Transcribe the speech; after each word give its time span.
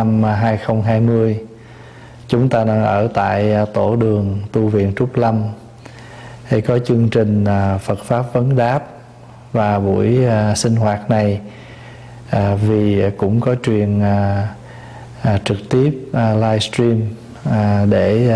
năm 0.00 0.24
à, 0.24 0.32
2020 0.34 1.38
chúng 2.28 2.48
ta 2.48 2.64
đang 2.64 2.84
ở 2.84 3.08
tại 3.14 3.52
à, 3.54 3.64
tổ 3.74 3.96
đường 3.96 4.40
tu 4.52 4.68
viện 4.68 4.92
Trúc 4.96 5.16
Lâm 5.16 5.42
thì 6.48 6.60
có 6.60 6.78
chương 6.78 7.08
trình 7.08 7.44
à, 7.44 7.78
Phật 7.78 7.98
pháp 8.04 8.32
vấn 8.32 8.56
đáp 8.56 8.80
và 9.52 9.78
buổi 9.78 10.18
sinh 10.56 10.76
hoạt 10.76 11.10
này 11.10 11.40
vì 12.62 13.02
cũng 13.16 13.40
có 13.40 13.54
truyền 13.62 14.02
trực 15.44 15.58
tiếp 15.70 15.90
livestream 16.14 17.00
để 17.90 18.28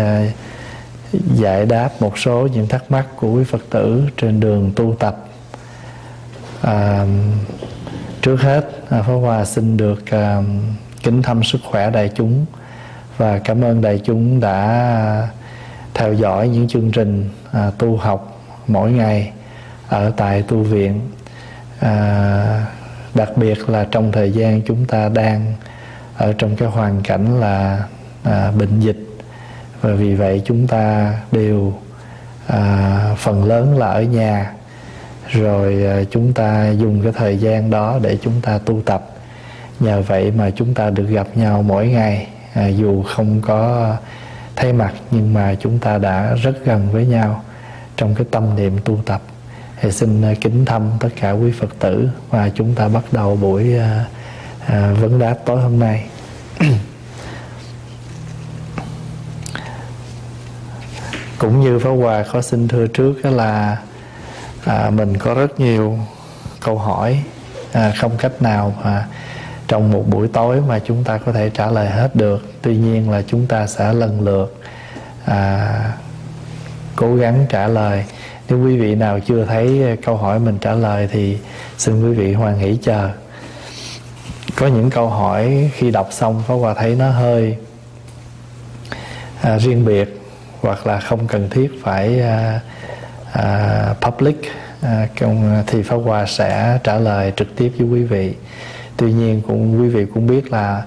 giải 1.33 1.65
đáp 1.65 1.89
một 1.99 2.17
số 2.17 2.47
những 2.53 2.67
thắc 2.67 2.91
mắc 2.91 3.05
của 3.15 3.31
quý 3.31 3.43
Phật 3.43 3.61
tử 3.69 4.03
trên 4.17 4.39
đường 4.39 4.71
tu 4.75 4.95
tập. 4.99 5.25
trước 8.21 8.41
hết 8.41 8.69
Pháp 8.89 9.03
Hòa 9.03 9.45
xin 9.45 9.77
được 9.77 10.03
kính 11.03 11.21
thăm 11.21 11.43
sức 11.43 11.61
khỏe 11.63 11.91
đại 11.91 12.11
chúng 12.15 12.45
và 13.17 13.39
cảm 13.39 13.61
ơn 13.61 13.81
đại 13.81 14.01
chúng 14.03 14.39
đã 14.39 15.27
theo 15.93 16.13
dõi 16.13 16.47
những 16.47 16.67
chương 16.67 16.91
trình 16.91 17.29
à, 17.51 17.71
tu 17.77 17.97
học 17.97 18.41
mỗi 18.67 18.91
ngày 18.91 19.31
ở 19.87 20.11
tại 20.17 20.41
tu 20.41 20.57
viện. 20.57 21.01
À, 21.79 22.65
đặc 23.13 23.29
biệt 23.35 23.69
là 23.69 23.87
trong 23.91 24.11
thời 24.11 24.31
gian 24.31 24.61
chúng 24.61 24.85
ta 24.85 25.09
đang 25.09 25.53
ở 26.17 26.33
trong 26.33 26.55
cái 26.55 26.67
hoàn 26.67 27.01
cảnh 27.01 27.39
là 27.39 27.83
à, 28.23 28.51
bệnh 28.51 28.79
dịch. 28.79 29.07
Và 29.81 29.93
vì 29.93 30.15
vậy 30.15 30.41
chúng 30.45 30.67
ta 30.67 31.13
đều 31.31 31.73
à, 32.47 33.15
phần 33.17 33.43
lớn 33.45 33.77
là 33.77 33.87
ở 33.87 34.01
nhà. 34.01 34.53
Rồi 35.27 35.85
à, 35.85 36.03
chúng 36.11 36.33
ta 36.33 36.69
dùng 36.69 37.03
cái 37.03 37.11
thời 37.11 37.37
gian 37.37 37.69
đó 37.69 37.99
để 38.01 38.17
chúng 38.21 38.41
ta 38.41 38.59
tu 38.65 38.81
tập 38.85 39.10
nhờ 39.81 40.01
vậy 40.01 40.31
mà 40.31 40.49
chúng 40.49 40.73
ta 40.73 40.89
được 40.89 41.07
gặp 41.09 41.27
nhau 41.35 41.63
mỗi 41.63 41.87
ngày. 41.87 42.27
À, 42.53 42.67
dù 42.67 43.03
không 43.03 43.41
có 43.41 43.91
thay 44.55 44.73
mặt 44.73 44.93
nhưng 45.11 45.33
mà 45.33 45.55
chúng 45.59 45.79
ta 45.79 45.97
đã 45.97 46.33
rất 46.33 46.65
gần 46.65 46.89
với 46.91 47.05
nhau 47.05 47.43
trong 47.95 48.15
cái 48.15 48.25
tâm 48.31 48.55
niệm 48.55 48.77
tu 48.85 48.99
tập. 49.05 49.21
Thì 49.81 49.91
xin 49.91 50.21
à, 50.21 50.33
kính 50.41 50.65
thăm 50.65 50.91
tất 50.99 51.09
cả 51.21 51.31
quý 51.31 51.51
phật 51.59 51.79
tử 51.79 52.09
và 52.29 52.49
chúng 52.55 52.75
ta 52.75 52.87
bắt 52.87 53.03
đầu 53.11 53.35
buổi 53.35 53.77
à, 53.77 54.05
à, 54.65 54.93
vấn 55.01 55.19
đáp 55.19 55.35
tối 55.45 55.61
hôm 55.61 55.79
nay. 55.79 56.05
Cũng 61.37 61.61
như 61.61 61.79
Pháp 61.79 61.89
Hòa 61.89 62.23
có 62.31 62.41
xin 62.41 62.67
thưa 62.67 62.87
trước 62.87 63.25
là 63.25 63.77
à, 64.65 64.89
mình 64.89 65.17
có 65.17 65.33
rất 65.33 65.59
nhiều 65.59 65.99
câu 66.59 66.77
hỏi 66.77 67.23
à, 67.71 67.93
không 67.97 68.17
cách 68.17 68.41
nào 68.41 68.75
mà 68.83 69.07
trong 69.71 69.91
một 69.91 70.03
buổi 70.09 70.27
tối 70.27 70.61
mà 70.67 70.79
chúng 70.79 71.03
ta 71.03 71.17
có 71.17 71.31
thể 71.31 71.49
trả 71.49 71.69
lời 71.69 71.89
hết 71.89 72.15
được. 72.15 72.51
Tuy 72.61 72.77
nhiên 72.77 73.09
là 73.09 73.21
chúng 73.27 73.47
ta 73.47 73.67
sẽ 73.67 73.93
lần 73.93 74.21
lượt 74.21 74.61
à, 75.25 75.93
cố 76.95 77.15
gắng 77.15 77.45
trả 77.49 77.67
lời. 77.67 78.05
Nếu 78.49 78.65
quý 78.65 78.77
vị 78.77 78.95
nào 78.95 79.19
chưa 79.19 79.45
thấy 79.45 79.97
câu 80.05 80.17
hỏi 80.17 80.39
mình 80.39 80.57
trả 80.57 80.73
lời 80.73 81.09
thì 81.11 81.37
xin 81.77 82.03
quý 82.03 82.13
vị 82.17 82.33
hoan 82.33 82.57
hỷ 82.57 82.77
chờ. 82.81 83.09
Có 84.55 84.67
những 84.67 84.89
câu 84.89 85.09
hỏi 85.09 85.71
khi 85.73 85.91
đọc 85.91 86.07
xong 86.11 86.43
Pháp 86.47 86.55
Hòa 86.55 86.73
thấy 86.73 86.95
nó 86.95 87.09
hơi 87.09 87.57
à, 89.41 89.59
riêng 89.59 89.85
biệt 89.85 90.21
hoặc 90.61 90.87
là 90.87 90.99
không 90.99 91.27
cần 91.27 91.49
thiết 91.49 91.71
phải 91.83 92.21
à, 92.21 92.59
à, 93.31 93.95
public. 94.01 94.41
À, 94.81 95.07
thì 95.67 95.83
Pháp 95.83 95.97
Hòa 96.05 96.25
sẽ 96.25 96.79
trả 96.83 96.95
lời 96.97 97.33
trực 97.35 97.55
tiếp 97.55 97.71
với 97.77 97.87
quý 97.87 98.03
vị 98.03 98.33
tuy 98.97 99.13
nhiên 99.13 99.41
cũng 99.47 99.81
quý 99.81 99.87
vị 99.87 100.05
cũng 100.13 100.27
biết 100.27 100.51
là 100.51 100.83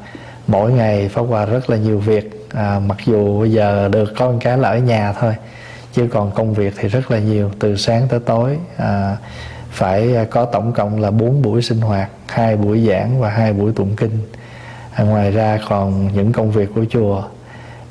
mỗi 0.47 0.73
ngày 0.73 1.09
pháp 1.09 1.23
hòa 1.23 1.45
rất 1.45 1.71
là 1.71 1.77
nhiều 1.77 1.99
việc. 1.99 2.49
À, 2.55 2.81
mặc 2.87 2.99
dù 3.07 3.41
bây 3.41 3.53
giờ 3.53 3.89
được 3.89 4.13
có 4.17 4.31
một 4.31 4.39
cái 4.41 4.59
là 4.59 4.69
ở 4.69 4.79
nhà 4.79 5.13
thôi 5.13 5.35
chứ 5.93 6.09
còn 6.13 6.31
công 6.31 6.55
việc 6.55 6.75
thì 6.77 6.89
rất 6.89 7.11
là 7.11 7.19
nhiều. 7.19 7.51
Từ 7.59 7.77
sáng 7.77 8.09
tới 8.09 8.21
tối 8.21 8.59
à, 8.77 9.17
phải 9.71 10.27
có 10.31 10.45
tổng 10.45 10.73
cộng 10.73 11.01
là 11.01 11.11
4 11.11 11.43
buổi 11.43 11.63
sinh 11.63 11.81
hoạt 11.81 12.11
hai 12.27 12.57
buổi 12.57 12.87
giảng 12.89 13.21
và 13.21 13.31
hai 13.31 13.53
buổi 13.53 13.73
tụng 13.73 13.97
kinh. 13.97 14.19
À, 14.95 15.05
ngoài 15.05 15.31
ra 15.31 15.59
còn 15.69 16.09
những 16.15 16.33
công 16.33 16.51
việc 16.51 16.69
của 16.75 16.85
chùa 16.91 17.23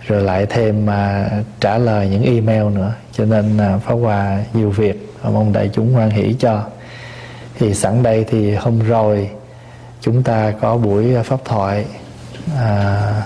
rồi 0.07 0.23
lại 0.23 0.45
thêm 0.45 0.85
mà 0.85 1.29
trả 1.59 1.77
lời 1.77 2.09
những 2.09 2.23
email 2.23 2.63
nữa. 2.75 2.93
Cho 3.11 3.25
nên 3.25 3.57
à, 3.57 3.77
pháp 3.77 3.95
hòa 3.95 4.43
nhiều 4.53 4.69
việc 4.69 5.13
và 5.21 5.29
mong 5.29 5.53
đại 5.53 5.69
chúng 5.73 5.93
hoan 5.93 6.09
hỷ 6.09 6.35
cho. 6.39 6.63
Thì 7.59 7.73
sẵn 7.73 8.03
đây 8.03 8.25
thì 8.29 8.55
hôm 8.55 8.79
rồi 8.79 9.29
chúng 10.03 10.23
ta 10.23 10.53
có 10.61 10.77
buổi 10.77 11.15
à, 11.15 11.23
pháp 11.23 11.45
thoại 11.45 11.85
à, 12.57 13.23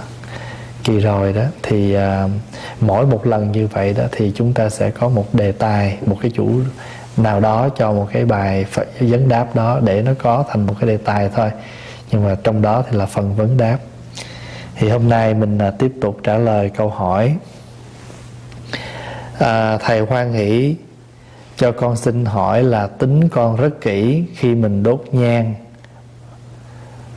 kỳ 0.84 1.00
rồi 1.00 1.34
đó 1.34 1.44
thì 1.64 1.94
à, 1.94 2.28
mỗi 2.82 3.06
một 3.06 3.28
lần 3.28 3.52
như 3.52 3.68
vậy 3.68 3.94
đó 3.94 4.04
thì 4.12 4.32
chúng 4.36 4.54
ta 4.54 4.70
sẽ 4.70 4.90
có 4.90 5.10
một 5.10 5.26
đề 5.34 5.52
tài 5.52 5.98
một 6.06 6.18
cái 6.22 6.32
chủ 6.36 6.52
nào 7.18 7.40
đó 7.40 7.70
cho 7.70 7.92
một 7.92 8.08
cái 8.14 8.26
bài 8.26 8.66
vấn 9.00 9.30
đáp 9.30 9.56
đó 9.56 9.80
để 9.84 10.02
nó 10.02 10.12
có 10.20 10.44
thành 10.50 10.66
một 10.66 10.74
cái 10.80 10.90
đề 10.90 10.98
tài 10.98 11.30
thôi. 11.36 11.52
Nhưng 12.12 12.24
mà 12.24 12.36
trong 12.44 12.62
đó 12.62 12.84
thì 12.90 12.98
là 12.98 13.06
phần 13.06 13.36
vấn 13.36 13.58
đáp. 13.58 13.78
Thì 14.76 14.90
hôm 14.90 15.10
nay 15.10 15.34
mình 15.34 15.58
à, 15.58 15.72
tiếp 15.72 15.92
tục 16.02 16.20
trả 16.24 16.38
lời 16.38 16.70
câu 16.70 16.90
hỏi 16.90 17.36
à, 19.40 19.78
thầy 19.78 20.00
hoan 20.00 20.34
hỷ 20.34 20.76
cho 21.58 21.72
con 21.72 21.96
xin 21.96 22.26
hỏi 22.26 22.64
là 22.64 22.88
tính 22.88 23.30
con 23.30 23.56
rất 23.56 23.82
kỹ 23.82 24.24
khi 24.36 24.56
mình 24.56 24.84
đốt 24.84 25.04
nhang 25.12 25.54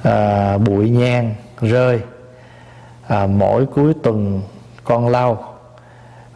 à, 0.02 0.58
bụi 0.58 0.90
nhang 0.90 1.34
rơi 1.60 2.00
à, 3.08 3.26
mỗi 3.26 3.66
cuối 3.66 3.94
tuần 4.02 4.42
con 4.84 5.08
lau 5.08 5.50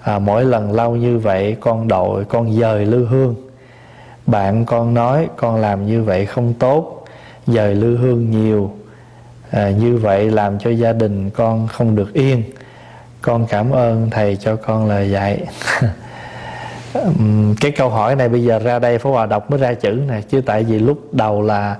à, 0.02 0.18
mỗi 0.18 0.44
lần 0.44 0.72
lau 0.72 0.96
như 0.96 1.18
vậy 1.18 1.56
con 1.60 1.88
đội 1.88 2.24
con 2.24 2.52
dời 2.60 2.86
lư 2.86 3.06
hương. 3.06 3.34
Bạn 4.26 4.64
con 4.64 4.94
nói 4.94 5.28
con 5.36 5.56
làm 5.56 5.86
như 5.86 6.02
vậy 6.02 6.26
không 6.26 6.54
tốt 6.54 7.04
dời 7.46 7.74
lư 7.74 7.96
hương 7.96 8.30
nhiều 8.30 8.70
à, 9.50 9.70
như 9.70 9.96
vậy 9.96 10.30
làm 10.30 10.58
cho 10.58 10.70
gia 10.70 10.92
đình 10.92 11.30
con 11.30 11.68
không 11.68 11.96
được 11.96 12.12
yên. 12.12 12.42
Con 13.22 13.46
cảm 13.46 13.70
ơn 13.70 14.10
thầy 14.10 14.36
cho 14.36 14.56
con 14.56 14.88
lời 14.88 15.10
dạy. 15.10 15.46
Cái 17.60 17.70
câu 17.70 17.88
hỏi 17.88 18.16
này 18.16 18.28
bây 18.28 18.44
giờ 18.44 18.58
ra 18.58 18.78
đây 18.78 18.98
Phó 18.98 19.10
Hòa 19.10 19.26
đọc 19.26 19.50
mới 19.50 19.60
ra 19.60 19.74
chữ 19.74 19.90
này 19.90 20.22
chứ 20.22 20.40
tại 20.40 20.64
vì 20.64 20.78
lúc 20.78 21.14
đầu 21.14 21.42
là 21.42 21.76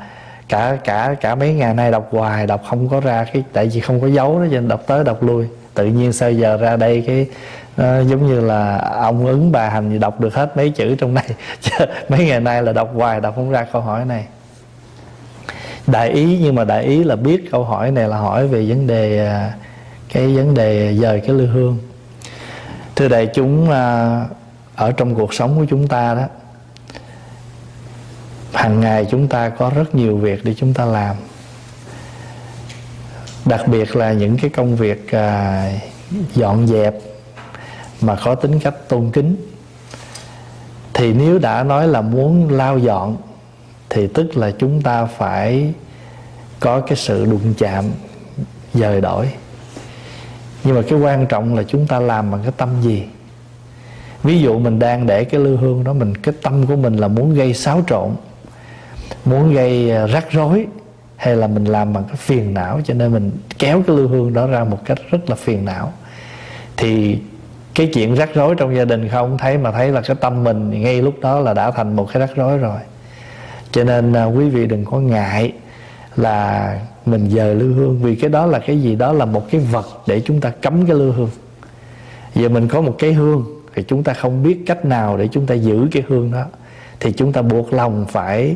cả 0.49 0.79
cả 0.85 1.15
cả 1.21 1.35
mấy 1.35 1.55
ngày 1.55 1.75
nay 1.75 1.91
đọc 1.91 2.09
hoài, 2.11 2.47
đọc 2.47 2.63
không 2.69 2.89
có 2.89 3.01
ra 3.01 3.25
cái, 3.33 3.43
tại 3.53 3.71
vì 3.73 3.81
không 3.81 4.01
có 4.01 4.07
dấu 4.07 4.39
đó 4.39 4.47
nên 4.51 4.69
đọc 4.69 4.83
tới 4.87 5.05
đọc 5.05 5.23
lui. 5.23 5.47
Tự 5.75 5.87
nhiên 5.87 6.13
sao 6.13 6.31
giờ 6.31 6.57
ra 6.57 6.77
đây 6.77 7.05
cái 7.07 7.27
nó 7.77 8.01
giống 8.01 8.27
như 8.27 8.41
là 8.41 8.79
ông 8.79 9.27
ứng 9.27 9.53
bà 9.53 9.69
hành 9.69 9.91
gì 9.91 9.99
đọc 9.99 10.21
được 10.21 10.35
hết 10.35 10.57
mấy 10.57 10.71
chữ 10.71 10.95
trong 10.95 11.15
này. 11.15 11.29
Mấy 12.09 12.27
ngày 12.27 12.41
nay 12.41 12.63
là 12.63 12.73
đọc 12.73 12.91
hoài, 12.95 13.21
đọc 13.21 13.35
không 13.37 13.51
ra 13.51 13.67
câu 13.73 13.83
hỏi 13.83 14.05
này. 14.05 14.27
Đại 15.87 16.11
ý, 16.11 16.39
nhưng 16.43 16.55
mà 16.55 16.65
đại 16.65 16.85
ý 16.85 17.05
là 17.05 17.17
biết 17.17 17.51
câu 17.51 17.65
hỏi 17.65 17.91
này 17.91 18.09
là 18.09 18.17
hỏi 18.17 18.49
về 18.49 18.67
vấn 18.69 18.87
đề 18.87 19.27
ờ, 19.27 19.49
cái 20.13 20.37
vấn 20.37 20.55
đề 20.55 20.97
dời 20.97 21.21
cái 21.21 21.31
lư 21.31 21.47
hương. 21.47 21.79
Thưa 22.97 23.09
đại 23.09 23.27
chúng 23.35 23.71
ờ, 23.71 24.21
ở 24.77 24.93
trong 24.93 25.15
cuộc 25.15 25.35
sống 25.35 25.57
của 25.59 25.67
chúng 25.71 25.89
ta 25.89 26.15
đó 26.15 26.23
hàng 28.65 28.81
ngày 28.81 29.07
chúng 29.11 29.29
ta 29.29 29.49
có 29.49 29.71
rất 29.75 29.95
nhiều 29.95 30.17
việc 30.17 30.45
để 30.45 30.55
chúng 30.55 30.75
ta 30.75 30.85
làm. 30.85 31.17
Đặc 33.45 33.69
biệt 33.69 33.97
là 33.97 34.13
những 34.13 34.37
cái 34.37 34.51
công 34.51 34.77
việc 34.77 35.11
à, 35.13 35.71
dọn 36.35 36.67
dẹp 36.67 36.95
mà 38.01 38.17
có 38.25 38.35
tính 38.35 38.61
cách 38.61 38.89
tôn 38.89 39.11
kính. 39.11 39.37
Thì 40.95 41.13
nếu 41.13 41.39
đã 41.39 41.63
nói 41.63 41.89
là 41.89 42.01
muốn 42.01 42.53
lao 42.53 42.79
dọn 42.79 43.17
thì 43.91 44.07
tức 44.07 44.37
là 44.37 44.51
chúng 44.59 44.83
ta 44.83 45.05
phải 45.05 45.73
có 46.61 46.81
cái 46.81 46.97
sự 46.97 47.25
đụng 47.25 47.55
chạm 47.59 47.85
dời 48.75 49.01
đổi. 49.01 49.29
Nhưng 50.65 50.75
mà 50.75 50.83
cái 50.89 50.99
quan 50.99 51.27
trọng 51.27 51.55
là 51.55 51.63
chúng 51.63 51.87
ta 51.87 52.01
làm 52.01 52.31
bằng 52.31 52.43
cái 52.43 52.53
tâm 52.57 52.69
gì? 52.83 53.03
Ví 54.23 54.41
dụ 54.41 54.59
mình 54.59 54.79
đang 54.79 55.07
để 55.07 55.25
cái 55.25 55.41
lư 55.41 55.57
hương 55.57 55.85
đó 55.85 55.93
mình 55.93 56.17
cái 56.17 56.35
tâm 56.43 56.67
của 56.67 56.77
mình 56.77 56.97
là 56.97 57.09
muốn 57.09 57.35
gây 57.35 57.55
xáo 57.55 57.83
trộn 57.89 58.11
muốn 59.25 59.55
gây 59.55 59.91
à, 59.91 60.07
rắc 60.07 60.27
rối 60.31 60.67
hay 61.17 61.37
là 61.37 61.47
mình 61.47 61.65
làm 61.65 61.93
bằng 61.93 62.05
cái 62.05 62.17
phiền 62.17 62.55
não 62.55 62.81
cho 62.85 62.95
nên 62.95 63.13
mình 63.13 63.31
kéo 63.59 63.83
cái 63.87 63.97
lưu 63.97 64.09
hương 64.09 64.33
đó 64.33 64.47
ra 64.47 64.65
một 64.65 64.79
cách 64.85 64.99
rất 65.11 65.31
là 65.31 65.37
phiền 65.37 65.65
não. 65.65 65.93
Thì 66.77 67.19
cái 67.75 67.91
chuyện 67.95 68.15
rắc 68.15 68.31
rối 68.35 68.55
trong 68.55 68.77
gia 68.77 68.85
đình 68.85 69.09
không 69.09 69.39
thấy 69.39 69.59
mà 69.59 69.73
thấy 69.73 69.89
là 69.93 70.01
cái 70.01 70.17
tâm 70.21 70.45
mình 70.45 70.83
ngay 70.83 71.03
lúc 71.03 71.15
đó 71.21 71.41
là 71.41 71.55
đã 71.55 71.71
thành 71.71 71.97
một 71.97 72.09
cái 72.13 72.21
rắc 72.21 72.37
rối 72.37 72.59
rồi. 72.59 72.79
Cho 73.71 73.85
nên 73.85 74.13
à, 74.13 74.25
quý 74.25 74.49
vị 74.49 74.67
đừng 74.67 74.85
có 74.85 74.99
ngại 74.99 75.53
là 76.17 76.79
mình 77.07 77.31
dời 77.31 77.55
lưu 77.55 77.73
hương 77.73 77.99
vì 78.03 78.15
cái 78.15 78.31
đó 78.31 78.47
là 78.47 78.59
cái 78.59 78.81
gì? 78.81 78.97
Đó 78.97 79.13
là 79.13 79.25
một 79.25 79.51
cái 79.51 79.61
vật 79.61 79.87
để 80.07 80.21
chúng 80.21 80.41
ta 80.41 80.51
cấm 80.51 80.87
cái 80.87 80.97
lưu 80.97 81.13
hương. 81.13 81.31
Giờ 82.35 82.49
mình 82.49 82.69
có 82.69 82.81
một 82.81 82.95
cái 82.99 83.13
hương 83.13 83.45
thì 83.75 83.83
chúng 83.83 84.03
ta 84.05 84.13
không 84.13 84.43
biết 84.43 84.59
cách 84.67 84.85
nào 84.85 85.17
để 85.17 85.29
chúng 85.29 85.47
ta 85.47 85.55
giữ 85.55 85.89
cái 85.93 86.03
hương 86.09 86.33
đó. 86.33 86.45
Thì 87.01 87.13
chúng 87.13 87.33
ta 87.33 87.43
buộc 87.43 87.73
lòng 87.73 88.07
phải 88.09 88.55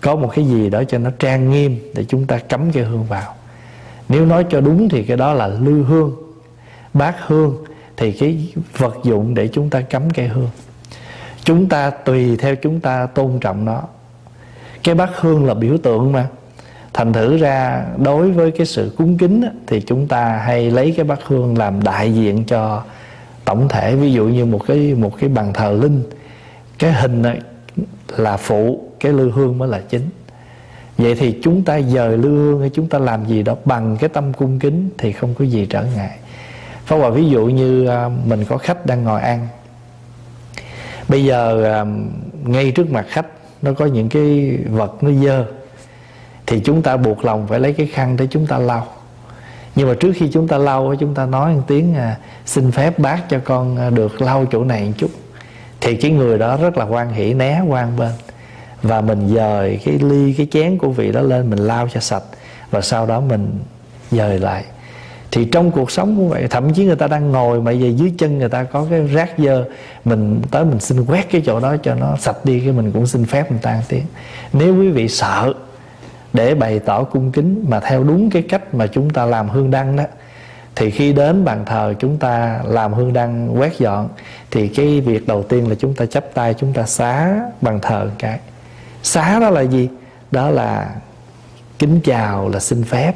có 0.00 0.16
một 0.16 0.30
cái 0.34 0.44
gì 0.44 0.70
đó 0.70 0.82
cho 0.84 0.98
nó 0.98 1.10
trang 1.18 1.50
nghiêm 1.50 1.78
để 1.94 2.04
chúng 2.08 2.26
ta 2.26 2.38
cắm 2.38 2.72
cái 2.72 2.84
hương 2.84 3.04
vào. 3.04 3.34
Nếu 4.08 4.26
nói 4.26 4.44
cho 4.50 4.60
đúng 4.60 4.88
thì 4.88 5.04
cái 5.04 5.16
đó 5.16 5.32
là 5.32 5.46
lư 5.46 5.82
hương, 5.82 6.16
bát 6.94 7.16
hương, 7.26 7.56
thì 7.96 8.12
cái 8.12 8.52
vật 8.78 8.94
dụng 9.04 9.34
để 9.34 9.48
chúng 9.48 9.70
ta 9.70 9.80
cắm 9.80 10.10
cây 10.10 10.28
hương. 10.28 10.50
Chúng 11.44 11.68
ta 11.68 11.90
tùy 11.90 12.36
theo 12.36 12.56
chúng 12.56 12.80
ta 12.80 13.06
tôn 13.06 13.38
trọng 13.40 13.64
nó. 13.64 13.82
Cái 14.84 14.94
bát 14.94 15.10
hương 15.20 15.46
là 15.46 15.54
biểu 15.54 15.78
tượng 15.78 16.12
mà. 16.12 16.26
Thành 16.92 17.12
thử 17.12 17.36
ra, 17.36 17.84
đối 17.98 18.30
với 18.30 18.50
cái 18.50 18.66
sự 18.66 18.94
cúng 18.98 19.18
kính 19.18 19.44
thì 19.66 19.80
chúng 19.80 20.08
ta 20.08 20.36
hay 20.36 20.70
lấy 20.70 20.94
cái 20.96 21.04
bát 21.04 21.18
hương 21.26 21.58
làm 21.58 21.82
đại 21.82 22.14
diện 22.14 22.44
cho 22.44 22.82
tổng 23.44 23.68
thể. 23.68 23.96
Ví 23.96 24.12
dụ 24.12 24.24
như 24.24 24.44
một 24.44 24.66
cái 24.66 24.94
một 24.94 25.12
cái 25.20 25.28
bàn 25.28 25.52
thờ 25.52 25.78
linh. 25.82 26.02
Cái 26.78 26.92
hình 26.92 27.22
này 27.22 27.40
là 28.16 28.36
phụ 28.36 28.89
cái 29.00 29.12
lư 29.12 29.30
hương 29.30 29.58
mới 29.58 29.68
là 29.68 29.80
chính. 29.88 30.08
Vậy 30.98 31.14
thì 31.14 31.38
chúng 31.42 31.62
ta 31.62 31.80
dời 31.80 32.18
lư 32.18 32.28
hương 32.28 32.60
hay 32.60 32.70
chúng 32.74 32.88
ta 32.88 32.98
làm 32.98 33.24
gì 33.24 33.42
đó 33.42 33.56
bằng 33.64 33.96
cái 34.00 34.08
tâm 34.08 34.32
cung 34.32 34.58
kính 34.58 34.90
thì 34.98 35.12
không 35.12 35.34
có 35.34 35.44
gì 35.44 35.66
trở 35.66 35.84
ngại. 35.96 36.18
Pháp 36.84 36.96
Hòa, 36.96 37.10
ví 37.10 37.28
dụ 37.28 37.46
như 37.46 37.86
à, 37.86 38.10
mình 38.26 38.44
có 38.48 38.56
khách 38.58 38.86
đang 38.86 39.04
ngồi 39.04 39.20
ăn. 39.20 39.48
Bây 41.08 41.24
giờ 41.24 41.64
à, 41.64 41.84
ngay 42.44 42.70
trước 42.70 42.90
mặt 42.90 43.06
khách 43.08 43.26
Nó 43.62 43.72
có 43.72 43.86
những 43.86 44.08
cái 44.08 44.58
vật 44.70 45.02
nó 45.02 45.10
dơ 45.24 45.44
Thì 46.46 46.60
chúng 46.60 46.82
ta 46.82 46.96
buộc 46.96 47.24
lòng 47.24 47.46
phải 47.46 47.60
lấy 47.60 47.72
cái 47.72 47.86
khăn 47.86 48.16
để 48.16 48.26
chúng 48.30 48.46
ta 48.46 48.58
lau. 48.58 48.86
Nhưng 49.74 49.88
mà 49.88 49.94
trước 50.00 50.12
khi 50.16 50.28
chúng 50.32 50.48
ta 50.48 50.58
lau 50.58 50.94
Chúng 51.00 51.14
ta 51.14 51.26
nói 51.26 51.54
một 51.54 51.62
tiếng 51.66 51.94
à, 51.94 52.16
Xin 52.46 52.72
phép 52.72 52.98
bác 52.98 53.28
cho 53.28 53.40
con 53.44 53.94
được 53.94 54.22
lau 54.22 54.46
chỗ 54.52 54.64
này 54.64 54.84
một 54.84 54.92
chút. 54.96 55.10
Thì 55.80 55.96
cái 55.96 56.10
người 56.10 56.38
đó 56.38 56.56
rất 56.56 56.76
là 56.76 56.84
quan 56.84 57.12
hỷ, 57.12 57.34
né 57.34 57.62
quan 57.68 57.96
bên. 57.96 58.12
Và 58.82 59.00
mình 59.00 59.28
dời 59.34 59.80
cái 59.84 59.98
ly, 59.98 60.32
cái 60.32 60.46
chén 60.50 60.78
của 60.78 60.88
vị 60.88 61.12
đó 61.12 61.20
lên, 61.20 61.50
Mình 61.50 61.58
lau 61.58 61.88
cho 61.88 62.00
sạch. 62.00 62.22
Và 62.70 62.80
sau 62.80 63.06
đó 63.06 63.20
mình 63.20 63.50
dời 64.10 64.38
lại. 64.38 64.64
Thì 65.32 65.44
trong 65.44 65.70
cuộc 65.70 65.90
sống 65.90 66.16
cũng 66.16 66.28
vậy 66.28 66.46
thậm 66.50 66.72
chí 66.72 66.84
người 66.84 66.96
ta 66.96 67.06
đang 67.06 67.32
ngồi 67.32 67.60
mà 67.60 67.72
về 67.72 67.88
dưới 67.88 68.12
chân 68.18 68.38
người 68.38 68.48
ta 68.48 68.64
có 68.64 68.86
cái 68.90 69.06
rác 69.06 69.30
dơ, 69.38 69.64
mình 70.04 70.42
tới 70.50 70.64
mình 70.64 70.80
xin 70.80 71.04
quét 71.04 71.30
cái 71.30 71.42
chỗ 71.46 71.60
đó 71.60 71.76
cho 71.82 71.94
nó 71.94 72.16
sạch 72.16 72.44
đi, 72.44 72.60
cái 72.60 72.72
mình 72.72 72.92
cũng 72.92 73.06
xin 73.06 73.24
phép 73.24 73.50
người 73.50 73.60
ta 73.62 73.82
tiếng. 73.88 74.04
Nếu 74.52 74.76
quý 74.76 74.90
vị 74.90 75.08
sợ 75.08 75.54
để 76.32 76.54
bày 76.54 76.78
tỏ 76.78 77.04
cung 77.04 77.32
kính 77.32 77.64
mà 77.68 77.80
theo 77.80 78.04
đúng 78.04 78.30
cái 78.30 78.42
cách 78.42 78.74
mà 78.74 78.86
chúng 78.86 79.10
ta 79.10 79.24
làm 79.24 79.48
hương 79.48 79.70
đăng 79.70 79.96
đó, 79.96 80.04
thì 80.76 80.90
khi 80.90 81.12
đến 81.12 81.44
bàn 81.44 81.64
thờ 81.66 81.94
chúng 81.98 82.16
ta 82.16 82.60
làm 82.64 82.92
hương 82.92 83.12
đăng 83.12 83.60
quét 83.60 83.78
dọn, 83.78 84.08
thì 84.50 84.68
cái 84.68 85.00
việc 85.00 85.26
đầu 85.26 85.42
tiên 85.42 85.68
là 85.68 85.74
chúng 85.74 85.94
ta 85.94 86.06
chấp 86.06 86.24
tay, 86.34 86.54
chúng 86.54 86.72
ta 86.72 86.86
xá 86.86 87.40
bàn 87.60 87.78
thờ 87.82 88.04
một 88.04 88.10
cái 88.18 88.38
xá 89.02 89.40
đó 89.40 89.50
là 89.50 89.60
gì? 89.60 89.88
Đó 90.30 90.50
là 90.50 90.94
kính 91.78 92.00
chào 92.04 92.48
là 92.48 92.60
xin 92.60 92.84
phép 92.84 93.12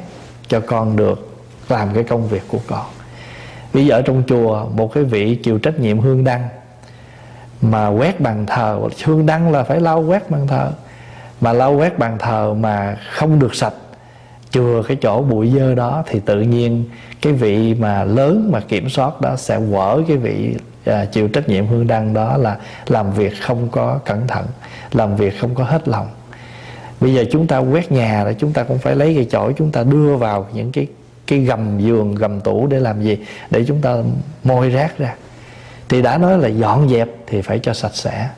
cho 0.47 0.59
con 0.59 0.95
được 0.95 1.37
làm 1.69 1.93
cái 1.93 2.03
công 2.03 2.27
việc 2.27 2.43
của 2.47 2.59
con. 2.67 2.85
Bây 3.73 3.85
giờ 3.85 3.95
ở 3.95 4.01
trong 4.01 4.23
chùa 4.27 4.65
một 4.73 4.93
cái 4.93 5.03
vị 5.03 5.35
chịu 5.35 5.59
trách 5.59 5.79
nhiệm 5.79 5.99
hương 5.99 6.23
đăng 6.23 6.47
mà 7.61 7.87
quét 7.87 8.19
bàn 8.19 8.45
thờ 8.45 8.79
hương 9.03 9.25
đăng 9.25 9.51
là 9.51 9.63
phải 9.63 9.79
lau 9.79 10.01
quét 10.01 10.29
bàn 10.29 10.47
thờ. 10.47 10.71
Mà 11.41 11.53
lau 11.53 11.73
quét 11.75 11.99
bàn 11.99 12.17
thờ 12.19 12.53
mà 12.59 12.97
không 13.11 13.39
được 13.39 13.55
sạch 13.55 13.73
chừa 14.55 14.83
cái 14.87 14.97
chỗ 15.01 15.21
bụi 15.21 15.51
dơ 15.55 15.75
đó 15.75 16.03
thì 16.07 16.19
tự 16.19 16.41
nhiên 16.41 16.85
cái 17.21 17.33
vị 17.33 17.73
mà 17.73 18.03
lớn 18.03 18.49
mà 18.51 18.59
kiểm 18.59 18.89
soát 18.89 19.21
đó 19.21 19.35
sẽ 19.35 19.59
quở 19.71 20.01
cái 20.07 20.17
vị 20.17 20.55
à, 20.85 21.05
chịu 21.05 21.27
trách 21.27 21.49
nhiệm 21.49 21.67
hương 21.67 21.87
đăng 21.87 22.13
đó 22.13 22.37
là 22.37 22.57
làm 22.87 23.13
việc 23.13 23.33
không 23.41 23.69
có 23.71 23.99
cẩn 24.05 24.27
thận 24.27 24.45
làm 24.95 25.15
việc 25.15 25.39
không 25.39 25.55
có 25.55 25.63
hết 25.63 25.87
lòng. 25.87 26.07
Bây 27.01 27.13
giờ 27.13 27.23
chúng 27.31 27.47
ta 27.47 27.57
quét 27.57 27.91
nhà 27.91 28.23
là 28.23 28.33
chúng 28.33 28.53
ta 28.53 28.63
cũng 28.63 28.77
phải 28.77 28.95
lấy 28.95 29.15
cái 29.15 29.25
chổi 29.25 29.53
chúng 29.57 29.71
ta 29.71 29.83
đưa 29.83 30.15
vào 30.15 30.47
những 30.53 30.71
cái 30.71 30.87
cái 31.27 31.39
gầm 31.39 31.79
giường, 31.79 32.15
gầm 32.15 32.41
tủ 32.41 32.67
để 32.67 32.79
làm 32.79 33.01
gì? 33.01 33.17
Để 33.49 33.65
chúng 33.67 33.81
ta 33.81 33.95
môi 34.43 34.69
rác 34.69 34.97
ra. 34.97 35.15
Thì 35.89 36.01
đã 36.01 36.17
nói 36.17 36.37
là 36.37 36.47
dọn 36.47 36.89
dẹp 36.89 37.09
thì 37.27 37.41
phải 37.41 37.59
cho 37.59 37.73
sạch 37.73 37.95
sẽ. 37.95 38.29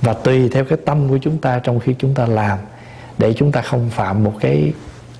Và 0.00 0.12
tùy 0.12 0.48
theo 0.48 0.64
cái 0.64 0.78
tâm 0.84 1.08
của 1.08 1.18
chúng 1.18 1.38
ta 1.38 1.58
trong 1.58 1.80
khi 1.80 1.94
chúng 1.98 2.14
ta 2.14 2.26
làm. 2.26 2.58
Để 3.18 3.32
chúng 3.32 3.52
ta 3.52 3.62
không 3.62 3.90
phạm 3.90 4.24
một 4.24 4.32
cái, 4.40 4.72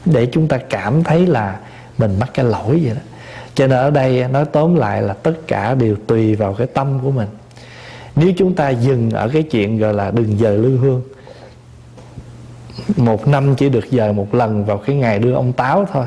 để 0.04 0.28
chúng 0.32 0.48
ta 0.48 0.58
cảm 0.70 1.04
thấy 1.04 1.26
là 1.26 1.58
mình 1.98 2.18
mắc 2.20 2.30
cái 2.34 2.44
lỗi 2.44 2.80
vậy 2.84 2.94
đó. 2.94 3.00
Cho 3.54 3.66
nên 3.66 3.78
ở 3.78 3.90
đây 3.90 4.28
nói 4.28 4.44
tóm 4.52 4.74
lại 4.74 5.02
là 5.02 5.14
tất 5.14 5.34
cả 5.46 5.74
đều 5.74 5.96
tùy 6.06 6.34
vào 6.34 6.54
cái 6.54 6.66
tâm 6.66 7.00
của 7.02 7.10
mình 7.10 7.28
nếu 8.16 8.32
chúng 8.36 8.54
ta 8.54 8.70
dừng 8.70 9.10
ở 9.10 9.28
cái 9.28 9.42
chuyện 9.42 9.78
gọi 9.78 9.94
là 9.94 10.10
đừng 10.10 10.38
dời 10.38 10.58
lư 10.58 10.76
hương 10.76 11.02
một 12.96 13.28
năm 13.28 13.54
chỉ 13.54 13.68
được 13.68 13.84
dời 13.90 14.12
một 14.12 14.34
lần 14.34 14.64
vào 14.64 14.78
cái 14.78 14.96
ngày 14.96 15.18
đưa 15.18 15.32
ông 15.32 15.52
táo 15.52 15.86
thôi 15.92 16.06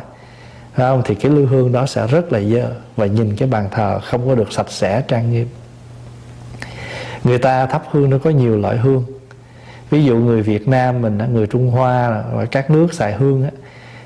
Thấy 0.75 0.87
không? 0.89 1.01
thì 1.05 1.15
cái 1.15 1.31
lư 1.31 1.45
hương 1.45 1.71
đó 1.71 1.85
sẽ 1.85 2.07
rất 2.07 2.33
là 2.33 2.41
dơ 2.41 2.71
và 2.95 3.05
nhìn 3.05 3.35
cái 3.35 3.47
bàn 3.47 3.67
thờ 3.71 3.99
không 3.99 4.27
có 4.27 4.35
được 4.35 4.53
sạch 4.53 4.71
sẽ 4.71 5.01
trang 5.07 5.31
nghiêm. 5.31 5.47
Người 7.23 7.37
ta 7.37 7.65
thắp 7.65 7.83
hương 7.91 8.09
nó 8.09 8.17
có 8.17 8.29
nhiều 8.29 8.57
loại 8.57 8.77
hương. 8.77 9.05
Ví 9.89 10.03
dụ 10.03 10.17
người 10.17 10.41
Việt 10.41 10.67
Nam 10.67 11.01
mình 11.01 11.17
người 11.33 11.47
Trung 11.47 11.71
Hoa 11.71 12.23
và 12.33 12.45
các 12.45 12.71
nước 12.71 12.93
xài 12.93 13.13
hương 13.13 13.43
á, 13.43 13.49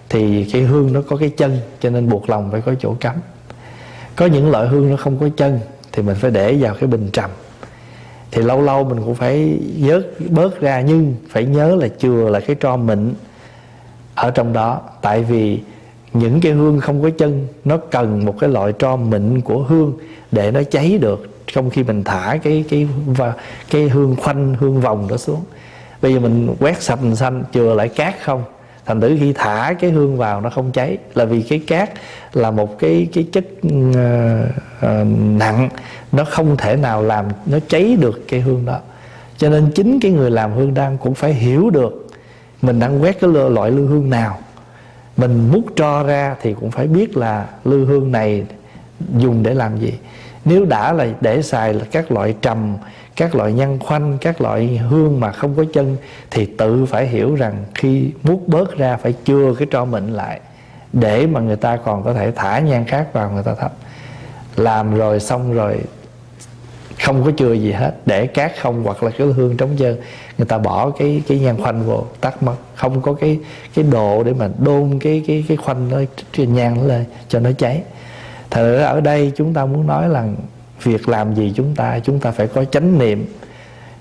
thì 0.09 0.49
cái 0.53 0.61
hương 0.61 0.93
nó 0.93 1.01
có 1.09 1.17
cái 1.17 1.29
chân 1.29 1.57
cho 1.79 1.89
nên 1.89 2.09
buộc 2.09 2.29
lòng 2.29 2.51
phải 2.51 2.61
có 2.61 2.73
chỗ 2.79 2.95
cắm. 2.99 3.15
Có 4.15 4.25
những 4.25 4.51
loại 4.51 4.67
hương 4.67 4.89
nó 4.89 4.97
không 4.97 5.19
có 5.19 5.29
chân 5.37 5.59
thì 5.91 6.03
mình 6.03 6.15
phải 6.15 6.31
để 6.31 6.57
vào 6.59 6.75
cái 6.75 6.87
bình 6.87 7.09
trầm 7.13 7.29
thì 8.31 8.41
lâu 8.41 8.61
lâu 8.61 8.83
mình 8.83 9.01
cũng 9.05 9.15
phải 9.15 9.59
vớt, 9.77 10.07
bớt 10.29 10.61
ra, 10.61 10.81
nhưng 10.81 11.15
phải 11.29 11.45
nhớ 11.45 11.75
là 11.75 11.87
chừa 11.87 12.29
là 12.29 12.39
cái 12.39 12.55
tro 12.55 12.77
mịn 12.77 13.13
ở 14.15 14.31
trong 14.31 14.53
đó. 14.53 14.81
Tại 15.01 15.23
vì 15.23 15.59
những 16.13 16.41
cái 16.41 16.51
hương 16.51 16.79
không 16.79 17.03
có 17.03 17.09
chân, 17.17 17.47
nó 17.65 17.77
cần 17.77 18.25
một 18.25 18.35
cái 18.39 18.49
loại 18.49 18.73
tro 18.79 18.95
mịn 18.95 19.41
của 19.41 19.63
hương 19.63 19.93
để 20.31 20.51
nó 20.51 20.63
cháy 20.63 20.97
được 21.01 21.43
trong 21.53 21.69
khi 21.69 21.83
mình 21.83 22.03
thả 22.03 22.37
cái 22.43 22.65
cái 22.69 22.87
và 23.05 23.33
cái 23.69 23.89
hương 23.89 24.15
khoanh, 24.15 24.55
hương 24.59 24.81
vòng 24.81 25.07
đó 25.07 25.17
xuống. 25.17 25.43
Bây 26.01 26.13
giờ 26.13 26.19
mình 26.19 26.55
quét 26.59 26.81
sạch 26.81 27.03
mình 27.03 27.15
xanh, 27.15 27.43
chừa 27.53 27.73
lại 27.73 27.89
cát 27.89 28.15
không? 28.23 28.43
Thành 28.89 29.01
thử 29.01 29.17
khi 29.19 29.33
thả 29.33 29.73
cái 29.79 29.91
hương 29.91 30.17
vào 30.17 30.41
nó 30.41 30.49
không 30.49 30.71
cháy 30.71 30.97
là 31.13 31.25
vì 31.25 31.41
cái 31.41 31.59
cát 31.67 31.89
là 32.33 32.51
một 32.51 32.79
cái 32.79 33.07
cái 33.13 33.27
chất 33.31 33.45
uh, 33.67 33.95
uh, 34.85 35.07
nặng 35.37 35.69
nó 36.11 36.23
không 36.23 36.57
thể 36.57 36.75
nào 36.75 37.03
làm 37.03 37.25
nó 37.45 37.57
cháy 37.67 37.97
được 37.99 38.27
cái 38.27 38.41
hương 38.41 38.65
đó. 38.65 38.79
Cho 39.37 39.49
nên 39.49 39.71
chính 39.75 39.99
cái 39.99 40.11
người 40.11 40.31
làm 40.31 40.53
hương 40.53 40.73
đăng 40.73 40.97
cũng 40.97 41.13
phải 41.13 41.33
hiểu 41.33 41.69
được 41.69 42.07
mình 42.61 42.79
đang 42.79 43.03
quét 43.03 43.19
cái 43.19 43.29
loại 43.29 43.71
lư 43.71 43.87
hương 43.87 44.09
nào. 44.09 44.39
Mình 45.17 45.49
múc 45.51 45.65
cho 45.75 46.03
ra 46.03 46.35
thì 46.41 46.53
cũng 46.53 46.71
phải 46.71 46.87
biết 46.87 47.17
là 47.17 47.45
lư 47.65 47.85
hương 47.85 48.11
này 48.11 48.43
dùng 49.17 49.43
để 49.43 49.53
làm 49.53 49.79
gì. 49.79 49.93
Nếu 50.45 50.65
đã 50.65 50.93
là 50.93 51.07
để 51.21 51.41
xài 51.41 51.73
là 51.73 51.85
các 51.91 52.11
loại 52.11 52.35
trầm 52.41 52.77
các 53.19 53.35
loại 53.35 53.53
nhân 53.53 53.79
khoanh 53.79 54.17
các 54.21 54.41
loại 54.41 54.77
hương 54.77 55.19
mà 55.19 55.31
không 55.31 55.55
có 55.55 55.63
chân, 55.73 55.97
thì 56.31 56.45
tự 56.45 56.85
phải 56.85 57.07
hiểu 57.07 57.35
rằng 57.35 57.65
khi 57.75 58.11
múc 58.23 58.47
bớt 58.47 58.77
ra 58.77 58.97
phải 58.97 59.13
chừa 59.25 59.53
cái 59.59 59.67
tro 59.71 59.85
mịn 59.85 60.07
lại 60.07 60.39
để 60.93 61.27
mà 61.27 61.39
người 61.39 61.55
ta 61.55 61.77
còn 61.77 62.03
có 62.03 62.13
thể 62.13 62.31
thả 62.35 62.59
nhang 62.59 62.85
khác 62.85 63.13
vào 63.13 63.31
người 63.31 63.43
ta 63.43 63.55
thắp. 63.55 63.71
Làm 64.55 64.95
rồi 64.95 65.19
xong 65.19 65.53
rồi, 65.53 65.79
không 67.03 67.23
có 67.23 67.31
chừa 67.37 67.53
gì 67.53 67.71
hết, 67.71 67.93
để 68.05 68.27
cát 68.27 68.51
không 68.61 68.83
hoặc 68.83 69.03
là 69.03 69.11
cái 69.17 69.27
hương 69.27 69.57
trống 69.57 69.75
trơn 69.79 69.97
người 70.37 70.47
ta 70.47 70.57
bỏ 70.57 70.89
cái 70.89 71.21
cái 71.27 71.39
nhang 71.39 71.61
khoanh 71.63 71.83
vô, 71.83 72.05
tắt 72.21 72.43
mất. 72.43 72.55
Không 72.75 73.01
có 73.01 73.13
cái 73.13 73.39
cái 73.75 73.85
độ 73.91 74.23
để 74.23 74.33
mà 74.33 74.49
đôn 74.59 74.99
cái 74.99 75.23
cái 75.27 75.45
cái 75.47 75.57
khoanh 75.57 75.89
nó 75.89 75.97
cái 76.37 76.45
nhang 76.45 76.77
nó 76.77 76.83
lên 76.83 77.05
cho 77.29 77.39
nó 77.39 77.51
cháy. 77.57 77.81
Thật 78.49 78.77
ra 78.77 78.85
ở 78.85 79.01
đây 79.01 79.31
chúng 79.35 79.53
ta 79.53 79.65
muốn 79.65 79.87
nói 79.87 80.09
là 80.09 80.27
việc 80.83 81.09
làm 81.09 81.35
gì 81.35 81.53
chúng 81.55 81.75
ta? 81.75 81.99
Chúng 81.99 82.19
ta 82.19 82.31
phải 82.31 82.47
có 82.47 82.65
chánh 82.65 82.99
niệm, 82.99 83.25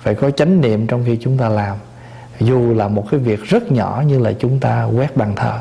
phải 0.01 0.15
có 0.15 0.31
chánh 0.31 0.61
niệm 0.61 0.87
trong 0.87 1.03
khi 1.07 1.19
chúng 1.21 1.39
ta 1.39 1.49
làm. 1.49 1.77
Dù 2.41 2.75
là 2.75 2.89
một 2.89 3.05
cái 3.11 3.21
việc 3.21 3.45
rất 3.45 3.73
nhỏ 3.73 4.03
như 4.07 4.19
là 4.19 4.33
chúng 4.33 4.61
ta 4.61 4.85
quét 4.85 5.17
bàn 5.17 5.33
thờ, 5.37 5.61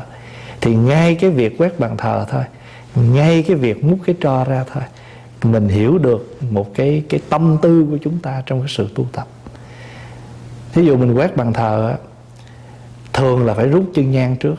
thì 0.60 0.74
ngay 0.74 1.14
cái 1.14 1.30
việc 1.30 1.58
quét 1.58 1.80
bàn 1.80 1.96
thờ 1.96 2.26
thôi, 2.30 2.42
ngay 2.94 3.42
cái 3.42 3.56
việc 3.56 3.84
múc 3.84 3.98
cái 4.06 4.16
tro 4.20 4.44
ra 4.44 4.64
thôi, 4.72 4.82
mình 5.42 5.68
hiểu 5.68 5.98
được 5.98 6.36
một 6.50 6.74
cái 6.74 7.02
cái 7.08 7.20
tâm 7.28 7.58
tư 7.62 7.86
của 7.90 7.98
chúng 8.02 8.18
ta 8.18 8.42
trong 8.46 8.60
cái 8.60 8.68
sự 8.68 8.88
tu 8.94 9.06
tập. 9.12 9.26
Thí 10.72 10.84
dụ 10.84 10.96
mình 10.96 11.14
quét 11.14 11.36
bàn 11.36 11.52
thờ 11.52 11.96
thường 13.12 13.46
là 13.46 13.54
phải 13.54 13.66
rút 13.66 13.84
chân 13.94 14.10
nhang 14.10 14.36
trước, 14.36 14.56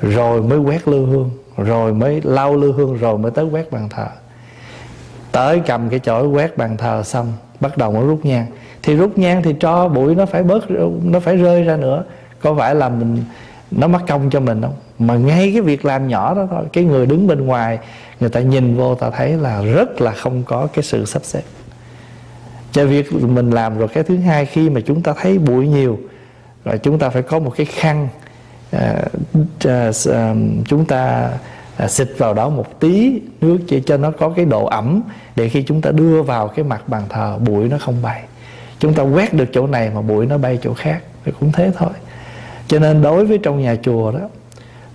rồi 0.00 0.42
mới 0.42 0.58
quét 0.58 0.88
lư 0.88 1.06
hương, 1.06 1.30
rồi 1.56 1.94
mới 1.94 2.20
lau 2.24 2.56
lư 2.56 2.72
hương, 2.72 2.96
rồi 2.96 3.18
mới 3.18 3.30
tới 3.30 3.44
quét 3.44 3.72
bàn 3.72 3.88
thờ 3.88 4.06
tới 5.32 5.60
cầm 5.66 5.88
cái 5.88 5.98
chổi 5.98 6.26
quét 6.26 6.56
bàn 6.56 6.76
thờ 6.76 7.02
xong 7.02 7.32
bắt 7.60 7.78
đầu 7.78 7.92
mới 7.92 8.06
rút 8.06 8.24
nhang. 8.24 8.46
Thì 8.82 8.96
rút 8.96 9.18
nhang 9.18 9.42
thì 9.42 9.54
cho 9.60 9.88
bụi 9.88 10.14
nó 10.14 10.26
phải 10.26 10.42
bớt 10.42 10.70
nó 11.04 11.20
phải 11.20 11.36
rơi 11.36 11.62
ra 11.62 11.76
nữa. 11.76 12.04
Có 12.40 12.54
phải 12.54 12.74
là 12.74 12.88
mình 12.88 13.24
nó 13.70 13.88
mất 13.88 14.00
công 14.08 14.30
cho 14.30 14.40
mình 14.40 14.62
không? 14.62 14.74
Mà 14.98 15.14
ngay 15.14 15.50
cái 15.52 15.60
việc 15.60 15.84
làm 15.84 16.08
nhỏ 16.08 16.34
đó 16.34 16.46
thôi 16.50 16.64
cái 16.72 16.84
người 16.84 17.06
đứng 17.06 17.26
bên 17.26 17.46
ngoài 17.46 17.78
người 18.20 18.30
ta 18.30 18.40
nhìn 18.40 18.76
vô 18.76 18.94
ta 18.94 19.10
thấy 19.10 19.32
là 19.32 19.62
rất 19.62 20.00
là 20.00 20.12
không 20.12 20.42
có 20.42 20.68
cái 20.74 20.82
sự 20.82 21.04
sắp 21.04 21.24
xếp. 21.24 21.42
Cho 22.72 22.86
việc 22.86 23.12
mình 23.12 23.50
làm 23.50 23.78
rồi 23.78 23.88
cái 23.88 24.04
thứ 24.04 24.16
hai 24.16 24.46
khi 24.46 24.70
mà 24.70 24.80
chúng 24.80 25.02
ta 25.02 25.12
thấy 25.20 25.38
bụi 25.38 25.68
nhiều 25.68 25.98
rồi 26.64 26.78
chúng 26.78 26.98
ta 26.98 27.08
phải 27.08 27.22
có 27.22 27.38
một 27.38 27.52
cái 27.56 27.66
khăn 27.66 28.08
uh, 28.76 28.82
uh, 29.44 30.10
uh, 30.10 30.36
chúng 30.68 30.84
ta 30.84 31.30
à, 31.80 31.88
xịt 31.88 32.08
vào 32.18 32.34
đó 32.34 32.48
một 32.48 32.80
tí 32.80 33.20
nước 33.40 33.58
chỉ 33.68 33.80
cho 33.80 33.96
nó 33.96 34.10
có 34.10 34.28
cái 34.36 34.44
độ 34.44 34.66
ẩm 34.66 35.02
để 35.36 35.48
khi 35.48 35.62
chúng 35.62 35.80
ta 35.80 35.90
đưa 35.90 36.22
vào 36.22 36.48
cái 36.48 36.64
mặt 36.64 36.88
bàn 36.88 37.02
thờ 37.08 37.38
bụi 37.38 37.68
nó 37.68 37.78
không 37.80 38.02
bay. 38.02 38.22
Chúng 38.78 38.94
ta 38.94 39.02
quét 39.02 39.34
được 39.34 39.48
chỗ 39.52 39.66
này 39.66 39.90
mà 39.94 40.02
bụi 40.02 40.26
nó 40.26 40.38
bay 40.38 40.58
chỗ 40.62 40.74
khác 40.74 41.02
thì 41.24 41.32
cũng 41.40 41.52
thế 41.52 41.72
thôi. 41.78 41.92
Cho 42.66 42.78
nên 42.78 43.02
đối 43.02 43.26
với 43.26 43.38
trong 43.38 43.62
nhà 43.62 43.76
chùa 43.82 44.12
đó 44.12 44.28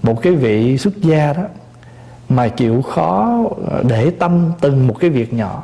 một 0.03 0.21
cái 0.21 0.33
vị 0.33 0.77
xuất 0.77 0.97
gia 0.97 1.33
đó 1.33 1.43
mà 2.29 2.47
chịu 2.47 2.81
khó 2.81 3.43
à, 3.71 3.77
để 3.87 4.11
tâm 4.19 4.51
từng 4.61 4.87
một 4.87 4.99
cái 4.99 5.09
việc 5.09 5.33
nhỏ 5.33 5.63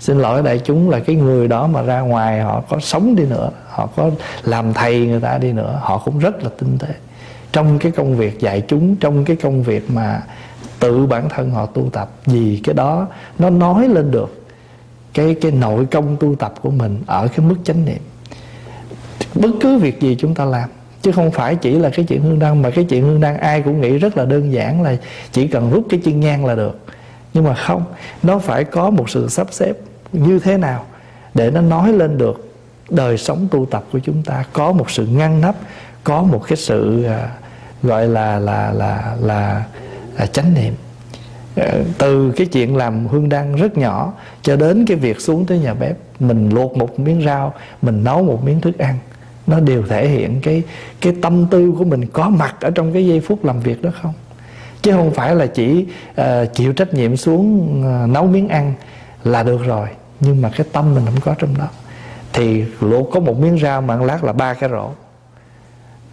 xin 0.00 0.18
lỗi 0.18 0.42
đại 0.42 0.58
chúng 0.58 0.90
là 0.90 1.00
cái 1.00 1.16
người 1.16 1.48
đó 1.48 1.66
mà 1.66 1.82
ra 1.82 2.00
ngoài 2.00 2.40
họ 2.40 2.62
có 2.68 2.80
sống 2.80 3.16
đi 3.16 3.24
nữa 3.24 3.50
họ 3.68 3.88
có 3.96 4.10
làm 4.44 4.72
thầy 4.72 5.06
người 5.06 5.20
ta 5.20 5.38
đi 5.38 5.52
nữa 5.52 5.78
họ 5.82 5.98
cũng 5.98 6.18
rất 6.18 6.42
là 6.42 6.50
tinh 6.58 6.78
tế 6.78 6.88
trong 7.54 7.78
cái 7.78 7.92
công 7.92 8.16
việc 8.16 8.40
dạy 8.40 8.62
chúng, 8.68 8.96
trong 8.96 9.24
cái 9.24 9.36
công 9.36 9.62
việc 9.62 9.90
mà 9.90 10.22
tự 10.80 11.06
bản 11.06 11.28
thân 11.28 11.50
họ 11.50 11.66
tu 11.66 11.90
tập, 11.92 12.10
vì 12.26 12.60
cái 12.64 12.74
đó 12.74 13.06
nó 13.38 13.50
nói 13.50 13.88
lên 13.88 14.10
được 14.10 14.46
cái 15.14 15.34
cái 15.40 15.52
nội 15.52 15.86
công 15.90 16.16
tu 16.20 16.34
tập 16.34 16.54
của 16.62 16.70
mình 16.70 17.02
ở 17.06 17.28
cái 17.28 17.46
mức 17.46 17.56
chánh 17.64 17.84
niệm. 17.84 17.98
Bất 19.34 19.50
cứ 19.60 19.78
việc 19.78 20.00
gì 20.00 20.16
chúng 20.18 20.34
ta 20.34 20.44
làm, 20.44 20.68
chứ 21.02 21.12
không 21.12 21.30
phải 21.30 21.56
chỉ 21.56 21.78
là 21.78 21.90
cái 21.90 22.04
chuyện 22.08 22.22
hương 22.22 22.38
đăng, 22.38 22.62
mà 22.62 22.70
cái 22.70 22.84
chuyện 22.84 23.02
hương 23.02 23.20
đăng 23.20 23.38
ai 23.38 23.62
cũng 23.62 23.80
nghĩ 23.80 23.98
rất 23.98 24.16
là 24.16 24.24
đơn 24.24 24.52
giản 24.52 24.82
là 24.82 24.96
chỉ 25.32 25.48
cần 25.48 25.70
rút 25.70 25.86
cái 25.90 26.00
chân 26.04 26.20
nhang 26.20 26.46
là 26.46 26.54
được. 26.54 26.78
Nhưng 27.34 27.44
mà 27.44 27.54
không, 27.54 27.84
nó 28.22 28.38
phải 28.38 28.64
có 28.64 28.90
một 28.90 29.10
sự 29.10 29.28
sắp 29.28 29.46
xếp 29.50 29.72
như 30.12 30.38
thế 30.38 30.56
nào 30.56 30.84
để 31.34 31.50
nó 31.50 31.60
nói 31.60 31.92
lên 31.92 32.18
được 32.18 32.50
đời 32.90 33.18
sống 33.18 33.48
tu 33.50 33.66
tập 33.66 33.84
của 33.92 33.98
chúng 33.98 34.22
ta. 34.22 34.44
Có 34.52 34.72
một 34.72 34.90
sự 34.90 35.06
ngăn 35.06 35.40
nắp, 35.40 35.54
có 36.04 36.22
một 36.22 36.42
cái 36.48 36.56
sự 36.56 37.04
à, 37.04 37.30
gọi 37.84 38.08
là 38.08 38.38
là 38.38 38.72
là 38.72 39.16
là, 39.20 39.64
là 40.18 40.26
chánh 40.26 40.54
niệm. 40.54 40.74
Ờ, 41.56 41.84
từ 41.98 42.32
cái 42.36 42.46
chuyện 42.46 42.76
làm 42.76 43.06
hương 43.06 43.28
đăng 43.28 43.54
rất 43.56 43.78
nhỏ 43.78 44.12
cho 44.42 44.56
đến 44.56 44.84
cái 44.86 44.96
việc 44.96 45.20
xuống 45.20 45.46
tới 45.46 45.58
nhà 45.58 45.74
bếp 45.74 45.96
mình 46.20 46.48
luộc 46.48 46.76
một 46.76 46.98
miếng 46.98 47.22
rau 47.24 47.54
mình 47.82 48.04
nấu 48.04 48.22
một 48.22 48.44
miếng 48.44 48.60
thức 48.60 48.78
ăn 48.78 48.98
nó 49.46 49.60
đều 49.60 49.82
thể 49.82 50.08
hiện 50.08 50.40
cái 50.42 50.62
cái 51.00 51.14
tâm 51.22 51.46
tư 51.50 51.74
của 51.78 51.84
mình 51.84 52.06
có 52.06 52.28
mặt 52.28 52.56
ở 52.60 52.70
trong 52.70 52.92
cái 52.92 53.06
giây 53.06 53.20
phút 53.20 53.44
làm 53.44 53.60
việc 53.60 53.82
đó 53.82 53.90
không? 54.02 54.12
Chứ 54.82 54.92
không 54.92 55.10
phải 55.10 55.34
là 55.34 55.46
chỉ 55.46 55.86
uh, 56.20 56.24
chịu 56.54 56.72
trách 56.72 56.94
nhiệm 56.94 57.16
xuống 57.16 57.80
uh, 57.80 58.10
nấu 58.10 58.26
miếng 58.26 58.48
ăn 58.48 58.74
là 59.24 59.42
được 59.42 59.64
rồi 59.64 59.88
nhưng 60.20 60.42
mà 60.42 60.50
cái 60.56 60.66
tâm 60.72 60.94
mình 60.94 61.04
không 61.06 61.20
có 61.20 61.34
trong 61.38 61.58
đó. 61.58 61.68
Thì 62.32 62.64
luộc 62.80 63.10
có 63.12 63.20
một 63.20 63.38
miếng 63.38 63.58
rau 63.58 63.80
mà 63.80 63.94
ăn 63.94 64.04
lát 64.04 64.24
là 64.24 64.32
ba 64.32 64.54
cái 64.54 64.70
rổ 64.70 64.90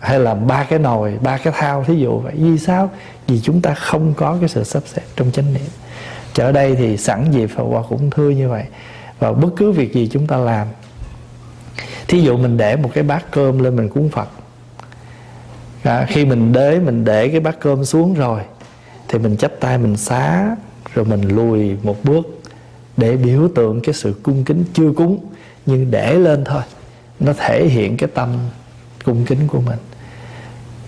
hay 0.02 0.20
là 0.20 0.34
ba 0.34 0.64
cái 0.64 0.80
nồi 0.80 1.18
ba 1.22 1.38
cái 1.38 1.54
thao 1.58 1.84
thí 1.84 1.96
dụ 1.96 2.20
vậy. 2.20 2.34
Vì 2.36 2.58
sao? 2.58 2.90
Vì 3.28 3.42
chúng 3.42 3.62
ta 3.62 3.74
không 3.74 4.14
có 4.18 4.38
cái 4.40 4.50
sự 4.50 4.64
sắp 4.64 4.84
xếp 4.86 5.04
trong 5.16 5.32
chánh 5.32 5.54
niệm. 5.54 5.70
Trở 6.34 6.52
đây 6.52 6.76
thì 6.76 6.98
sẵn 6.98 7.32
dịp 7.32 7.48
Phật 7.48 7.64
Hòa 7.64 7.84
cũng 7.90 8.10
thưa 8.10 8.30
như 8.30 8.50
vậy. 8.50 8.64
Và 9.20 9.34
bất 9.34 9.50
cứ 9.58 9.72
việc 9.72 9.94
gì 9.94 10.10
chúng 10.12 10.28
ta 10.28 10.38
làm 10.38 10.68
thí 12.08 12.22
dụ 12.22 12.38
mình 12.38 12.58
để 12.58 12.76
một 12.76 12.90
cái 12.94 13.04
bát 13.04 13.26
cơm 13.32 13.60
lên 13.60 13.76
mình 13.76 13.90
cúng 13.90 14.10
phật 14.10 14.28
à, 15.84 16.06
khi 16.10 16.26
mình 16.26 16.54
đế 16.54 16.80
mình 16.80 17.06
để 17.06 17.28
cái 17.28 17.40
bát 17.40 17.60
cơm 17.60 17.86
xuống 17.86 18.14
rồi 18.14 18.42
thì 19.08 19.20
mình 19.20 19.38
chắp 19.38 19.52
tay 19.60 19.78
mình 19.78 19.98
xá 19.98 20.56
rồi 20.94 21.06
mình 21.06 21.22
lùi 21.22 21.78
một 21.84 22.04
bước 22.04 22.42
để 22.98 23.18
biểu 23.18 23.50
tượng 23.56 23.82
cái 23.82 23.94
sự 23.94 24.16
cung 24.24 24.44
kính 24.44 24.64
chưa 24.74 24.92
cúng 24.92 25.26
nhưng 25.66 25.92
để 25.92 26.14
lên 26.14 26.44
thôi. 26.44 26.62
Nó 27.20 27.34
thể 27.34 27.68
hiện 27.68 27.98
cái 27.98 28.10
tâm 28.14 28.30
cung 29.06 29.26
kính 29.26 29.48
của 29.48 29.62
mình 29.62 29.78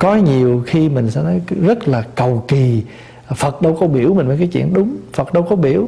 có 0.03 0.15
nhiều 0.15 0.63
khi 0.65 0.89
mình 0.89 1.11
sẽ 1.11 1.23
nói 1.23 1.41
rất 1.61 1.87
là 1.87 2.01
cầu 2.15 2.45
kỳ, 2.47 2.83
Phật 3.35 3.61
đâu 3.61 3.77
có 3.79 3.87
biểu 3.87 4.13
mình 4.13 4.27
với 4.27 4.37
cái 4.37 4.47
chuyện 4.47 4.73
đúng, 4.73 4.97
Phật 5.13 5.33
đâu 5.33 5.43
có 5.49 5.55
biểu. 5.55 5.87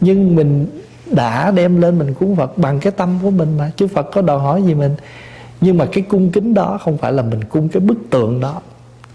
Nhưng 0.00 0.36
mình 0.36 0.66
đã 1.06 1.50
đem 1.50 1.80
lên 1.80 1.98
mình 1.98 2.14
cúng 2.14 2.36
Phật 2.36 2.58
bằng 2.58 2.80
cái 2.80 2.92
tâm 2.96 3.18
của 3.22 3.30
mình 3.30 3.58
mà, 3.58 3.70
chứ 3.76 3.86
Phật 3.86 4.02
có 4.12 4.22
đòi 4.22 4.38
hỏi 4.38 4.62
gì 4.62 4.74
mình. 4.74 4.94
Nhưng 5.60 5.78
mà 5.78 5.86
cái 5.92 6.04
cung 6.08 6.30
kính 6.30 6.54
đó 6.54 6.78
không 6.84 6.98
phải 6.98 7.12
là 7.12 7.22
mình 7.22 7.44
cung 7.44 7.68
cái 7.68 7.80
bức 7.80 7.96
tượng 8.10 8.40
đó, 8.40 8.60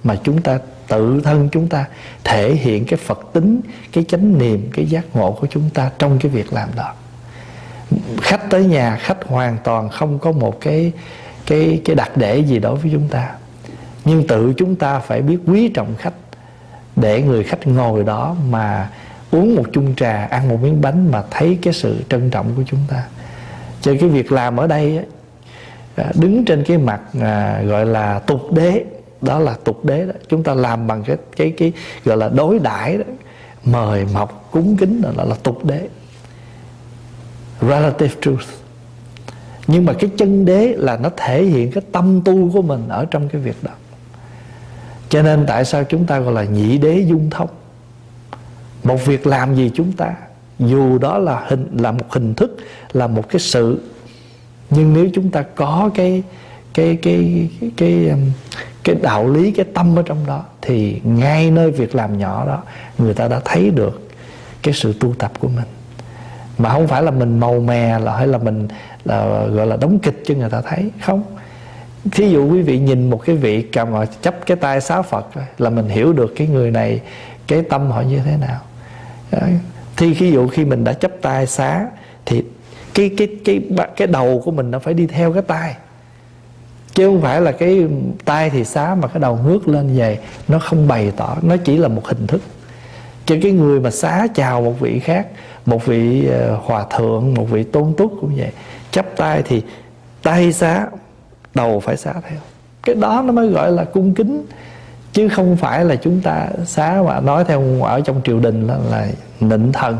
mà 0.03 0.15
chúng 0.23 0.41
ta 0.41 0.59
tự 0.87 1.21
thân 1.21 1.49
chúng 1.51 1.67
ta 1.67 1.85
thể 2.23 2.55
hiện 2.55 2.85
cái 2.85 2.97
Phật 2.97 3.19
tính, 3.33 3.61
cái 3.91 4.03
chánh 4.07 4.37
niệm, 4.37 4.69
cái 4.73 4.85
giác 4.85 5.15
ngộ 5.15 5.31
của 5.31 5.47
chúng 5.49 5.69
ta 5.73 5.91
trong 5.99 6.19
cái 6.19 6.31
việc 6.31 6.53
làm 6.53 6.69
đó. 6.75 6.93
Khách 8.21 8.49
tới 8.49 8.65
nhà, 8.65 8.97
khách 9.01 9.23
hoàn 9.25 9.57
toàn 9.63 9.89
không 9.89 10.19
có 10.19 10.31
một 10.31 10.61
cái 10.61 10.91
cái 11.45 11.81
cái 11.85 11.95
đặc 11.95 12.11
để 12.15 12.37
gì 12.37 12.59
đối 12.59 12.75
với 12.75 12.91
chúng 12.93 13.07
ta 13.07 13.36
nhưng 14.07 14.27
tự 14.27 14.53
chúng 14.57 14.75
ta 14.75 14.99
phải 14.99 15.21
biết 15.21 15.37
quý 15.47 15.67
trọng 15.67 15.95
khách 15.97 16.13
để 16.95 17.21
người 17.21 17.43
khách 17.43 17.67
ngồi 17.67 18.03
đó 18.03 18.35
mà 18.49 18.89
uống 19.31 19.55
một 19.55 19.63
chung 19.73 19.95
trà 19.95 20.25
ăn 20.25 20.49
một 20.49 20.59
miếng 20.61 20.81
bánh 20.81 21.11
mà 21.11 21.23
thấy 21.31 21.57
cái 21.61 21.73
sự 21.73 22.03
trân 22.09 22.29
trọng 22.29 22.55
của 22.55 22.63
chúng 22.65 22.79
ta. 22.87 23.03
Cho 23.81 23.93
cái 23.99 24.09
việc 24.09 24.31
làm 24.31 24.57
ở 24.57 24.67
đây 24.67 24.99
à, 25.95 26.11
đứng 26.19 26.45
trên 26.45 26.63
cái 26.63 26.77
mặt 26.77 27.01
à, 27.21 27.61
gọi 27.61 27.85
là 27.85 28.19
tục 28.19 28.51
đế 28.51 28.83
đó 29.21 29.39
là 29.39 29.55
tục 29.63 29.85
đế 29.85 30.05
đó. 30.05 30.13
Chúng 30.29 30.43
ta 30.43 30.53
làm 30.53 30.87
bằng 30.87 31.03
cái 31.03 31.17
cái 31.35 31.53
cái 31.57 31.71
gọi 32.05 32.17
là 32.17 32.29
đối 32.29 32.59
đãi 32.59 32.97
đó 32.97 33.03
mời 33.63 34.05
mọc 34.13 34.49
cúng 34.51 34.77
kính 34.77 35.01
đó 35.01 35.09
là, 35.17 35.23
là 35.23 35.35
tục 35.43 35.65
đế. 35.65 35.87
Relative 37.61 38.13
truth. 38.21 38.47
Nhưng 39.67 39.85
mà 39.85 39.93
cái 39.93 40.09
chân 40.17 40.45
đế 40.45 40.73
là 40.77 40.97
nó 40.97 41.09
thể 41.17 41.43
hiện 41.43 41.71
cái 41.71 41.83
tâm 41.91 42.21
tu 42.25 42.51
của 42.51 42.61
mình 42.61 42.87
ở 42.89 43.05
trong 43.05 43.29
cái 43.29 43.41
việc 43.41 43.63
đó 43.63 43.71
cho 45.09 45.21
nên 45.21 45.45
tại 45.47 45.65
sao 45.65 45.83
chúng 45.83 46.05
ta 46.05 46.19
gọi 46.19 46.33
là 46.33 46.43
nhị 46.43 46.77
đế 46.77 46.99
dung 46.99 47.29
thông 47.29 47.49
một 48.83 49.05
việc 49.05 49.27
làm 49.27 49.55
gì 49.55 49.71
chúng 49.75 49.91
ta? 49.91 50.15
Dù 50.59 50.97
đó 50.97 51.17
là 51.17 51.45
hình 51.47 51.77
là 51.77 51.91
một 51.91 52.11
hình 52.11 52.33
thức 52.33 52.57
là 52.93 53.07
một 53.07 53.29
cái 53.29 53.39
sự. 53.39 53.81
Nhưng 54.69 54.93
nếu 54.93 55.09
chúng 55.13 55.31
ta 55.31 55.41
có 55.41 55.89
cái 55.95 56.23
cái 56.73 56.97
cái 57.01 57.49
cái 57.59 57.71
cái, 57.77 58.09
um, 58.09 58.19
cái 58.83 58.95
đạo 58.95 59.29
lý 59.29 59.51
cái 59.51 59.65
tâm 59.73 59.99
ở 59.99 60.01
trong 60.05 60.25
đó 60.27 60.43
thì 60.61 61.01
ngay 61.03 61.51
nơi 61.51 61.71
việc 61.71 61.95
làm 61.95 62.17
nhỏ 62.17 62.45
đó 62.45 62.63
người 62.97 63.13
ta 63.13 63.27
đã 63.27 63.41
thấy 63.45 63.69
được 63.69 64.09
cái 64.63 64.73
sự 64.73 64.93
tu 64.99 65.13
tập 65.13 65.31
của 65.39 65.47
mình. 65.47 65.65
Mà 66.57 66.69
không 66.69 66.87
phải 66.87 67.03
là 67.03 67.11
mình 67.11 67.39
màu 67.39 67.59
mè 67.59 67.99
là 67.99 68.17
hay 68.17 68.27
là 68.27 68.37
mình 68.37 68.67
là 69.05 69.45
gọi 69.47 69.67
là 69.67 69.77
đóng 69.77 69.99
kịch 69.99 70.23
cho 70.25 70.33
người 70.35 70.49
ta 70.49 70.61
thấy. 70.61 70.91
Không 71.05 71.23
thí 72.11 72.29
dụ 72.29 72.51
quý 72.51 72.61
vị 72.61 72.79
nhìn 72.79 73.09
một 73.09 73.25
cái 73.25 73.35
vị 73.35 73.61
cầm 73.61 73.91
mà 73.91 74.05
chấp 74.05 74.45
cái 74.45 74.57
tay 74.57 74.81
xá 74.81 75.01
phật 75.01 75.27
là 75.57 75.69
mình 75.69 75.89
hiểu 75.89 76.13
được 76.13 76.33
cái 76.35 76.47
người 76.47 76.71
này, 76.71 77.01
cái 77.47 77.61
tâm 77.61 77.91
họ 77.91 78.01
như 78.01 78.19
thế 78.25 78.37
nào. 78.37 78.59
Thì 79.97 80.13
ví 80.13 80.31
dụ 80.31 80.47
khi 80.47 80.65
mình 80.65 80.83
đã 80.83 80.93
chấp 80.93 81.11
tay 81.21 81.47
xá, 81.47 81.87
thì 82.25 82.43
cái 82.93 83.11
cái 83.17 83.27
cái 83.45 83.61
cái 83.95 84.07
đầu 84.07 84.41
của 84.45 84.51
mình 84.51 84.71
nó 84.71 84.79
phải 84.79 84.93
đi 84.93 85.07
theo 85.07 85.33
cái 85.33 85.41
tay. 85.41 85.75
Chứ 86.93 87.07
không 87.07 87.21
phải 87.21 87.41
là 87.41 87.51
cái 87.51 87.87
tay 88.25 88.49
thì 88.49 88.63
xá 88.63 88.95
mà 88.95 89.07
cái 89.07 89.19
đầu 89.19 89.39
ngước 89.45 89.67
lên 89.67 89.97
về, 89.97 90.19
nó 90.47 90.59
không 90.59 90.87
bày 90.87 91.11
tỏ, 91.17 91.37
nó 91.41 91.57
chỉ 91.57 91.77
là 91.77 91.87
một 91.87 92.05
hình 92.05 92.27
thức. 92.27 92.41
Cho 93.25 93.35
cái 93.41 93.51
người 93.51 93.79
mà 93.79 93.91
xá 93.91 94.27
chào 94.35 94.61
một 94.61 94.79
vị 94.79 94.99
khác, 94.99 95.27
một 95.65 95.85
vị 95.85 96.27
ờ, 96.27 96.59
hòa 96.63 96.85
thượng, 96.97 97.33
một 97.33 97.45
vị 97.49 97.63
tôn 97.63 97.93
túc 97.97 98.13
cũng 98.21 98.35
vậy 98.37 98.51
chấp 98.91 99.05
tay 99.17 99.41
thì 99.45 99.61
tay 100.23 100.53
xá 100.53 100.87
đầu 101.57 101.79
phải 101.79 101.97
xá 101.97 102.13
theo. 102.29 102.39
Cái 102.83 102.95
đó 102.95 103.23
nó 103.25 103.33
mới 103.33 103.47
gọi 103.47 103.71
là 103.71 103.83
cung 103.83 104.13
kính 104.13 104.45
chứ 105.13 105.29
không 105.29 105.57
phải 105.57 105.85
là 105.85 105.95
chúng 105.95 106.21
ta 106.21 106.47
xá 106.65 107.01
mà 107.05 107.19
nói 107.19 107.43
theo 107.43 107.83
ở 107.83 108.01
trong 108.01 108.21
triều 108.23 108.39
đình 108.39 108.67
là, 108.67 108.77
là 108.91 109.07
nịnh 109.39 109.71
thần 109.73 109.97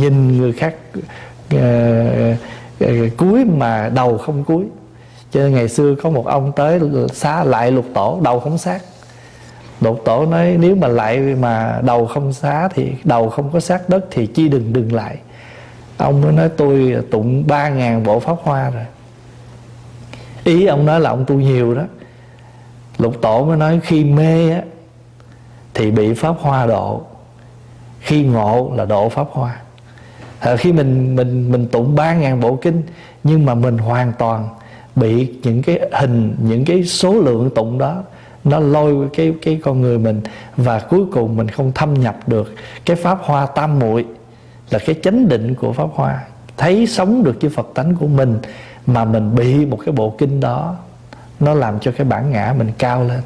nhìn 0.00 0.38
người 0.38 0.52
khác 0.52 0.74
uh, 1.54 1.60
uh, 2.84 3.16
cúi 3.16 3.44
mà 3.44 3.90
đầu 3.94 4.18
không 4.18 4.44
cúi. 4.44 4.64
Cho 5.30 5.40
nên 5.40 5.54
ngày 5.54 5.68
xưa 5.68 5.94
có 6.02 6.10
một 6.10 6.26
ông 6.26 6.52
tới 6.56 6.80
xá 7.12 7.44
lại 7.44 7.70
lục 7.70 7.86
tổ 7.94 8.20
đầu 8.22 8.40
không 8.40 8.58
sát 8.58 8.82
lục 9.80 10.02
tổ 10.04 10.26
nói 10.26 10.56
nếu 10.60 10.76
mà 10.76 10.88
lại 10.88 11.18
mà 11.18 11.80
đầu 11.84 12.06
không 12.06 12.32
xá 12.32 12.68
thì 12.68 12.92
đầu 13.04 13.30
không 13.30 13.50
có 13.52 13.60
sát 13.60 13.88
đất 13.88 14.04
thì 14.10 14.26
chi 14.26 14.48
đừng 14.48 14.72
đừng 14.72 14.94
lại 14.94 15.16
ông 15.96 16.20
mới 16.20 16.32
nói 16.32 16.48
tôi 16.56 16.96
tụng 17.10 17.46
ba 17.46 17.68
ngàn 17.68 18.04
bộ 18.04 18.20
pháp 18.20 18.36
hoa 18.42 18.70
rồi. 18.70 18.84
Ý 20.44 20.66
ông 20.66 20.86
nói 20.86 21.00
là 21.00 21.10
ông 21.10 21.24
tu 21.24 21.34
nhiều 21.34 21.74
đó. 21.74 21.82
Lục 22.98 23.22
tổ 23.22 23.44
mới 23.44 23.56
nói 23.56 23.80
khi 23.82 24.04
mê 24.04 24.50
á 24.50 24.62
thì 25.74 25.90
bị 25.90 26.14
pháp 26.14 26.36
hoa 26.40 26.66
độ. 26.66 27.02
Khi 28.00 28.24
ngộ 28.24 28.72
là 28.76 28.84
độ 28.84 29.08
pháp 29.08 29.26
hoa. 29.30 29.60
À, 30.38 30.56
khi 30.56 30.72
mình 30.72 31.16
mình 31.16 31.52
mình 31.52 31.68
tụng 31.68 31.94
ba 31.94 32.14
ngàn 32.14 32.40
bộ 32.40 32.56
kinh 32.56 32.82
nhưng 33.24 33.46
mà 33.46 33.54
mình 33.54 33.78
hoàn 33.78 34.12
toàn 34.18 34.48
bị 34.96 35.32
những 35.42 35.62
cái 35.62 35.80
hình 35.92 36.36
những 36.42 36.64
cái 36.64 36.84
số 36.84 37.12
lượng 37.12 37.50
tụng 37.54 37.78
đó 37.78 38.02
nó 38.44 38.58
lôi 38.58 39.08
cái 39.14 39.34
cái 39.42 39.60
con 39.64 39.80
người 39.80 39.98
mình 39.98 40.20
và 40.56 40.78
cuối 40.78 41.00
cùng 41.12 41.36
mình 41.36 41.48
không 41.48 41.72
thâm 41.72 41.94
nhập 41.94 42.16
được 42.26 42.54
cái 42.84 42.96
pháp 42.96 43.18
hoa 43.22 43.46
tam 43.46 43.78
muội 43.78 44.04
là 44.70 44.78
cái 44.78 44.96
chánh 45.02 45.28
định 45.28 45.54
của 45.54 45.72
pháp 45.72 45.88
hoa. 45.92 46.24
Thấy 46.56 46.86
sống 46.86 47.24
được 47.24 47.36
với 47.40 47.50
phật 47.50 47.68
tánh 47.74 47.96
của 47.96 48.06
mình 48.06 48.38
mà 48.86 49.04
mình 49.04 49.34
bị 49.34 49.66
một 49.66 49.78
cái 49.86 49.92
bộ 49.92 50.14
kinh 50.18 50.40
đó 50.40 50.76
nó 51.40 51.54
làm 51.54 51.80
cho 51.80 51.92
cái 51.96 52.04
bản 52.04 52.30
ngã 52.30 52.54
mình 52.58 52.72
cao 52.78 53.04
lên. 53.04 53.20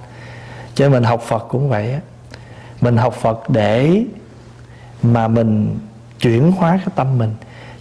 Cho 0.75 0.85
nên 0.85 0.93
mình 0.93 1.03
học 1.03 1.23
phật 1.23 1.47
cũng 1.49 1.69
vậy 1.69 1.93
á. 1.93 2.01
Mình 2.81 2.97
học 2.97 3.15
phật 3.15 3.51
để 3.51 4.03
mà 5.03 5.29
mình 5.29 5.79
chuyển 6.21 6.53
hóa 6.53 6.71
cái 6.71 6.95
tâm 6.97 7.19
mình 7.19 7.31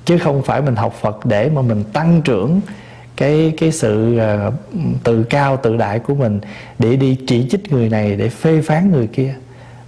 chứ 0.06 0.18
không 0.18 0.44
phải 0.44 0.62
mình 0.62 0.76
học 0.76 0.94
phật 1.02 1.26
để 1.26 1.50
mà 1.50 1.62
mình 1.62 1.84
tăng 1.94 2.22
trưởng 2.22 2.62
cái 3.18 3.54
cái 3.58 3.72
sự 3.72 4.18
ờ, 4.18 4.48
uh, 4.48 4.54
tự 5.04 5.24
cao 5.24 5.58
tự 5.58 5.78
đại 5.78 6.00
của 6.00 6.16
mình 6.16 6.40
để 6.80 6.96
đi 6.96 7.18
chỉ 7.28 7.48
trích 7.52 7.74
người 7.74 7.90
này 7.90 8.16
để 8.16 8.30
phê 8.30 8.62
phán 8.62 8.92
người 8.92 9.08
kia. 9.08 9.36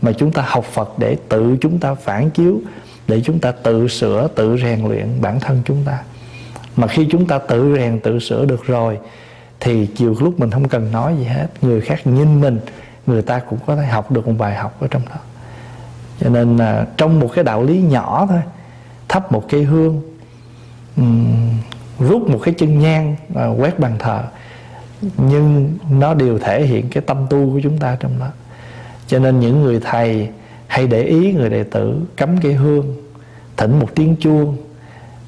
Mà 0.02 0.12
chúng 0.12 0.32
ta 0.32 0.44
học 0.48 0.66
Phật 0.66 1.00
để 1.00 1.18
tự 1.30 1.58
chúng 1.62 1.80
ta 1.80 1.94
phản 1.94 2.30
chiếu 2.30 2.62
để 3.10 3.22
chúng 3.24 3.40
ta 3.40 3.52
tự 3.52 3.88
sửa 3.88 4.28
tự 4.36 4.58
rèn 4.58 4.88
luyện 4.88 5.08
bản 5.22 5.40
thân 5.40 5.62
chúng 5.66 5.84
ta. 5.86 6.00
Mà 6.76 6.88
khi 6.88 7.08
chúng 7.12 7.28
ta 7.28 7.38
tự 7.38 7.76
rèn 7.78 8.00
tự 8.00 8.20
sửa 8.20 8.46
được 8.46 8.66
rồi 8.66 9.00
thì 9.60 9.86
chiều 9.86 10.16
lúc 10.20 10.40
mình 10.40 10.52
không 10.52 10.68
cần 10.68 10.92
nói 10.92 11.16
gì 11.18 11.24
hết. 11.24 11.48
Người 11.62 11.82
khác 11.82 12.08
nhìn 12.08 12.42
mình 12.42 12.60
người 13.08 13.22
ta 13.22 13.40
cũng 13.40 13.60
có 13.66 13.76
thể 13.76 13.86
học 13.86 14.12
được 14.12 14.28
một 14.28 14.34
bài 14.38 14.56
học 14.56 14.78
ở 14.80 14.88
trong 14.88 15.02
đó. 15.10 15.16
Cho 16.20 16.30
nên 16.30 16.58
là 16.58 16.86
trong 16.98 17.20
một 17.20 17.30
cái 17.34 17.44
đạo 17.44 17.64
lý 17.64 17.82
nhỏ 17.82 18.28
thôi 18.30 18.42
thắp 19.08 19.32
một 19.32 19.46
cây 19.50 19.64
hương 19.64 20.02
um, 20.98 21.50
rút 22.00 22.30
một 22.30 22.40
cái 22.44 22.54
chân 22.58 22.80
nhang 22.80 23.16
và 23.30 23.48
quét 23.48 23.80
bàn 23.80 23.96
thờ. 24.00 24.24
Nhưng 25.18 25.78
nó 25.92 26.14
đều 26.14 26.40
thể 26.40 26.66
hiện 26.66 26.90
cái 26.90 27.04
tâm 27.08 27.18
tu 27.30 27.52
của 27.52 27.60
chúng 27.64 27.78
ta 27.78 27.98
trong 28.00 28.20
đó. 28.20 28.28
Cho 29.08 29.20
nên 29.20 29.40
những 29.40 29.64
người 29.64 29.80
thầy 29.84 30.30
hay 30.70 30.88
để 30.88 31.04
ý 31.04 31.34
người 31.34 31.50
đệ 31.50 31.64
tử 31.64 32.02
cắm 32.18 32.38
cây 32.42 32.54
hương 32.54 32.96
thỉnh 33.58 33.80
một 33.80 33.90
tiếng 33.96 34.16
chuông 34.16 34.58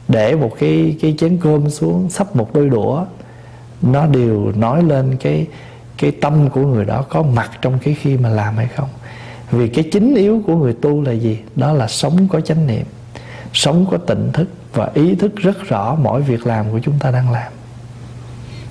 để 0.07 0.35
một 0.35 0.51
cái 0.59 0.97
cái 1.01 1.15
chén 1.19 1.37
cơm 1.37 1.69
xuống 1.69 2.09
sắp 2.09 2.35
một 2.35 2.53
đôi 2.53 2.69
đũa. 2.69 3.05
Nó 3.81 4.05
đều 4.05 4.51
nói 4.55 4.83
lên 4.83 5.17
cái 5.19 5.47
cái 5.97 6.11
tâm 6.11 6.49
của 6.49 6.61
người 6.61 6.85
đó 6.85 7.05
có 7.09 7.23
mặt 7.23 7.51
trong 7.61 7.79
cái 7.79 7.93
khi 7.93 8.17
mà 8.17 8.29
làm 8.29 8.57
hay 8.57 8.67
không. 8.67 8.89
Vì 9.51 9.67
cái 9.67 9.89
chính 9.91 10.15
yếu 10.15 10.41
của 10.47 10.55
người 10.55 10.73
tu 10.73 11.01
là 11.01 11.11
gì? 11.11 11.39
Đó 11.55 11.73
là 11.73 11.87
sống 11.87 12.27
có 12.27 12.41
chánh 12.41 12.67
niệm 12.67 12.85
sống 13.53 13.85
có 13.91 13.97
tỉnh 13.97 14.29
thức 14.33 14.47
và 14.73 14.89
ý 14.93 15.15
thức 15.15 15.35
rất 15.35 15.63
rõ 15.67 15.95
mỗi 15.95 16.21
việc 16.21 16.47
làm 16.47 16.71
của 16.71 16.79
chúng 16.79 16.99
ta 16.99 17.11
đang 17.11 17.31
làm. 17.31 17.51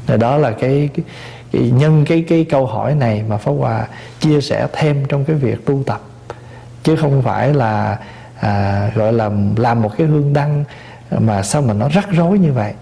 Và 0.07 0.17
đó 0.17 0.37
là 0.37 0.51
cái, 0.51 0.89
cái, 0.95 1.05
cái 1.53 1.71
nhân 1.71 2.05
cái 2.09 2.25
cái 2.29 2.45
câu 2.45 2.67
hỏi 2.67 2.95
này 2.95 3.23
mà 3.29 3.37
pháp 3.37 3.53
hòa 3.53 3.89
chia 4.21 4.41
sẻ 4.41 4.69
thêm 4.73 5.05
trong 5.09 5.25
cái 5.25 5.37
việc 5.37 5.67
tu 5.67 5.83
tập 5.87 6.01
chứ 6.83 6.97
không 6.97 7.23
phải 7.23 7.55
là 7.55 7.99
à, 8.41 8.91
gọi 8.95 9.13
là 9.13 9.31
làm 9.57 9.83
một 9.83 9.91
cái 9.99 10.07
hương 10.07 10.33
đăng 10.33 10.65
mà 11.19 11.43
sao 11.43 11.63
mà 11.63 11.75
nó 11.75 11.89
rắc 11.89 12.09
rối 12.11 12.39
như 12.39 12.53
vậy. 12.53 12.73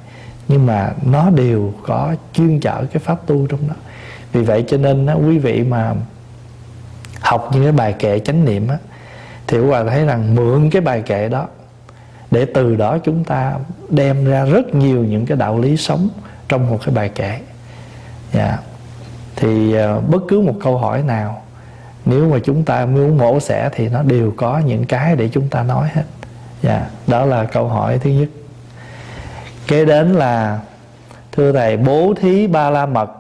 Nhưng 0.49 0.67
mà 0.67 0.93
nó 1.03 1.31
đều 1.31 1.73
có 1.87 2.15
chuyên 2.33 2.61
chở 2.61 2.85
cái 2.93 3.01
pháp 3.05 3.27
tu 3.27 3.47
trong 3.47 3.69
đó. 3.69 3.75
Vì 4.33 4.43
vậy 4.43 4.65
cho 4.69 4.77
nên 4.77 5.07
á, 5.07 5.15
quý 5.15 5.39
vị 5.39 5.63
mà 5.63 5.95
học 7.21 7.51
những 7.53 7.63
cái 7.63 7.73
bài 7.73 7.93
kệ 7.99 8.19
chánh 8.19 8.45
niệm 8.45 8.69
á 8.69 8.79
thì 9.47 9.59
hòa 9.59 9.85
thấy 9.85 10.05
rằng 10.05 10.35
mượn 10.35 10.71
cái 10.71 10.83
bài 10.83 11.03
kệ 11.07 11.29
đó 11.29 11.47
để 12.31 12.47
từ 12.55 12.77
đó 12.77 12.99
chúng 12.99 13.25
ta 13.25 13.55
đem 13.89 14.25
ra 14.25 14.45
rất 14.45 14.75
nhiều 14.75 15.05
những 15.05 15.27
cái 15.27 15.37
đạo 15.37 15.59
lý 15.59 15.77
sống 15.77 16.09
trong 16.49 16.71
một 16.71 16.79
cái 16.85 16.95
bài 16.95 17.09
kệ. 17.09 17.39
Dạ. 18.33 18.59
Thì 19.37 19.75
uh, 19.79 20.09
bất 20.09 20.23
cứ 20.29 20.41
một 20.41 20.55
câu 20.65 20.79
hỏi 20.79 21.03
nào 21.03 21.43
nếu 22.09 22.29
mà 22.29 22.39
chúng 22.45 22.65
ta 22.65 22.87
muốn 22.87 23.19
mổ 23.19 23.41
xẻ 23.41 23.69
thì 23.73 23.89
nó 23.89 24.03
đều 24.03 24.33
có 24.37 24.59
những 24.59 24.85
cái 24.85 25.17
để 25.17 25.29
chúng 25.33 25.49
ta 25.49 25.63
nói 25.63 25.89
hết. 25.95 26.03
Dạ 26.63 26.87
đó 27.07 27.25
là 27.25 27.45
câu 27.45 27.69
hỏi 27.69 27.99
thứ 27.99 28.11
nhất. 28.11 28.29
Kế 29.67 29.85
đến 29.85 30.13
là 30.13 30.61
thưa 31.33 31.53
thầy 31.53 31.77
bố 31.77 32.15
thí 32.21 32.47
ba 32.47 32.71
la 32.71 32.87
mật. 32.87 33.11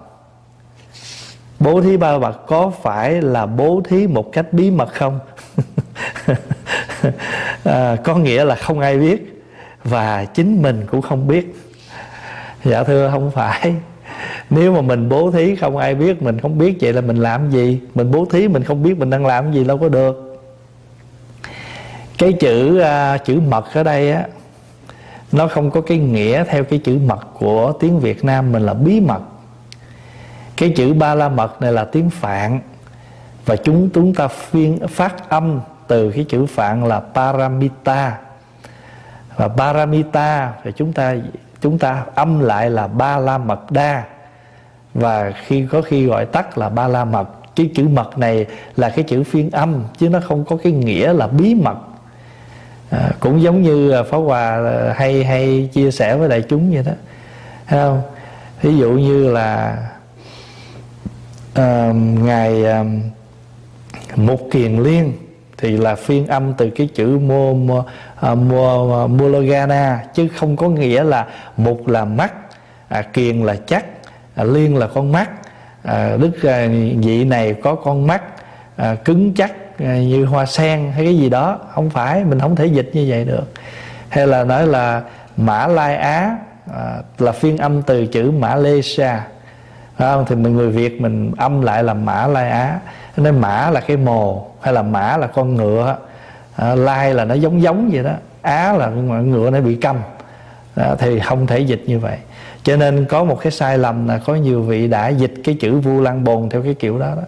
Bố 1.60 1.82
thí 1.82 1.96
ba 1.96 2.12
la 2.12 2.18
mật 2.18 2.46
có 2.46 2.72
phải 2.82 3.22
là 3.22 3.46
bố 3.46 3.80
thí 3.88 4.06
một 4.06 4.32
cách 4.32 4.52
bí 4.52 4.70
mật 4.70 4.94
không? 4.94 5.20
À, 7.64 7.96
có 8.04 8.16
nghĩa 8.16 8.44
là 8.44 8.54
không 8.54 8.80
ai 8.80 8.98
biết 8.98 9.44
và 9.84 10.24
chính 10.24 10.62
mình 10.62 10.86
cũng 10.90 11.02
không 11.02 11.28
biết. 11.28 11.56
Dạ 12.64 12.84
thưa 12.84 13.10
không 13.10 13.30
phải 13.30 13.74
nếu 14.50 14.72
mà 14.72 14.80
mình 14.80 15.08
bố 15.08 15.30
thí 15.30 15.56
không 15.56 15.76
ai 15.76 15.94
biết 15.94 16.22
mình 16.22 16.40
không 16.40 16.58
biết 16.58 16.78
vậy 16.80 16.92
là 16.92 17.00
mình 17.00 17.16
làm 17.16 17.50
gì? 17.50 17.80
Mình 17.94 18.10
bố 18.10 18.24
thí 18.24 18.48
mình 18.48 18.64
không 18.64 18.82
biết 18.82 18.98
mình 18.98 19.10
đang 19.10 19.26
làm 19.26 19.52
gì 19.52 19.64
đâu 19.64 19.78
có 19.78 19.88
được. 19.88 20.40
Cái 22.18 22.32
chữ 22.32 22.82
uh, 22.82 23.24
chữ 23.24 23.40
mật 23.40 23.64
ở 23.74 23.82
đây 23.82 24.12
á 24.12 24.26
nó 25.32 25.48
không 25.48 25.70
có 25.70 25.80
cái 25.80 25.98
nghĩa 25.98 26.44
theo 26.44 26.64
cái 26.64 26.78
chữ 26.78 26.98
mật 27.06 27.26
của 27.38 27.72
tiếng 27.80 28.00
Việt 28.00 28.24
Nam 28.24 28.52
mình 28.52 28.62
là 28.62 28.74
bí 28.74 29.00
mật. 29.00 29.20
Cái 30.56 30.72
chữ 30.76 30.94
ba 30.94 31.14
la 31.14 31.28
mật 31.28 31.62
này 31.62 31.72
là 31.72 31.84
tiếng 31.84 32.10
phạn 32.10 32.60
và 33.44 33.56
chúng 33.56 33.90
chúng 33.94 34.14
ta 34.14 34.28
phiên 34.28 34.88
phát 34.88 35.28
âm 35.28 35.60
từ 35.86 36.10
cái 36.10 36.24
chữ 36.28 36.46
phạn 36.46 36.84
là 36.84 37.00
paramita. 37.00 38.18
Và 39.36 39.48
paramita 39.48 40.52
thì 40.64 40.72
chúng 40.76 40.92
ta 40.92 41.14
chúng 41.60 41.78
ta 41.78 42.04
âm 42.14 42.40
lại 42.40 42.70
là 42.70 42.86
ba 42.86 43.18
la 43.18 43.38
mật 43.38 43.70
đa 43.70 44.04
và 44.94 45.32
khi 45.46 45.66
có 45.70 45.82
khi 45.82 46.06
gọi 46.06 46.26
tắt 46.26 46.58
là 46.58 46.68
ba 46.68 46.88
la 46.88 47.04
mật. 47.04 47.28
Cái 47.56 47.70
chữ 47.74 47.88
mật 47.88 48.18
này 48.18 48.46
là 48.76 48.90
cái 48.90 49.04
chữ 49.08 49.24
phiên 49.24 49.50
âm 49.50 49.84
chứ 49.98 50.08
nó 50.08 50.20
không 50.20 50.44
có 50.44 50.56
cái 50.56 50.72
nghĩa 50.72 51.12
là 51.12 51.26
bí 51.26 51.54
mật. 51.54 51.76
À, 52.90 53.10
cũng 53.20 53.42
giống 53.42 53.62
như 53.62 53.90
à, 53.90 54.02
phó 54.02 54.18
Hòa 54.18 54.50
à, 54.50 54.94
hay 54.96 55.24
hay 55.24 55.68
chia 55.72 55.90
sẻ 55.90 56.16
với 56.16 56.28
đại 56.28 56.42
chúng 56.42 56.72
vậy 56.72 56.82
đó. 56.86 56.92
Thấy 57.66 57.80
không? 57.80 58.02
Ví 58.62 58.76
dụ 58.76 58.90
như 58.90 59.32
là 59.32 59.76
uh, 61.52 61.94
ngài 62.22 62.62
uh, 62.62 62.86
Mục 64.18 64.48
Kiền 64.50 64.78
Liên 64.78 65.12
thì 65.58 65.76
là 65.76 65.94
phiên 65.94 66.26
âm 66.26 66.54
từ 66.54 66.70
cái 66.70 66.88
chữ 66.94 67.18
mô 67.18 67.54
mô, 67.54 67.78
uh, 68.32 68.38
mô 68.38 69.42
chứ 70.14 70.28
không 70.36 70.56
có 70.56 70.68
nghĩa 70.68 71.04
là 71.04 71.26
mục 71.56 71.88
là 71.88 72.04
mắt 72.04 72.32
à, 72.88 73.02
kiền 73.02 73.42
là 73.42 73.56
chắc 73.66 73.84
à, 74.38 74.44
liên 74.44 74.76
là 74.76 74.86
con 74.86 75.12
mắt. 75.12 75.30
À, 75.82 76.16
đức 76.16 76.42
à, 76.42 76.68
vị 77.02 77.24
này 77.24 77.54
có 77.54 77.74
con 77.74 78.06
mắt 78.06 78.22
à, 78.76 78.94
cứng 78.94 79.34
chắc 79.34 79.52
à, 79.78 79.96
như 79.98 80.24
hoa 80.24 80.46
sen 80.46 80.92
hay 80.94 81.04
cái 81.04 81.18
gì 81.18 81.30
đó. 81.30 81.58
Không 81.74 81.90
phải 81.90 82.24
mình 82.24 82.40
không 82.40 82.56
thể 82.56 82.66
dịch 82.66 82.90
như 82.92 83.06
vậy 83.08 83.24
được. 83.24 83.52
Hay 84.08 84.26
là 84.26 84.44
nói 84.44 84.66
là 84.66 85.02
mã 85.36 85.66
lai 85.66 85.96
á 85.96 86.36
à, 86.74 86.96
là 87.18 87.32
phiên 87.32 87.58
âm 87.58 87.82
từ 87.82 88.06
chữ 88.06 88.30
mã 88.30 88.54
lê 88.54 88.82
sa. 88.82 89.24
Không? 89.98 90.24
thì 90.28 90.36
mình 90.36 90.56
người 90.56 90.70
việt 90.70 91.00
mình 91.00 91.32
âm 91.36 91.62
lại 91.62 91.82
là 91.82 91.94
mã 91.94 92.26
lai 92.26 92.50
á. 92.50 92.78
Nên 93.16 93.40
mã 93.40 93.70
là 93.70 93.80
cái 93.80 93.96
mồ 93.96 94.50
hay 94.60 94.74
là 94.74 94.82
mã 94.82 95.16
là 95.16 95.26
con 95.26 95.54
ngựa. 95.54 95.96
À, 96.56 96.74
lai 96.74 97.14
là 97.14 97.24
nó 97.24 97.34
giống 97.34 97.62
giống 97.62 97.90
vậy 97.92 98.02
đó. 98.02 98.12
Á 98.42 98.72
là 98.72 98.88
ngựa 98.88 99.50
nó 99.50 99.60
bị 99.60 99.74
câm. 99.76 99.96
À, 100.74 100.94
thì 100.98 101.20
không 101.20 101.46
thể 101.46 101.58
dịch 101.58 101.82
như 101.86 101.98
vậy 101.98 102.16
cho 102.68 102.76
nên 102.76 103.04
có 103.04 103.24
một 103.24 103.40
cái 103.40 103.52
sai 103.52 103.78
lầm 103.78 104.08
là 104.08 104.18
có 104.18 104.34
nhiều 104.34 104.62
vị 104.62 104.88
đã 104.88 105.08
dịch 105.08 105.34
cái 105.44 105.56
chữ 105.60 105.78
vu 105.78 106.00
lan 106.00 106.24
bồn 106.24 106.48
theo 106.48 106.62
cái 106.62 106.74
kiểu 106.74 106.98
đó 106.98 107.12
đó. 107.16 107.22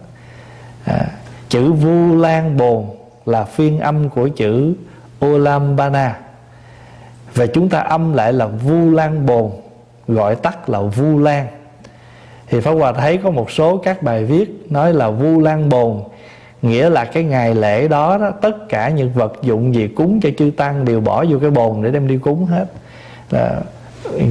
À, 0.85 1.05
chữ 1.49 1.71
vu 1.71 2.15
lan 2.15 2.57
bồn 2.57 2.85
là 3.25 3.43
phiên 3.43 3.79
âm 3.79 4.09
của 4.09 4.27
chữ 4.27 4.73
olambana. 5.25 6.17
Và 7.35 7.45
chúng 7.45 7.69
ta 7.69 7.79
âm 7.79 8.13
lại 8.13 8.33
là 8.33 8.47
vu 8.47 8.89
lan 8.89 9.25
bồn 9.25 9.51
gọi 10.07 10.35
tắt 10.35 10.69
là 10.69 10.79
vu 10.79 11.19
lan. 11.19 11.47
Thì 12.49 12.59
Pháp 12.59 12.71
Hòa 12.71 12.93
thấy 12.93 13.17
có 13.17 13.31
một 13.31 13.51
số 13.51 13.77
các 13.77 14.03
bài 14.03 14.25
viết 14.25 14.65
nói 14.69 14.93
là 14.93 15.09
vu 15.09 15.39
lan 15.39 15.69
bồn 15.69 16.01
nghĩa 16.61 16.89
là 16.89 17.05
cái 17.05 17.23
ngày 17.23 17.55
lễ 17.55 17.87
đó, 17.87 18.17
đó 18.17 18.31
tất 18.41 18.69
cả 18.69 18.89
những 18.89 19.13
vật 19.13 19.33
dụng 19.41 19.75
gì 19.75 19.87
cúng 19.87 20.19
cho 20.23 20.29
chư 20.37 20.51
tăng 20.57 20.85
đều 20.85 21.01
bỏ 21.01 21.25
vô 21.29 21.37
cái 21.41 21.49
bồn 21.49 21.83
để 21.83 21.91
đem 21.91 22.07
đi 22.07 22.17
cúng 22.17 22.45
hết. 22.45 22.65
Là 23.29 23.61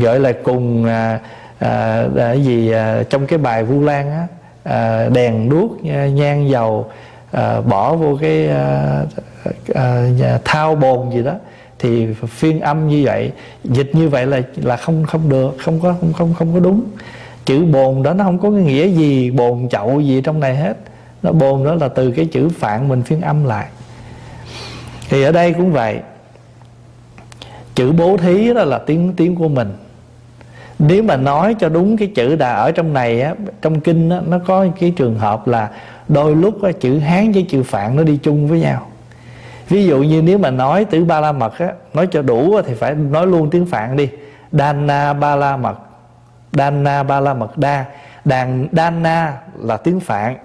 gọi 0.01 0.21
là 0.21 0.33
cùng 0.43 0.85
à, 0.85 1.21
à, 1.59 2.05
à, 2.17 2.33
gì 2.33 2.71
à, 2.71 3.03
trong 3.11 3.27
cái 3.27 3.39
bài 3.39 3.65
vu 3.65 3.83
lan 3.83 4.11
á 4.11 4.27
à, 4.63 5.09
đèn 5.09 5.49
đuốc 5.49 5.85
à, 5.85 6.07
nhang 6.07 6.49
dầu 6.49 6.91
à, 7.31 7.61
bỏ 7.61 7.95
vô 7.95 8.19
cái 8.21 8.49
à, 8.49 9.03
à, 9.75 10.39
thao 10.45 10.75
bồn 10.75 11.11
gì 11.11 11.23
đó 11.23 11.35
thì 11.79 12.07
phiên 12.29 12.61
âm 12.61 12.89
như 12.89 13.03
vậy 13.05 13.33
dịch 13.65 13.91
như 13.93 14.09
vậy 14.09 14.27
là 14.27 14.41
là 14.57 14.77
không 14.77 15.05
không 15.05 15.29
được 15.29 15.57
không 15.59 15.81
có 15.81 15.95
không 16.01 16.13
không 16.13 16.35
không 16.35 16.55
có 16.55 16.61
đúng. 16.61 16.83
Chữ 17.47 17.65
bồn 17.65 18.03
đó 18.03 18.15
nó 18.15 18.25
không 18.25 18.39
có 18.39 18.51
cái 18.51 18.61
nghĩa 18.61 18.89
gì 18.89 19.31
bồn 19.31 19.69
chậu 19.69 20.01
gì 20.01 20.21
trong 20.25 20.41
này 20.41 20.57
hết. 20.57 20.77
Nó 21.23 21.33
bồn 21.33 21.65
đó 21.65 21.75
là 21.75 21.89
từ 21.89 22.11
cái 22.11 22.25
chữ 22.25 22.49
phạn 22.49 22.89
mình 22.89 23.03
phiên 23.03 23.21
âm 23.21 23.45
lại. 23.45 23.67
Thì 25.09 25.23
ở 25.23 25.33
đây 25.33 25.53
cũng 25.53 25.73
vậy 25.73 25.99
chữ 27.75 27.93
bố 27.93 28.17
thí 28.17 28.55
đó 28.55 28.65
là 28.65 28.79
tiếng 28.79 29.13
tiếng 29.17 29.37
của 29.37 29.49
mình. 29.49 29.73
Nếu 30.79 31.03
mà 31.03 31.17
nói 31.17 31.55
cho 31.59 31.69
đúng 31.69 31.97
cái 31.97 32.09
chữ 32.15 32.37
đà 32.37 32.53
ở 32.53 32.73
trong 32.73 32.93
này 32.93 33.21
á 33.21 33.35
trong 33.63 33.81
kinh 33.81 34.11
á, 34.11 34.21
nó 34.27 34.39
có 34.47 34.67
cái 34.81 34.93
trường 34.97 35.19
hợp 35.19 35.49
là 35.49 35.71
đôi 36.09 36.37
lúc 36.37 36.63
á, 36.63 36.73
chữ 36.81 36.99
hán 36.99 37.33
với 37.33 37.47
chữ 37.49 37.63
phạn 37.63 37.97
nó 37.97 38.03
đi 38.03 38.19
chung 38.23 38.49
với 38.49 38.61
nhau. 38.61 38.87
Ví 39.69 39.85
dụ 39.85 40.03
như 40.03 40.23
nếu 40.23 40.39
mà 40.39 40.51
nói 40.51 40.85
từ 40.85 41.05
ba 41.05 41.21
la 41.21 41.33
mật 41.33 41.59
á 41.59 41.73
nói 41.95 42.07
cho 42.11 42.23
đủ 42.23 42.55
á, 42.57 42.63
thì 42.67 42.75
phải 42.75 42.95
nói 42.95 43.27
luôn 43.27 43.51
tiếng 43.51 43.67
phạn 43.67 43.97
đi. 43.97 44.09
Dana 44.53 45.13
ba 45.13 45.37
la 45.37 45.57
mật 45.57 45.79
dana 46.53 47.03
ba 47.03 47.21
la 47.21 47.35
mật 47.35 47.59
đa. 47.59 47.85
Đàn 48.25 48.69
đan 48.73 49.03
na 49.03 49.37
là 49.59 49.77
tiếng 49.77 50.01
phạn 50.01 50.37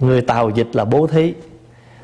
người 0.00 0.20
tàu 0.20 0.50
dịch 0.50 0.68
là 0.72 0.84
bố 0.84 1.06
thí. 1.06 1.34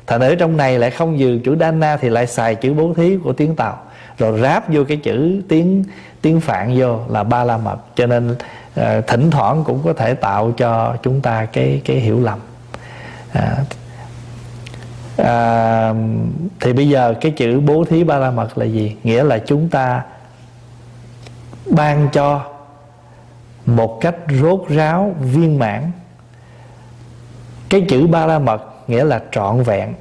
Thành 0.07 0.21
ở 0.21 0.35
trong 0.35 0.57
này 0.57 0.79
lại 0.79 0.91
không 0.91 1.17
dừ 1.17 1.39
chữ 1.45 1.55
đan 1.55 1.79
na 1.79 1.97
thì 1.97 2.09
lại 2.09 2.27
xài 2.27 2.55
chữ 2.55 2.73
bố 2.73 2.93
thí 2.93 3.17
của 3.23 3.33
tiếng 3.33 3.55
tàu 3.55 3.77
rồi 4.17 4.39
ráp 4.39 4.69
vô 4.69 4.83
cái 4.87 4.97
chữ 4.97 5.41
tiếng 5.47 5.83
tiếng 6.21 6.39
phạn 6.39 6.75
vô 6.77 6.99
là 7.09 7.23
ba 7.23 7.43
la 7.43 7.57
mật. 7.57 7.77
Cho 7.95 8.07
nên 8.07 8.35
à, 8.75 9.01
thỉnh 9.07 9.31
thoảng 9.31 9.63
cũng 9.63 9.81
có 9.85 9.93
thể 9.93 10.13
tạo 10.13 10.51
cho 10.57 10.95
chúng 11.03 11.21
ta 11.21 11.45
cái 11.45 11.81
cái 11.85 11.97
hiểu 11.97 12.19
lầm. 12.19 12.39
À, 13.33 13.57
à, 15.17 15.93
thì 16.59 16.73
bây 16.73 16.89
giờ 16.89 17.13
cái 17.21 17.31
chữ 17.31 17.59
bố 17.59 17.85
thí 17.85 18.03
ba 18.03 18.17
la 18.17 18.31
mật 18.31 18.57
là 18.57 18.65
gì? 18.65 18.95
Nghĩa 19.03 19.23
là 19.23 19.37
chúng 19.37 19.69
ta 19.69 20.03
ban 21.71 22.09
cho 22.11 22.45
một 23.65 23.97
cách 24.01 24.15
rốt 24.41 24.63
ráo 24.69 25.15
viên 25.19 25.59
mãn. 25.59 25.91
Cái 27.69 27.85
chữ 27.89 28.07
ba 28.07 28.25
la 28.25 28.39
mật 28.39 28.63
nghĩa 28.87 29.03
là 29.03 29.21
trọn 29.31 29.63
vẹn 29.63 29.93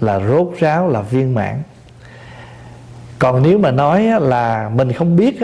là 0.00 0.20
rốt 0.20 0.48
ráo 0.58 0.88
là 0.88 1.00
viên 1.00 1.34
mãn 1.34 1.62
còn 3.18 3.42
nếu 3.42 3.58
mà 3.58 3.70
nói 3.70 4.02
là 4.20 4.70
mình 4.74 4.92
không 4.92 5.16
biết 5.16 5.38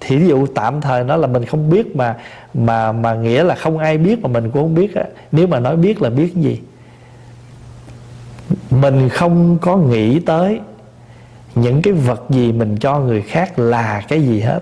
thì 0.00 0.16
ví 0.16 0.28
dụ 0.28 0.46
tạm 0.46 0.80
thời 0.80 1.04
nó 1.04 1.16
là 1.16 1.26
mình 1.26 1.44
không 1.44 1.70
biết 1.70 1.96
mà 1.96 2.16
mà 2.54 2.92
mà 2.92 3.14
nghĩa 3.14 3.44
là 3.44 3.54
không 3.54 3.78
ai 3.78 3.98
biết 3.98 4.22
mà 4.22 4.28
mình 4.28 4.50
cũng 4.50 4.62
không 4.62 4.74
biết 4.74 4.94
nếu 5.32 5.46
mà 5.46 5.60
nói 5.60 5.76
biết 5.76 6.02
là 6.02 6.10
biết 6.10 6.34
gì? 6.34 6.60
Mình 8.70 9.08
không 9.08 9.58
có 9.60 9.76
nghĩ 9.76 10.20
tới 10.20 10.60
những 11.54 11.82
cái 11.82 11.92
vật 11.92 12.22
gì 12.30 12.52
mình 12.52 12.76
cho 12.80 12.98
người 12.98 13.22
khác 13.22 13.58
là 13.58 14.02
cái 14.08 14.22
gì 14.22 14.40
hết. 14.40 14.60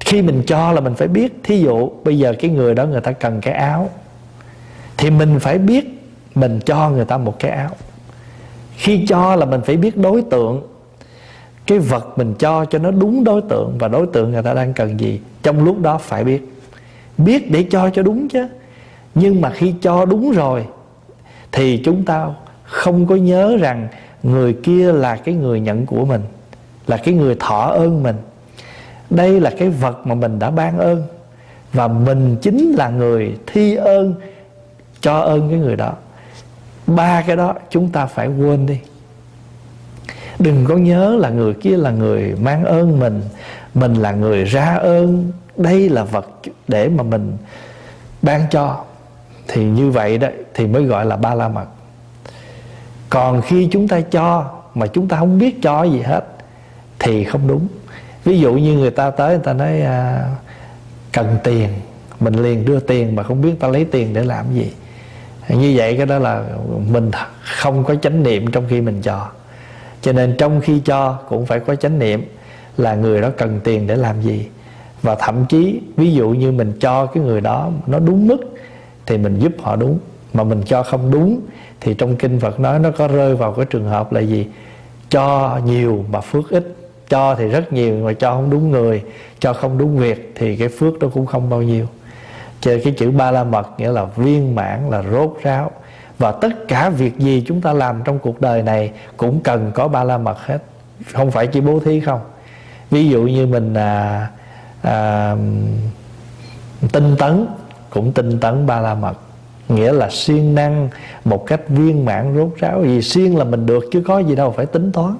Khi 0.00 0.22
mình 0.22 0.42
cho 0.46 0.72
là 0.72 0.80
mình 0.80 0.94
phải 0.94 1.08
biết, 1.08 1.40
thí 1.42 1.60
dụ 1.60 1.90
bây 2.04 2.18
giờ 2.18 2.34
cái 2.40 2.50
người 2.50 2.74
đó 2.74 2.84
người 2.86 3.00
ta 3.00 3.12
cần 3.12 3.40
cái 3.40 3.54
áo, 3.54 3.90
thì 4.96 5.10
mình 5.10 5.38
phải 5.40 5.58
biết 5.58 6.02
mình 6.34 6.60
cho 6.66 6.90
người 6.90 7.04
ta 7.04 7.18
một 7.18 7.38
cái 7.38 7.50
áo. 7.50 7.70
Khi 8.76 9.06
cho 9.06 9.36
là 9.36 9.46
mình 9.46 9.60
phải 9.64 9.76
biết 9.76 9.96
đối 9.96 10.22
tượng 10.22 10.62
cái 11.68 11.78
vật 11.78 12.18
mình 12.18 12.34
cho 12.38 12.64
cho 12.64 12.78
nó 12.78 12.90
đúng 12.90 13.24
đối 13.24 13.42
tượng 13.42 13.76
và 13.78 13.88
đối 13.88 14.06
tượng 14.06 14.32
người 14.32 14.42
ta 14.42 14.54
đang 14.54 14.72
cần 14.72 15.00
gì, 15.00 15.20
trong 15.42 15.64
lúc 15.64 15.80
đó 15.80 15.98
phải 15.98 16.24
biết. 16.24 16.48
Biết 17.18 17.50
để 17.50 17.66
cho 17.70 17.90
cho 17.90 18.02
đúng 18.02 18.28
chứ. 18.28 18.46
Nhưng 19.14 19.40
mà 19.40 19.50
khi 19.50 19.74
cho 19.80 20.04
đúng 20.04 20.30
rồi, 20.30 20.66
thì 21.52 21.82
chúng 21.84 22.04
ta 22.04 22.26
không 22.62 23.06
có 23.06 23.16
nhớ 23.16 23.56
rằng 23.60 23.88
người 24.22 24.52
kia 24.52 24.92
là 24.92 25.16
cái 25.16 25.34
người 25.34 25.60
nhận 25.60 25.86
của 25.86 26.04
mình, 26.04 26.20
là 26.86 26.96
cái 26.96 27.14
người 27.14 27.36
thọ 27.40 27.60
ơn 27.60 28.02
mình. 28.02 28.16
Đây 29.10 29.40
là 29.40 29.50
cái 29.58 29.68
vật 29.68 30.06
mà 30.06 30.14
mình 30.14 30.38
đã 30.38 30.50
ban 30.50 30.78
ơn, 30.78 31.02
và 31.72 31.88
mình 31.88 32.36
chính 32.42 32.72
là 32.72 32.88
người 32.88 33.36
thi 33.46 33.74
ơn, 33.74 34.14
cho 35.00 35.18
ơn 35.20 35.48
cái 35.50 35.58
người 35.58 35.76
đó. 35.76 35.92
Ba 36.86 37.22
cái 37.26 37.36
đó 37.36 37.54
chúng 37.70 37.88
ta 37.88 38.06
phải 38.06 38.28
quên 38.28 38.66
đi 38.66 38.78
đừng 40.38 40.64
có 40.68 40.76
nhớ 40.76 41.16
là 41.16 41.30
người 41.30 41.54
kia 41.54 41.76
là 41.76 41.90
người 41.90 42.34
mang 42.40 42.64
ơn 42.64 43.00
mình. 43.00 43.22
Mình 43.74 43.94
là 43.94 44.12
người 44.12 44.44
ra 44.44 44.74
ơn. 44.74 45.32
Đây 45.56 45.88
là 45.88 46.04
vật 46.04 46.26
để 46.68 46.88
mà 46.88 47.02
mình 47.02 47.36
ban 48.22 48.42
cho. 48.50 48.84
Thì 49.48 49.64
như 49.64 49.90
vậy 49.90 50.18
đó 50.18 50.28
thì 50.54 50.66
mới 50.66 50.84
gọi 50.84 51.04
là 51.04 51.16
ba 51.16 51.34
la 51.34 51.48
mật 51.48 51.66
còn 53.10 53.42
khi 53.42 53.68
chúng 53.70 53.88
ta 53.88 54.00
cho 54.00 54.50
mà 54.74 54.86
chúng 54.86 55.08
ta 55.08 55.16
không 55.16 55.38
biết 55.38 55.62
cho 55.62 55.84
gì 55.84 56.00
hết 56.00 56.24
thì 56.98 57.24
không 57.24 57.48
đúng. 57.48 57.68
Ví 58.24 58.40
dụ 58.40 58.54
như 58.54 58.78
người 58.78 58.90
ta 58.90 59.10
tới 59.10 59.28
người 59.28 59.44
ta 59.44 59.52
nói 59.52 59.80
à, 59.80 60.24
cần 61.12 61.36
tiền. 61.44 61.68
Mình 62.20 62.34
liền 62.34 62.64
đưa 62.64 62.80
tiền 62.80 63.16
mà 63.16 63.22
không 63.22 63.42
biết 63.42 63.60
ta 63.60 63.68
lấy 63.68 63.84
tiền 63.84 64.14
để 64.14 64.24
làm 64.24 64.54
gì. 64.54 64.72
Như 65.48 65.74
vậy 65.76 65.96
cái 65.96 66.06
đó 66.06 66.18
là 66.18 66.44
mình 66.90 67.10
không 67.42 67.84
có 67.84 67.94
chánh 67.94 68.22
niệm 68.22 68.50
trong 68.50 68.64
khi 68.68 68.80
mình 68.80 69.02
cho 69.02 69.28
cho 70.02 70.12
nên 70.12 70.34
trong 70.38 70.60
khi 70.60 70.80
cho 70.84 71.18
cũng 71.28 71.46
phải 71.46 71.60
có 71.60 71.74
chánh 71.74 71.98
niệm 71.98 72.24
là 72.76 72.94
người 72.94 73.20
đó 73.20 73.28
cần 73.36 73.60
tiền 73.64 73.86
để 73.86 73.96
làm 73.96 74.22
gì. 74.22 74.48
Và 75.02 75.14
thậm 75.14 75.44
chí 75.48 75.80
ví 75.96 76.12
dụ 76.12 76.28
như 76.28 76.52
mình 76.52 76.72
cho 76.80 77.06
cái 77.06 77.22
người 77.22 77.40
đó 77.40 77.70
nó 77.86 77.98
đúng 77.98 78.28
mức 78.28 78.38
thì 79.06 79.18
mình 79.18 79.38
giúp 79.38 79.52
họ 79.62 79.76
đúng. 79.76 79.98
Mà 80.34 80.44
mình 80.44 80.62
cho 80.66 80.82
không 80.82 81.10
đúng 81.10 81.40
thì 81.80 81.94
trong 81.94 82.16
kinh 82.16 82.40
Phật 82.40 82.60
nói 82.60 82.78
nó 82.78 82.90
có 82.90 83.08
rơi 83.08 83.36
vào 83.36 83.52
cái 83.52 83.64
trường 83.64 83.88
hợp 83.88 84.12
là 84.12 84.20
gì? 84.20 84.46
Cho 85.10 85.58
nhiều 85.64 86.04
mà 86.10 86.20
phước 86.20 86.50
ít. 86.50 86.74
Cho 87.08 87.34
thì 87.34 87.48
rất 87.48 87.72
nhiều 87.72 88.04
mà 88.04 88.12
cho 88.12 88.34
không 88.34 88.50
đúng 88.50 88.70
người. 88.70 89.02
Cho 89.38 89.52
không 89.52 89.78
đúng 89.78 89.96
việc 89.96 90.32
thì 90.34 90.56
cái 90.56 90.68
phước 90.68 90.98
đó 90.98 91.08
cũng 91.14 91.26
không 91.26 91.50
bao 91.50 91.62
nhiêu. 91.62 91.86
Cho 92.60 92.72
cái 92.84 92.94
chữ 92.98 93.10
ba 93.10 93.30
la 93.30 93.44
mật 93.44 93.68
nghĩa 93.78 93.92
là 93.92 94.04
viên 94.04 94.54
mãn, 94.54 94.90
là 94.90 95.02
rốt 95.12 95.36
ráo 95.42 95.70
và 96.18 96.32
tất 96.32 96.68
cả 96.68 96.88
việc 96.90 97.18
gì 97.18 97.44
chúng 97.46 97.60
ta 97.60 97.72
làm 97.72 98.02
trong 98.04 98.18
cuộc 98.18 98.40
đời 98.40 98.62
này 98.62 98.92
cũng 99.16 99.40
cần 99.40 99.70
có 99.74 99.88
ba 99.88 100.04
la 100.04 100.18
mật 100.18 100.38
hết. 100.38 100.58
Không 101.12 101.30
phải 101.30 101.46
chỉ 101.46 101.60
bố 101.60 101.80
thí 101.80 102.00
không. 102.00 102.20
Ví 102.90 103.08
dụ 103.08 103.22
như 103.22 103.46
mình 103.46 103.74
à, 103.74 104.28
à, 104.82 105.36
tinh 106.92 107.16
tấn 107.18 107.46
cũng 107.90 108.12
tinh 108.12 108.40
tấn 108.40 108.66
ba 108.66 108.80
la 108.80 108.94
mật. 108.94 109.18
Nghĩa 109.68 109.92
là 109.92 110.08
siêng 110.10 110.54
năng 110.54 110.88
một 111.24 111.46
cách 111.46 111.60
viên 111.68 112.04
mãn 112.04 112.36
rốt 112.36 112.48
ráo. 112.58 112.80
Vì 112.80 113.02
siêng 113.02 113.36
là 113.36 113.44
mình 113.44 113.66
được 113.66 113.84
chứ 113.92 114.02
có 114.06 114.18
gì 114.18 114.36
đâu 114.36 114.50
phải 114.56 114.66
tính 114.66 114.92
toán. 114.92 115.14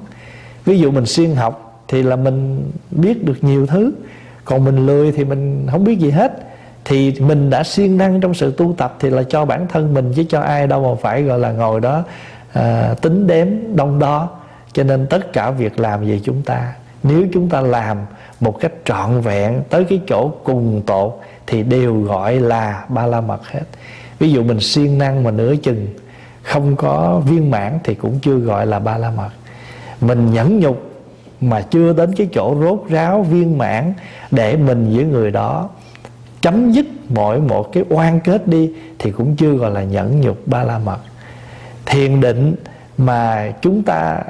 Ví 0.64 0.78
dụ 0.78 0.90
mình 0.90 1.06
siêng 1.06 1.34
học 1.34 1.84
thì 1.88 2.02
là 2.02 2.16
mình 2.16 2.70
biết 2.90 3.24
được 3.24 3.36
nhiều 3.40 3.66
thứ. 3.66 3.92
Còn 4.44 4.64
mình 4.64 4.86
lười 4.86 5.12
thì 5.12 5.24
mình 5.24 5.66
không 5.70 5.84
biết 5.84 5.98
gì 5.98 6.10
hết 6.10 6.47
thì 6.88 7.14
mình 7.20 7.50
đã 7.50 7.62
siêng 7.62 7.96
năng 7.96 8.20
trong 8.20 8.34
sự 8.34 8.54
tu 8.56 8.74
tập 8.76 8.96
thì 9.00 9.10
là 9.10 9.22
cho 9.22 9.44
bản 9.44 9.66
thân 9.68 9.94
mình 9.94 10.12
chứ 10.16 10.24
cho 10.28 10.40
ai 10.40 10.66
đâu 10.66 10.94
mà 10.94 11.00
phải 11.02 11.22
gọi 11.22 11.38
là 11.38 11.52
ngồi 11.52 11.80
đó 11.80 12.02
à, 12.52 12.94
tính 13.00 13.26
đếm 13.26 13.46
đông 13.74 13.98
đo. 13.98 14.28
Cho 14.72 14.82
nên 14.82 15.06
tất 15.06 15.32
cả 15.32 15.50
việc 15.50 15.80
làm 15.80 16.06
về 16.06 16.20
chúng 16.24 16.42
ta 16.42 16.72
nếu 17.02 17.26
chúng 17.32 17.48
ta 17.48 17.60
làm 17.60 17.96
một 18.40 18.60
cách 18.60 18.72
trọn 18.84 19.20
vẹn 19.20 19.62
tới 19.70 19.84
cái 19.84 20.00
chỗ 20.08 20.32
cùng 20.44 20.82
tột 20.86 21.20
thì 21.46 21.62
đều 21.62 22.02
gọi 22.02 22.40
là 22.40 22.84
ba 22.88 23.06
la 23.06 23.20
mật 23.20 23.48
hết. 23.48 23.64
Ví 24.18 24.32
dụ 24.32 24.42
mình 24.42 24.60
siêng 24.60 24.98
năng 24.98 25.24
mà 25.24 25.30
nửa 25.30 25.56
chừng 25.56 25.88
không 26.42 26.76
có 26.76 27.22
viên 27.24 27.50
mãn 27.50 27.78
thì 27.84 27.94
cũng 27.94 28.18
chưa 28.18 28.36
gọi 28.36 28.66
là 28.66 28.78
ba 28.78 28.98
la 28.98 29.10
mật. 29.10 29.30
Mình 30.00 30.32
nhẫn 30.32 30.60
nhục 30.60 30.90
mà 31.40 31.60
chưa 31.60 31.92
đến 31.92 32.14
cái 32.14 32.28
chỗ 32.32 32.56
rốt 32.60 32.84
ráo 32.88 33.22
viên 33.22 33.58
mãn 33.58 33.94
để 34.30 34.56
mình 34.56 34.96
với 34.96 35.04
người 35.04 35.30
đó 35.30 35.68
chấm 36.40 36.72
dứt 36.72 36.86
mọi 37.14 37.40
một 37.40 37.72
cái 37.72 37.84
oan 37.88 38.20
kết 38.20 38.48
đi 38.48 38.72
thì 38.98 39.10
cũng 39.10 39.36
chưa 39.36 39.52
gọi 39.52 39.70
là 39.70 39.82
nhẫn 39.82 40.20
nhục 40.20 40.38
ba 40.46 40.64
la 40.64 40.78
mật. 40.78 40.98
Thiền 41.86 42.20
định 42.20 42.54
mà 42.98 43.52
chúng 43.62 43.82
ta 43.82 44.22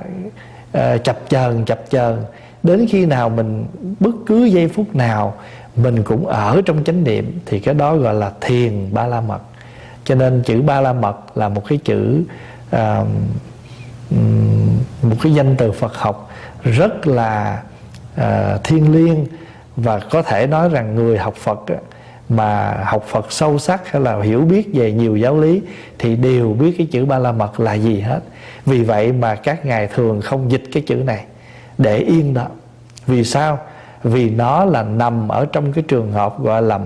uh, 0.79 1.05
chập 1.05 1.19
chờn 1.29 1.65
chập 1.65 1.81
chờn 1.91 2.17
đến 2.63 2.87
khi 2.89 3.07
nào 3.07 3.29
mình 3.29 3.67
bất 4.01 4.15
cứ 4.27 4.45
giây 4.45 4.69
phút 4.69 4.95
nào 4.95 5.35
mình 5.77 6.03
cũng 6.03 6.27
ở 6.27 6.63
trong 6.67 6.85
chánh 6.85 7.05
niệm 7.05 7.39
thì 7.47 7.61
cái 7.61 7.75
đó 7.75 7.97
gọi 7.97 8.15
là 8.15 8.33
thiền 8.41 8.95
ba 8.95 9.07
la 9.07 9.21
mật. 9.21 9.41
Cho 10.05 10.15
nên 10.15 10.43
chữ 10.43 10.63
ba 10.63 10.81
la 10.81 10.93
mật 10.93 11.17
là 11.35 11.49
một 11.49 11.63
cái 11.69 11.79
chữ 11.85 12.23
uh, 12.77 13.07
một 15.03 15.17
cái 15.23 15.35
danh 15.35 15.55
từ 15.59 15.73
phật 15.73 15.95
học 15.95 16.31
rất 16.65 17.07
là 17.07 17.63
uh, 18.21 18.65
thiêng 18.65 18.93
liêng 18.93 19.27
và 19.77 19.99
có 19.99 20.23
thể 20.23 20.47
nói 20.47 20.69
rằng 20.69 20.95
người 20.95 21.19
học 21.19 21.35
phật 21.35 21.61
mà 22.29 22.81
học 22.85 23.05
Phật 23.09 23.33
sâu 23.33 23.59
sắc 23.59 23.91
hay 23.93 24.03
là 24.03 24.23
hiểu 24.23 24.41
biết 24.41 24.69
về 24.75 24.93
nhiều 24.93 25.17
giáo 25.17 25.41
lý 25.41 25.63
thì 25.99 26.17
đều 26.17 26.53
biết 26.53 26.75
cái 26.79 26.87
chữ 26.91 27.05
ba 27.05 27.19
la 27.19 27.33
mật 27.33 27.61
là 27.61 27.75
gì 27.75 28.01
hết. 28.01 28.21
Vì 28.67 28.83
vậy 28.83 29.13
mà 29.13 29.35
các 29.35 29.67
ngài 29.67 29.87
thường 29.87 30.21
không 30.21 30.51
dịch 30.51 30.63
cái 30.73 30.83
chữ 30.87 30.95
này. 30.95 31.25
Để 31.79 31.99
yên 31.99 32.35
đó. 32.35 32.47
Vì 33.07 33.25
sao? 33.25 33.59
Vì 34.03 34.31
nó 34.31 34.65
là 34.65 34.83
nằm 34.83 35.29
ở 35.29 35.47
trong 35.53 35.73
cái 35.73 35.85
trường 35.89 36.13
hợp 36.13 36.41
gọi 36.41 36.63
là 36.63 36.81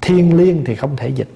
thiên 0.00 0.36
liêng 0.36 0.64
thì 0.64 0.74
không 0.74 0.96
thể 0.96 1.08
dịch. 1.08 1.28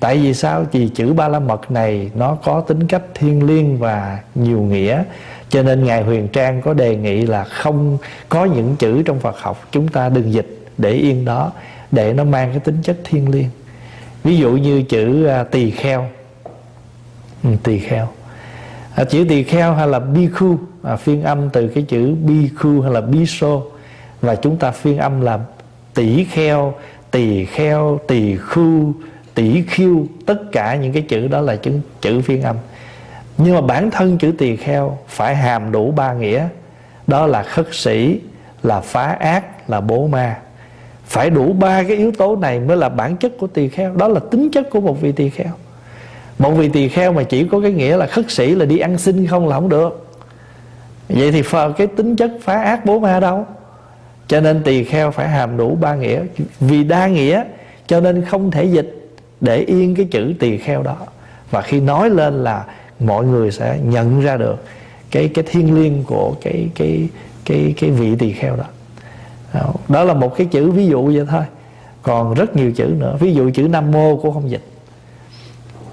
Tại 0.00 0.16
vì 0.16 0.34
sao? 0.34 0.64
Vì 0.72 0.88
chữ 0.88 1.12
ba 1.12 1.28
la 1.28 1.38
mật 1.38 1.70
này 1.70 2.10
nó 2.14 2.34
có 2.44 2.60
tính 2.60 2.86
cách 2.86 3.02
thiên 3.14 3.46
liêng 3.46 3.78
và 3.78 4.18
nhiều 4.34 4.60
nghĩa. 4.60 5.02
Cho 5.48 5.62
nên 5.62 5.84
ngài 5.84 6.02
huyền 6.02 6.28
trang 6.28 6.62
có 6.62 6.74
đề 6.74 6.96
nghị 6.96 7.26
là 7.26 7.44
không 7.44 7.98
có 8.28 8.44
những 8.44 8.76
chữ 8.76 9.02
trong 9.02 9.20
phật 9.20 9.38
học 9.38 9.66
chúng 9.70 9.88
ta 9.88 10.08
đừng 10.08 10.32
dịch 10.32 10.58
để 10.78 10.90
yên 10.90 11.24
đó 11.24 11.52
để 11.92 12.12
nó 12.12 12.24
mang 12.24 12.50
cái 12.50 12.60
tính 12.60 12.78
chất 12.82 12.96
thiên 13.04 13.30
liêng. 13.30 13.50
Ví 14.24 14.36
dụ 14.36 14.50
như 14.50 14.82
chữ 14.82 15.26
à, 15.26 15.44
tỳ 15.44 15.70
kheo. 15.70 16.08
Ừ, 17.44 17.50
tỳ 17.62 17.78
kheo. 17.78 18.08
À, 18.94 19.04
chữ 19.04 19.26
tỳ 19.28 19.42
kheo 19.42 19.74
hay 19.74 19.88
là 19.88 19.98
bhikkhu 19.98 20.56
à, 20.82 20.96
phiên 20.96 21.22
âm 21.22 21.50
từ 21.50 21.68
cái 21.68 21.84
chữ 21.88 22.14
bhikkhu 22.14 22.80
hay 22.80 22.92
là 22.92 23.00
biso 23.00 23.60
và 24.20 24.34
chúng 24.34 24.56
ta 24.56 24.70
phiên 24.70 24.98
âm 24.98 25.20
là 25.20 25.38
tỷ 25.94 26.24
kheo 26.24 26.74
tỳ 27.10 27.44
kheo 27.44 28.00
tỳ 28.08 28.36
khu 28.36 28.92
tỷ 29.34 29.62
khiêu. 29.62 30.06
Tất 30.26 30.52
cả 30.52 30.76
những 30.76 30.92
cái 30.92 31.02
chữ 31.02 31.28
đó 31.28 31.40
là 31.40 31.56
chữ 31.56 31.72
chữ 32.00 32.22
phiên 32.22 32.42
âm. 32.42 32.56
Nhưng 33.38 33.54
mà 33.54 33.60
bản 33.60 33.90
thân 33.90 34.18
chữ 34.18 34.32
tỳ 34.38 34.56
kheo 34.56 34.98
phải 35.08 35.36
hàm 35.36 35.72
đủ 35.72 35.90
ba 35.90 36.12
nghĩa. 36.12 36.48
Đó 37.06 37.26
là 37.26 37.42
khất 37.42 37.66
sĩ 37.72 38.20
là 38.62 38.80
phá 38.80 39.06
ác 39.06 39.70
là 39.70 39.80
bố 39.80 40.06
ma 40.06 40.36
phải 41.08 41.30
đủ 41.30 41.52
ba 41.52 41.82
cái 41.82 41.96
yếu 41.96 42.12
tố 42.12 42.36
này 42.36 42.60
mới 42.60 42.76
là 42.76 42.88
bản 42.88 43.16
chất 43.16 43.32
của 43.38 43.46
tỳ 43.46 43.68
kheo. 43.68 43.94
Đó 43.94 44.08
là 44.08 44.20
tính 44.30 44.48
chất 44.52 44.70
của 44.70 44.80
một 44.80 45.00
vị 45.00 45.12
tỳ 45.12 45.30
kheo. 45.30 45.52
Một 46.38 46.50
vị 46.50 46.68
tỳ 46.68 46.88
kheo 46.88 47.12
mà 47.12 47.22
chỉ 47.22 47.48
có 47.50 47.60
cái 47.60 47.72
nghĩa 47.72 47.96
là 47.96 48.06
khất 48.06 48.30
sĩ 48.30 48.54
là 48.54 48.64
đi 48.64 48.78
ăn 48.78 48.98
xin 48.98 49.26
không 49.26 49.48
là 49.48 49.54
không 49.54 49.68
được. 49.68 50.06
Vậy 51.08 51.32
thì 51.32 51.42
cái 51.76 51.86
tính 51.86 52.16
chất 52.16 52.30
phá 52.42 52.62
ác 52.62 52.84
bố 52.84 52.98
ma 52.98 53.20
đâu? 53.20 53.46
Cho 54.28 54.40
nên 54.40 54.62
tỳ 54.62 54.84
kheo 54.84 55.10
phải 55.10 55.28
hàm 55.28 55.56
đủ 55.56 55.78
ba 55.80 55.94
nghĩa. 55.94 56.22
Vì 56.60 56.84
đa 56.84 57.06
nghĩa, 57.06 57.44
cho 57.86 58.00
nên 58.00 58.24
không 58.24 58.50
thể 58.50 58.64
dịch 58.64 59.10
để 59.40 59.58
yên 59.58 59.94
cái 59.94 60.06
chữ 60.10 60.34
tỳ 60.38 60.58
kheo 60.58 60.82
đó. 60.82 60.96
Và 61.50 61.62
khi 61.62 61.80
nói 61.80 62.10
lên 62.10 62.44
là 62.44 62.64
mọi 63.00 63.24
người 63.24 63.50
sẽ 63.50 63.78
nhận 63.82 64.20
ra 64.20 64.36
được 64.36 64.64
cái 65.10 65.28
cái 65.28 65.44
thiên 65.50 65.82
liêng 65.82 66.04
của 66.06 66.34
cái 66.40 66.68
cái 66.74 67.08
cái 67.44 67.74
cái 67.80 67.90
vị 67.90 68.16
tỳ 68.18 68.32
kheo 68.32 68.56
đó 68.56 68.64
đó 69.88 70.04
là 70.04 70.14
một 70.14 70.36
cái 70.36 70.46
chữ 70.46 70.70
ví 70.70 70.86
dụ 70.86 71.06
vậy 71.06 71.26
thôi. 71.30 71.42
Còn 72.02 72.34
rất 72.34 72.56
nhiều 72.56 72.72
chữ 72.72 72.84
nữa. 72.98 73.16
Ví 73.20 73.34
dụ 73.34 73.50
chữ 73.54 73.68
nam 73.68 73.90
mô 73.90 74.16
cũng 74.16 74.34
không 74.34 74.50
dịch. 74.50 74.64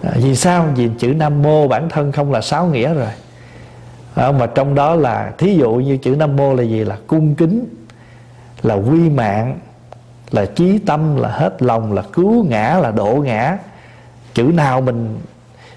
À, 0.03 0.11
vì 0.15 0.35
sao? 0.35 0.67
Vì 0.75 0.89
chữ 0.97 1.07
nam 1.07 1.41
mô 1.41 1.67
bản 1.67 1.89
thân 1.89 2.11
không 2.11 2.31
là 2.31 2.41
sáu 2.41 2.65
nghĩa 2.67 2.93
rồi. 2.93 3.09
À, 4.15 4.31
mà 4.31 4.45
trong 4.45 4.75
đó 4.75 4.95
là 4.95 5.33
thí 5.37 5.55
dụ 5.55 5.73
như 5.73 5.97
chữ 5.97 6.15
nam 6.15 6.35
mô 6.35 6.53
là 6.53 6.63
gì? 6.63 6.83
Là 6.83 6.97
cung 7.07 7.35
kính 7.35 7.65
là 8.63 8.75
quy 8.75 9.09
mạng 9.09 9.59
là 10.31 10.45
chí 10.45 10.77
tâm 10.77 11.15
là 11.15 11.29
hết 11.29 11.61
lòng 11.61 11.93
là 11.93 12.01
cứu 12.13 12.45
ngã 12.49 12.79
là 12.81 12.91
độ 12.91 13.15
ngã. 13.15 13.57
Chữ 14.33 14.43
nào 14.43 14.81
mình 14.81 15.19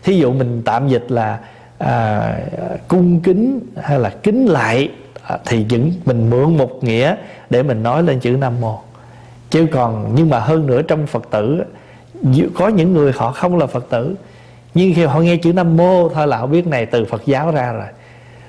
thí 0.02 0.18
dụ 0.18 0.32
mình 0.32 0.62
tạm 0.64 0.88
dịch 0.88 1.04
là 1.08 1.38
à, 1.78 2.32
cung 2.88 3.20
kính 3.20 3.60
hay 3.76 3.98
là 3.98 4.10
kính 4.22 4.46
lại 4.46 4.90
à, 5.28 5.38
thì 5.46 5.66
những 5.68 5.92
mình 6.04 6.30
mượn 6.30 6.56
một 6.56 6.84
nghĩa 6.84 7.14
để 7.50 7.62
mình 7.62 7.82
nói 7.82 8.02
lên 8.02 8.20
chữ 8.20 8.30
nam 8.30 8.60
mô 8.60 8.78
chứ 9.50 9.66
còn 9.72 10.12
nhưng 10.14 10.30
mà 10.30 10.38
hơn 10.38 10.66
nữa 10.66 10.82
trong 10.82 11.06
phật 11.06 11.30
tử 11.30 11.62
có 12.54 12.68
những 12.68 12.94
người 12.94 13.12
họ 13.16 13.32
không 13.32 13.58
là 13.58 13.66
phật 13.66 13.84
tử 13.90 14.14
nhưng 14.74 14.94
khi 14.94 15.04
họ 15.04 15.20
nghe 15.20 15.36
chữ 15.36 15.52
nam 15.52 15.76
mô 15.76 16.08
thôi 16.08 16.26
là 16.26 16.36
họ 16.36 16.46
biết 16.46 16.66
này 16.66 16.86
từ 16.86 17.04
phật 17.04 17.22
giáo 17.26 17.50
ra 17.50 17.72
rồi 17.72 17.86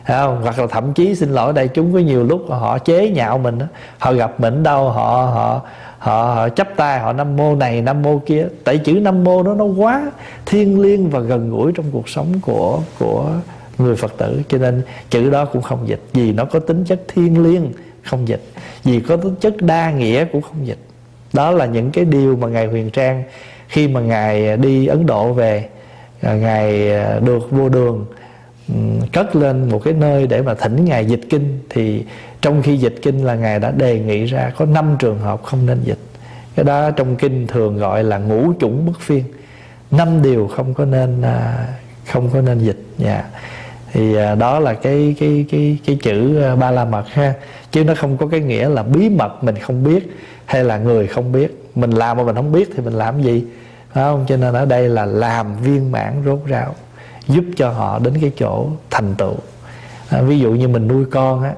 không? 0.08 0.42
hoặc 0.44 0.60
là 0.60 0.68
thậm 0.68 0.94
chí 0.94 1.16
xin 1.16 1.30
lỗi 1.30 1.54
đây 1.54 1.68
chúng 1.68 1.94
có 1.94 2.00
nhiều 2.00 2.24
lúc 2.24 2.42
họ 2.50 2.78
chế 2.78 3.10
nhạo 3.10 3.38
mình 3.38 3.60
đó. 3.60 3.66
họ 3.98 4.14
gặp 4.14 4.40
mình 4.40 4.64
đâu 4.64 4.90
họ 4.90 5.32
họ 5.34 5.62
họ, 6.00 6.34
họ 6.34 6.50
chấp 6.50 6.68
tay 6.76 7.00
họ 7.00 7.14
nam 7.14 7.38
mô 7.38 7.56
này 7.56 7.82
nam 7.82 8.02
mô 8.02 8.20
kia 8.26 8.48
tại 8.64 8.78
chữ 8.78 8.94
nam 8.94 9.24
mô 9.24 9.44
đó 9.44 9.54
nó 9.54 9.66
quá 9.66 10.12
thiêng 10.46 10.82
liêng 10.82 11.10
và 11.10 11.20
gần 11.20 11.50
gũi 11.52 11.72
trong 11.76 11.86
cuộc 11.92 12.10
sống 12.10 12.28
của 12.42 12.80
của 13.00 13.26
người 13.80 13.96
phật 13.96 14.14
tử, 14.18 14.42
cho 14.50 14.58
nên 14.58 14.82
chữ 15.10 15.30
đó 15.30 15.46
cũng 15.46 15.62
không 15.62 15.88
dịch. 15.88 16.02
Vì 16.14 16.34
nó 16.34 16.46
có 16.46 16.60
tính 16.60 16.84
chất 16.86 17.02
thiêng 17.08 17.44
liêng, 17.44 17.72
không 18.04 18.28
dịch. 18.28 18.42
Vì 18.84 19.00
có 19.00 19.18
tính 19.18 19.36
chất 19.42 19.62
đa 19.62 19.92
nghĩa 19.92 20.26
cũng 20.26 20.42
không 20.42 20.68
dịch. 20.68 20.80
Đó 21.34 21.52
là 21.52 21.66
những 21.66 21.92
cái 21.92 22.06
điều 22.06 22.36
mà 22.36 22.48
ngài 22.48 22.68
huyền 22.68 22.90
trang, 22.90 23.24
khi 23.68 23.88
mà 23.88 24.02
ngài 24.02 24.58
đi 24.58 24.88
ấn 24.88 25.06
độ 25.06 25.34
về 25.34 25.70
à, 26.22 26.34
ngài 26.34 26.94
à, 26.94 27.20
được 27.20 27.52
vô 27.52 27.70
đường 27.70 28.06
cất 29.14 29.36
lên 29.36 29.70
một 29.70 29.82
cái 29.84 29.94
nơi 29.94 30.28
để 30.28 30.42
mà 30.42 30.54
thỉnh 30.54 30.86
ngài 30.86 31.06
dịch 31.06 31.22
kinh, 31.30 31.60
thì 31.70 32.04
trong 32.42 32.62
khi 32.62 32.78
dịch 32.78 32.96
kinh 33.02 33.26
là 33.26 33.36
ngài 33.36 33.60
đã 33.60 33.72
đề 33.72 34.00
nghị 34.00 34.26
ra 34.26 34.52
có 34.58 34.66
năm 34.66 34.96
trường 35.00 35.20
hợp 35.20 35.44
không 35.44 35.66
nên 35.66 35.84
dịch. 35.84 36.00
Cái 36.56 36.66
đó 36.66 36.92
trong 36.92 37.16
kinh 37.16 37.48
thường 37.48 37.78
gọi 37.78 38.04
là 38.04 38.18
ngũ 38.18 38.54
chủng 38.60 38.86
bất 38.86 39.00
phiên. 39.00 39.24
Năm 39.92 40.22
điều 40.22 40.48
không 40.48 40.74
có 40.74 40.86
nên 40.86 41.22
à, 41.22 41.68
không 42.08 42.30
có 42.34 42.42
nên 42.42 42.60
dịch 42.60 42.84
dạ 42.98 43.24
thì 43.94 44.16
à, 44.16 44.36
đó 44.36 44.60
là 44.60 44.74
cái 44.74 45.16
cái 45.20 45.46
cái 45.52 45.78
cái 45.86 45.98
chữ 46.02 46.42
à, 46.44 46.56
ba 46.56 46.72
la 46.72 46.86
mật 46.86 47.10
ha. 47.10 47.34
Chứ 47.72 47.84
nó 47.84 47.94
không 47.96 48.18
có 48.18 48.28
cái 48.28 48.40
nghĩa 48.40 48.70
là 48.70 48.84
bí 48.84 49.10
mật 49.10 49.44
mình 49.44 49.56
không 49.56 49.84
biết 49.84 50.18
hay 50.46 50.64
là 50.64 50.78
người 50.78 51.08
không 51.08 51.32
biết. 51.32 51.64
Mình 51.76 51.92
làm 51.92 52.18
mà 52.18 52.24
mình 52.24 52.36
không 52.36 52.52
biết 52.52 52.70
thì 52.76 52.84
mình 52.84 52.94
làm 52.94 53.22
gì? 53.22 53.46
Phải 53.94 54.04
không? 54.04 54.26
Cho 54.28 54.38
nên 54.38 54.54
ở 54.54 54.66
đây 54.66 54.90
là 54.90 55.06
làm 55.06 55.58
viên 55.58 55.92
mãn 55.92 56.22
rốt 56.26 56.40
ráo 56.46 56.76
giúp 57.28 57.44
cho 57.56 57.70
họ 57.70 58.00
đến 58.00 58.14
cái 58.22 58.32
chỗ 58.38 58.68
thành 58.90 59.16
tựu. 59.16 59.36
À, 60.10 60.22
ví 60.22 60.40
dụ 60.40 60.52
như 60.52 60.68
mình 60.68 60.88
nuôi 60.88 61.06
con 61.12 61.44
á 61.44 61.54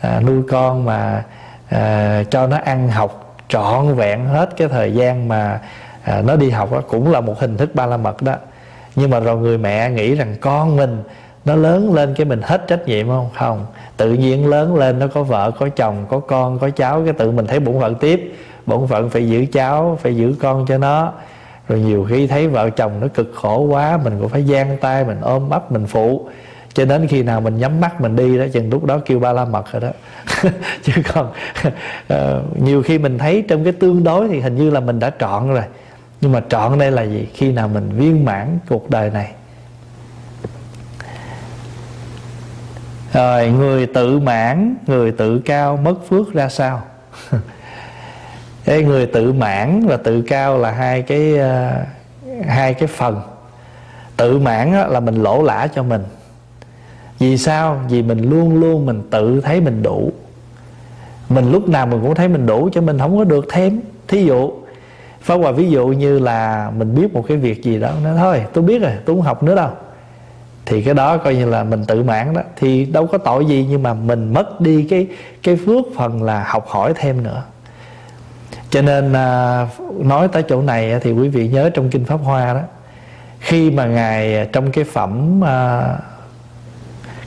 à, 0.00 0.20
nuôi 0.20 0.42
con 0.48 0.84
mà 0.84 1.24
à, 1.68 2.22
cho 2.30 2.46
nó 2.46 2.56
ăn 2.64 2.88
học 2.88 3.36
trọn 3.48 3.94
vẹn 3.94 4.26
hết 4.26 4.50
cái 4.56 4.68
thời 4.68 4.94
gian 4.94 5.28
mà 5.28 5.60
à, 6.02 6.22
nó 6.22 6.36
đi 6.36 6.50
học 6.50 6.72
đó, 6.72 6.80
cũng 6.88 7.12
là 7.12 7.20
một 7.20 7.40
hình 7.40 7.56
thức 7.56 7.74
ba 7.74 7.86
la 7.86 7.96
mật 7.96 8.22
đó. 8.22 8.34
Nhưng 8.96 9.10
mà 9.10 9.20
rồi 9.20 9.36
người 9.36 9.58
mẹ 9.58 9.90
nghĩ 9.90 10.14
rằng 10.14 10.36
con 10.40 10.76
mình 10.76 11.02
nó 11.50 11.56
lớn 11.56 11.94
lên 11.94 12.14
cái 12.14 12.24
mình 12.24 12.40
hết 12.42 12.64
trách 12.68 12.88
nhiệm 12.88 13.08
không? 13.08 13.28
Không. 13.34 13.66
Tự 13.96 14.12
nhiên 14.12 14.46
lớn 14.46 14.76
lên 14.76 14.98
nó 14.98 15.06
có 15.06 15.22
vợ 15.22 15.50
có 15.58 15.68
chồng 15.68 16.06
có 16.08 16.20
con 16.20 16.58
có 16.58 16.70
cháu 16.70 17.02
cái 17.04 17.12
tự 17.12 17.30
mình 17.30 17.46
thấy 17.46 17.60
bổn 17.60 17.80
phận 17.80 17.94
tiếp. 17.94 18.34
Bổn 18.66 18.86
phận 18.86 19.10
phải 19.10 19.28
giữ 19.28 19.46
cháu 19.52 19.98
phải 20.02 20.16
giữ 20.16 20.34
con 20.40 20.66
cho 20.68 20.78
nó. 20.78 21.12
Rồi 21.68 21.80
nhiều 21.80 22.06
khi 22.08 22.26
thấy 22.26 22.48
vợ 22.48 22.70
chồng 22.70 22.92
nó 23.00 23.08
cực 23.08 23.32
khổ 23.34 23.60
quá 23.60 23.98
mình 24.04 24.20
cũng 24.20 24.28
phải 24.28 24.42
giang 24.42 24.76
tay 24.80 25.04
mình 25.04 25.20
ôm 25.20 25.50
ấp 25.50 25.72
mình 25.72 25.86
phụ. 25.86 26.28
Cho 26.74 26.84
đến 26.84 27.06
khi 27.06 27.22
nào 27.22 27.40
mình 27.40 27.58
nhắm 27.58 27.80
mắt 27.80 28.00
mình 28.00 28.16
đi 28.16 28.38
đó 28.38 28.44
chừng 28.52 28.70
lúc 28.70 28.84
đó 28.84 28.98
kêu 29.04 29.18
ba 29.18 29.32
la 29.32 29.44
mật 29.44 29.72
rồi 29.72 29.80
đó. 29.80 29.90
Chứ 30.82 30.92
còn 31.14 31.32
uh, 32.12 32.62
nhiều 32.62 32.82
khi 32.82 32.98
mình 32.98 33.18
thấy 33.18 33.44
trong 33.48 33.64
cái 33.64 33.72
tương 33.72 34.04
đối 34.04 34.28
thì 34.28 34.40
hình 34.40 34.56
như 34.56 34.70
là 34.70 34.80
mình 34.80 34.98
đã 34.98 35.10
trọn 35.20 35.48
rồi. 35.48 35.64
Nhưng 36.20 36.32
mà 36.32 36.42
trọn 36.48 36.78
đây 36.78 36.90
là 36.90 37.02
gì? 37.02 37.28
Khi 37.34 37.52
nào 37.52 37.68
mình 37.68 37.90
viên 37.96 38.24
mãn 38.24 38.58
cuộc 38.68 38.90
đời 38.90 39.10
này 39.10 39.32
rồi 43.12 43.48
người 43.48 43.86
tự 43.86 44.18
mãn 44.18 44.76
người 44.86 45.12
tự 45.12 45.38
cao 45.38 45.76
mất 45.76 45.94
phước 46.08 46.32
ra 46.32 46.48
sao? 46.48 46.82
Cái 48.64 48.82
người 48.82 49.06
tự 49.06 49.32
mãn 49.32 49.86
và 49.86 49.96
tự 49.96 50.22
cao 50.22 50.58
là 50.58 50.70
hai 50.70 51.02
cái 51.02 51.34
uh, 51.34 52.46
hai 52.46 52.74
cái 52.74 52.86
phần. 52.86 53.20
Tự 54.16 54.38
mãn 54.38 54.72
là 54.72 55.00
mình 55.00 55.22
lỗ 55.22 55.42
lã 55.42 55.68
cho 55.74 55.82
mình. 55.82 56.02
Vì 57.18 57.38
sao? 57.38 57.80
Vì 57.88 58.02
mình 58.02 58.30
luôn 58.30 58.60
luôn 58.60 58.86
mình 58.86 59.02
tự 59.10 59.40
thấy 59.40 59.60
mình 59.60 59.82
đủ. 59.82 60.12
Mình 61.28 61.52
lúc 61.52 61.68
nào 61.68 61.86
mình 61.86 62.00
cũng 62.02 62.14
thấy 62.14 62.28
mình 62.28 62.46
đủ 62.46 62.68
cho 62.72 62.80
mình 62.80 62.98
không 62.98 63.18
có 63.18 63.24
được 63.24 63.46
thêm. 63.50 63.80
Thí 64.08 64.24
dụ 64.24 64.52
phá 65.20 65.34
Hòa 65.34 65.52
ví 65.52 65.70
dụ 65.70 65.86
như 65.88 66.18
là 66.18 66.70
mình 66.76 66.94
biết 66.94 67.14
một 67.14 67.24
cái 67.28 67.36
việc 67.36 67.62
gì 67.62 67.80
đó 67.80 67.90
nó 68.04 68.16
thôi 68.16 68.42
tôi 68.52 68.64
biết 68.64 68.82
rồi 68.82 68.92
tôi 69.04 69.16
không 69.16 69.22
học 69.22 69.42
nữa 69.42 69.54
đâu. 69.54 69.70
Thì 70.70 70.82
cái 70.82 70.94
đó 70.94 71.16
coi 71.16 71.34
như 71.34 71.46
là 71.46 71.64
mình 71.64 71.84
tự 71.84 72.02
mãn 72.02 72.34
đó. 72.34 72.40
Thì 72.56 72.84
đâu 72.84 73.06
có 73.06 73.18
tội 73.18 73.46
gì 73.46 73.66
nhưng 73.70 73.82
mà 73.82 73.94
mình 73.94 74.34
mất 74.34 74.60
đi 74.60 74.86
cái 74.90 75.06
cái 75.42 75.56
phước 75.66 75.84
phần 75.96 76.22
là 76.22 76.44
học 76.46 76.66
hỏi 76.68 76.92
thêm 76.96 77.22
nữa. 77.22 77.42
Cho 78.70 78.82
nên 78.82 79.12
à, 79.12 79.66
nói 79.98 80.28
tới 80.28 80.42
chỗ 80.48 80.62
này 80.62 81.00
thì 81.00 81.12
quý 81.12 81.28
vị 81.28 81.48
nhớ 81.48 81.70
trong 81.74 81.90
kinh 81.90 82.04
pháp 82.04 82.16
hoa 82.16 82.54
đó 82.54 82.60
khi 83.40 83.70
mà 83.70 83.86
ngài 83.86 84.36
à, 84.36 84.46
trong 84.52 84.72
cái 84.72 84.84
phẩm 84.84 85.44
à, 85.44 85.96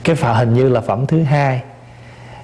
cái 0.04 0.16
phẩm 0.16 0.36
hình 0.36 0.54
như 0.54 0.68
là 0.68 0.80
phẩm 0.80 1.06
thứ 1.06 1.22
hai 1.22 1.62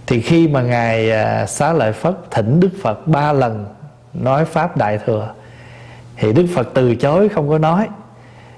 thì 0.06 0.20
khi 0.20 0.48
mà 0.48 0.62
ngài 0.62 1.10
à, 1.10 1.46
xá 1.46 1.72
lợi 1.72 1.92
phất 1.92 2.14
thỉnh 2.30 2.60
đức 2.60 2.70
phật 2.82 3.06
ba 3.06 3.32
lần 3.32 3.66
nói 4.14 4.44
pháp 4.44 4.76
đại 4.76 4.98
thừa 5.06 5.34
thì 6.16 6.32
đức 6.32 6.46
phật 6.54 6.68
từ 6.74 6.94
chối 6.94 7.28
không 7.28 7.48
có 7.48 7.58
nói 7.58 7.88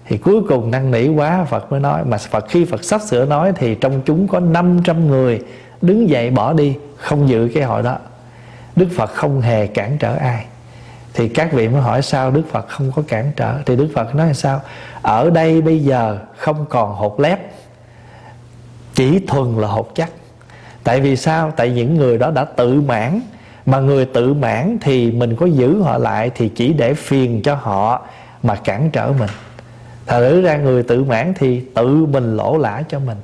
thì 0.05 0.19
cuối 0.19 0.43
cùng 0.49 0.71
năn 0.71 0.91
nỉ 0.91 1.09
quá, 1.09 1.45
Phật 1.45 1.73
mới 1.73 1.81
nói. 1.81 2.05
Mà 2.05 2.17
Phật 2.17 2.45
khi 2.49 2.65
Phật 2.65 2.85
sắp 2.85 3.01
sửa 3.01 3.25
nói 3.25 3.53
Thì 3.57 3.75
trong 3.75 4.03
chúng 4.05 4.29
có 4.29 4.41
500 4.41 5.07
người 5.07 5.41
Đứng 5.83 6.09
dậy 6.09 6.31
bỏ 6.31 6.53
đi, 6.53 6.77
Không 6.97 7.29
dự 7.29 7.51
cái 7.55 7.62
hội 7.62 7.83
đó. 7.83 7.97
Đức 8.77 8.88
Phật 8.97 9.11
không 9.15 9.41
hề 9.41 9.67
cản 9.67 9.97
trở 9.99 10.15
ai. 10.17 10.45
Thì 11.15 11.29
các 11.29 11.53
vị 11.53 11.69
mới 11.69 11.81
hỏi 11.81 12.03
sao 12.03 12.31
Đức 12.31 12.43
Phật 12.51 12.69
không 12.69 12.93
có 12.97 13.03
cản 13.09 13.33
trở? 13.37 13.55
Thì 13.67 13.77
Đức 13.77 13.88
Phật 13.95 14.15
nói 14.15 14.27
là 14.27 14.33
sao? 14.33 14.61
Ở 15.03 15.31
đây 15.31 15.62
bây 15.62 15.79
giờ 15.79 16.19
không 16.37 16.67
còn 16.69 16.95
hột 16.95 17.21
lép. 17.21 17.41
Chỉ 18.95 19.19
thuần 19.19 19.57
là 19.57 19.69
hột 19.69 19.93
chắc. 19.95 20.11
Tại 20.85 21.01
vì 21.01 21.17
sao? 21.17 21.53
Tại 21.57 21.71
những 21.71 21.95
người 21.95 22.19
đó 22.19 22.31
đã 22.31 22.45
tự 22.45 22.81
mãn. 22.81 23.21
Mà 23.67 23.79
người 23.79 24.05
tự 24.05 24.35
mãn 24.35 24.79
thì 24.81 25.11
mình 25.11 25.37
có 25.37 25.47
giữ 25.47 25.83
họ 25.83 25.99
lại 25.99 26.31
Thì 26.35 26.49
chỉ 26.49 26.73
để 26.73 26.95
phiền 26.95 27.43
cho 27.43 27.55
họ 27.55 28.07
Mà 28.43 28.55
cản 28.55 28.91
trở 28.91 29.12
mình 29.19 29.31
thở 30.12 30.40
ra 30.40 30.57
người 30.57 30.83
tự 30.83 31.05
mãn 31.05 31.33
thì 31.38 31.61
tự 31.75 32.07
mình 32.07 32.37
lỗ 32.37 32.59
lã 32.59 32.83
cho 32.88 32.98
mình. 32.98 33.16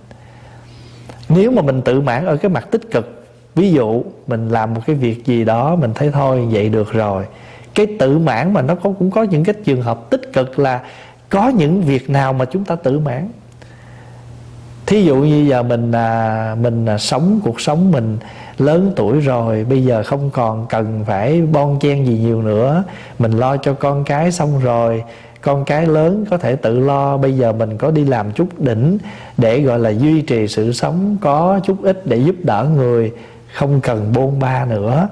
Nếu 1.28 1.50
mà 1.50 1.62
mình 1.62 1.82
tự 1.82 2.00
mãn 2.00 2.26
ở 2.26 2.36
cái 2.36 2.50
mặt 2.50 2.68
tích 2.70 2.90
cực 2.90 3.26
ví 3.54 3.72
dụ 3.72 4.02
mình 4.26 4.48
làm 4.48 4.74
một 4.74 4.80
cái 4.86 4.96
việc 4.96 5.26
gì 5.26 5.44
đó 5.44 5.76
mình 5.76 5.90
thấy 5.94 6.10
thôi 6.10 6.48
vậy 6.50 6.68
được 6.68 6.92
rồi. 6.92 7.24
Cái 7.74 7.86
tự 7.98 8.18
mãn 8.18 8.52
mà 8.52 8.62
nó 8.62 8.74
có 8.74 8.92
cũng 8.98 9.10
có 9.10 9.22
những 9.22 9.44
cái 9.44 9.54
trường 9.64 9.82
hợp 9.82 10.10
tích 10.10 10.32
cực 10.32 10.58
là 10.58 10.80
có 11.28 11.48
những 11.48 11.82
việc 11.82 12.10
nào 12.10 12.32
mà 12.32 12.44
chúng 12.44 12.64
ta 12.64 12.76
tự 12.76 12.98
mãn. 12.98 13.28
Thí 14.86 15.02
dụ 15.02 15.16
như 15.16 15.46
giờ 15.48 15.62
mình 15.62 15.92
à, 15.92 16.56
mình 16.60 16.86
à, 16.86 16.98
sống 16.98 17.40
cuộc 17.44 17.60
sống 17.60 17.90
mình 17.90 18.18
lớn 18.58 18.92
tuổi 18.96 19.20
rồi 19.20 19.64
bây 19.64 19.84
giờ 19.84 20.02
không 20.02 20.30
còn 20.30 20.66
cần 20.68 21.04
phải 21.06 21.42
bon 21.42 21.78
chen 21.80 22.06
gì 22.06 22.18
nhiều 22.18 22.42
nữa. 22.42 22.84
Mình 23.18 23.32
lo 23.32 23.56
cho 23.56 23.74
con 23.74 24.04
cái 24.04 24.32
xong 24.32 24.60
rồi 24.60 25.02
con 25.40 25.64
cái 25.64 25.86
lớn 25.86 26.24
có 26.30 26.38
thể 26.38 26.56
tự 26.56 26.78
lo. 26.78 27.16
Bây 27.16 27.36
giờ 27.36 27.52
mình 27.52 27.78
có 27.78 27.90
đi 27.90 28.04
làm 28.04 28.32
chút 28.32 28.60
đỉnh 28.60 28.98
để, 29.38 29.60
gọi 29.60 29.78
là, 29.78 29.90
duy 29.90 30.22
trì 30.22 30.48
sự 30.48 30.72
sống 30.72 31.16
có 31.20 31.60
chút 31.64 31.82
ít 31.82 32.06
để 32.06 32.16
giúp 32.16 32.36
đỡ 32.42 32.66
người, 32.76 33.12
không 33.54 33.80
cần 33.80 34.12
bôn 34.14 34.38
ba 34.38 34.64
nữa, 34.64 35.08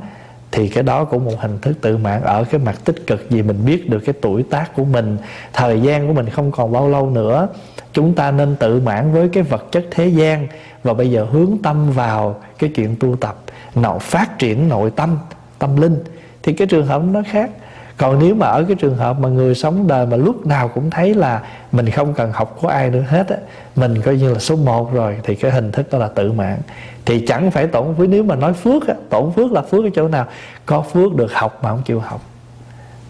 thì 0.52 0.68
cái 0.68 0.82
đó 0.82 1.04
cũng 1.04 1.24
một 1.24 1.40
hình 1.40 1.58
thức 1.58 1.74
tự 1.80 1.96
mạng 1.96 2.22
ở 2.22 2.44
cái 2.44 2.60
mặt 2.64 2.84
tích 2.84 3.06
cực 3.06 3.26
vì 3.30 3.42
mình 3.42 3.64
biết 3.66 3.90
được 3.90 4.00
cái 4.00 4.14
tuổi 4.20 4.42
tác 4.42 4.76
của 4.76 4.84
mình. 4.84 5.16
Thời 5.52 5.80
gian 5.80 6.06
của 6.08 6.12
mình 6.12 6.28
không 6.30 6.52
còn 6.52 6.72
bao 6.72 6.88
lâu 6.88 7.10
nữa. 7.10 7.48
Chúng 7.92 8.14
ta 8.14 8.30
nên 8.30 8.56
tự 8.56 8.80
mãn 8.80 9.12
với 9.12 9.28
cái 9.28 9.42
vật 9.42 9.72
chất 9.72 9.84
thế 9.90 10.06
gian 10.06 10.48
và 10.82 10.94
bây 10.94 11.10
giờ 11.10 11.26
hướng 11.32 11.58
tâm 11.62 11.90
vào 11.92 12.40
cái 12.58 12.70
chuyện 12.74 12.96
tu 13.00 13.16
tập 13.16 13.36
nội 13.74 13.98
phát 13.98 14.38
triển 14.38 14.68
nội 14.68 14.90
tâm 14.90 15.18
tâm 15.58 15.76
linh. 15.76 16.04
Thì 16.42 16.52
cái 16.52 16.66
trường 16.66 16.86
hợp 16.86 17.02
nó 17.12 17.22
khác 17.30 17.50
còn 17.96 18.18
nếu 18.18 18.34
mà 18.34 18.46
ở 18.46 18.64
cái 18.68 18.76
trường 18.76 18.96
hợp 18.96 19.18
mà 19.20 19.28
người 19.28 19.54
sống 19.54 19.86
đời 19.86 20.06
mà 20.06 20.16
lúc 20.16 20.46
nào 20.46 20.68
cũng 20.68 20.90
thấy 20.90 21.14
là 21.14 21.42
mình 21.72 21.90
không 21.90 22.14
cần 22.14 22.32
học 22.32 22.58
của 22.60 22.68
ai 22.68 22.90
nữa 22.90 23.04
hết 23.08 23.28
á 23.28 23.36
mình 23.76 24.02
coi 24.02 24.16
như 24.16 24.32
là 24.32 24.38
số 24.38 24.56
một 24.56 24.92
rồi 24.92 25.16
thì 25.22 25.34
cái 25.34 25.50
hình 25.50 25.72
thức 25.72 25.86
đó 25.92 25.98
là 25.98 26.08
tự 26.08 26.32
mạng. 26.32 26.58
Thì 27.04 27.26
chẳng 27.26 27.50
phải 27.50 27.66
tổn 27.66 27.94
phước 27.98 28.08
nếu 28.08 28.22
mà 28.22 28.36
nói 28.36 28.52
phước 28.52 28.88
á 28.88 28.94
tổn 29.10 29.32
phước 29.32 29.52
là 29.52 29.62
phước 29.62 29.84
ở 29.84 29.90
chỗ 29.94 30.08
nào? 30.08 30.26
Có 30.66 30.82
phước 30.82 31.14
được 31.14 31.32
học 31.32 31.58
mà 31.62 31.70
không 31.70 31.82
chịu 31.84 32.00
học. 32.00 32.20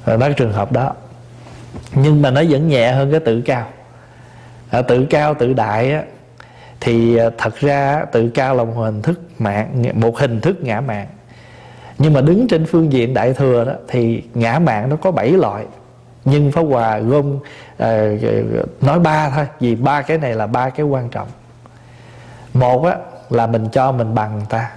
Rồi 0.07 0.19
đó 0.19 0.27
cái 0.27 0.35
trường 0.35 0.53
hợp 0.53 0.73
đó. 0.73 0.93
Nhưng 1.95 2.23
mà 2.23 2.31
nó 2.31 2.43
vẫn 2.49 2.69
nhẹ 2.69 2.93
hơn 2.93 3.11
cái 3.11 3.21
tự 3.21 3.41
cao. 3.41 3.67
À, 4.71 4.83
tự 4.83 5.07
cao 5.11 5.35
tự 5.35 5.53
đại 5.53 5.93
á 5.93 6.03
thì 6.81 7.17
à, 7.17 7.31
thật 7.39 7.57
ra 7.57 8.05
tự 8.13 8.31
cao 8.35 8.55
là 8.55 8.65
một 8.65 8.75
hình 8.77 9.03
thức 9.03 9.21
mạng 9.39 9.85
một 9.95 10.19
hình 10.19 10.41
thức 10.41 10.57
ngã 10.63 10.81
mạng 10.81 11.07
nhưng 11.99 12.13
mà 12.13 12.21
đứng 12.21 12.49
trên 12.49 12.67
phương 12.67 12.93
diện 12.93 13.15
đại 13.15 13.33
thừa 13.33 13.65
đó 13.65 13.73
thì 13.89 14.23
ngã 14.35 14.59
mạng 14.59 14.89
nó 14.89 14.97
có 14.97 15.11
bảy 15.11 15.31
loại. 15.31 15.65
Nhưng 16.25 16.53
pháp 16.53 16.63
hòa 16.63 16.99
gom 16.99 17.39
à, 17.79 17.89
ờ, 17.89 18.17
ờ, 18.55 18.65
nói 18.81 18.99
ba 18.99 19.31
thôi 19.31 19.47
vì 19.61 19.75
ba 19.75 20.03
cái 20.03 20.19
này 20.19 20.35
là 20.35 20.47
ba 20.47 20.71
cái 20.71 20.87
quan 20.87 21.09
trọng. 21.09 21.29
Một 22.55 22.85
á 22.85 22.97
là 23.31 23.47
mình 23.47 23.69
cho 23.73 23.93
mình 23.93 24.15
bằng 24.15 24.35
người 24.35 24.47
ta. 24.49 24.71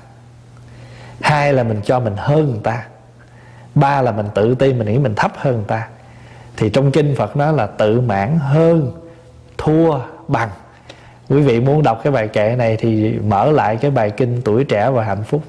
Hai 1.21 1.53
là 1.53 1.63
mình 1.63 1.81
cho 1.85 1.99
mình 1.99 2.13
hơn 2.17 2.49
người 2.49 2.61
ta. 2.63 2.85
Ba 3.75 4.01
là 4.01 4.11
mình 4.11 4.27
tự 4.35 4.55
ti 4.55 4.73
mình 4.73 4.87
nghĩ 4.87 4.97
mình 4.97 5.15
thấp 5.15 5.31
hơn 5.35 5.55
người 5.55 5.67
ta. 5.67 5.87
Thì 6.57 6.69
trong 6.69 6.91
kinh 6.91 7.15
phật 7.15 7.37
nói 7.37 7.53
là 7.53 7.67
tự 7.67 8.01
mãn 8.01 8.37
hơn 8.41 8.91
thua 9.57 9.99
bằng. 10.27 10.49
Quý 11.29 11.41
vị 11.41 11.59
muốn 11.59 11.83
đọc 11.83 12.01
cái 12.03 12.11
bài 12.11 12.27
kệ 12.27 12.55
này 12.55 12.77
thì 12.79 13.19
mở 13.27 13.51
lại 13.51 13.75
cái 13.75 13.91
bài 13.91 14.09
kinh 14.09 14.41
tuổi 14.41 14.63
trẻ 14.63 14.89
và 14.89 15.03
hạnh 15.03 15.23
phúc 15.23 15.41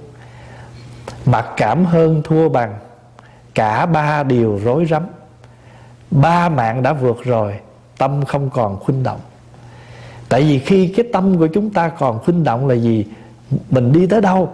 mặc 1.27 1.47
cảm 1.57 1.85
hơn 1.85 2.23
thua 2.25 2.49
bằng. 2.49 2.75
Cả 3.55 3.87
ba 3.87 4.23
điều 4.23 4.61
rối 4.65 4.87
rắm. 4.91 5.07
Ba 6.11 6.49
mạng 6.49 6.83
đã 6.83 6.93
vượt 6.93 7.25
rồi 7.25 7.55
tâm 7.99 8.25
không 8.25 8.51
còn 8.51 8.81
khuynh 8.81 9.03
động. 9.03 9.21
Tại 10.29 10.43
vì 10.43 10.59
khi 10.59 10.93
cái 10.97 11.07
tâm 11.13 11.39
của 11.39 11.47
chúng 11.47 11.71
ta 11.71 11.89
còn 11.89 12.19
khuynh 12.19 12.45
động 12.45 12.69
là 12.69 12.75
gì? 12.75 13.07
Mình 13.71 13.93
đi 13.93 14.07
tới 14.07 14.21
đâu? 14.21 14.53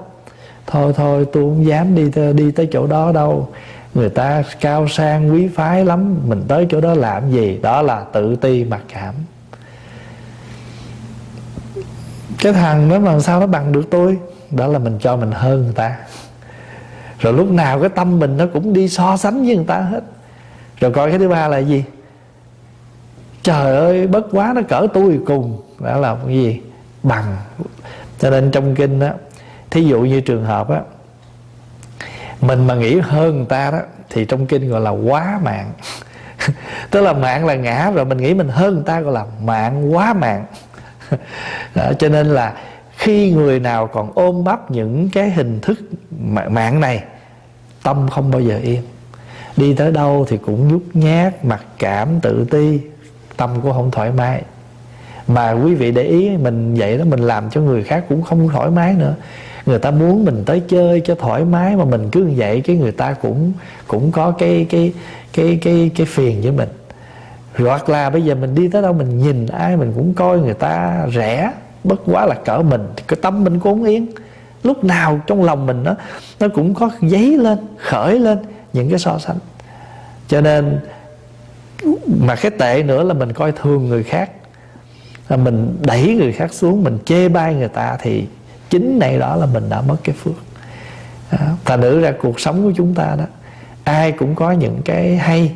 Thôi 0.66 0.92
thôi 0.96 1.26
tôi 1.32 1.42
không 1.42 1.66
dám 1.66 1.94
đi 1.94 2.10
tới, 2.10 2.32
đi 2.32 2.50
tới 2.50 2.68
chỗ 2.72 2.86
đó 2.86 3.12
đâu. 3.12 3.48
Người 3.94 4.08
ta 4.08 4.42
cao 4.60 4.88
sang 4.88 5.32
quý 5.32 5.48
phái 5.48 5.84
lắm 5.84 6.16
mình 6.26 6.44
tới 6.48 6.66
chỗ 6.70 6.80
đó 6.80 6.94
làm 6.94 7.30
gì? 7.30 7.58
Đó 7.62 7.82
là 7.82 8.04
tự 8.12 8.36
ti 8.36 8.64
mặc 8.64 8.80
cảm. 8.92 9.14
Cái 12.38 12.52
thằng 12.52 12.88
đó 12.88 12.98
làm 12.98 13.20
sao 13.20 13.40
nó 13.40 13.46
bằng 13.46 13.72
được 13.72 13.90
tôi? 13.90 14.18
Đó 14.50 14.66
là 14.66 14.78
mình 14.78 14.98
cho 15.00 15.16
mình 15.16 15.32
hơn 15.32 15.62
người 15.62 15.74
ta 15.74 15.96
rồi 17.18 17.32
lúc 17.32 17.50
nào 17.50 17.80
cái 17.80 17.88
tâm 17.88 18.18
mình 18.18 18.36
nó 18.36 18.46
cũng 18.52 18.72
đi 18.72 18.88
so 18.88 19.16
sánh 19.16 19.46
với 19.46 19.56
người 19.56 19.66
ta 19.66 19.80
hết. 19.80 20.00
Rồi 20.80 20.92
coi 20.92 21.10
cái 21.10 21.18
thứ 21.18 21.28
ba 21.28 21.48
là 21.48 21.58
gì? 21.58 21.84
Trời 23.42 23.76
ơi 23.76 24.06
bất 24.06 24.26
quá 24.32 24.52
nó 24.56 24.62
cỡ 24.68 24.86
tôi 24.94 25.20
cùng. 25.26 25.62
Đó 25.80 25.96
là 25.96 26.16
cái 26.26 26.34
gì? 26.34 26.60
Bằng. 27.02 27.36
Cho 28.18 28.30
nên 28.30 28.50
trong 28.50 28.74
kinh 28.74 29.00
đó 29.00 29.10
thí 29.70 29.84
dụ 29.84 30.00
như 30.00 30.20
trường 30.20 30.44
hợp 30.44 30.70
á 30.70 30.80
mình 32.40 32.66
mà 32.66 32.74
nghĩ 32.74 33.00
hơn 33.00 33.36
người 33.36 33.46
ta 33.46 33.70
đó 33.70 33.78
thì 34.10 34.24
trong 34.24 34.46
kinh 34.46 34.70
gọi 34.70 34.80
là 34.80 34.90
quá 34.90 35.40
mạng. 35.42 35.72
Tức 36.90 37.00
là 37.00 37.12
mạng 37.12 37.46
là 37.46 37.54
ngã 37.54 37.90
rồi 37.94 38.04
mình 38.04 38.18
nghĩ 38.18 38.34
mình 38.34 38.48
hơn 38.48 38.74
người 38.74 38.84
ta 38.86 39.00
gọi 39.00 39.12
là 39.12 39.24
mạng 39.42 39.94
quá 39.94 40.12
mạng. 40.12 40.44
Đó, 41.74 41.92
cho 41.98 42.08
nên 42.08 42.26
là 42.26 42.54
khi 42.96 43.30
người 43.30 43.60
nào 43.60 43.86
còn 43.86 44.12
ôm 44.14 44.44
bắp 44.44 44.70
những 44.70 45.08
cái 45.12 45.30
hình 45.30 45.60
thức 45.60 45.78
mạng 46.48 46.80
này, 46.80 47.04
tâm 47.82 48.08
không 48.10 48.30
bao 48.30 48.40
giờ 48.40 48.58
yên 48.62 48.82
đi 49.56 49.74
tới 49.74 49.92
đâu 49.92 50.26
thì 50.28 50.38
cũng 50.46 50.68
nhút 50.68 50.82
nhát, 50.94 51.44
mặc 51.44 51.64
cảm, 51.78 52.08
tự 52.20 52.46
ti, 52.50 52.80
tâm 53.36 53.50
cũng 53.62 53.72
không 53.72 53.90
thoải 53.90 54.10
mái. 54.12 54.42
Mà 55.28 55.52
quý 55.52 55.74
vị 55.74 55.90
để 55.90 56.02
ý, 56.02 56.36
mình 56.36 56.74
vậy 56.74 56.98
đó, 56.98 57.04
mình 57.04 57.20
làm 57.20 57.50
cho 57.50 57.60
người 57.60 57.82
khác 57.82 58.04
cũng 58.08 58.22
không 58.22 58.48
thoải 58.48 58.70
mái 58.70 58.94
nữa. 58.94 59.14
Người 59.66 59.78
ta 59.78 59.90
muốn 59.90 60.24
mình 60.24 60.42
tới 60.46 60.62
chơi 60.68 61.00
cho 61.00 61.14
thoải 61.14 61.44
mái 61.44 61.76
mà 61.76 61.84
mình 61.84 62.08
cứ 62.12 62.20
như 62.20 62.34
vậy, 62.36 62.60
cái 62.60 62.76
người 62.76 62.92
ta 62.92 63.12
cũng 63.12 63.52
cũng 63.86 64.12
có 64.12 64.30
cái 64.30 64.66
cái 64.70 64.92
cái 65.32 65.58
cái 65.62 65.90
cái 65.96 66.06
phiền 66.06 66.40
với 66.42 66.52
mình. 66.52 66.68
Hoặc 67.58 67.88
là 67.88 68.10
bây 68.10 68.22
giờ 68.22 68.34
mình 68.34 68.54
đi 68.54 68.68
tới 68.68 68.82
đâu, 68.82 68.92
mình 68.92 69.18
nhìn 69.18 69.46
ai, 69.46 69.76
mình 69.76 69.92
cũng 69.96 70.14
coi 70.14 70.38
người 70.38 70.54
ta 70.54 71.06
rẻ 71.14 71.52
bất 71.88 72.00
quá 72.06 72.26
là 72.26 72.34
cỡ 72.34 72.58
mình 72.58 72.86
thì 72.96 73.04
cái 73.08 73.18
tâm 73.22 73.44
mình 73.44 73.60
cũng 73.60 73.84
yên 73.84 74.06
lúc 74.62 74.84
nào 74.84 75.20
trong 75.26 75.42
lòng 75.42 75.66
mình 75.66 75.84
nó 75.84 75.94
nó 76.40 76.48
cũng 76.48 76.74
có 76.74 76.90
giấy 77.00 77.38
lên 77.38 77.58
khởi 77.78 78.18
lên 78.18 78.38
những 78.72 78.90
cái 78.90 78.98
so 78.98 79.18
sánh. 79.18 79.38
Cho 80.28 80.40
nên 80.40 80.80
mà 82.06 82.36
cái 82.36 82.50
tệ 82.50 82.82
nữa 82.82 83.02
là 83.02 83.14
mình 83.14 83.32
coi 83.32 83.52
thường 83.52 83.88
người 83.88 84.02
khác. 84.02 84.30
Là 85.28 85.36
mình 85.36 85.78
đẩy 85.86 86.14
người 86.14 86.32
khác 86.32 86.54
xuống 86.54 86.84
mình 86.84 86.98
chê 87.04 87.28
bai 87.28 87.54
người 87.54 87.68
ta 87.68 87.96
thì 88.00 88.26
chính 88.70 88.98
này 88.98 89.18
đó 89.18 89.36
là 89.36 89.46
mình 89.46 89.68
đã 89.68 89.80
mất 89.80 89.96
cái 90.04 90.14
phước. 90.22 90.34
À, 91.30 91.38
đó. 91.40 91.52
thành 91.64 91.80
nữ 91.80 92.00
ra 92.00 92.12
cuộc 92.22 92.40
sống 92.40 92.62
của 92.62 92.72
chúng 92.76 92.94
ta 92.94 93.14
đó 93.18 93.24
ai 93.84 94.12
cũng 94.12 94.34
có 94.34 94.52
những 94.52 94.80
cái 94.84 95.16
hay. 95.16 95.52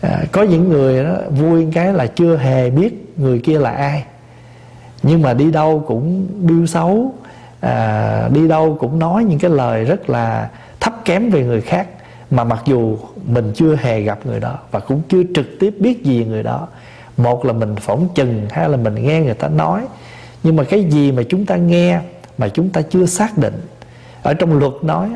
À, 0.00 0.24
có 0.32 0.42
những 0.42 0.68
người 0.68 1.04
đó 1.04 1.14
vui 1.30 1.66
cái 1.72 1.92
là 1.92 2.06
chưa 2.06 2.36
hề 2.36 2.70
biết 2.70 3.14
người 3.16 3.40
kia 3.44 3.58
là 3.58 3.70
ai 3.70 4.04
nhưng 5.02 5.22
mà 5.22 5.34
đi 5.34 5.50
đâu 5.50 5.84
cũng 5.86 6.26
biêu 6.40 6.66
xấu 6.66 7.14
à, 7.60 8.28
đi 8.32 8.48
đâu 8.48 8.76
cũng 8.80 8.98
nói 8.98 9.24
những 9.24 9.38
cái 9.38 9.50
lời 9.50 9.84
rất 9.84 10.10
là 10.10 10.50
thấp 10.80 11.04
kém 11.04 11.30
về 11.30 11.44
người 11.44 11.60
khác 11.60 11.88
mà 12.30 12.44
mặc 12.44 12.62
dù 12.64 12.98
mình 13.26 13.52
chưa 13.54 13.76
hề 13.76 14.00
gặp 14.00 14.18
người 14.24 14.40
đó 14.40 14.58
và 14.70 14.80
cũng 14.80 15.02
chưa 15.08 15.22
trực 15.34 15.46
tiếp 15.60 15.74
biết 15.78 16.04
gì 16.04 16.24
người 16.24 16.42
đó. 16.42 16.68
Một 17.16 17.44
là 17.44 17.52
mình 17.52 17.76
phỏng 17.76 18.08
chừng 18.14 18.46
hay 18.50 18.68
là 18.68 18.76
mình 18.76 18.94
nghe 18.94 19.20
người 19.20 19.34
ta 19.34 19.48
nói. 19.48 19.82
Nhưng 20.42 20.56
mà 20.56 20.64
cái 20.64 20.84
gì 20.84 21.12
mà 21.12 21.22
chúng 21.28 21.46
ta 21.46 21.56
nghe 21.56 22.00
mà 22.38 22.48
chúng 22.48 22.70
ta 22.70 22.82
chưa 22.82 23.06
xác 23.06 23.38
định? 23.38 23.66
Ở 24.22 24.34
trong 24.34 24.58
luật 24.58 24.72
nói 24.82 25.10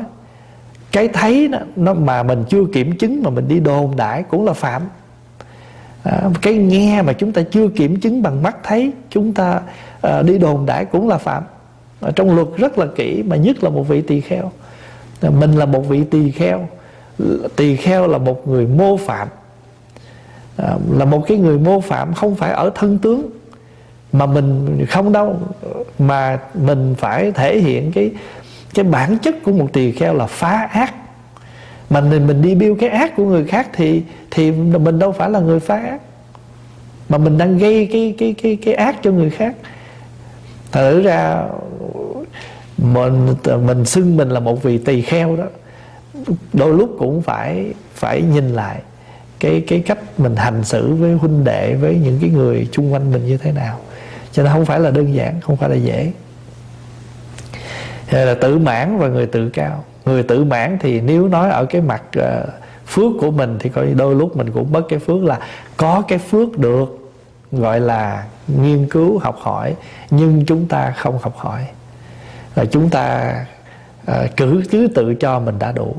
cái 0.91 1.07
thấy 1.07 1.47
đó, 1.47 1.59
nó 1.75 1.93
mà 1.93 2.23
mình 2.23 2.43
chưa 2.49 2.65
kiểm 2.73 2.97
chứng 2.97 3.23
mà 3.23 3.29
mình 3.29 3.47
đi 3.47 3.59
đồn 3.59 3.95
đãi 3.95 4.23
cũng 4.23 4.45
là 4.45 4.53
phạm 4.53 4.81
à, 6.03 6.29
cái 6.41 6.53
nghe 6.53 7.01
mà 7.01 7.13
chúng 7.13 7.31
ta 7.31 7.41
chưa 7.51 7.67
kiểm 7.67 7.99
chứng 7.99 8.21
bằng 8.21 8.43
mắt 8.43 8.57
thấy 8.63 8.91
chúng 9.09 9.33
ta 9.33 9.61
à, 10.01 10.21
đi 10.21 10.37
đồn 10.37 10.65
đại 10.65 10.85
cũng 10.85 11.07
là 11.07 11.17
phạm. 11.17 11.43
Ở 12.01 12.11
trong 12.11 12.35
luật 12.35 12.47
rất 12.57 12.77
là 12.77 12.85
kỹ 12.95 13.23
mà 13.27 13.35
nhất 13.35 13.63
là 13.63 13.69
một 13.69 13.83
vị 13.83 14.01
tỳ 14.01 14.21
kheo. 14.21 14.51
À, 15.21 15.29
mình 15.29 15.51
là 15.57 15.65
một 15.65 15.81
vị 15.89 16.03
tỳ 16.03 16.31
kheo. 16.31 16.67
Tỳ 17.55 17.75
kheo 17.75 18.07
là 18.07 18.17
một 18.17 18.47
người 18.47 18.67
mô 18.67 18.97
phạm. 18.97 19.27
À, 20.57 20.75
là 20.91 21.05
một 21.05 21.23
cái 21.27 21.37
người 21.37 21.57
mô 21.57 21.81
phạm 21.81 22.13
không 22.13 22.35
phải 22.35 22.51
ở 22.51 22.71
thân 22.75 22.97
tướng 22.97 23.29
mà 24.13 24.25
mình 24.25 24.85
không 24.89 25.11
đâu. 25.11 25.39
Mà 25.99 26.39
mình 26.53 26.95
phải 26.97 27.31
thể 27.31 27.59
hiện 27.59 27.91
cái 27.91 28.11
cái 28.73 28.85
bản 28.85 29.17
chất 29.17 29.35
của 29.43 29.51
một 29.51 29.67
tỳ 29.73 29.91
kheo 29.91 30.13
là 30.13 30.27
phá 30.27 30.67
ác 30.71 30.93
mà 31.93 32.01
mình 32.01 32.27
mình 32.27 32.41
đi 32.41 32.55
biêu 32.55 32.75
cái 32.79 32.89
ác 32.89 33.15
của 33.15 33.25
người 33.25 33.45
khác 33.45 33.69
thì 33.73 34.03
thì 34.31 34.51
mình 34.51 34.99
đâu 34.99 35.11
phải 35.11 35.29
là 35.29 35.39
người 35.39 35.59
phá 35.59 35.75
ác 35.75 36.01
mà 37.09 37.17
mình 37.17 37.37
đang 37.37 37.57
gây 37.57 37.89
cái 37.91 38.15
cái 38.17 38.35
cái 38.43 38.57
cái 38.65 38.73
ác 38.73 38.95
cho 39.03 39.11
người 39.11 39.29
khác. 39.29 39.55
Thử 40.71 41.01
ra, 41.01 41.43
mình 42.77 43.35
mình 43.65 43.85
xưng 43.85 44.17
mình 44.17 44.29
là 44.29 44.39
một 44.39 44.63
vị 44.63 44.77
tỳ 44.77 45.01
kheo 45.01 45.35
đó. 45.35 45.45
Đôi 46.53 46.73
lúc 46.73 46.95
cũng 46.99 47.21
phải 47.21 47.73
phải 47.93 48.21
nhìn 48.21 48.49
lại 48.49 48.81
cái 49.39 49.63
cái 49.67 49.79
cách 49.79 50.19
mình 50.19 50.35
hành 50.35 50.63
xử 50.63 50.93
với 50.93 51.13
huynh 51.13 51.43
đệ, 51.43 51.75
với 51.75 51.99
những 52.03 52.17
cái 52.21 52.29
người 52.29 52.67
chung 52.71 52.93
quanh 52.93 53.11
mình 53.11 53.27
như 53.27 53.37
thế 53.37 53.51
nào. 53.51 53.79
Cho 54.31 54.43
nên 54.43 54.51
không 54.53 54.65
phải 54.65 54.79
là 54.79 54.91
đơn 54.91 55.13
giản, 55.13 55.41
không 55.41 55.57
phải 55.57 55.69
là 55.69 55.75
dễ. 55.75 56.11
Thế 58.07 58.25
là 58.25 58.33
tự 58.33 58.57
mãn 58.57 58.97
và 58.97 59.07
người 59.07 59.25
tự 59.25 59.49
cao 59.49 59.83
người 60.05 60.23
tự 60.23 60.43
mãn 60.43 60.77
thì 60.79 61.01
nếu 61.01 61.27
nói 61.27 61.49
ở 61.49 61.65
cái 61.65 61.81
mặt 61.81 62.03
uh, 62.19 62.49
phước 62.87 63.11
của 63.19 63.31
mình 63.31 63.57
thì 63.59 63.69
coi 63.69 63.85
đôi 63.85 64.15
lúc 64.15 64.37
mình 64.37 64.51
cũng 64.51 64.71
mất 64.71 64.81
cái 64.89 64.99
phước 64.99 65.23
là 65.23 65.39
có 65.77 66.03
cái 66.07 66.17
phước 66.17 66.57
được 66.57 67.11
gọi 67.51 67.79
là 67.79 68.25
nghiên 68.47 68.87
cứu 68.89 69.19
học 69.19 69.37
hỏi 69.39 69.75
nhưng 70.09 70.45
chúng 70.45 70.67
ta 70.67 70.91
không 70.97 71.17
học 71.21 71.37
hỏi. 71.37 71.67
Là 72.55 72.65
chúng 72.65 72.89
ta 72.89 73.35
uh, 74.11 74.15
cứ 74.37 74.63
cứ 74.71 74.87
tự 74.95 75.15
cho 75.15 75.39
mình 75.39 75.59
đã 75.59 75.71
đủ. 75.71 75.95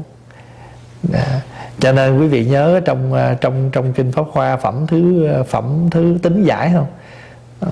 À, 1.13 1.41
cho 1.79 1.93
nên 1.93 2.21
quý 2.21 2.27
vị 2.27 2.45
nhớ 2.45 2.81
trong 2.85 3.13
uh, 3.13 3.41
trong 3.41 3.71
trong 3.73 3.93
kinh 3.93 4.13
pháp 4.13 4.25
hoa 4.31 4.57
phẩm 4.57 4.87
thứ 4.87 5.31
uh, 5.41 5.47
phẩm 5.47 5.89
thứ 5.91 6.19
tính 6.23 6.45
giải 6.45 6.73
không? 6.75 6.87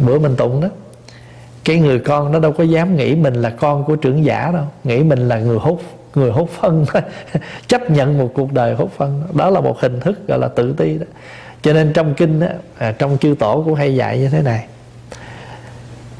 Bữa 0.06 0.18
mình 0.18 0.36
tụng 0.36 0.60
đó. 0.60 0.68
Cái 1.64 1.78
người 1.78 1.98
con 1.98 2.32
nó 2.32 2.38
đâu 2.38 2.52
có 2.52 2.64
dám 2.64 2.96
nghĩ 2.96 3.14
mình 3.14 3.34
là 3.34 3.50
con 3.50 3.84
của 3.84 3.96
trưởng 3.96 4.24
giả 4.24 4.50
đâu 4.54 4.64
nghĩ 4.84 5.02
mình 5.02 5.28
là 5.28 5.38
người 5.38 5.58
hút 5.58 5.82
người 6.14 6.30
hốt 6.30 6.48
phân. 6.50 6.86
Chấp 7.66 7.90
nhận 7.90 8.18
một 8.18 8.30
cuộc 8.34 8.52
đời 8.52 8.74
hốt 8.74 8.90
phân. 8.96 9.22
Đó 9.34 9.50
là 9.50 9.60
một 9.60 9.80
hình 9.80 10.00
thức 10.00 10.28
gọi 10.28 10.38
là 10.38 10.48
tự 10.48 10.72
ti 10.72 10.98
đó. 10.98 11.06
Cho 11.62 11.72
nên 11.72 11.92
trong 11.92 12.14
kinh 12.14 12.40
á, 12.40 12.54
à, 12.78 12.92
trong 12.98 13.18
chư 13.20 13.34
tổ 13.38 13.62
cũng 13.64 13.74
hay 13.74 13.94
dạy 13.94 14.18
như 14.18 14.28
thế 14.28 14.42
này. 14.42 14.66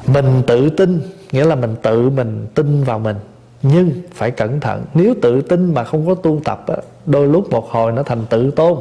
Mình 0.07 0.41
tự 0.47 0.69
tin 0.69 1.01
nghĩa 1.31 1.45
là 1.45 1.55
mình 1.55 1.75
tự 1.81 2.09
mình 2.09 2.47
tin 2.55 2.83
vào 2.83 2.99
mình. 2.99 3.15
Nhưng 3.61 3.91
phải 4.13 4.31
cẩn 4.31 4.59
thận 4.59 4.85
nếu 4.93 5.13
tự 5.21 5.41
tin 5.41 5.73
mà 5.73 5.83
không 5.83 6.07
có 6.07 6.15
tu 6.15 6.39
tập 6.45 6.63
đó, 6.67 6.75
đôi 7.05 7.27
lúc 7.27 7.51
một 7.51 7.71
hồi 7.71 7.91
nó 7.91 8.03
thành 8.03 8.25
tự 8.29 8.51
tôn. 8.51 8.77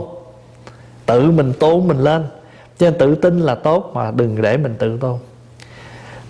Tự 1.07 1.31
mình 1.31 1.53
tôn 1.59 1.89
mình 1.89 1.99
lên. 1.99 2.25
Cho 2.79 2.91
nên 2.91 2.99
tự 2.99 3.15
tin 3.15 3.41
là 3.41 3.55
tốt 3.55 3.91
mà 3.95 4.11
đừng 4.11 4.43
để 4.43 4.57
mình 4.57 4.75
tự 4.79 4.99
tôn. 4.99 5.19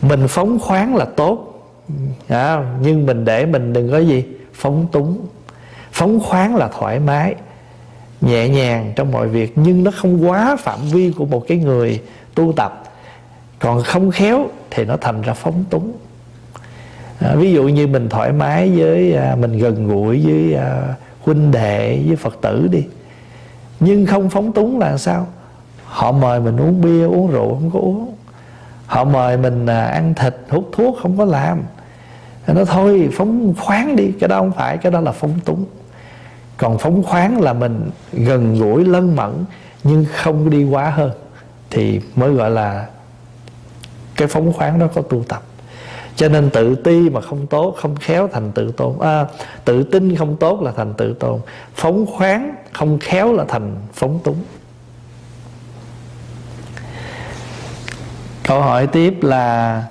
Mình 0.02 0.28
phóng 0.28 0.58
khoáng 0.58 0.96
là 0.96 1.04
tốt. 1.04 1.48
À, 2.28 2.76
nhưng 2.80 3.06
mình 3.06 3.24
để 3.24 3.46
mình 3.46 3.72
đừng 3.72 3.90
có 3.90 3.98
gì? 3.98 4.24
Phóng 4.62 4.86
túng. 4.92 5.26
Phóng 5.92 6.20
khoáng 6.20 6.56
là 6.56 6.68
thoải 6.68 7.00
mái 7.00 7.34
nhẹ 8.20 8.48
nhàng 8.48 8.92
trong 8.96 9.12
mọi 9.12 9.28
việc 9.28 9.52
nhưng 9.56 9.84
nó 9.84 9.90
không 9.96 10.28
quá 10.28 10.56
phạm 10.56 10.78
vi 10.92 11.12
của 11.16 11.26
một 11.26 11.44
cái 11.48 11.58
người 11.58 12.00
tu 12.34 12.52
tập. 12.52 12.82
Còn 13.58 13.82
không 13.82 14.10
khéo 14.10 14.46
thì 14.70 14.84
nó 14.84 14.96
thành 14.96 15.22
ra 15.22 15.34
phóng 15.34 15.64
túng. 15.70 15.92
À, 17.20 17.34
ví 17.34 17.52
dụ 17.52 17.62
như 17.62 17.86
mình 17.86 18.08
thoải 18.08 18.32
mái 18.32 18.70
với 18.78 19.14
à, 19.14 19.36
mình 19.40 19.58
gần 19.58 19.88
gũi 19.88 20.26
với 20.26 20.54
à, 20.54 20.94
huynh 21.20 21.50
đệ 21.50 22.02
với 22.06 22.16
phật 22.16 22.38
tử 22.40 22.68
đi. 22.70 22.84
Nhưng 23.80 24.06
không 24.06 24.30
phóng 24.30 24.52
túng 24.52 24.78
là 24.78 24.98
sao? 24.98 25.26
Họ 25.84 26.12
mời 26.12 26.40
mình 26.40 26.56
uống 26.56 26.80
bia 26.80 27.04
uống 27.04 27.30
rượu 27.30 27.48
không 27.54 27.70
có 27.70 27.78
uống. 27.78 28.14
Họ 28.86 29.04
mời 29.04 29.36
mình 29.36 29.66
à, 29.66 29.84
ăn 29.84 30.14
thịt 30.14 30.36
hút 30.48 30.68
thuốc 30.72 30.98
không 31.02 31.18
có 31.18 31.24
làm 31.24 31.62
nó 32.52 32.64
thôi 32.64 33.08
phóng 33.12 33.54
khoáng 33.54 33.96
đi 33.96 34.12
cái 34.20 34.28
đó 34.28 34.38
không 34.38 34.52
phải 34.52 34.78
cái 34.78 34.92
đó 34.92 35.00
là 35.00 35.12
phóng 35.12 35.40
túng. 35.44 35.64
Còn 36.56 36.78
phóng 36.78 37.02
khoáng 37.02 37.40
là 37.40 37.52
mình 37.52 37.90
gần 38.12 38.58
gũi 38.58 38.84
lân 38.84 39.16
mẫn 39.16 39.44
nhưng 39.84 40.06
không 40.16 40.50
đi 40.50 40.64
quá 40.64 40.90
hơn 40.90 41.10
thì 41.70 42.00
mới 42.16 42.32
gọi 42.32 42.50
là 42.50 42.86
cái 44.16 44.28
phóng 44.28 44.52
khoáng 44.52 44.78
đó 44.78 44.86
có 44.94 45.02
tu 45.02 45.24
tập. 45.28 45.42
Cho 46.16 46.28
nên 46.28 46.50
tự 46.50 46.74
ti 46.74 47.10
mà 47.10 47.20
không 47.20 47.46
tốt 47.46 47.76
không 47.78 47.96
khéo 47.96 48.28
thành 48.32 48.52
tự 48.52 48.72
tôn. 48.72 48.94
À, 49.00 49.26
tự 49.64 49.82
tin 49.82 50.16
không 50.16 50.36
tốt 50.36 50.62
là 50.62 50.72
thành 50.76 50.94
tự 50.94 51.14
tôn. 51.14 51.40
Phóng 51.74 52.06
khoáng 52.06 52.54
không 52.72 52.98
khéo 52.98 53.32
là 53.32 53.44
thành 53.48 53.76
phóng 53.92 54.18
túng. 54.24 54.42
Câu 58.44 58.60
hỏi 58.60 58.86
tiếp 58.86 59.18
là 59.22 59.84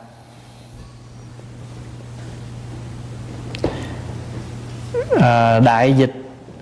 à, 5.20 5.60
đại 5.60 5.94
dịch 5.94 6.14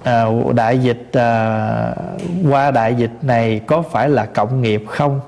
à, 0.04 0.26
đại 0.56 0.80
dịch 0.80 1.10
à, 1.14 1.96
qua 2.50 2.72
đại 2.72 2.96
dịch 2.96 3.12
này 3.22 3.62
có 3.68 3.82
phải 3.82 4.10
là 4.10 4.26
cộng 4.26 4.62
nghiệp 4.62 4.84
không? 4.88 5.20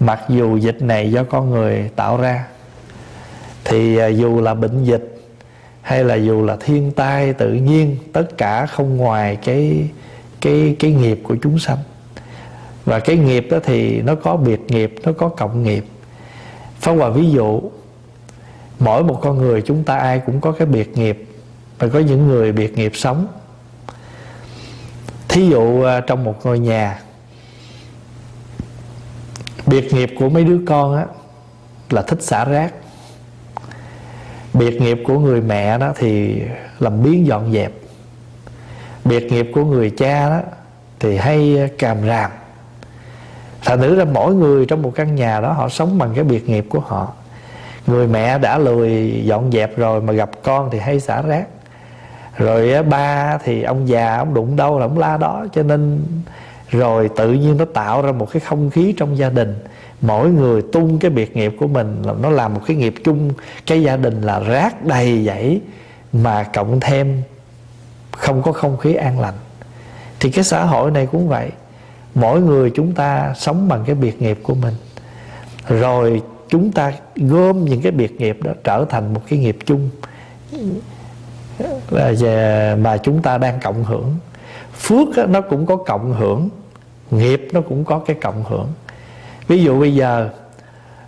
Mặc 0.00 0.20
dù 0.28 0.56
dịch 0.56 0.82
này 0.82 1.12
do 1.12 1.24
con 1.24 1.50
người 1.50 1.90
tạo 1.96 2.16
ra 2.16 2.46
thì 3.64 3.96
à, 3.96 4.06
dù 4.06 4.40
là 4.40 4.54
bệnh 4.54 4.84
dịch 4.84 5.20
hay 5.82 6.04
là 6.04 6.14
dù 6.14 6.44
là 6.44 6.56
thiên 6.60 6.92
tai 6.92 7.32
tự 7.32 7.52
nhiên 7.52 7.96
tất 8.12 8.38
cả 8.38 8.66
không 8.66 8.96
ngoài 8.96 9.36
cái 9.36 9.88
cái 10.40 10.76
cái 10.78 10.92
nghiệp 10.92 11.20
của 11.22 11.36
chúng 11.42 11.58
sanh. 11.58 11.78
Và 12.84 13.00
cái 13.00 13.16
nghiệp 13.16 13.46
đó 13.50 13.58
thì 13.64 14.02
nó 14.02 14.14
có 14.14 14.36
biệt 14.36 14.60
nghiệp 14.68 14.94
nó 15.04 15.12
có 15.12 15.28
cộng 15.28 15.62
nghiệp. 15.62 15.84
Phong 16.80 16.98
Hòa 16.98 17.08
ví 17.08 17.30
dụ 17.30 17.60
Mỗi 18.78 19.04
một 19.04 19.18
con 19.22 19.38
người 19.38 19.62
chúng 19.62 19.84
ta 19.84 19.98
ai 19.98 20.22
cũng 20.26 20.40
có 20.40 20.52
cái 20.52 20.66
biệt 20.66 20.98
nghiệp. 20.98 21.27
Và 21.78 21.88
có 21.88 21.98
những 21.98 22.28
người 22.28 22.52
biệt 22.52 22.78
nghiệp 22.78 22.92
sống. 22.94 23.26
Thí 25.28 25.48
dụ 25.48 25.82
à, 25.82 26.00
trong 26.00 26.24
một 26.24 26.46
ngôi 26.46 26.58
nhà, 26.58 27.00
Biệt 29.66 29.94
nghiệp 29.94 30.14
của 30.18 30.28
mấy 30.28 30.44
đứa 30.44 30.58
con 30.66 30.96
á, 30.96 31.06
Là 31.90 32.02
thích 32.02 32.22
xả 32.22 32.44
rác. 32.44 32.74
Biệt 34.54 34.80
nghiệp 34.80 34.98
của 35.06 35.18
người 35.18 35.40
mẹ 35.40 35.78
đó 35.78 35.92
thì 35.96 36.42
làm 36.78 37.02
biến 37.02 37.26
dọn 37.26 37.52
dẹp. 37.52 37.72
Biệt 39.04 39.32
nghiệp 39.32 39.50
của 39.54 39.64
người 39.64 39.90
cha 39.90 40.28
đó 40.28 40.40
Thì 40.98 41.16
hay 41.16 41.58
à, 41.58 41.66
càm 41.78 42.06
ràm. 42.06 42.30
Thành 43.62 43.80
nữ 43.80 43.96
ra 43.96 44.04
mỗi 44.04 44.34
người 44.34 44.66
trong 44.66 44.82
một 44.82 44.92
căn 44.94 45.14
nhà 45.14 45.40
đó 45.40 45.52
Họ 45.52 45.68
sống 45.68 45.98
bằng 45.98 46.12
cái 46.14 46.24
biệt 46.24 46.48
nghiệp 46.48 46.66
của 46.68 46.80
họ. 46.80 47.12
Người 47.86 48.06
mẹ 48.06 48.38
đã 48.38 48.58
lười 48.58 49.22
dọn 49.24 49.52
dẹp 49.52 49.76
rồi 49.76 50.00
Mà 50.00 50.12
gặp 50.12 50.30
con 50.42 50.68
thì 50.72 50.78
hay 50.78 51.00
xả 51.00 51.22
rác. 51.22 51.46
Rồi 52.38 52.82
ba 52.82 53.38
thì 53.44 53.62
ông 53.62 53.88
già, 53.88 54.16
Ông 54.16 54.34
đụng 54.34 54.56
đâu 54.56 54.78
là 54.78 54.86
ông 54.86 54.98
la 54.98 55.16
đó, 55.16 55.46
Cho 55.52 55.62
nên 55.62 56.04
rồi 56.70 57.08
tự 57.16 57.32
nhiên 57.32 57.56
nó 57.56 57.64
tạo 57.64 58.02
ra 58.02 58.12
một 58.12 58.28
cái 58.32 58.40
không 58.40 58.70
khí 58.70 58.94
trong 58.96 59.18
gia 59.18 59.30
đình. 59.30 59.54
Mỗi 60.00 60.30
người 60.30 60.62
tung 60.72 60.98
cái 60.98 61.10
biệt 61.10 61.36
nghiệp 61.36 61.54
của 61.60 61.66
mình 61.66 62.02
là 62.02 62.12
nó 62.22 62.30
làm 62.30 62.54
một 62.54 62.60
cái 62.66 62.76
nghiệp 62.76 62.94
chung. 63.04 63.32
Cái 63.66 63.82
gia 63.82 63.96
đình 63.96 64.22
là 64.22 64.40
rác 64.40 64.84
đầy 64.84 65.24
dãy 65.26 65.60
mà 66.12 66.42
cộng 66.42 66.80
thêm 66.80 67.22
không 68.10 68.42
có 68.42 68.52
không 68.52 68.76
khí 68.76 68.94
an 68.94 69.20
lành. 69.20 69.34
Thì 70.20 70.30
cái 70.30 70.44
xã 70.44 70.64
hội 70.64 70.90
này 70.90 71.06
cũng 71.06 71.28
vậy. 71.28 71.50
Mỗi 72.14 72.40
người 72.40 72.70
chúng 72.74 72.92
ta 72.94 73.34
sống 73.36 73.68
bằng 73.68 73.84
cái 73.86 73.94
biệt 73.94 74.22
nghiệp 74.22 74.38
của 74.42 74.54
mình. 74.54 74.74
Rồi 75.68 76.22
chúng 76.48 76.72
ta 76.72 76.92
gom 77.16 77.64
những 77.64 77.82
cái 77.82 77.92
biệt 77.92 78.20
nghiệp 78.20 78.38
đó 78.42 78.52
trở 78.64 78.84
thành 78.88 79.14
một 79.14 79.20
cái 79.28 79.38
nghiệp 79.38 79.58
chung 79.64 79.90
mà 82.76 82.96
chúng 83.02 83.22
ta 83.22 83.38
đang 83.38 83.60
cộng 83.60 83.84
hưởng. 83.84 84.16
Phước 84.72 85.08
nó 85.28 85.40
cũng 85.40 85.66
có 85.66 85.76
cộng 85.76 86.12
hưởng. 86.12 86.48
Nghiệp 87.10 87.48
nó 87.52 87.60
cũng 87.60 87.84
có 87.84 87.98
cái 87.98 88.16
cộng 88.22 88.44
hưởng. 88.48 88.68
Ví 89.48 89.62
dụ 89.62 89.80
bây 89.80 89.94
giờ 89.94 90.28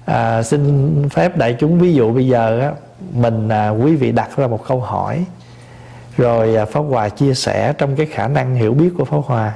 à, 0.04 0.42
xin 0.42 1.08
phép 1.08 1.36
đại 1.36 1.56
chúng 1.58 1.78
ví 1.78 1.94
dụ 1.94 2.12
bây 2.12 2.26
giờ 2.26 2.60
á, 2.60 2.72
mình 3.12 3.48
à, 3.48 3.68
quý 3.68 3.96
vị 3.96 4.12
đặt 4.12 4.36
ra 4.36 4.46
một 4.46 4.66
câu 4.66 4.80
hỏi 4.80 5.24
rồi 6.16 6.56
à, 6.56 6.64
pháp 6.64 6.80
hòa 6.80 7.08
chia 7.08 7.34
sẻ 7.34 7.72
trong 7.78 7.96
cái 7.96 8.06
khả 8.06 8.28
năng 8.28 8.54
hiểu 8.54 8.74
biết 8.74 8.90
của 8.98 9.04
pháp 9.04 9.20
hòa. 9.24 9.52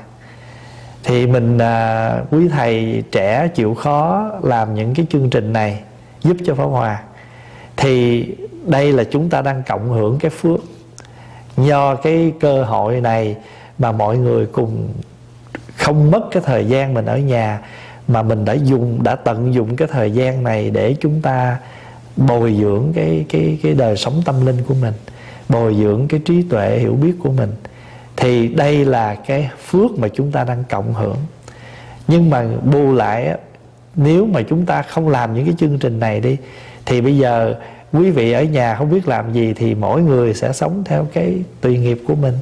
Thì 1.04 1.26
mình 1.26 1.58
à, 1.58 2.16
quý 2.30 2.48
thầy 2.48 3.02
trẻ 3.12 3.48
chịu 3.48 3.74
khó 3.74 4.30
làm 4.42 4.74
những 4.74 4.94
cái 4.94 5.06
chương 5.10 5.30
trình 5.30 5.52
này 5.52 5.80
giúp 6.22 6.36
cho 6.44 6.54
pháp 6.54 6.64
hòa. 6.64 7.02
Thì 7.76 8.26
đây 8.66 8.92
là 8.92 9.04
chúng 9.04 9.30
ta 9.30 9.42
đang 9.42 9.62
cộng 9.68 9.88
hưởng 9.88 10.18
cái 10.18 10.30
phước 10.30 10.60
do 11.56 11.94
cái 11.94 12.32
cơ 12.40 12.64
hội 12.64 13.00
này 13.00 13.36
mà 13.78 13.92
mọi 13.92 14.18
người 14.18 14.46
cùng 14.46 14.88
không 15.76 16.10
mất 16.10 16.20
cái 16.30 16.42
thời 16.46 16.64
gian 16.64 16.94
mình 16.94 17.06
ở 17.06 17.18
nhà, 17.18 17.60
mà 18.08 18.22
mình 18.22 18.44
đã 18.44 18.52
dùng, 18.52 19.02
đã 19.02 19.16
tận 19.16 19.54
dụng 19.54 19.76
cái 19.76 19.88
thời 19.88 20.10
gian 20.10 20.42
này 20.42 20.70
để 20.70 20.96
chúng 21.00 21.22
ta 21.22 21.58
bồi 22.16 22.56
dưỡng 22.60 22.92
cái 22.94 23.24
cái 23.28 23.58
cái 23.62 23.74
đời 23.74 23.96
sống 23.96 24.22
tâm 24.24 24.46
linh 24.46 24.58
của 24.68 24.74
mình, 24.74 24.94
bồi 25.48 25.74
dưỡng 25.74 26.08
cái 26.08 26.20
trí 26.24 26.42
tuệ 26.42 26.78
hiểu 26.78 26.94
biết 26.94 27.12
của 27.22 27.30
mình, 27.30 27.52
thì 28.16 28.48
đây 28.48 28.84
là 28.84 29.14
cái 29.14 29.50
phước 29.66 29.98
mà 29.98 30.08
chúng 30.08 30.32
ta 30.32 30.44
đang 30.44 30.64
cộng 30.70 30.94
hưởng. 30.94 31.16
Nhưng 32.08 32.30
mà 32.30 32.46
bù 32.72 32.92
lại 32.92 33.38
nếu 33.96 34.26
mà 34.26 34.42
chúng 34.42 34.66
ta 34.66 34.82
không 34.82 35.08
làm 35.08 35.34
những 35.34 35.44
cái 35.44 35.54
chương 35.58 35.78
trình 35.78 36.00
này 36.00 36.20
đi, 36.20 36.36
thì 36.86 37.00
bây 37.00 37.18
giờ 37.18 37.54
quý 37.94 38.10
vị 38.10 38.32
ở 38.32 38.42
nhà 38.42 38.74
không 38.74 38.90
biết 38.90 39.08
làm 39.08 39.32
gì 39.32 39.54
thì 39.54 39.74
mỗi 39.74 40.02
người 40.02 40.34
sẽ 40.34 40.52
sống 40.52 40.82
theo 40.84 41.06
cái 41.12 41.42
tùy 41.60 41.78
nghiệp 41.78 41.98
của 42.08 42.14
mình. 42.14 42.34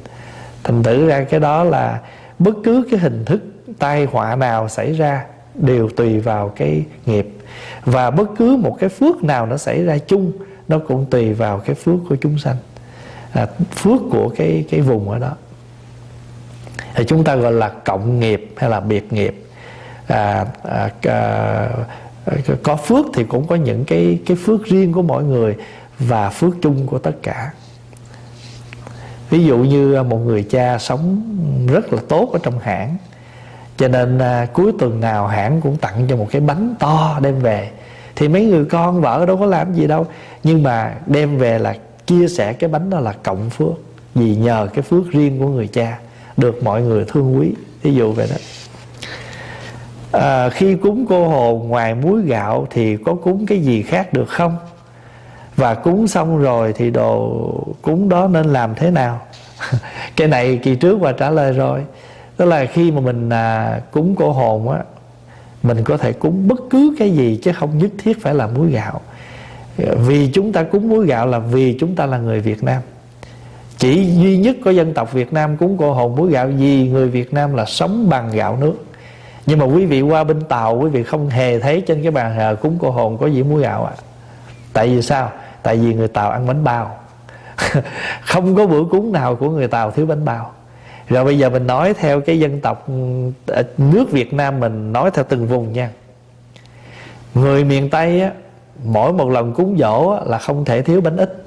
Thành 0.63 0.83
thử 0.83 1.07
ra 1.07 1.23
cái 1.23 1.39
đó 1.39 1.63
là 1.63 1.99
bất 2.39 2.55
cứ 2.63 2.87
cái 2.91 2.99
hình 2.99 3.25
thức 3.25 3.41
tai 3.79 4.05
họa 4.05 4.35
nào 4.35 4.69
xảy 4.69 4.93
ra 4.93 5.25
đều 5.55 5.89
tùy 5.89 6.19
vào 6.19 6.49
cái 6.49 6.83
nghiệp. 7.05 7.27
Và 7.85 8.11
bất 8.11 8.29
cứ 8.37 8.55
một 8.55 8.77
cái 8.79 8.89
phước 8.89 9.23
nào 9.23 9.45
nó 9.45 9.57
xảy 9.57 9.83
ra 9.83 9.97
chung 9.97 10.31
nó 10.67 10.79
cũng 10.79 11.05
tùy 11.09 11.33
vào 11.33 11.59
cái 11.59 11.75
phước 11.75 11.95
của 12.09 12.15
chúng 12.15 12.37
sanh. 12.37 12.55
À, 13.31 13.47
phước 13.75 14.01
của 14.11 14.29
cái 14.29 14.65
cái 14.69 14.81
vùng 14.81 15.09
ở 15.09 15.19
đó. 15.19 15.31
Thì 16.95 17.03
chúng 17.07 17.23
ta 17.23 17.35
gọi 17.35 17.51
là 17.51 17.69
cộng 17.69 18.19
nghiệp 18.19 18.53
hay 18.57 18.69
là 18.69 18.79
biệt 18.79 19.13
nghiệp. 19.13 19.45
À, 20.07 20.45
à, 20.63 20.89
à, 21.01 21.69
Ờ, 22.25 22.37
có 22.63 22.75
phước 22.75 23.05
thì 23.13 23.23
cũng 23.23 23.47
có 23.47 23.55
những 23.55 23.85
cái 23.85 24.19
cái 24.25 24.37
phước 24.37 24.65
riêng 24.65 24.93
của 24.93 25.01
mỗi 25.01 25.23
người 25.23 25.55
và 25.99 26.29
phước 26.29 26.53
chung 26.61 26.87
của 26.87 26.97
tất 26.99 27.15
cả. 27.23 27.51
Ví 29.29 29.45
dụ 29.45 29.57
như 29.57 29.95
à, 29.95 30.03
một 30.03 30.17
người 30.17 30.43
cha 30.43 30.77
sống 30.79 31.21
rất 31.67 31.93
là 31.93 32.01
tốt 32.07 32.29
ở 32.33 32.39
trong 32.43 32.59
hãng 32.59 32.97
cho 33.77 33.87
nên 33.87 34.19
à, 34.19 34.47
cuối 34.53 34.71
tuần 34.79 34.99
nào 34.99 35.27
hãng 35.27 35.61
cũng 35.61 35.77
tặng 35.77 36.05
cho 36.09 36.15
một 36.15 36.27
cái 36.31 36.41
bánh 36.41 36.75
to 36.79 37.19
đem 37.21 37.39
về. 37.39 37.71
Thì 38.15 38.27
mấy 38.27 38.45
người 38.45 38.65
con 38.65 39.01
vợ 39.01 39.25
đâu 39.25 39.37
có 39.37 39.45
làm 39.45 39.73
gì 39.73 39.87
đâu 39.87 40.05
nhưng 40.43 40.63
mà 40.63 40.93
đem 41.05 41.37
về 41.37 41.59
là 41.59 41.75
chia 42.05 42.27
sẻ 42.27 42.53
cái 42.53 42.69
bánh 42.69 42.89
đó 42.89 42.99
là 42.99 43.13
cộng 43.23 43.49
phước 43.49 43.73
vì 44.15 44.35
nhờ 44.35 44.67
cái 44.73 44.81
phước 44.81 45.11
riêng 45.11 45.39
của 45.39 45.47
người 45.47 45.67
cha 45.67 45.99
được 46.37 46.63
mọi 46.63 46.81
người 46.81 47.05
thương 47.07 47.39
quý. 47.39 47.53
Ví 47.81 47.93
dụ 47.93 48.11
vậy 48.11 48.27
đó 48.29 48.35
à, 50.13 50.49
khi 50.49 50.75
cúng 50.75 51.05
cô 51.09 51.27
hồn 51.27 51.67
ngoài 51.67 51.95
muối 51.95 52.21
gạo 52.21 52.67
thì 52.69 52.97
có 52.97 53.13
cúng 53.13 53.45
cái 53.45 53.59
gì 53.59 53.81
khác 53.81 54.13
được 54.13 54.29
không? 54.29 54.57
Và 55.55 55.73
cúng 55.73 56.07
xong 56.07 56.37
rồi 56.37 56.73
thì 56.73 56.89
đồ 56.91 57.39
cúng 57.81 58.09
đó 58.09 58.27
nên 58.27 58.45
làm 58.45 58.75
thế 58.75 58.91
nào? 58.91 59.21
Cái 60.15 60.27
này 60.27 60.59
kỳ 60.63 60.75
trước 60.75 60.99
và 60.99 61.11
trả 61.11 61.29
lời 61.29 61.53
rồi. 61.53 61.81
Đó 62.37 62.45
là 62.45 62.65
khi 62.65 62.91
mà 62.91 63.01
mình 63.01 63.29
à, 63.29 63.79
cúng 63.91 64.15
cô 64.17 64.31
hồn 64.31 64.69
á 64.69 64.79
mình 65.63 65.83
có 65.83 65.97
thể 65.97 66.13
cúng 66.13 66.47
bất 66.47 66.59
cứ 66.69 66.95
cái 66.99 67.11
gì 67.11 67.39
chứ 67.43 67.51
không 67.53 67.77
nhất 67.77 67.91
thiết 67.97 68.21
phải 68.21 68.33
là 68.33 68.47
muối 68.47 68.71
gạo. 68.71 69.01
Vì 69.77 70.29
chúng 70.33 70.53
ta 70.53 70.63
cúng 70.63 70.89
muối 70.89 71.05
gạo 71.05 71.27
là 71.27 71.39
vì 71.39 71.77
chúng 71.79 71.95
ta 71.95 72.05
là 72.05 72.17
người 72.17 72.39
Việt 72.39 72.63
Nam. 72.63 72.81
Chỉ 73.77 74.05
duy 74.21 74.37
nhất 74.37 74.55
có 74.65 74.71
dân 74.71 74.93
tộc 74.93 75.13
Việt 75.13 75.33
Nam 75.33 75.57
cúng 75.57 75.75
cô 75.79 75.93
hồn 75.93 76.15
muối 76.15 76.31
gạo 76.31 76.47
vì 76.47 76.89
người 76.89 77.09
Việt 77.09 77.33
Nam 77.33 77.53
là 77.53 77.65
sống 77.65 78.09
bằng 78.09 78.29
gạo 78.33 78.57
nước 78.61 78.75
nhưng 79.45 79.59
mà 79.59 79.65
quý 79.65 79.85
vị 79.85 80.01
qua 80.01 80.23
bên 80.23 80.41
tàu 80.41 80.77
quý 80.77 80.89
vị 80.89 81.03
không 81.03 81.29
hề 81.29 81.59
thấy 81.59 81.81
trên 81.81 82.01
cái 82.01 82.11
bàn 82.11 82.33
thờ 82.37 82.55
cúng 82.61 82.77
cô 82.81 82.91
hồn 82.91 83.17
có 83.17 83.27
gì 83.27 83.43
muối 83.43 83.61
gạo 83.61 83.85
ạ. 83.85 83.93
À. 83.97 84.01
tại 84.73 84.87
vì 84.87 85.01
sao? 85.01 85.31
Tại 85.63 85.77
vì 85.77 85.93
người 85.93 86.07
tàu 86.07 86.31
ăn 86.31 86.47
bánh 86.47 86.63
bao. 86.63 86.97
Không 88.21 88.55
có 88.55 88.67
bữa 88.67 88.83
cúng 88.91 89.11
nào 89.11 89.35
của 89.35 89.49
người 89.49 89.67
tàu 89.67 89.91
thiếu 89.91 90.05
bánh 90.05 90.25
bao. 90.25 90.51
Rồi 91.09 91.25
bây 91.25 91.37
giờ 91.37 91.49
mình 91.49 91.67
nói 91.67 91.93
theo 91.93 92.21
cái 92.21 92.39
dân 92.39 92.59
tộc 92.59 92.87
ờ, 93.47 93.63
nước 93.77 94.11
Việt 94.11 94.33
Nam 94.33 94.59
mình 94.59 94.93
nói 94.93 95.11
theo 95.13 95.25
từng 95.29 95.47
vùng 95.47 95.73
nha. 95.73 95.89
Người 97.33 97.63
miền 97.63 97.89
Tây 97.89 98.21
á 98.21 98.31
mỗi 98.83 99.13
một 99.13 99.29
lần 99.29 99.53
cúng 99.53 99.75
dỗ 99.79 100.09
á, 100.09 100.21
là 100.25 100.37
không 100.37 100.65
thể 100.65 100.81
thiếu 100.81 101.01
bánh 101.01 101.17
ít. 101.17 101.45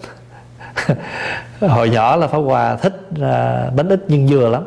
Hồi 1.61 1.91
nhỏ 1.91 2.17
là 2.17 2.27
Pháp 2.27 2.39
Hòa 2.39 2.77
thích 2.77 3.01
à, 3.23 3.71
bánh 3.77 3.89
ít 3.89 4.05
nhân 4.09 4.29
dừa 4.29 4.49
lắm 4.49 4.65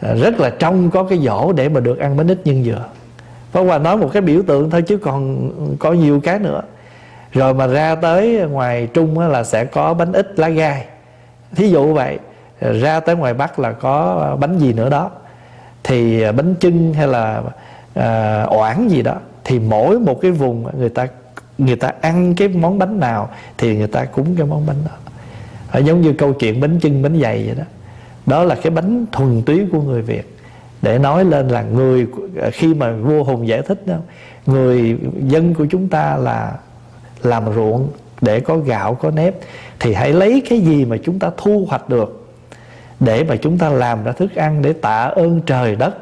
rất 0.00 0.40
là 0.40 0.50
trong 0.50 0.90
có 0.90 1.04
cái 1.04 1.18
dỗ 1.18 1.52
để 1.52 1.68
mà 1.68 1.80
được 1.80 1.98
ăn 1.98 2.16
bánh 2.16 2.28
ít 2.28 2.40
nhân 2.44 2.64
dừa. 2.64 2.84
Pháp 3.52 3.60
Hòa 3.60 3.78
nói 3.78 3.96
một 3.96 4.10
cái 4.12 4.22
biểu 4.22 4.42
tượng 4.46 4.70
thôi 4.70 4.82
chứ 4.82 4.96
còn 4.96 5.50
có 5.78 5.92
nhiều 5.92 6.20
cái 6.20 6.38
nữa. 6.38 6.62
Rồi 7.32 7.54
mà 7.54 7.66
ra 7.66 7.94
tới 7.94 8.40
ngoài 8.50 8.88
trung 8.94 9.18
là 9.18 9.44
sẽ 9.44 9.64
có 9.64 9.94
bánh 9.94 10.12
ít 10.12 10.38
lá 10.38 10.48
gai. 10.48 10.84
Thí 11.56 11.68
dụ 11.68 11.94
vậy 11.94 12.18
ra 12.60 13.00
tới 13.00 13.16
ngoài 13.16 13.34
bắc 13.34 13.58
là 13.58 13.72
có 13.72 14.36
bánh 14.40 14.58
gì 14.58 14.72
nữa 14.72 14.90
đó? 14.90 15.10
Thì 15.84 16.22
à, 16.22 16.32
bánh 16.32 16.54
chưng 16.54 16.94
hay 16.94 17.06
là 17.06 17.42
à, 17.94 18.44
oảng 18.44 18.90
gì 18.90 19.02
đó 19.02 19.14
thì 19.44 19.58
mỗi 19.58 19.98
một 19.98 20.20
cái 20.20 20.30
vùng 20.30 20.78
người 20.78 20.88
ta 20.88 21.06
người 21.58 21.76
ta 21.76 21.92
ăn 22.00 22.34
cái 22.34 22.48
món 22.48 22.78
bánh 22.78 23.00
nào 23.00 23.30
thì 23.58 23.76
người 23.76 23.86
ta 23.86 24.04
cúng 24.04 24.34
cái 24.36 24.46
món 24.46 24.66
bánh 24.66 24.76
đó. 24.84 25.80
Giống 25.80 26.00
như 26.00 26.12
câu 26.12 26.32
chuyện 26.32 26.60
bánh 26.60 26.78
chưng 26.80 27.02
bánh 27.02 27.20
dày 27.22 27.44
vậy 27.46 27.54
đó 27.54 27.64
đó 28.30 28.44
là 28.44 28.54
cái 28.54 28.70
bánh 28.70 29.06
thuần 29.12 29.42
túy 29.42 29.66
của 29.72 29.82
người 29.82 30.02
việt. 30.02 30.36
Để 30.82 30.98
nói 30.98 31.24
lên 31.24 31.48
là 31.48 31.62
người, 31.62 32.06
khi 32.52 32.74
mà 32.74 32.92
vua 32.92 33.24
hùng 33.24 33.48
giải 33.48 33.62
thích 33.62 33.86
đó, 33.86 33.96
người 34.46 34.98
dân 35.18 35.54
của 35.54 35.66
chúng 35.70 35.88
ta 35.88 36.16
là 36.16 36.52
làm 37.22 37.54
ruộng 37.54 37.88
để 38.20 38.40
có 38.40 38.56
gạo, 38.56 38.94
có 38.94 39.10
nếp, 39.10 39.34
thì 39.80 39.94
hãy 39.94 40.12
lấy 40.12 40.42
cái 40.50 40.60
gì 40.60 40.84
mà 40.84 40.96
chúng 41.04 41.18
ta 41.18 41.30
thu 41.36 41.66
hoạch 41.68 41.88
được 41.88 42.28
để 43.00 43.24
mà 43.24 43.36
chúng 43.36 43.58
ta 43.58 43.68
làm 43.68 44.04
ra 44.04 44.12
thức 44.12 44.34
ăn 44.34 44.62
để 44.62 44.72
tạ 44.72 45.04
ơn 45.04 45.40
trời 45.46 45.76
đất. 45.76 45.94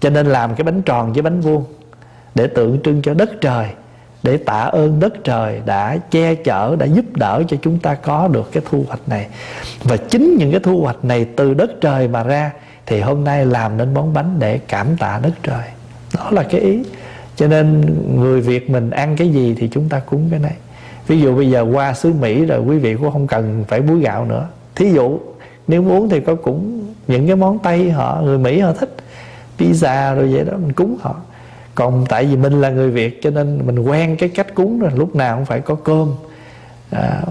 Cho 0.00 0.10
nên 0.10 0.26
làm 0.26 0.54
cái 0.54 0.64
bánh 0.64 0.82
tròn 0.82 1.12
với 1.12 1.22
bánh 1.22 1.40
vuông 1.40 1.64
để 2.34 2.46
tượng 2.46 2.78
trưng 2.84 3.02
cho 3.02 3.14
đất 3.14 3.30
trời 3.40 3.66
để 4.22 4.36
tạ 4.36 4.60
ơn 4.60 5.00
đất 5.00 5.14
trời 5.24 5.60
đã 5.66 5.98
che 6.10 6.34
chở, 6.34 6.76
đã 6.76 6.86
giúp 6.86 7.04
đỡ 7.14 7.42
cho 7.48 7.56
chúng 7.62 7.78
ta 7.78 7.94
có 7.94 8.28
được 8.28 8.52
cái 8.52 8.62
thu 8.70 8.84
hoạch 8.88 9.08
này. 9.08 9.26
Và 9.82 9.96
chính 9.96 10.36
những 10.38 10.50
cái 10.50 10.60
thu 10.60 10.80
hoạch 10.80 11.04
này 11.04 11.26
từ 11.36 11.54
đất 11.54 11.70
trời 11.80 12.08
mà 12.08 12.22
ra, 12.22 12.52
thì 12.86 13.00
hôm 13.00 13.24
nay 13.24 13.46
làm 13.46 13.76
nên 13.76 13.94
món 13.94 14.12
bánh 14.12 14.36
để 14.38 14.58
cảm 14.68 14.96
tạ 14.96 15.20
đất 15.22 15.32
trời. 15.42 15.64
Đó 16.14 16.30
là 16.30 16.42
cái 16.42 16.60
ý. 16.60 16.82
Cho 17.36 17.48
nên 17.48 17.96
người 18.20 18.40
việt 18.40 18.70
mình 18.70 18.90
ăn 18.90 19.16
cái 19.16 19.28
gì 19.28 19.54
thì 19.58 19.68
chúng 19.72 19.88
ta 19.88 19.98
cúng 19.98 20.28
cái 20.30 20.40
này. 20.40 20.54
Ví 21.06 21.20
dụ 21.20 21.36
bây 21.36 21.50
giờ 21.50 21.66
qua 21.72 21.94
xứ 21.94 22.12
mỹ 22.12 22.44
rồi, 22.44 22.60
quý 22.60 22.78
vị 22.78 22.94
cũng 22.94 23.12
không 23.12 23.26
cần 23.26 23.64
phải 23.68 23.80
búi 23.80 24.00
gạo 24.00 24.24
nữa. 24.24 24.46
Thí 24.74 24.92
dụ, 24.92 25.18
nếu 25.68 25.82
muốn 25.82 26.08
thì 26.08 26.20
có 26.20 26.34
cũng 26.34 26.86
những 27.08 27.26
cái 27.26 27.36
món 27.36 27.58
tây 27.58 27.90
họ, 27.90 28.20
người 28.22 28.38
mỹ 28.38 28.60
họ 28.60 28.72
thích, 28.72 28.96
pizza 29.58 30.14
rồi 30.14 30.32
vậy 30.32 30.44
đó, 30.44 30.52
mình 30.56 30.72
cúng 30.72 30.96
họ 31.00 31.16
còn 31.76 32.04
tại 32.08 32.24
vì 32.24 32.36
mình 32.36 32.60
là 32.60 32.70
người 32.70 32.90
việt 32.90 33.22
cho 33.22 33.30
nên 33.30 33.66
mình 33.66 33.78
quen 33.78 34.16
cái 34.16 34.28
cách 34.28 34.54
cúng 34.54 34.78
rồi 34.78 34.90
lúc 34.94 35.16
nào 35.16 35.36
cũng 35.36 35.44
phải 35.44 35.60
có 35.60 35.74
cơm. 35.74 36.14
À, 36.90 37.22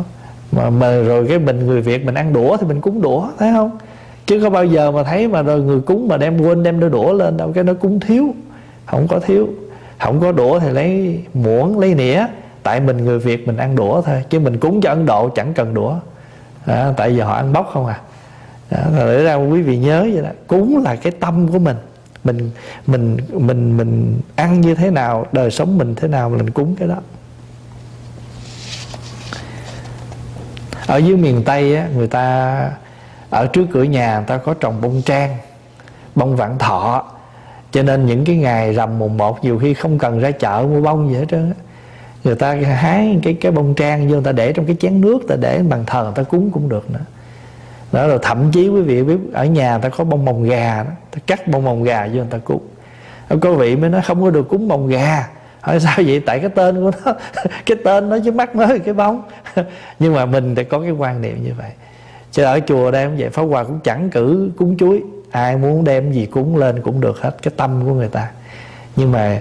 mà, 0.51 0.69
mà 0.69 1.01
rồi 1.01 1.25
cái 1.29 1.39
mình 1.39 1.65
người 1.65 1.81
việt 1.81 2.05
mình 2.05 2.15
ăn 2.15 2.33
đũa 2.33 2.57
thì 2.57 2.67
mình 2.67 2.81
cúng 2.81 3.01
đũa 3.01 3.27
thấy 3.39 3.51
không? 3.53 3.77
Chứ 4.25 4.39
có 4.43 4.49
bao 4.49 4.65
giờ 4.65 4.91
mà 4.91 5.03
thấy 5.03 5.27
mà 5.27 5.41
rồi 5.41 5.61
người 5.61 5.79
cúng 5.79 6.07
mà 6.07 6.17
đem 6.17 6.41
quên 6.41 6.63
đem 6.63 6.79
đôi 6.79 6.89
đũa 6.89 7.13
lên 7.13 7.37
đâu 7.37 7.51
cái 7.55 7.63
nó 7.63 7.73
cúng 7.73 7.99
thiếu 7.99 8.35
không 8.85 9.07
có 9.07 9.19
thiếu. 9.19 9.47
Không 9.99 10.19
có 10.19 10.31
đũa 10.31 10.59
thì 10.59 10.69
lấy 10.69 11.19
muỗng 11.33 11.79
lấy 11.79 11.93
nĩa. 11.93 12.25
Tại 12.63 12.79
mình 12.79 12.97
người 12.97 13.19
việt 13.19 13.47
mình 13.47 13.57
ăn 13.57 13.75
đũa 13.75 14.01
thôi 14.01 14.23
chứ 14.29 14.39
mình 14.39 14.57
cúng 14.57 14.81
cho 14.81 14.89
ấn 14.89 15.05
độ 15.05 15.29
chẳng 15.29 15.53
cần 15.53 15.73
đũa. 15.73 15.95
À, 16.65 16.93
tại 16.97 17.09
vì 17.09 17.19
họ 17.19 17.33
ăn 17.33 17.53
bóc 17.53 17.69
không 17.73 17.85
à. 17.85 17.99
à 18.69 18.83
đó, 18.97 19.05
để 19.05 19.23
ra 19.23 19.35
quý 19.35 19.61
vị 19.61 19.77
nhớ 19.77 20.01
vậy 20.13 20.23
đó 20.23 20.29
cúng 20.47 20.83
là 20.83 20.95
cái 20.95 21.11
tâm 21.19 21.47
của 21.51 21.59
mình 21.59 21.75
mình 22.25 22.51
mình 22.87 23.17
mình 23.33 23.77
mình 23.77 24.21
ăn 24.35 24.61
như 24.61 24.75
thế 24.75 24.91
nào 24.91 25.25
đời 25.31 25.51
sống 25.51 25.77
mình 25.77 25.95
thế 25.95 26.07
nào 26.07 26.29
mình 26.29 26.49
cúng 26.49 26.75
cái 26.79 26.87
đó. 26.87 26.95
Ở 30.87 30.97
dưới 30.97 31.17
miền 31.17 31.43
tây 31.43 31.75
á, 31.75 31.87
người 31.95 32.07
ta 32.07 32.55
ở 33.29 33.47
trước 33.47 33.65
cửa 33.73 33.83
nhà 33.83 34.15
người 34.15 34.25
ta 34.27 34.37
có 34.37 34.53
trồng 34.53 34.81
bông 34.81 35.01
trang 35.01 35.37
bông 36.15 36.35
vạn 36.35 36.57
thọ. 36.57 37.05
Cho 37.71 37.83
nên 37.83 38.05
những 38.05 38.25
cái 38.25 38.35
ngày 38.35 38.73
rằm 38.73 38.99
mùng 38.99 39.17
một 39.17 39.43
nhiều 39.43 39.59
khi 39.59 39.73
không 39.73 39.99
cần 39.99 40.19
ra 40.19 40.31
chợ 40.31 40.65
mua 40.69 40.81
bông 40.81 41.09
gì 41.09 41.15
hết 41.15 41.25
trơn 41.29 41.53
người 42.23 42.35
ta 42.35 42.53
hái 42.53 43.19
cái 43.23 43.33
cái 43.41 43.51
bông 43.51 43.73
trang 43.73 44.07
vô 44.07 44.13
người 44.13 44.23
ta 44.23 44.31
để 44.31 44.53
trong 44.53 44.65
cái 44.65 44.75
chén 44.79 45.01
nước 45.01 45.19
ta 45.27 45.35
để 45.35 45.63
bằng 45.69 45.83
thờ 45.85 46.03
người 46.03 46.13
ta 46.15 46.23
cúng 46.23 46.51
cũng 46.51 46.69
được 46.69 46.91
nữa 46.91 46.99
đó 47.95 48.07
rồi 48.07 48.19
thậm 48.21 48.51
chí 48.51 48.69
quý 48.69 48.81
vị 48.81 49.03
biết 49.03 49.17
ở 49.33 49.45
nhà 49.45 49.77
ta 49.77 49.89
có 49.89 50.03
bông 50.03 50.25
mồng 50.25 50.43
gà 50.43 50.83
đó. 50.83 50.91
Ta 51.11 51.19
cắt 51.27 51.47
bông 51.47 51.63
mồng 51.63 51.83
gà 51.83 52.07
vô 52.07 52.13
người 52.13 52.27
ta 52.29 52.37
cúng 52.37 52.61
có 53.41 53.53
vị 53.53 53.75
mới 53.75 53.89
nói, 53.89 54.01
không 54.01 54.23
có 54.23 54.29
được 54.29 54.49
cúng 54.49 54.67
mồng 54.67 54.87
gà. 54.87 55.27
Hỏi, 55.61 55.79
sao 55.79 55.95
vậy? 56.05 56.19
Tại 56.25 56.39
cái 56.39 56.49
tên 56.49 56.75
của 56.75 56.91
nó, 57.05 57.13
cái 57.65 57.77
tên 57.83 58.09
nó 58.09 58.17
chứ 58.25 58.31
mắt 58.31 58.55
mới 58.55 58.79
cái 58.79 58.93
bóng. 58.93 59.21
Nhưng 59.99 60.13
mà 60.13 60.25
mình 60.25 60.55
thì 60.55 60.63
có 60.63 60.79
cái 60.79 60.91
quan 60.91 61.21
niệm 61.21 61.43
như 61.43 61.51
vậy. 61.57 61.69
Chứ 62.31 62.43
ở 62.43 62.59
chùa 62.67 62.91
đây 62.91 63.05
cũng 63.05 63.17
vậy, 63.17 63.29
pháp 63.29 63.43
hòa 63.43 63.63
cũng 63.63 63.79
chẳng 63.83 64.09
cử 64.09 64.51
cúng 64.57 64.77
chuối. 64.77 65.03
Ai 65.31 65.57
muốn 65.57 65.83
đem 65.83 66.11
gì 66.11 66.25
cúng 66.25 66.57
lên 66.57 66.81
cũng 66.81 67.01
được 67.01 67.21
hết 67.21 67.35
cái 67.41 67.53
tâm 67.57 67.85
của 67.85 67.93
người 67.93 68.07
ta. 68.07 68.31
Nhưng 68.95 69.11
mà 69.11 69.39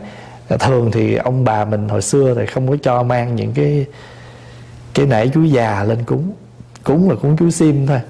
à, 0.48 0.56
thường 0.56 0.90
thì 0.92 1.16
ông 1.16 1.44
bà 1.44 1.64
mình 1.64 1.88
hồi 1.88 2.02
xưa 2.02 2.34
thì 2.34 2.46
không 2.46 2.68
có 2.68 2.76
cho 2.82 3.02
mang 3.02 3.36
những 3.36 3.52
cái 3.52 3.86
cái 4.94 5.06
nãy 5.06 5.30
chuối 5.34 5.50
già 5.50 5.84
lên 5.84 5.98
cúng. 6.06 6.32
Cúng 6.84 7.10
là 7.10 7.16
cúng 7.22 7.36
chuối 7.36 7.50
sim 7.50 7.86
thôi 7.86 8.00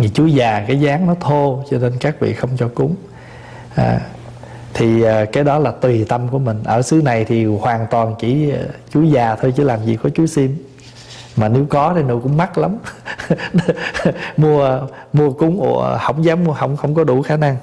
vì 0.00 0.08
chú 0.08 0.26
già 0.26 0.64
cái 0.68 0.80
dáng 0.80 1.06
nó 1.06 1.14
thô 1.20 1.64
cho 1.70 1.78
nên 1.78 1.92
các 2.00 2.20
vị 2.20 2.32
không 2.32 2.50
cho 2.56 2.68
cúng. 2.74 2.94
À, 3.74 4.00
thì 4.74 5.02
à, 5.02 5.24
cái 5.24 5.44
đó 5.44 5.58
là 5.58 5.70
tùy 5.70 6.04
tâm 6.08 6.28
của 6.28 6.38
mình. 6.38 6.62
Ở 6.64 6.82
xứ 6.82 7.02
này 7.04 7.24
thì 7.24 7.44
hoàn 7.44 7.86
toàn 7.90 8.14
chỉ 8.18 8.50
à, 8.50 8.62
chú 8.92 9.02
già 9.02 9.36
thôi 9.36 9.52
chứ 9.56 9.64
làm 9.64 9.84
gì 9.84 9.96
có 10.02 10.10
chú 10.14 10.26
sim. 10.26 10.56
Mà 11.36 11.48
nếu 11.48 11.66
có 11.70 11.92
thì 11.96 12.02
nó 12.02 12.14
cũng 12.22 12.36
mắc 12.36 12.58
lắm. 12.58 12.76
Mua 14.36 14.80
mua 15.12 15.30
cúng 15.30 15.60
ủa, 15.60 15.98
không 15.98 16.24
dám 16.24 16.44
mua 16.44 16.52
không 16.52 16.76
không 16.76 16.94
có 16.94 17.04
đủ 17.04 17.22
khả 17.22 17.36
năng. 17.36 17.56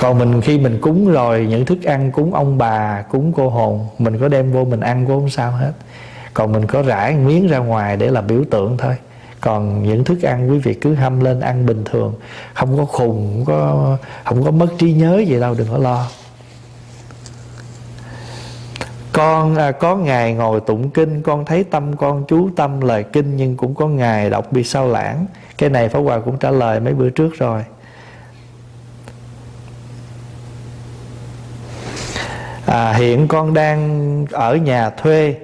Còn 0.00 0.18
mình 0.18 0.40
khi 0.40 0.58
mình 0.58 0.78
cúng 0.80 1.08
rồi 1.08 1.46
những 1.50 1.64
thức 1.64 1.82
ăn 1.82 2.12
cúng 2.12 2.34
ông 2.34 2.58
bà 2.58 3.02
cúng 3.02 3.32
cô 3.36 3.48
hồn 3.48 3.86
mình 3.98 4.18
có 4.18 4.28
đem 4.28 4.52
vô 4.52 4.64
mình 4.64 4.80
ăn 4.80 5.06
cũng 5.06 5.20
không 5.20 5.30
sao 5.30 5.52
hết 5.52 5.72
còn 6.38 6.52
mình 6.52 6.66
có 6.66 6.82
rải 6.82 7.14
miếng 7.14 7.48
ra 7.48 7.58
ngoài 7.58 7.96
để 7.96 8.10
làm 8.10 8.26
biểu 8.26 8.44
tượng 8.50 8.76
thôi. 8.76 8.96
Còn 9.40 9.82
những 9.82 10.04
thức 10.04 10.22
ăn 10.22 10.50
quý 10.50 10.58
vị 10.58 10.74
cứ 10.74 10.94
hâm 10.94 11.20
lên 11.20 11.40
ăn 11.40 11.66
bình 11.66 11.84
thường. 11.84 12.14
Không 12.54 12.78
có 12.78 12.84
khùng 12.84 13.32
không 13.34 13.44
có 13.44 13.96
không 14.24 14.44
có 14.44 14.50
mất 14.50 14.66
trí 14.78 14.92
nhớ 14.92 15.18
gì 15.18 15.40
đâu 15.40 15.54
đừng 15.58 15.68
có 15.70 15.78
lo. 15.78 16.06
Con 19.12 19.56
à, 19.56 19.72
có 19.72 19.96
ngày 19.96 20.34
ngồi 20.34 20.60
tụng 20.60 20.90
kinh 20.90 21.22
con 21.22 21.44
thấy 21.44 21.64
tâm 21.64 21.96
con 21.96 22.24
chú 22.28 22.48
tâm 22.56 22.80
lời 22.80 23.04
kinh 23.12 23.36
nhưng 23.36 23.56
cũng 23.56 23.74
có 23.74 23.88
ngày 23.88 24.30
đọc 24.30 24.52
bị 24.52 24.64
sao 24.64 24.88
lãng. 24.88 25.26
Cái 25.58 25.70
này 25.70 25.88
pháp 25.88 26.00
hòa 26.00 26.18
cũng 26.18 26.38
trả 26.38 26.50
lời 26.50 26.80
mấy 26.80 26.94
bữa 26.94 27.10
trước 27.10 27.34
rồi. 27.38 27.64
À, 32.66 32.92
hiện 32.92 33.28
con 33.28 33.54
đang 33.54 34.26
ở 34.32 34.56
nhà 34.56 34.90
thuê 34.90 35.34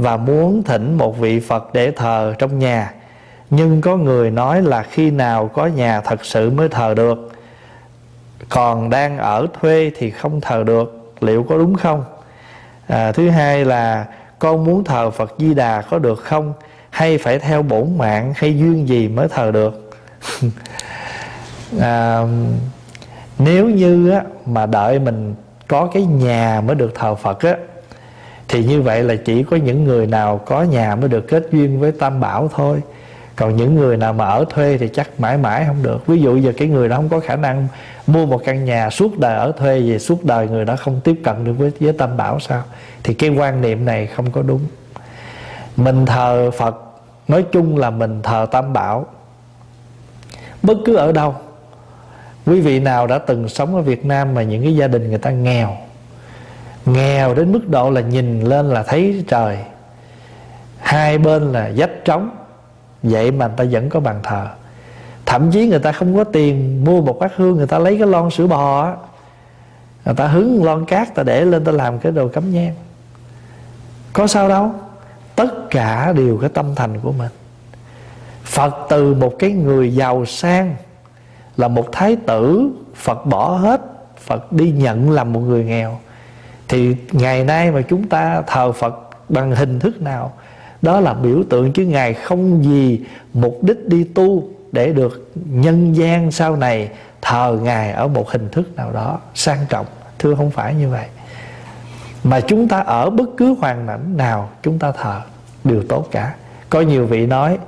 và 0.00 0.16
muốn 0.16 0.62
thỉnh 0.62 0.94
một 0.94 1.18
vị 1.18 1.40
Phật 1.40 1.70
để 1.72 1.90
thờ 1.90 2.34
trong 2.38 2.58
nhà. 2.58 2.92
Nhưng 3.50 3.80
có 3.80 3.96
người 3.96 4.30
nói 4.30 4.62
là 4.62 4.82
khi 4.82 5.10
nào 5.10 5.48
có 5.48 5.66
nhà 5.66 6.00
thật 6.00 6.24
sự 6.24 6.50
mới 6.50 6.68
thờ 6.68 6.94
được? 6.94 7.32
Còn 8.48 8.90
đang 8.90 9.18
ở 9.18 9.46
thuê 9.60 9.90
thì 9.98 10.10
không 10.10 10.40
thờ 10.40 10.64
được 10.66 11.12
liệu 11.20 11.42
có 11.42 11.58
đúng 11.58 11.74
không? 11.74 12.04
À, 12.86 13.12
thứ 13.12 13.30
hai 13.30 13.64
là 13.64 14.06
con 14.38 14.64
muốn 14.64 14.84
thờ 14.84 15.10
Phật 15.10 15.34
Di 15.38 15.54
Đà 15.54 15.82
có 15.82 15.98
được 15.98 16.18
không? 16.24 16.52
Hay 16.90 17.18
phải 17.18 17.38
theo 17.38 17.62
bổn 17.62 17.98
mạng 17.98 18.32
hay 18.36 18.58
duyên 18.58 18.88
gì 18.88 19.08
mới 19.08 19.28
thờ 19.28 19.50
được? 19.50 19.90
À, 21.80 22.22
nếu 23.38 23.68
như 23.68 24.10
á, 24.10 24.22
mà 24.46 24.66
đợi 24.66 24.98
mình 24.98 25.34
có 25.68 25.90
cái 25.94 26.02
nhà 26.02 26.62
mới 26.66 26.76
được 26.76 26.92
thờ 26.94 27.14
Phật 27.14 27.40
á 27.40 27.54
thì 28.50 28.64
như 28.64 28.82
vậy 28.82 29.02
là 29.02 29.14
chỉ 29.24 29.42
có 29.42 29.56
những 29.56 29.84
người 29.84 30.06
nào 30.06 30.38
có 30.38 30.62
nhà 30.62 30.96
mới 30.96 31.08
được 31.08 31.28
kết 31.28 31.48
duyên 31.52 31.80
với 31.80 31.92
tam 31.92 32.20
bảo 32.20 32.50
thôi. 32.54 32.82
Còn 33.36 33.56
những 33.56 33.74
người 33.74 33.96
nào 33.96 34.12
mà 34.12 34.24
ở 34.24 34.44
thuê 34.50 34.78
thì 34.78 34.88
chắc 34.88 35.20
mãi 35.20 35.38
mãi 35.38 35.64
không 35.66 35.82
được. 35.82 36.06
Ví 36.06 36.20
dụ 36.20 36.36
giờ 36.36 36.52
cái 36.56 36.68
người 36.68 36.88
đó 36.88 36.96
không 36.96 37.08
có 37.08 37.20
khả 37.20 37.36
năng 37.36 37.68
mua 38.06 38.26
một 38.26 38.42
căn 38.44 38.64
nhà 38.64 38.90
suốt 38.90 39.18
đời 39.18 39.36
ở 39.36 39.52
thuê 39.52 39.80
về 39.80 39.98
suốt 39.98 40.24
đời 40.24 40.48
người 40.48 40.64
đó 40.64 40.76
không 40.76 41.00
tiếp 41.04 41.20
cận 41.24 41.44
được 41.44 41.52
với 41.58 41.72
với 41.80 41.92
tam 41.92 42.16
bảo 42.16 42.40
sao? 42.40 42.62
Thì 43.02 43.14
cái 43.14 43.30
quan 43.30 43.60
niệm 43.60 43.84
này 43.84 44.06
không 44.06 44.30
có 44.30 44.42
đúng. 44.42 44.60
Mình 45.76 46.06
thờ 46.06 46.50
phật, 46.50 46.76
nói 47.28 47.44
chung 47.52 47.76
là 47.76 47.90
mình 47.90 48.22
thờ 48.22 48.46
tam 48.50 48.72
bảo. 48.72 49.06
Bất 50.62 50.76
cứ 50.84 50.96
ở 50.96 51.12
đâu, 51.12 51.34
quý 52.46 52.60
vị 52.60 52.80
nào 52.80 53.06
đã 53.06 53.18
từng 53.18 53.48
sống 53.48 53.74
ở 53.74 53.82
việt 53.82 54.04
nam 54.04 54.34
mà 54.34 54.42
những 54.42 54.62
cái 54.62 54.76
gia 54.76 54.86
đình 54.88 55.08
người 55.08 55.18
ta 55.18 55.30
nghèo 55.30 55.76
nghèo 56.86 57.34
đến 57.34 57.52
mức 57.52 57.68
độ 57.68 57.90
là 57.90 58.00
nhìn 58.00 58.40
lên 58.40 58.70
là 58.70 58.82
thấy 58.82 59.24
trời. 59.28 59.58
Hai 60.78 61.18
bên 61.18 61.52
là 61.52 61.72
dách 61.72 62.04
trống. 62.04 62.30
Vậy 63.02 63.30
mà 63.30 63.46
người 63.46 63.56
ta 63.56 63.64
vẫn 63.70 63.88
có 63.88 64.00
bàn 64.00 64.20
thờ. 64.22 64.46
Thậm 65.26 65.50
chí 65.50 65.66
người 65.66 65.78
ta 65.78 65.92
không 65.92 66.16
có 66.16 66.24
tiền 66.24 66.84
mua 66.84 67.00
một 67.00 67.18
bát 67.20 67.32
hương, 67.36 67.56
người 67.56 67.66
ta 67.66 67.78
lấy 67.78 67.98
cái 67.98 68.06
lon 68.08 68.30
sữa 68.30 68.46
bò 68.46 68.82
á. 68.84 68.94
Người 70.04 70.14
ta 70.14 70.26
hứng 70.26 70.64
lon 70.64 70.84
cát 70.84 71.14
ta 71.14 71.22
để 71.22 71.44
lên 71.44 71.64
ta 71.64 71.72
làm 71.72 71.98
cái 71.98 72.12
đồ 72.12 72.28
cắm 72.28 72.52
nhang. 72.52 72.74
Có 74.12 74.26
sao 74.26 74.48
đâu. 74.48 74.74
Tất 75.36 75.70
cả 75.70 76.12
đều 76.12 76.38
cái 76.40 76.50
tâm 76.50 76.74
thành 76.76 77.00
của 77.00 77.12
mình. 77.12 77.30
Phật 78.44 78.74
từ 78.88 79.14
một 79.14 79.32
cái 79.38 79.50
người 79.50 79.94
giàu 79.94 80.24
sang 80.24 80.74
là 81.56 81.68
một 81.68 81.92
thái 81.92 82.16
tử, 82.16 82.70
phật 82.94 83.26
bỏ 83.26 83.48
hết, 83.48 83.80
phật 84.16 84.52
đi 84.52 84.70
nhận 84.70 85.10
làm 85.10 85.32
một 85.32 85.40
người 85.40 85.64
nghèo 85.64 85.98
thì 86.70 86.96
ngày 87.12 87.44
nay 87.44 87.70
mà 87.70 87.80
chúng 87.80 88.08
ta 88.08 88.42
thờ 88.46 88.72
phật 88.72 88.94
bằng 89.28 89.52
hình 89.52 89.78
thức 89.78 90.02
nào, 90.02 90.32
đó 90.82 91.00
là 91.00 91.14
biểu 91.14 91.42
tượng 91.50 91.72
chứ 91.72 91.84
ngài 91.84 92.14
không 92.14 92.64
gì 92.64 93.00
mục 93.32 93.58
đích 93.62 93.88
đi 93.88 94.04
tu 94.04 94.48
để 94.72 94.92
được 94.92 95.30
nhân 95.34 95.92
gian 95.96 96.30
sau 96.30 96.56
này 96.56 96.88
thờ 97.22 97.58
ngài 97.62 97.92
ở 97.92 98.08
một 98.08 98.30
hình 98.30 98.48
thức 98.48 98.76
nào 98.76 98.92
đó 98.92 99.18
sang 99.34 99.58
trọng. 99.68 99.86
Thưa 100.18 100.34
không 100.34 100.50
phải 100.50 100.74
như 100.74 100.88
vậy. 100.88 101.06
Mà 102.24 102.40
chúng 102.40 102.68
ta 102.68 102.80
ở 102.80 103.10
bất 103.10 103.28
cứ 103.36 103.54
hoàn 103.60 103.86
cảnh 103.86 104.16
nào 104.16 104.50
chúng 104.62 104.78
ta 104.78 104.92
thờ, 104.92 105.20
đều 105.64 105.82
tốt 105.88 106.08
cả. 106.10 106.34
Có 106.70 106.80
nhiều 106.80 107.06
vị 107.06 107.26
nói, 107.26 107.58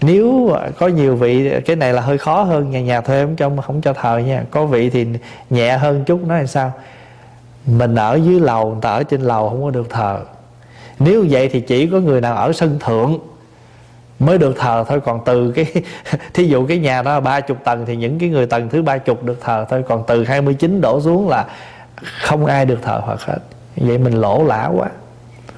nếu 0.00 0.56
có 0.78 0.88
nhiều 0.88 1.16
vị, 1.16 1.52
cái 1.66 1.76
này 1.76 1.92
là 1.92 2.02
hơi 2.02 2.18
khó 2.18 2.42
hơn 2.42 2.70
nhà 2.70 2.80
nhà 2.80 3.00
thuê 3.00 3.24
không 3.24 3.36
cho 3.36 3.50
không 3.62 3.80
cho 3.80 3.92
thờ 3.92 4.18
nha. 4.18 4.44
Có 4.50 4.66
vị 4.66 4.90
thì 4.90 5.06
nhẹ 5.50 5.76
hơn 5.76 6.04
chút, 6.04 6.26
nói 6.26 6.40
là 6.40 6.46
sao? 6.46 6.72
Mình 7.66 7.94
ở 7.94 8.14
dưới 8.14 8.40
lầu, 8.40 8.70
người 8.70 8.80
ta 8.80 8.90
ở 8.90 9.02
trên 9.02 9.20
lầu 9.20 9.48
không 9.48 9.62
có 9.62 9.70
được 9.70 9.90
thờ. 9.90 10.20
Nếu 10.98 11.24
vậy 11.30 11.48
thì 11.48 11.60
chỉ 11.60 11.86
có 11.86 12.00
người 12.00 12.20
nào 12.20 12.34
ở 12.34 12.52
sân 12.52 12.78
thượng 12.78 13.18
mới 14.18 14.38
được 14.38 14.56
thờ 14.58 14.84
thôi. 14.88 15.00
Còn 15.00 15.20
từ 15.24 15.52
cái, 15.52 15.66
thí 16.34 16.44
dụ 16.44 16.66
cái 16.66 16.78
nhà 16.78 17.02
đó 17.02 17.20
ba 17.20 17.40
chục 17.40 17.56
tầng 17.64 17.86
thì 17.86 17.96
những 17.96 18.18
cái 18.18 18.28
người 18.28 18.46
tầng 18.46 18.68
thứ 18.68 18.82
ba 18.82 18.98
chục 18.98 19.24
được 19.24 19.40
thờ 19.40 19.66
thôi. 19.70 19.84
Còn 19.88 20.04
từ 20.06 20.24
29 20.24 20.80
đổ 20.80 21.00
xuống 21.00 21.28
là 21.28 21.46
không 22.20 22.46
ai 22.46 22.64
được 22.64 22.78
thờ 22.82 23.02
Phật 23.06 23.22
hết. 23.22 23.38
Vậy 23.76 23.98
mình 23.98 24.12
lỗ 24.12 24.44
lã 24.44 24.70
quá. 24.76 24.88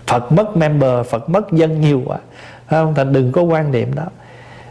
Phật 0.06 0.32
mất 0.32 0.56
member, 0.56 1.06
Phật 1.06 1.30
mất 1.30 1.52
dân 1.52 1.80
nhiều 1.80 2.02
quá. 2.06 2.18
Không? 2.70 2.94
Thành 2.94 3.12
đừng 3.12 3.32
có 3.32 3.42
quan 3.42 3.72
niệm 3.72 3.94
đó. 3.94 4.04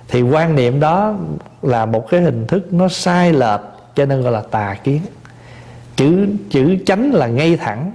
Thì 0.07 0.21
quan 0.21 0.55
niệm 0.55 0.79
đó 0.79 1.13
là 1.61 1.85
một 1.85 2.09
cái 2.09 2.21
hình 2.21 2.47
thức 2.47 2.73
nó 2.73 2.87
sai 2.87 3.33
lệch, 3.33 3.61
cho 3.95 4.05
nên 4.05 4.21
gọi 4.21 4.31
là 4.31 4.41
tà 4.51 4.75
kiến 4.83 5.01
chữ 5.95 6.27
chữ 6.49 6.77
chánh 6.85 7.13
là 7.13 7.27
ngay 7.27 7.57
thẳng. 7.57 7.91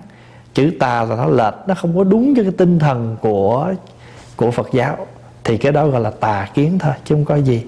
Chữ 0.55 0.71
tà 0.81 1.05
là 1.05 1.17
nó 1.17 1.27
lệch, 1.27 1.55
nó 1.67 1.75
không 1.75 1.97
có 1.97 2.05
đúng 2.05 2.35
với 2.35 2.45
cái 2.45 2.53
tinh 2.57 2.79
thần 2.79 3.17
của 3.21 3.75
của 4.37 4.51
Phật 4.51 4.69
giáo. 4.73 5.07
Thì 5.45 5.59
cái 5.59 5.73
đó 5.73 5.87
gọi 5.87 6.01
là 6.01 6.11
tà 6.11 6.49
kiến 6.55 6.79
thôi, 6.79 6.93
chứ 7.05 7.15
không 7.15 7.25
có 7.25 7.37
gì. 7.37 7.67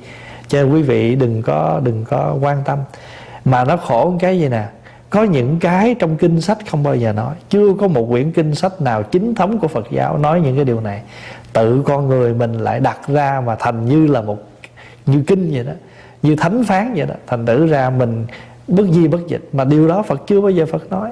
Cho 0.48 0.62
nên 0.62 0.72
quý 0.72 0.82
vị 0.82 1.14
đừng 1.14 1.42
có 1.42 1.80
đừng 1.84 2.04
có 2.04 2.36
quan 2.40 2.62
tâm. 2.64 2.78
Mà 3.44 3.64
nó 3.64 3.76
khổ 3.76 4.14
cái 4.20 4.40
gì 4.40 4.48
nè, 4.48 4.64
có 5.10 5.22
những 5.22 5.58
cái 5.60 5.94
trong 5.98 6.16
kinh 6.16 6.40
sách 6.40 6.58
không 6.70 6.82
bao 6.82 6.96
giờ 6.96 7.12
nói. 7.12 7.34
Chưa 7.48 7.74
có 7.80 7.88
một 7.88 8.06
quyển 8.10 8.32
kinh 8.32 8.54
sách 8.54 8.80
nào 8.80 9.02
chính 9.02 9.34
thống 9.34 9.58
của 9.58 9.68
Phật 9.68 9.86
giáo 9.90 10.18
nói 10.18 10.40
những 10.40 10.56
cái 10.56 10.64
điều 10.64 10.80
này. 10.80 11.02
Tự 11.52 11.82
con 11.86 12.08
người 12.08 12.34
mình 12.34 12.52
lại 12.52 12.80
đặt 12.80 12.98
ra 13.08 13.42
mà 13.46 13.56
thành 13.58 13.84
như 13.84 14.06
là 14.06 14.22
một 14.22 14.38
như 15.06 15.22
kinh 15.26 15.50
vậy 15.52 15.64
đó, 15.64 15.72
như 16.22 16.36
thánh 16.36 16.64
phán 16.64 16.94
vậy 16.94 17.06
đó. 17.06 17.14
Thành 17.26 17.46
tử 17.46 17.66
ra 17.66 17.90
mình 17.90 18.26
bất 18.68 18.86
di 18.92 19.08
bất 19.08 19.26
dịch. 19.28 19.48
Mà 19.52 19.64
điều 19.64 19.88
đó 19.88 20.02
Phật 20.02 20.22
chưa 20.26 20.40
bao 20.40 20.50
giờ 20.50 20.66
Phật 20.66 20.90
nói. 20.90 21.10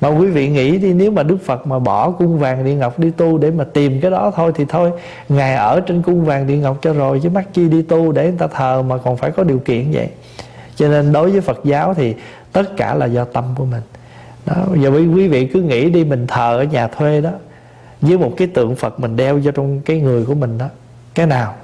Mà 0.00 0.08
quý 0.08 0.26
vị 0.26 0.48
nghĩ 0.48 0.78
đi, 0.78 0.92
nếu 0.92 1.10
mà 1.10 1.22
Đức 1.22 1.38
Phật 1.44 1.66
mà 1.66 1.78
bỏ 1.78 2.10
cung 2.10 2.38
vàng 2.38 2.64
điện 2.64 2.78
ngọc 2.78 2.98
đi 2.98 3.10
tu 3.10 3.38
để 3.38 3.50
mà 3.50 3.64
tìm 3.64 4.00
cái 4.00 4.10
đó 4.10 4.32
thôi 4.36 4.52
thì 4.54 4.64
thôi. 4.68 4.90
Ngài 5.28 5.54
ở 5.54 5.80
trên 5.80 6.02
cung 6.02 6.24
vàng 6.24 6.46
điện 6.46 6.62
ngọc 6.62 6.78
cho 6.82 6.92
rồi, 6.92 7.20
chứ 7.22 7.30
mắc 7.30 7.44
chi 7.52 7.68
đi 7.68 7.82
tu 7.82 8.12
để 8.12 8.22
người 8.22 8.38
ta 8.38 8.46
thờ 8.46 8.82
mà 8.82 8.96
còn 8.96 9.16
phải 9.16 9.30
có 9.30 9.44
điều 9.44 9.58
kiện 9.58 9.90
vậy. 9.92 10.08
Cho 10.76 10.88
nên 10.88 11.12
đối 11.12 11.30
với 11.30 11.40
Phật 11.40 11.60
giáo 11.64 11.94
thì 11.94 12.14
tất 12.52 12.76
cả 12.76 12.94
là 12.94 13.06
do 13.06 13.24
tâm 13.24 13.44
của 13.56 13.64
mình. 13.64 13.82
Đó 14.46 14.54
giờ 14.74 14.88
quý 14.88 15.28
vị 15.28 15.46
cứ 15.46 15.62
nghĩ 15.62 15.90
đi, 15.90 16.04
mình 16.04 16.26
thờ 16.26 16.56
ở 16.56 16.62
nhà 16.64 16.88
thuê 16.88 17.20
đó 17.20 17.30
với 18.00 18.18
một 18.18 18.32
cái 18.36 18.48
tượng 18.48 18.76
Phật 18.76 19.00
mình 19.00 19.16
đeo 19.16 19.40
vô 19.44 19.50
trong 19.50 19.80
cái 19.80 20.00
người 20.00 20.24
của 20.24 20.34
mình 20.34 20.58
đó. 20.58 20.66
Cái 21.14 21.26
nào? 21.26 21.54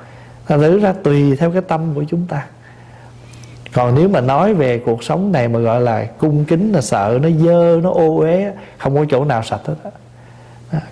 Thành 0.46 0.60
thử 0.60 0.78
ra 0.78 0.92
tùy 1.02 1.36
theo 1.36 1.50
cái 1.50 1.62
tâm 1.62 1.80
của 1.94 2.04
chúng 2.08 2.26
ta 2.28 2.46
còn 3.72 3.94
nếu 3.94 4.08
mà 4.08 4.20
nói 4.20 4.54
về 4.54 4.78
cuộc 4.78 5.04
sống 5.04 5.32
này 5.32 5.48
mà 5.48 5.58
gọi 5.58 5.80
là 5.80 6.04
cung 6.04 6.44
kính, 6.44 6.72
là 6.72 6.80
sợ 6.80 7.18
nó 7.22 7.28
dơ, 7.44 7.80
nó 7.82 7.90
ô 7.90 8.18
uế, 8.18 8.52
không 8.78 8.96
có 8.96 9.04
chỗ 9.08 9.24
nào 9.24 9.42
sạch 9.42 9.60
hết 9.64 9.74
đó. 9.84 9.90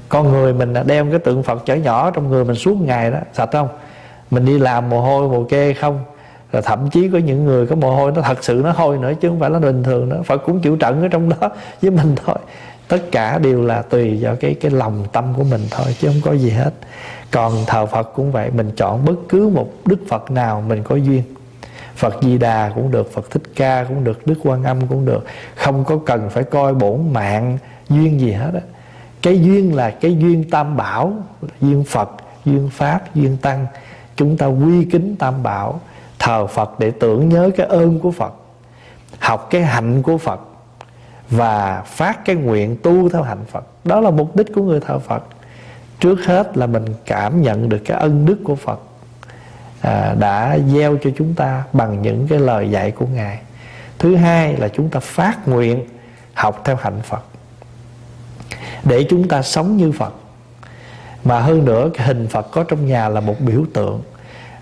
con 0.09 0.33
người 0.33 0.53
mình 0.53 0.75
đem 0.87 1.11
cái 1.11 1.19
tượng 1.19 1.43
phật 1.43 1.67
chở 1.67 1.75
nhỏ 1.75 2.11
trong 2.11 2.29
người 2.29 2.45
mình 2.45 2.57
suốt 2.57 2.77
ngày 2.81 3.11
đó, 3.11 3.19
sạch 3.33 3.49
không? 3.53 3.69
Mình 4.31 4.45
đi 4.45 4.59
làm 4.59 4.91
mồ 4.91 5.01
hôi, 5.01 5.29
mồ 5.29 5.45
kê 5.45 5.75
không? 5.75 6.05
Rồi 6.53 6.63
thậm 6.63 6.91
chí 6.91 7.09
có 7.09 7.19
những 7.19 7.45
người 7.45 7.67
có 7.67 7.77
mồ 7.77 7.95
hôi, 7.97 8.13
nó 8.13 8.23
thật 8.23 8.45
sự 8.45 8.61
nó 8.65 8.73
hôi 8.73 8.99
nữa 8.99 9.13
chứ 9.21 9.29
không 9.29 9.41
phải 9.41 9.51
là 9.51 9.59
bình 9.59 9.83
thường 9.83 10.09
nữa. 10.09 10.23
Phật 10.25 10.39
cũng 10.39 10.61
chịu 10.61 10.77
trận 10.77 11.03
ở 11.03 11.09
trong 11.09 11.29
đó 11.29 11.51
với 11.83 11.91
mình 11.91 12.15
thôi. 12.25 12.37
Tất 12.89 13.03
cả 13.13 13.39
đều 13.39 13.63
là 13.63 13.83
tùy 13.83 14.19
vào 14.21 14.37
cái 14.37 14.55
cái 14.61 14.71
lòng 14.71 15.05
tâm 15.13 15.25
của 15.37 15.45
mình 15.45 15.61
thôi 15.71 15.97
chứ 16.01 16.09
không 16.09 16.21
có 16.25 16.33
gì 16.33 16.51
hết. 16.51 16.71
Còn 17.31 17.53
thờ 17.67 17.87
phật 17.87 18.11
cũng 18.15 18.33
vậy, 18.33 18.51
mình 18.51 18.71
chọn 18.77 19.05
bất 19.05 19.15
cứ 19.29 19.49
một 19.49 19.69
đức 19.85 19.99
phật 20.09 20.31
nào 20.31 20.65
mình 20.69 20.83
có 20.83 20.97
duyên. 20.97 21.23
Phật 22.01 22.15
Di 22.23 22.39
Đà 22.39 22.73
cũng 22.75 22.91
được 22.91 23.13
Phật 23.13 23.31
Thích 23.31 23.43
Ca 23.57 23.85
cũng 23.85 24.05
được 24.05 24.27
Đức 24.27 24.35
Quan 24.43 24.65
Âm 24.65 24.87
cũng 24.87 25.05
được. 25.05 25.25
Không 25.57 25.85
có 25.85 25.99
cần 26.07 26.31
phải 26.31 26.45
coi 26.45 26.75
bổn 26.75 27.13
mạng 27.13 27.59
Duyên 27.89 28.21
gì 28.21 28.33
hết 28.33 28.51
á. 28.55 28.61
Cái 29.23 29.41
duyên 29.41 29.77
là 29.77 29.91
cái 29.91 30.17
duyên 30.17 30.51
tam 30.51 30.77
bảo 30.77 31.13
Duyên 31.61 31.85
Phật, 31.85 32.11
duyên 32.45 32.71
Pháp, 32.73 33.15
duyên 33.15 33.37
Tăng. 33.37 33.67
Chúng 34.17 34.37
ta 34.37 34.47
quy 34.47 34.85
kính 34.85 35.17
tam 35.19 35.43
bảo 35.43 35.81
Thờ 36.19 36.47
Phật 36.47 36.79
để 36.79 36.91
tưởng 36.91 37.29
nhớ 37.29 37.51
cái 37.57 37.67
ơn 37.67 38.01
của 38.01 38.11
Phật 38.11 38.33
Học 39.19 39.49
cái 39.51 39.63
hạnh 39.63 40.03
của 40.03 40.19
Phật 40.19 40.41
Và 41.31 41.83
phát 41.87 42.25
cái 42.25 42.37
nguyện 42.37 42.77
tu 42.83 43.09
theo 43.09 43.23
hạnh 43.23 43.45
Phật. 43.51 43.65
Đó 43.85 44.01
là 44.01 44.11
mục 44.11 44.37
đích 44.37 44.55
của 44.55 44.63
người 44.63 44.81
thờ 44.81 44.99
Phật. 44.99 45.23
Trước 46.01 46.25
hết 46.27 46.57
là 46.57 46.67
mình 46.67 46.85
cảm 47.07 47.43
nhận 47.43 47.69
được 47.69 47.79
cái 47.85 48.01
ân 48.01 48.27
đức 48.27 48.39
của 48.45 48.55
Phật 48.55 48.81
à, 49.81 50.15
đã 50.19 50.59
gieo 50.75 50.97
cho 51.03 51.11
chúng 51.17 51.35
ta 51.35 51.65
bằng 51.73 52.03
những 52.03 52.29
cái 52.29 52.39
lời 52.39 52.71
dạy 52.71 52.91
của 52.91 53.07
ngài. 53.07 53.39
Thứ 53.99 54.17
hai 54.17 54.57
là 54.57 54.69
chúng 54.69 54.89
ta 54.89 55.01
phát 55.01 55.49
nguyện 55.49 55.85
học 56.35 56.63
theo 56.65 56.77
hạnh 56.77 57.01
phật. 57.03 57.23
Để 58.85 59.07
chúng 59.11 59.29
ta 59.29 59.43
sống 59.43 59.77
như 59.77 59.93
phật. 59.93 60.15
Mà 61.25 61.41
hơn 61.41 61.65
nữa 61.65 61.91
cái 61.95 62.07
hình 62.07 62.29
phật 62.29 62.51
có 62.51 62.65
trong 62.65 62.87
nhà 62.87 63.09
là 63.09 63.21
một 63.21 63.41
biểu 63.41 63.65
tượng. 63.75 64.03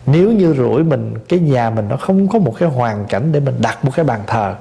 Nếu 0.06 0.32
như 0.32 0.54
rủi 0.54 0.84
mình 0.84 1.14
cái 1.28 1.38
nhà 1.38 1.70
mình 1.70 1.88
nó 1.88 1.96
không 1.96 2.28
có 2.28 2.38
một 2.38 2.54
cái 2.58 2.68
hoàn 2.68 3.06
cảnh 3.06 3.32
để 3.32 3.40
mình 3.40 3.54
đặt 3.58 3.84
một 3.84 3.90
cái 3.94 4.04
bàn 4.04 4.20
thờ 4.26 4.54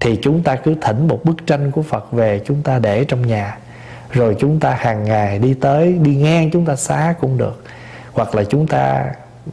thì 0.00 0.18
chúng 0.22 0.42
ta 0.42 0.56
cứ 0.56 0.74
thỉnh 0.82 1.08
một 1.08 1.20
bức 1.24 1.46
tranh 1.46 1.70
của 1.70 1.82
phật 1.82 2.12
về 2.12 2.40
chúng 2.44 2.62
ta 2.62 2.78
để 2.78 3.04
trong 3.04 3.26
nhà. 3.26 3.58
Rồi 4.10 4.36
chúng 4.38 4.60
ta 4.60 4.74
hàng 4.74 5.04
ngày 5.04 5.38
đi 5.38 5.54
tới 5.54 5.92
đi 5.92 6.14
ngang 6.16 6.50
chúng 6.50 6.64
ta 6.66 6.76
xá 6.76 7.14
cũng 7.20 7.38
được. 7.38 7.64
Hoặc 8.12 8.34
là 8.34 8.44
chúng 8.44 8.66
ta 8.66 9.04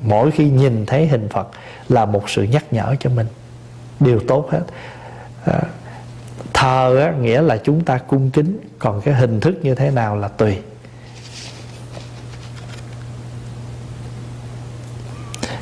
mỗi 0.01 0.31
khi 0.31 0.49
nhìn 0.49 0.85
thấy 0.85 1.07
hình 1.07 1.29
phật 1.29 1.47
là 1.89 2.05
một 2.05 2.29
sự 2.29 2.43
nhắc 2.43 2.73
nhở 2.73 2.95
cho 2.99 3.09
mình. 3.09 3.27
Điều 3.99 4.19
tốt 4.27 4.49
hết. 4.51 4.61
À, 5.45 5.61
thờ 6.53 6.97
á, 6.97 7.11
nghĩa 7.21 7.41
là 7.41 7.57
chúng 7.57 7.83
ta 7.83 7.97
cung 7.97 8.29
kính. 8.31 8.59
Còn 8.79 9.01
cái 9.01 9.13
hình 9.13 9.39
thức 9.39 9.55
như 9.63 9.75
thế 9.75 9.91
nào 9.91 10.17
là 10.17 10.27
tùy. 10.27 10.57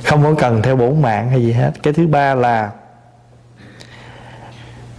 Không 0.04 0.24
có 0.24 0.34
cần 0.38 0.62
theo 0.62 0.76
bổn 0.76 1.02
mạng 1.02 1.30
hay 1.30 1.42
gì 1.42 1.52
hết. 1.52 1.72
Cái 1.84 1.94
thứ 1.94 2.08
ba 2.08 2.36
là 2.36 2.72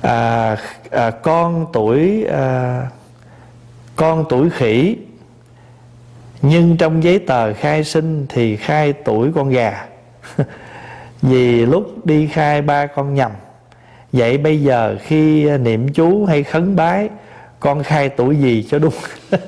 à, 0.03 0.57
à, 0.91 1.11
con 1.11 1.66
tuổi 1.72 2.24
à, 2.24 2.87
con 3.97 4.24
tuổi 4.29 4.51
khỉ 4.51 4.97
nhưng 6.43 6.76
trong 6.76 7.03
giấy 7.03 7.18
tờ 7.18 7.55
khai 7.55 7.84
sinh 7.84 8.26
thì 8.28 8.57
khai 8.57 8.93
tuổi 8.93 9.30
con 9.34 9.49
gà. 9.49 9.86
Vì 11.22 11.66
lúc 11.66 12.07
đi 12.07 12.26
khai 12.26 12.62
ba 12.62 12.86
con 12.86 13.14
nhầm 13.14 13.30
vậy 14.12 14.39
bây 14.39 14.62
giờ 14.62 14.97
khi 15.03 15.51
niệm 15.59 15.89
chú 15.93 16.24
hay 16.24 16.43
khấn 16.43 16.76
bái 16.76 17.09
con 17.61 17.82
khai 17.82 18.09
tuổi 18.09 18.36
gì 18.36 18.66
cho 18.70 18.78
đúng? 18.78 18.95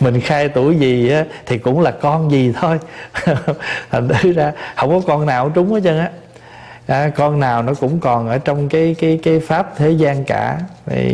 Mình 0.00 0.20
khai 0.20 0.48
tuổi 0.48 0.76
gì 0.76 1.10
á, 1.10 1.24
thì 1.46 1.58
cũng 1.58 1.80
là 1.80 1.90
con 1.90 2.30
gì 2.30 2.52
thôi. 2.60 2.78
Thành 3.90 4.08
thử 4.08 4.32
ra 4.32 4.52
không 4.76 4.90
có 4.90 5.00
con 5.06 5.26
nào 5.26 5.50
trúng 5.50 5.72
hết 5.72 5.80
trơn 5.84 5.98
á 5.98 6.10
à, 6.86 7.08
con 7.16 7.40
nào 7.40 7.62
nó 7.62 7.74
cũng 7.74 8.00
còn 8.00 8.28
ở 8.28 8.38
trong 8.38 8.68
cái 8.68 8.96
cái 8.98 9.20
cái 9.22 9.40
pháp 9.40 9.76
thế 9.76 9.90
gian 9.90 10.24
cả. 10.24 10.58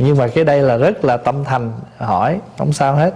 Nhưng 0.03 0.17
mà 0.17 0.29
cái 0.29 0.45
đây 0.45 0.63
là 0.63 0.77
rất 0.77 1.05
là 1.05 1.17
tâm 1.17 1.45
thành 1.45 1.73
hỏi 1.99 2.39
không 2.59 2.73
sao 2.73 2.95
hết. 2.95 3.15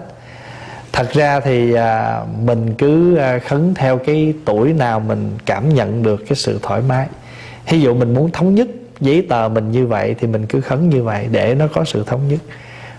Thật 0.93 1.13
ra 1.13 1.41
thì 1.41 1.75
à, 1.75 2.21
mình 2.45 2.75
cứ 2.79 3.17
à, 3.17 3.39
khấn 3.39 3.75
theo 3.75 3.99
cái 3.99 4.35
tuổi 4.45 4.73
nào 4.73 5.01
mình 5.01 5.39
cảm 5.47 5.75
nhận 5.75 6.03
được 6.03 6.25
cái 6.29 6.37
sự 6.37 6.59
thoải 6.63 6.81
mái. 6.89 7.07
Ví 7.69 7.81
dụ 7.81 7.95
mình 7.95 8.15
muốn 8.15 8.31
thống 8.31 8.55
nhất 8.55 8.69
giấy 9.01 9.27
tờ 9.29 9.49
mình 9.49 9.73
như 9.73 9.87
vậy 9.87 10.15
thì 10.21 10.27
mình 10.27 10.47
cứ 10.47 10.61
khấn 10.61 10.89
như 10.89 11.03
vậy 11.03 11.29
để 11.31 11.55
nó 11.55 11.67
có 11.75 11.85
sự 11.85 12.05
thống 12.07 12.29
nhất. 12.29 12.41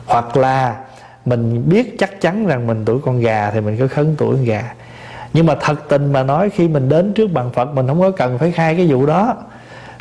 Hoặc 0.06 0.38
là 0.38 0.76
mình 1.26 1.70
biết 1.70 1.96
chắc 2.00 2.22
chắn 2.22 2.48
rằng 2.48 2.68
mình 2.68 2.86
tuổi 2.86 3.00
con 3.06 3.20
gà 3.20 3.52
thì 3.52 3.62
mình 3.62 3.78
cứ 3.78 3.88
khấn 3.88 4.16
tuổi 4.18 4.36
con 4.36 4.46
gà 4.46 4.74
nhưng 5.36 5.46
mà 5.46 5.56
thật 5.62 5.76
tình 5.90 6.14
mà 6.14 6.24
nói 6.24 6.50
khi 6.50 6.68
mình 6.68 6.90
đến 6.90 7.14
trước 7.14 7.28
bàn 7.32 7.50
phật 7.54 7.66
mình 7.66 7.88
không 7.88 8.02
có 8.02 8.12
cần 8.12 8.38
phải 8.38 8.52
khai 8.52 8.76
cái 8.76 8.88
vụ 8.88 9.06
đó. 9.06 9.36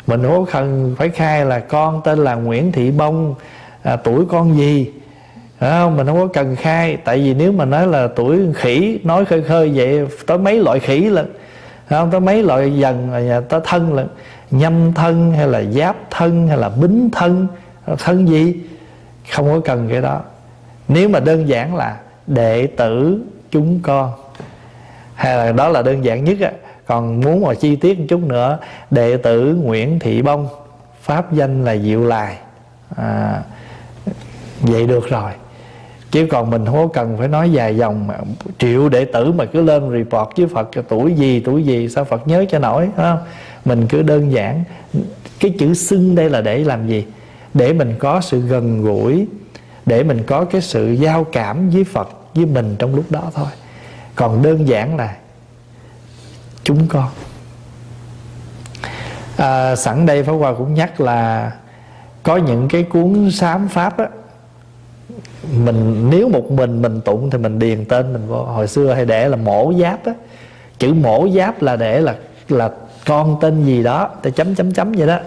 Mình 0.07 0.23
không 0.23 0.45
có 0.45 0.51
cần 0.51 0.95
phải 0.97 1.09
khai 1.09 1.45
là 1.45 1.59
con 1.59 2.01
tên 2.03 2.19
là 2.19 2.35
nguyễn 2.35 2.71
thị 2.71 2.91
bông 2.91 3.35
à, 3.83 3.95
tuổi 3.95 4.25
con 4.29 4.57
gì. 4.57 4.91
Không? 5.59 5.97
mình 5.97 6.07
không 6.07 6.19
có 6.19 6.27
cần 6.33 6.55
khai. 6.55 6.97
Tại 6.97 7.17
vì 7.17 7.33
nếu 7.33 7.51
mà 7.51 7.65
nói 7.65 7.87
là 7.87 8.07
tuổi 8.07 8.39
khỉ 8.55 8.99
nói 9.03 9.25
khơi 9.25 9.43
khơi 9.43 9.71
vậy 9.75 10.07
tới 10.27 10.37
mấy 10.37 10.59
loại 10.59 10.79
khỉ 10.79 10.99
lận. 10.99 11.33
Không? 11.89 12.11
Tới 12.11 12.19
mấy 12.19 12.43
loại 12.43 12.77
dần 12.77 13.11
là 13.11 13.41
tới 13.41 13.59
thân 13.63 13.93
lận. 13.93 14.07
Nhâm 14.51 14.93
thân 14.93 15.31
hay 15.31 15.47
là 15.47 15.63
giáp 15.63 15.95
thân 16.11 16.47
hay 16.47 16.57
là 16.57 16.69
bính 16.69 17.09
thân 17.11 17.47
thân 17.97 18.27
gì? 18.27 18.55
Không 19.31 19.45
có 19.45 19.59
cần 19.65 19.87
cái 19.91 20.01
đó. 20.01 20.21
Nếu 20.87 21.09
mà 21.09 21.19
đơn 21.19 21.47
giản 21.47 21.75
là 21.75 21.97
đệ 22.27 22.67
tử 22.67 23.21
chúng 23.51 23.79
con 23.83 24.11
hay 25.15 25.37
là 25.37 25.51
đó 25.51 25.69
là 25.69 25.81
đơn 25.81 26.05
giản 26.05 26.23
nhất 26.23 26.37
á. 26.41 26.51
Còn 26.85 27.19
muốn 27.19 27.41
mà 27.41 27.53
chi 27.53 27.75
tiết 27.75 27.99
một 27.99 28.05
chút 28.09 28.19
nữa 28.23 28.57
đệ 28.91 29.17
tử 29.17 29.57
nguyễn 29.63 29.99
thị 29.99 30.21
bông 30.21 30.47
pháp 31.01 31.33
danh 31.33 31.65
là 31.65 31.77
diệu 31.77 32.03
lài 32.03 32.37
à, 32.95 33.41
vậy 34.61 34.87
được 34.87 35.09
rồi. 35.09 35.31
Chứ 36.11 36.27
còn 36.31 36.49
mình 36.49 36.65
không 36.65 36.75
có 36.75 36.87
cần 36.87 37.15
phải 37.17 37.27
nói 37.27 37.51
dài 37.51 37.77
dòng 37.77 38.07
mà 38.07 38.15
triệu 38.57 38.89
đệ 38.89 39.05
tử 39.05 39.31
mà 39.31 39.45
cứ 39.45 39.61
lên 39.61 39.91
report 39.91 40.29
với 40.37 40.47
phật 40.47 40.69
tuổi 40.89 41.13
gì 41.13 41.39
tuổi 41.39 41.63
gì 41.63 41.89
sao 41.89 42.05
phật 42.05 42.27
nhớ 42.27 42.45
cho 42.49 42.59
nổi 42.59 42.89
không? 42.95 43.19
Mình 43.65 43.87
cứ 43.87 44.01
đơn 44.01 44.31
giản. 44.31 44.63
Cái 45.39 45.53
chữ 45.59 45.73
xưng 45.73 46.15
đây 46.15 46.29
là 46.29 46.41
để 46.41 46.59
làm 46.59 46.87
gì? 46.87 47.05
Để 47.53 47.73
mình 47.73 47.95
có 47.99 48.21
sự 48.21 48.39
gần 48.39 48.81
gũi 48.81 49.27
để 49.85 50.03
mình 50.03 50.23
có 50.27 50.45
cái 50.45 50.61
sự 50.61 50.91
giao 50.91 51.23
cảm 51.23 51.69
với 51.69 51.83
phật 51.83 52.09
với 52.35 52.45
mình 52.45 52.75
trong 52.79 52.95
lúc 52.95 53.05
đó 53.09 53.31
thôi 53.33 53.47
còn 54.15 54.43
đơn 54.43 54.67
giản 54.67 54.97
là 54.97 55.15
chúng 56.63 56.87
con. 56.87 57.07
À, 59.37 59.75
sẵn 59.75 60.05
đây 60.05 60.23
Pháp 60.23 60.33
Hòa 60.33 60.53
cũng 60.53 60.73
nhắc 60.73 61.01
là 61.01 61.51
có 62.23 62.37
những 62.37 62.67
cái 62.67 62.83
cuốn 62.83 63.31
sám 63.31 63.67
pháp 63.67 63.97
á 63.97 64.05
mình 65.63 66.09
nếu 66.09 66.29
một 66.29 66.51
mình 66.51 66.81
mình 66.81 67.01
tụng 67.01 67.29
thì 67.29 67.37
mình 67.37 67.59
điền 67.59 67.85
tên 67.85 68.13
mình 68.13 68.27
vô. 68.27 68.43
Hồi 68.43 68.67
xưa 68.67 68.93
hay 68.93 69.05
để 69.05 69.29
là 69.29 69.37
mổ 69.37 69.73
giáp 69.81 70.05
á. 70.05 70.13
Chữ 70.79 70.93
mổ 70.93 71.27
giáp 71.35 71.61
là 71.61 71.75
để 71.75 71.99
là 72.01 72.15
là 72.49 72.69
con 73.05 73.37
tên 73.41 73.65
gì 73.65 73.83
đó 73.83 74.09
ta 74.21 74.29
chấm 74.29 74.55
chấm 74.55 74.73
chấm 74.73 74.91
vậy 74.91 75.07
đó. 75.07 75.19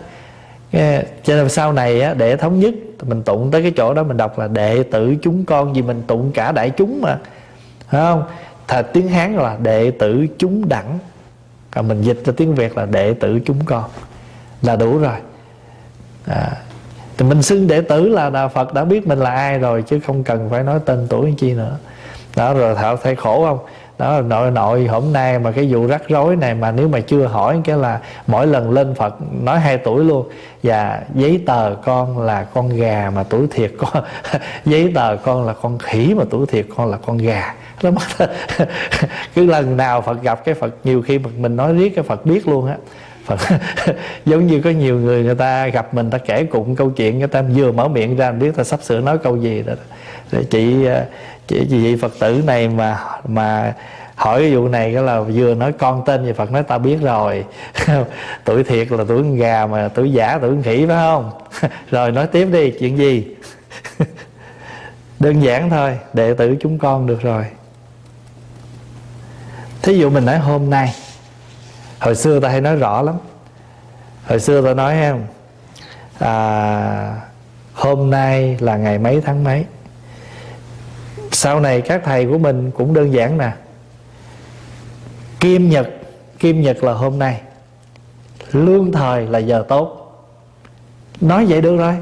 Cho 1.25 1.35
nên 1.35 1.49
sau 1.49 1.73
này 1.73 2.01
á, 2.01 2.15
để 2.15 2.37
thống 2.37 2.61
nhất 2.61 2.75
mình 3.03 3.23
tụng 3.23 3.51
tới 3.51 3.63
cái 3.63 3.73
chỗ 3.77 3.95
đó 3.95 4.03
mình 4.03 4.17
đọc 4.17 4.39
là 4.39 4.49
đệ 4.49 4.83
tử 4.83 5.15
chúng 5.23 5.45
con 5.45 5.73
vì 5.73 5.83
mình 5.83 6.03
tụng 6.07 6.31
cả 6.35 6.53
đại 6.53 6.71
chúng 6.71 7.01
mà. 7.03 7.19
Phải 7.89 8.01
không? 8.01 8.23
Thà 8.69 8.83
tiếng 8.83 9.09
hán 9.09 9.37
là 9.37 9.57
đệ 9.63 9.91
tử 9.91 10.27
chúng 10.39 10.69
đẳng. 10.69 10.99
Còn 11.71 11.89
mình 11.89 12.03
dịch 12.03 12.23
ra 12.25 12.33
tiếng 12.37 12.55
việt 12.55 12.77
là 12.77 12.87
đệ 12.87 13.15
tử 13.15 13.41
chúng 13.45 13.65
con. 13.65 13.85
Là 14.63 14.77
đủ 14.77 14.99
rồi. 14.99 15.17
À, 16.27 16.51
thì 17.17 17.27
mình 17.27 17.43
xưng 17.43 17.67
đệ 17.67 17.81
tử 17.81 18.09
là 18.09 18.31
đạo 18.31 18.49
phật 18.49 18.75
đã 18.75 18.85
biết 18.85 19.07
mình 19.07 19.19
là 19.19 19.31
ai 19.31 19.59
rồi 19.59 19.83
chứ 19.83 20.01
không 20.07 20.25
cần 20.25 20.51
phải 20.51 20.63
nói 20.63 20.79
tên 20.85 21.07
tuổi 21.09 21.35
chi 21.39 21.53
nữa. 21.55 21.77
Đó 22.37 22.55
rồi 22.55 22.75
thảo 22.75 22.97
thấy 22.97 23.17
khổ 23.17 23.47
không? 23.47 23.59
Đó 23.99 24.13
là 24.13 24.21
nội 24.21 24.51
nội, 24.51 24.87
hôm 24.87 25.13
nay 25.13 25.39
mà 25.39 25.53
cái 25.53 25.69
vụ 25.73 25.87
rắc 25.87 26.03
rối 26.09 26.37
này 26.37 26.55
mà 26.55 26.73
nếu 26.73 26.89
mà 26.89 27.01
chưa 27.01 27.27
hỏi 27.27 27.61
cái 27.65 27.77
là 27.77 28.01
mỗi 28.27 28.47
lần 28.47 28.71
lên 28.71 28.95
phật 28.95 29.15
nói 29.43 29.61
hai 29.61 29.79
tuổi 29.79 30.05
luôn. 30.05 30.29
Và 30.63 31.01
giấy 31.15 31.43
tờ 31.47 31.75
con 31.85 32.19
là 32.19 32.45
con 32.45 32.69
gà 32.69 33.11
mà 33.15 33.23
tuổi 33.23 33.47
thiệt 33.51 33.73
con. 33.79 34.05
Giấy 34.65 34.93
tờ 34.95 35.17
con 35.17 35.47
là 35.47 35.53
con 35.53 35.79
khỉ 35.79 36.15
mà 36.17 36.25
tuổi 36.31 36.47
thiệt 36.47 36.67
con 36.77 36.91
là 36.91 36.97
con 37.07 37.19
gà. 37.19 37.55
Nó 37.83 37.91
mất 37.91 38.29
cứ 39.35 39.47
lần 39.47 39.77
nào 39.77 40.01
phật 40.01 40.23
gặp 40.23 40.45
cái 40.45 40.55
phật, 40.55 40.75
nhiều 40.85 41.03
khi 41.03 41.19
mình 41.19 41.57
nói 41.57 41.73
riết 41.73 41.95
cái 41.95 42.05
phật 42.05 42.27
biết 42.27 42.49
luôn 42.49 42.67
á. 42.67 42.77
Phật. 43.29 43.59
Giống 44.25 44.47
như 44.47 44.61
có 44.61 44.71
nhiều 44.71 45.01
người 45.01 45.25
người 45.25 45.35
ta 45.35 45.67
gặp 45.67 45.95
mình 45.95 46.11
ta 46.11 46.19
kể 46.19 46.45
cụng 46.45 46.77
câu 46.77 46.91
chuyện, 46.91 47.19
người 47.19 47.29
ta 47.29 47.43
vừa 47.43 47.73
mở 47.73 47.89
miệng 47.89 48.17
ra, 48.17 48.33
biết 48.33 48.57
ta 48.57 48.65
sắp 48.65 48.83
sửa 48.83 49.01
nói 49.01 49.19
câu 49.19 49.37
gì 49.37 49.63
đó. 49.63 49.73
Để 50.33 50.45
chị 50.51 50.85
ờ, 50.85 51.05
chị 51.47 51.67
chị 51.71 51.79
vị 51.79 51.97
Phật 51.97 52.13
tử 52.19 52.43
này 52.47 52.69
mà 52.69 52.99
mà 53.29 53.75
hỏi 54.15 54.41
cái 54.41 54.55
vụ 54.55 54.69
này 54.69 54.95
cái 54.95 55.03
là 55.03 55.21
vừa 55.21 55.55
nói 55.55 55.73
con 55.73 56.03
tên 56.07 56.25
gì 56.25 56.33
Phật, 56.33 56.53
nói 56.53 56.63
ta 56.63 56.79
biết 56.79 56.99
rồi. 57.03 57.45
Tuổi 58.45 58.65
thiệt 58.65 58.93
là 58.93 59.05
tuổi 59.09 59.37
gà 59.37 59.67
mà, 59.67 59.89
tuổi 59.89 60.13
giả, 60.13 60.39
tuổi 60.43 60.57
khỉ 60.65 60.87
phải 60.87 60.97
không? 60.97 61.31
Rồi 61.91 62.13
nói 62.13 62.27
tiếp 62.27 62.49
đi, 62.53 62.71
chuyện 62.71 62.99
gì? 62.99 63.27
Đơn 65.21 65.41
giản 65.41 65.71
thôi, 65.71 65.99
đệ 66.13 66.35
tử 66.35 66.57
chúng 66.61 66.79
con 66.79 67.07
được 67.07 67.23
rồi. 67.23 67.45
Thí 69.83 69.99
dụ 69.99 70.11
mình 70.11 70.25
nói 70.25 70.39
hôm 70.39 70.71
nay 70.71 70.95
hồi 72.01 72.15
xưa 72.15 72.41
ta 72.41 72.49
hay 72.49 72.61
nói 72.61 72.77
rõ 72.77 73.03
lắm. 73.03 73.15
Hồi 74.27 74.41
xưa 74.41 74.63
ta 74.63 74.75
nói 74.75 74.95
em 74.95 75.23
à, 76.19 77.21
hôm 77.75 78.11
nay 78.11 78.57
là 78.61 78.77
ngày 78.77 78.99
mấy 78.99 79.21
tháng 79.21 79.45
mấy? 79.45 79.65
Sau 81.33 81.61
này 81.61 81.81
các 81.81 82.03
thầy 82.05 82.27
của 82.27 82.39
mình 82.39 82.71
cũng 82.71 82.95
đơn 82.95 83.13
giản 83.13 83.39
nè. 83.39 83.53
Kim 85.41 85.69
nhật 85.69 85.89
kim 86.39 86.63
nhật 86.63 86.85
là 86.85 86.93
hôm 86.93 87.19
nay. 87.19 87.41
Lương 88.53 88.93
thời 88.93 89.27
là 89.27 89.39
giờ 89.39 89.65
tốt. 89.69 89.95
Nói 91.21 91.47
vậy 91.47 91.61
được 91.61 91.77
rồi. 91.77 91.97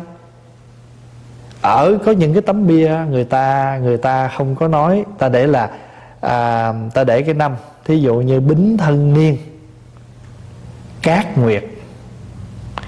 Ở 1.63 1.99
có 2.05 2.13
những 2.13 2.33
cái 2.33 2.43
tấm 2.43 2.67
bia 2.67 2.91
người 3.11 3.25
ta 3.25 3.79
người 3.83 3.97
ta 3.97 4.29
không 4.37 4.55
có 4.55 4.69
nói 4.69 5.05
ta 5.19 5.29
để 5.29 5.47
là 5.47 5.71
à, 6.21 6.73
ta 6.95 7.05
để 7.05 7.23
cái 7.23 7.35
năm. 7.35 7.57
Thí 7.85 7.99
dụ 7.99 8.15
như 8.15 8.41
bính 8.41 8.77
thân 8.79 9.15
niên 9.15 9.37
cát 11.03 11.39
nguyệt. 11.39 11.65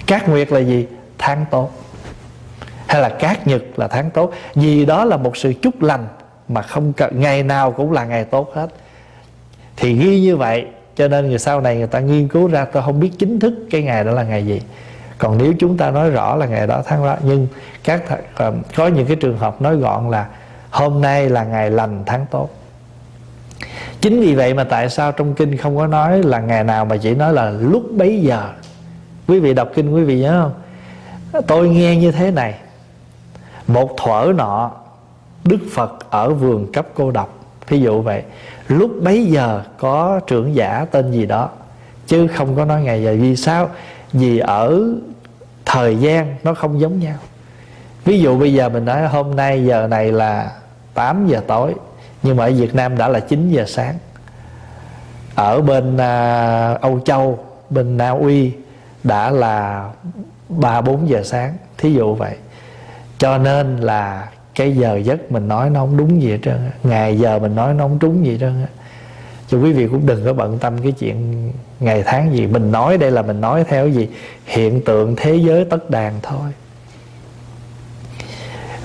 Cát 0.06 0.28
nguyệt 0.28 0.52
là 0.52 0.60
gì? 0.60 0.86
Tháng 1.18 1.44
tốt. 1.50 1.70
Hay 2.86 3.00
là 3.00 3.08
cát 3.08 3.46
nhật 3.46 3.62
là 3.76 3.88
tháng 3.88 4.10
tốt. 4.10 4.32
Vì 4.54 4.86
đó 4.86 5.04
là 5.04 5.16
một 5.16 5.36
sự 5.36 5.52
chúc 5.62 5.82
lành 5.82 6.08
mà 6.48 6.62
không 6.62 6.92
cần, 6.92 7.20
ngày 7.20 7.42
nào 7.42 7.72
cũng 7.72 7.92
là 7.92 8.04
ngày 8.04 8.24
tốt 8.24 8.50
hết. 8.54 8.68
Thì 9.76 9.94
ghi 9.94 10.20
như 10.20 10.36
vậy, 10.36 10.66
cho 10.96 11.08
nên 11.08 11.28
người 11.28 11.38
sau 11.38 11.60
này 11.60 11.76
người 11.76 11.86
ta 11.86 12.00
nghiên 12.00 12.28
cứu 12.28 12.48
ra, 12.48 12.64
tôi 12.64 12.82
không 12.82 13.00
biết 13.00 13.10
chính 13.18 13.40
thức 13.40 13.54
cái 13.70 13.82
ngày 13.82 14.04
đó 14.04 14.12
là 14.12 14.22
ngày 14.22 14.46
gì. 14.46 14.62
Còn 15.18 15.38
nếu 15.38 15.52
chúng 15.58 15.76
ta 15.76 15.90
nói 15.90 16.10
rõ 16.10 16.36
là 16.36 16.46
ngày 16.46 16.66
đó 16.66 16.82
tháng 16.86 17.04
đó, 17.04 17.16
nhưng 17.22 17.46
các 17.84 18.02
ờ, 18.34 18.52
có 18.76 18.86
những 18.86 19.06
cái 19.06 19.16
trường 19.16 19.38
hợp 19.38 19.62
nói 19.62 19.76
gọn 19.76 20.10
là 20.10 20.26
hôm 20.70 21.00
nay 21.00 21.28
là 21.28 21.44
ngày 21.44 21.70
lành 21.70 22.02
tháng 22.06 22.26
tốt 22.30 22.48
chính 24.00 24.20
vì 24.20 24.34
vậy 24.34 24.54
mà 24.54 24.64
tại 24.64 24.90
sao 24.90 25.12
trong 25.12 25.34
kinh 25.34 25.56
không 25.56 25.76
có 25.76 25.86
nói 25.86 26.22
là 26.22 26.40
ngày 26.40 26.64
nào 26.64 26.84
mà 26.84 26.96
chỉ 26.96 27.14
nói 27.14 27.32
là 27.32 27.50
lúc 27.50 27.82
bấy 27.92 28.20
giờ? 28.20 28.48
Quý 29.28 29.40
vị 29.40 29.54
đọc 29.54 29.68
kinh 29.74 29.94
quý 29.94 30.02
vị 30.02 30.20
nhớ 30.20 30.42
không? 30.42 31.42
Tôi 31.46 31.68
nghe 31.68 31.96
như 31.96 32.12
thế 32.12 32.30
này. 32.30 32.54
Một 33.66 33.96
thuở 33.96 34.32
nọ, 34.36 34.70
đức 35.44 35.58
phật 35.72 36.10
ở 36.10 36.30
vườn 36.30 36.72
cấp 36.72 36.86
cô 36.94 37.10
độc. 37.10 37.38
Ví 37.68 37.80
dụ 37.80 38.02
vậy, 38.02 38.22
lúc 38.68 38.90
bấy 39.02 39.26
giờ 39.26 39.62
có 39.78 40.20
trưởng 40.26 40.54
giả 40.54 40.86
tên 40.90 41.12
gì 41.12 41.26
đó, 41.26 41.48
chứ 42.06 42.26
không 42.26 42.56
có 42.56 42.64
nói 42.64 42.82
ngày 42.82 43.02
giờ. 43.02 43.16
Vì 43.20 43.36
sao? 43.36 43.70
Vì 44.12 44.38
ở 44.38 44.82
thời 45.64 45.96
gian 45.96 46.36
nó 46.42 46.54
không 46.54 46.80
giống 46.80 46.98
nhau. 46.98 47.16
Ví 48.04 48.20
dụ 48.20 48.38
bây 48.38 48.52
giờ 48.52 48.68
mình 48.68 48.84
nói 48.84 49.08
hôm 49.08 49.36
nay, 49.36 49.64
giờ 49.64 49.86
này 49.86 50.12
là 50.12 50.52
8 50.94 51.26
giờ 51.26 51.40
tối 51.46 51.74
nhưng 52.22 52.36
mà 52.36 52.44
ở 52.44 52.52
Việt 52.52 52.74
Nam 52.74 52.98
đã 52.98 53.08
là 53.08 53.20
9 53.20 53.50
giờ 53.50 53.64
sáng. 53.66 53.94
Ở 55.34 55.60
bên 55.60 55.96
à, 55.96 56.74
Âu 56.80 57.00
Châu 57.00 57.38
bên 57.70 57.96
Na 57.96 58.10
Uy 58.10 58.52
đã 59.04 59.30
là 59.30 59.90
ba 60.48 60.80
bốn 60.80 61.08
giờ 61.08 61.22
sáng 61.24 61.54
thí 61.78 61.92
dụ 61.92 62.14
vậy. 62.14 62.36
Cho 63.18 63.38
nên 63.38 63.76
là 63.76 64.28
cái 64.54 64.76
giờ 64.76 64.96
giấc 64.96 65.32
mình 65.32 65.48
nói 65.48 65.70
nó 65.70 65.80
không 65.80 65.96
đúng 65.96 66.22
gì 66.22 66.30
hết 66.30 66.38
trơn 66.42 66.70
ngày 66.82 67.18
giờ 67.18 67.38
mình 67.38 67.54
nói 67.54 67.74
nó 67.74 67.84
không 67.84 67.98
đúng 67.98 68.26
gì 68.26 68.32
hết 68.32 68.38
trơn 68.40 68.66
cho 69.48 69.58
quý 69.58 69.72
vị 69.72 69.88
cũng 69.88 70.06
đừng 70.06 70.24
có 70.24 70.32
bận 70.32 70.58
tâm 70.58 70.78
cái 70.82 70.92
chuyện 70.92 71.48
ngày 71.80 72.02
tháng 72.06 72.34
gì. 72.34 72.46
Mình 72.46 72.72
nói 72.72 72.98
đây 72.98 73.10
là 73.10 73.22
mình 73.22 73.40
nói 73.40 73.64
theo 73.68 73.88
gì? 73.88 74.08
Hiện 74.46 74.84
tượng 74.84 75.16
thế 75.16 75.34
giới 75.36 75.64
tất 75.64 75.90
đàn 75.90 76.14
thôi 76.22 76.50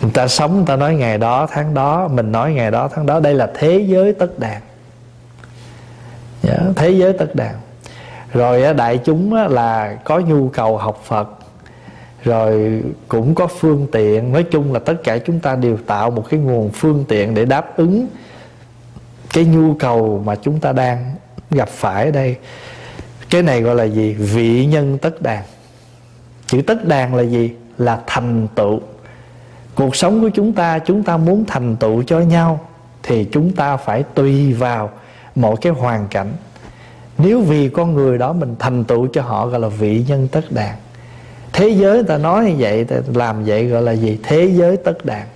người 0.03 0.11
ta 0.11 0.27
sống 0.27 0.55
người 0.55 0.65
ta 0.65 0.75
nói 0.75 0.95
ngày 0.95 1.17
đó 1.17 1.47
tháng 1.51 1.73
đó 1.73 2.07
mình 2.07 2.31
nói 2.31 2.53
ngày 2.53 2.71
đó 2.71 2.89
tháng 2.95 3.05
đó. 3.05 3.19
Đây 3.19 3.33
là 3.33 3.51
thế 3.55 3.85
giới 3.87 4.13
tất 4.13 4.39
đàn. 4.39 4.61
Yeah, 6.47 6.61
thế 6.75 6.89
giới 6.89 7.13
tất 7.13 7.35
đàn. 7.35 7.55
Rồi 8.33 8.73
đại 8.73 8.97
chúng 8.97 9.33
là 9.33 9.97
có 10.03 10.19
nhu 10.19 10.49
cầu 10.49 10.77
học 10.77 11.01
phật 11.05 11.29
rồi 12.23 12.81
cũng 13.07 13.35
có 13.35 13.47
phương 13.47 13.87
tiện. 13.91 14.31
Nói 14.31 14.43
chung 14.51 14.73
là 14.73 14.79
tất 14.79 14.95
cả 15.03 15.17
chúng 15.17 15.39
ta 15.39 15.55
đều 15.55 15.77
tạo 15.77 16.11
một 16.11 16.25
cái 16.29 16.39
nguồn 16.39 16.69
phương 16.69 17.05
tiện 17.07 17.33
để 17.33 17.45
đáp 17.45 17.77
ứng 17.77 18.07
cái 19.33 19.45
nhu 19.45 19.73
cầu 19.73 20.23
mà 20.25 20.35
chúng 20.35 20.59
ta 20.59 20.71
đang 20.71 21.15
gặp 21.51 21.69
phải 21.69 22.05
ở 22.05 22.11
đây. 22.11 22.35
Cái 23.29 23.41
này 23.41 23.61
gọi 23.61 23.75
là 23.75 23.83
gì? 23.83 24.13
Vị 24.13 24.65
nhân 24.65 24.97
tất 24.97 25.21
đàn. 25.21 25.43
Chữ 26.47 26.61
tất 26.67 26.85
đàn 26.85 27.15
là 27.15 27.23
gì? 27.23 27.51
Là 27.77 27.99
thành 28.07 28.47
tựu 28.55 28.81
cuộc 29.75 29.95
sống 29.95 30.21
của 30.21 30.29
chúng 30.29 30.53
ta 30.53 30.79
chúng 30.79 31.03
ta 31.03 31.17
muốn 31.17 31.45
thành 31.47 31.75
tựu 31.75 32.03
cho 32.03 32.19
nhau 32.19 32.59
thì 33.03 33.25
chúng 33.31 33.55
ta 33.55 33.77
phải 33.77 34.03
tùy 34.03 34.53
vào 34.53 34.89
mọi 35.35 35.55
cái 35.61 35.73
hoàn 35.73 36.07
cảnh. 36.07 36.33
Nếu 37.17 37.41
vì 37.41 37.69
con 37.69 37.93
người 37.93 38.17
đó 38.17 38.33
mình 38.33 38.55
thành 38.59 38.83
tựu 38.83 39.07
cho 39.13 39.21
họ 39.21 39.47
gọi 39.47 39.59
là 39.59 39.67
vị 39.67 40.05
nhân 40.07 40.27
tất 40.31 40.51
đàn. 40.51 40.75
Thế 41.53 41.69
giới 41.69 42.03
ta 42.03 42.17
nói 42.17 42.45
như 42.45 42.55
vậy, 42.59 42.83
ta 42.83 42.95
làm 43.13 43.43
vậy 43.43 43.67
gọi 43.67 43.81
là 43.81 43.91
gì? 43.91 44.19
Thế 44.23 44.51
giới 44.55 44.77
tất 44.77 45.05
đàn. 45.05 45.27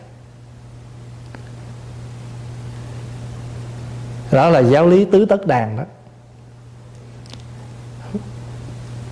Đó 4.32 4.50
là 4.50 4.60
giáo 4.60 4.88
lý 4.88 5.06
tứ 5.06 5.26
tất 5.26 5.48
đàn 5.48 5.78
đó. 5.78 5.84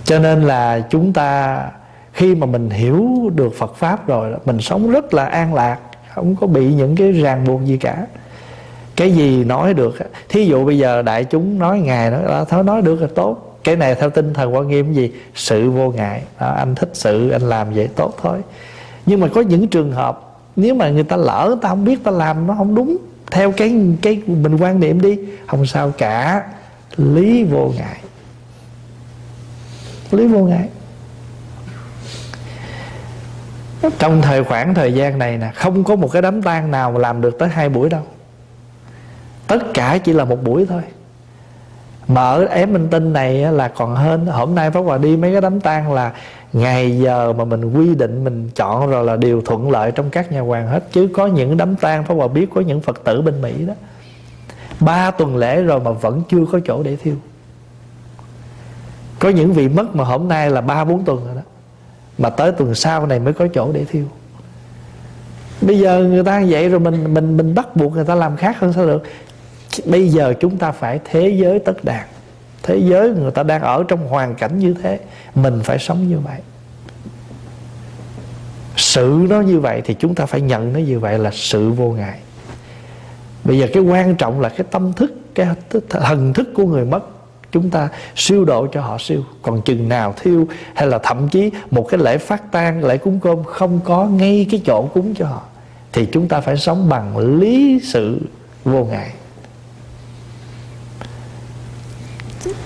Cho 0.04 0.18
nên 0.18 0.42
là 0.42 0.80
chúng 0.90 1.12
ta 1.12 1.60
khi 2.16 2.34
mà 2.34 2.46
mình 2.46 2.70
hiểu 2.70 3.30
được 3.34 3.54
Phật 3.58 3.74
pháp 3.74 4.08
rồi 4.08 4.30
đó, 4.30 4.36
mình 4.44 4.60
sống 4.60 4.90
rất 4.90 5.14
là 5.14 5.24
an 5.24 5.54
lạc 5.54 5.78
không 6.14 6.36
có 6.40 6.46
bị 6.46 6.74
những 6.74 6.96
cái 6.96 7.12
ràng 7.12 7.44
buộc 7.46 7.64
gì 7.64 7.76
cả. 7.76 8.06
Cái 8.96 9.12
gì 9.12 9.44
nói 9.44 9.74
được 9.74 9.94
thí 10.28 10.44
dụ 10.44 10.64
bây 10.64 10.78
giờ 10.78 11.02
đại 11.02 11.24
chúng 11.24 11.58
nói 11.58 11.80
ngài 11.80 12.10
nó 12.10 12.18
ờ, 12.26 12.44
thôi 12.44 12.64
nói 12.64 12.82
được 12.82 13.02
là 13.02 13.08
tốt. 13.14 13.58
Cái 13.64 13.76
này 13.76 13.94
theo 13.94 14.10
tinh 14.10 14.34
thần 14.34 14.54
quan 14.54 14.68
nghiêm 14.68 14.92
gì? 14.92 15.12
Sự 15.34 15.70
vô 15.70 15.90
ngại. 15.90 16.22
Đó, 16.40 16.54
anh 16.56 16.74
thích 16.74 16.90
sự 16.92 17.30
anh 17.30 17.42
làm 17.42 17.74
vậy 17.74 17.88
tốt 17.96 18.14
thôi. 18.22 18.38
Nhưng 19.06 19.20
mà 19.20 19.28
có 19.28 19.40
những 19.40 19.68
trường 19.68 19.92
hợp 19.92 20.38
nếu 20.56 20.74
mà 20.74 20.88
người 20.88 21.04
ta 21.04 21.16
lỡ 21.16 21.56
ta 21.62 21.68
không 21.68 21.84
biết 21.84 22.04
ta 22.04 22.10
làm 22.10 22.46
nó 22.46 22.54
không 22.58 22.74
đúng 22.74 22.96
theo 23.30 23.52
cái 23.52 23.80
cái 24.02 24.22
mình 24.26 24.56
quan 24.56 24.80
niệm 24.80 25.00
đi 25.00 25.18
không 25.46 25.66
sao 25.66 25.92
cả. 25.98 26.42
Lý 26.96 27.44
vô 27.44 27.72
ngại. 27.78 28.00
Lý 30.10 30.26
vô 30.26 30.38
ngại 30.38 30.68
trong 33.98 34.22
thời 34.22 34.44
khoảng 34.44 34.74
thời 34.74 34.94
gian 34.94 35.18
này 35.18 35.38
nè, 35.38 35.50
không 35.54 35.84
có 35.84 35.96
một 35.96 36.08
cái 36.12 36.22
đám 36.22 36.42
tang 36.42 36.70
nào 36.70 36.90
mà 36.90 36.98
làm 36.98 37.20
được 37.20 37.38
tới 37.38 37.48
hai 37.48 37.68
buổi 37.68 37.88
đâu. 37.88 38.02
Tất 39.46 39.58
cả 39.74 39.98
chỉ 39.98 40.12
là 40.12 40.24
một 40.24 40.44
buổi 40.44 40.66
thôi. 40.66 40.82
Mà 42.08 42.22
ở 42.22 42.44
ém 42.44 42.72
minh 42.72 42.88
tinh 42.90 43.12
này 43.12 43.34
là 43.34 43.68
còn 43.68 43.96
hơn. 43.96 44.26
Hôm 44.26 44.54
nay 44.54 44.70
pháp 44.70 44.80
hòa 44.80 44.98
đi 44.98 45.16
mấy 45.16 45.32
cái 45.32 45.40
đám 45.40 45.60
tang 45.60 45.92
là 45.92 46.12
ngày 46.52 46.98
giờ 46.98 47.32
mà 47.32 47.44
mình 47.44 47.72
quy 47.72 47.94
định, 47.94 48.24
mình 48.24 48.50
chọn 48.54 48.90
rồi 48.90 49.04
là 49.04 49.16
điều 49.16 49.42
thuận 49.42 49.70
lợi 49.70 49.92
trong 49.92 50.10
các 50.10 50.32
nhà 50.32 50.40
hoàng 50.40 50.68
hết. 50.68 50.84
Chứ 50.92 51.08
có 51.14 51.26
những 51.26 51.56
đám 51.56 51.76
tang, 51.76 52.04
pháp 52.04 52.14
hòa 52.14 52.28
biết 52.28 52.46
có 52.54 52.60
những 52.60 52.80
phật 52.80 53.04
tử 53.04 53.22
bên 53.22 53.42
mỹ 53.42 53.66
đó. 53.66 53.74
Ba 54.80 55.10
tuần 55.10 55.36
lễ 55.36 55.62
rồi 55.62 55.80
mà 55.80 55.90
vẫn 55.90 56.22
chưa 56.28 56.44
có 56.52 56.60
chỗ 56.66 56.82
để 56.82 56.96
thiêu. 56.96 57.14
Có 59.18 59.28
những 59.28 59.52
vị 59.52 59.68
mất 59.68 59.96
mà 59.96 60.04
hôm 60.04 60.28
nay 60.28 60.50
là 60.50 60.60
ba 60.60 60.84
bốn 60.84 61.04
tuần 61.04 61.26
rồi 61.26 61.34
đó 61.34 61.42
mà 62.18 62.30
tới 62.30 62.52
tuần 62.52 62.74
sau 62.74 63.06
này 63.06 63.18
mới 63.18 63.32
có 63.32 63.46
chỗ 63.54 63.72
để 63.72 63.84
thiêu. 63.84 64.04
Bây 65.60 65.78
giờ 65.78 66.04
người 66.04 66.24
ta 66.24 66.44
vậy 66.48 66.68
rồi 66.68 66.80
mình 66.80 67.14
mình 67.14 67.36
mình 67.36 67.54
bắt 67.54 67.76
buộc 67.76 67.92
người 67.92 68.04
ta 68.04 68.14
làm 68.14 68.36
khác 68.36 68.60
hơn 68.60 68.72
sao 68.72 68.86
được? 68.86 69.02
Bây 69.84 70.08
giờ 70.08 70.34
chúng 70.40 70.56
ta 70.56 70.72
phải 70.72 71.00
thế 71.04 71.28
giới 71.28 71.58
tất 71.58 71.84
đàn. 71.84 72.06
Thế 72.62 72.76
giới 72.76 73.10
người 73.10 73.30
ta 73.30 73.42
đang 73.42 73.62
ở 73.62 73.84
trong 73.88 74.08
hoàn 74.08 74.34
cảnh 74.34 74.58
như 74.58 74.74
thế, 74.82 75.00
mình 75.34 75.60
phải 75.64 75.78
sống 75.78 76.08
như 76.08 76.18
vậy. 76.18 76.40
Sự 78.76 79.26
nó 79.28 79.40
như 79.40 79.60
vậy 79.60 79.82
thì 79.84 79.94
chúng 79.94 80.14
ta 80.14 80.26
phải 80.26 80.40
nhận 80.40 80.72
nó 80.72 80.78
như 80.78 81.00
vậy 81.00 81.18
là 81.18 81.30
sự 81.32 81.70
vô 81.70 81.90
ngại. 81.92 82.18
Bây 83.44 83.58
giờ 83.58 83.66
cái 83.72 83.82
quan 83.82 84.14
trọng 84.14 84.40
là 84.40 84.48
cái 84.48 84.66
tâm 84.70 84.92
thức, 84.92 85.12
cái 85.34 85.46
thần 85.90 86.32
thức 86.32 86.48
của 86.54 86.66
người 86.66 86.84
mất 86.84 87.04
chúng 87.56 87.70
ta 87.70 87.88
siêu 88.16 88.44
độ 88.44 88.66
cho 88.66 88.80
họ 88.80 88.98
siêu. 88.98 89.22
Còn 89.42 89.62
chừng 89.62 89.88
nào 89.88 90.14
thiêu 90.22 90.48
hay 90.74 90.86
là 90.86 90.98
thậm 91.02 91.28
chí 91.28 91.50
một 91.70 91.88
cái 91.88 92.00
lễ 92.00 92.18
phát 92.18 92.52
tang, 92.52 92.84
lễ 92.84 92.98
cúng 92.98 93.20
cơm 93.22 93.44
không 93.44 93.80
có 93.84 94.04
ngay 94.06 94.46
cái 94.50 94.62
chỗ 94.66 94.88
cúng 94.94 95.14
cho 95.18 95.26
họ, 95.26 95.42
thì 95.92 96.06
chúng 96.12 96.28
ta 96.28 96.40
phải 96.40 96.56
sống 96.56 96.88
bằng 96.88 97.18
lý 97.18 97.80
sự 97.82 98.20
vô 98.64 98.84
ngại. 98.84 99.10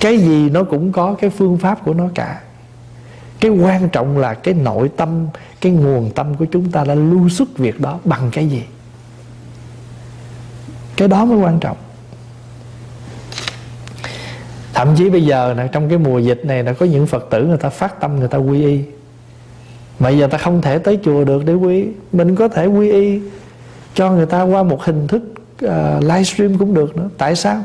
Cái 0.01 0.19
gì 0.19 0.51
nó 0.51 0.65
cũng 0.65 0.93
có, 0.93 1.15
cái 1.21 1.31
phương 1.31 1.59
pháp 1.59 1.85
của 1.85 1.95
nó 1.95 2.05
cả. 2.15 2.41
Cái 3.41 3.51
quan 3.51 3.89
trọng 3.89 4.19
là 4.19 4.35
cái 4.35 4.55
nội 4.55 4.91
tâm, 4.97 5.27
cái 5.61 5.73
nguồn 5.73 6.11
tâm 6.15 6.35
của 6.35 6.45
chúng 6.45 6.71
ta 6.71 6.85
đã 6.85 6.95
lưu 6.95 7.29
xuất 7.29 7.59
việc 7.59 7.81
đó 7.81 7.99
bằng 8.05 8.31
cái 8.33 8.47
gì. 8.49 8.63
Cái 10.97 11.09
đó 11.09 11.25
mới 11.25 11.39
quan 11.39 11.61
trọng 11.61 11.77
thậm 14.75 14.89
chí 14.97 15.11
bây 15.11 15.25
giờ 15.25 15.55
là 15.55 15.67
trong 15.67 15.89
cái 15.89 15.99
mùa 15.99 16.19
dịch 16.19 16.41
này 16.45 16.63
là 16.63 16.73
có 16.73 16.87
những 16.87 17.07
phật 17.07 17.27
tử 17.31 17.45
người 17.45 17.59
ta 17.59 17.69
phát 17.69 18.01
tâm 18.01 18.19
người 18.19 18.29
ta 18.29 18.39
quy 18.39 18.65
y. 18.65 18.81
Mà 19.99 20.09
giờ 20.09 20.27
ta 20.27 20.39
không 20.39 20.63
thể 20.63 20.79
tới 20.79 20.99
chùa 21.05 21.25
được 21.25 21.45
để 21.45 21.55
quy. 21.55 21.87
Mình 22.13 22.37
có 22.37 22.49
thể 22.49 22.67
quy 22.67 22.91
y 22.91 23.21
cho 23.95 24.11
người 24.11 24.27
ta 24.27 24.43
qua 24.43 24.63
một 24.63 24.83
hình 24.85 25.07
thức 25.07 25.23
uh, 25.65 25.71
livestream 26.01 26.59
cũng 26.59 26.75
được 26.75 26.97
nữa. 26.97 27.09
Tại 27.19 27.37
sao? 27.37 27.63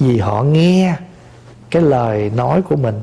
Vì 0.00 0.18
họ 0.18 0.42
nghe 0.42 0.94
cái 1.70 1.82
lời 1.82 2.30
nói 2.36 2.62
của 2.62 2.76
mình. 2.76 3.00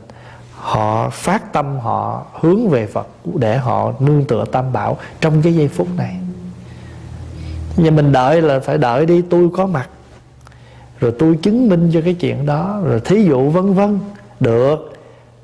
Họ 0.55 1.09
phát 1.09 1.53
tâm 1.53 1.79
họ 1.79 2.25
hướng 2.39 2.69
về 2.69 2.85
Phật 2.87 3.07
để 3.35 3.57
họ 3.57 3.93
nương 3.99 4.25
tựa 4.25 4.45
tam 4.51 4.73
bảo 4.73 4.97
trong 5.21 5.41
cái 5.41 5.55
giây 5.55 5.67
phút 5.67 5.87
này. 5.97 6.17
Nhưng 7.77 7.95
mình 7.95 8.11
đợi 8.11 8.41
là 8.41 8.59
phải 8.59 8.77
đợi 8.77 9.05
đi 9.05 9.21
tôi 9.29 9.49
có 9.57 9.65
mặt 9.65 9.89
rồi 11.03 11.13
tôi 11.19 11.37
chứng 11.41 11.69
minh 11.69 11.89
cho 11.93 12.01
cái 12.05 12.13
chuyện 12.13 12.45
đó. 12.45 12.81
Rồi 12.83 12.99
thí 12.99 13.23
dụ 13.23 13.49
vân 13.49 13.73
vân, 13.73 13.99
được. 14.39 14.93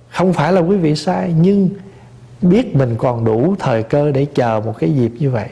Không 0.09 0.33
phải 0.33 0.53
là 0.53 0.61
quý 0.61 0.77
vị 0.77 0.95
sai, 0.95 1.33
nhưng 1.41 1.69
biết 2.41 2.75
mình 2.75 2.95
còn 2.97 3.25
đủ 3.25 3.55
thời 3.59 3.83
cơ 3.83 4.11
để 4.11 4.25
chờ 4.25 4.61
một 4.65 4.73
cái 4.79 4.91
dịp 4.91 5.11
như 5.19 5.29
vậy. 5.31 5.49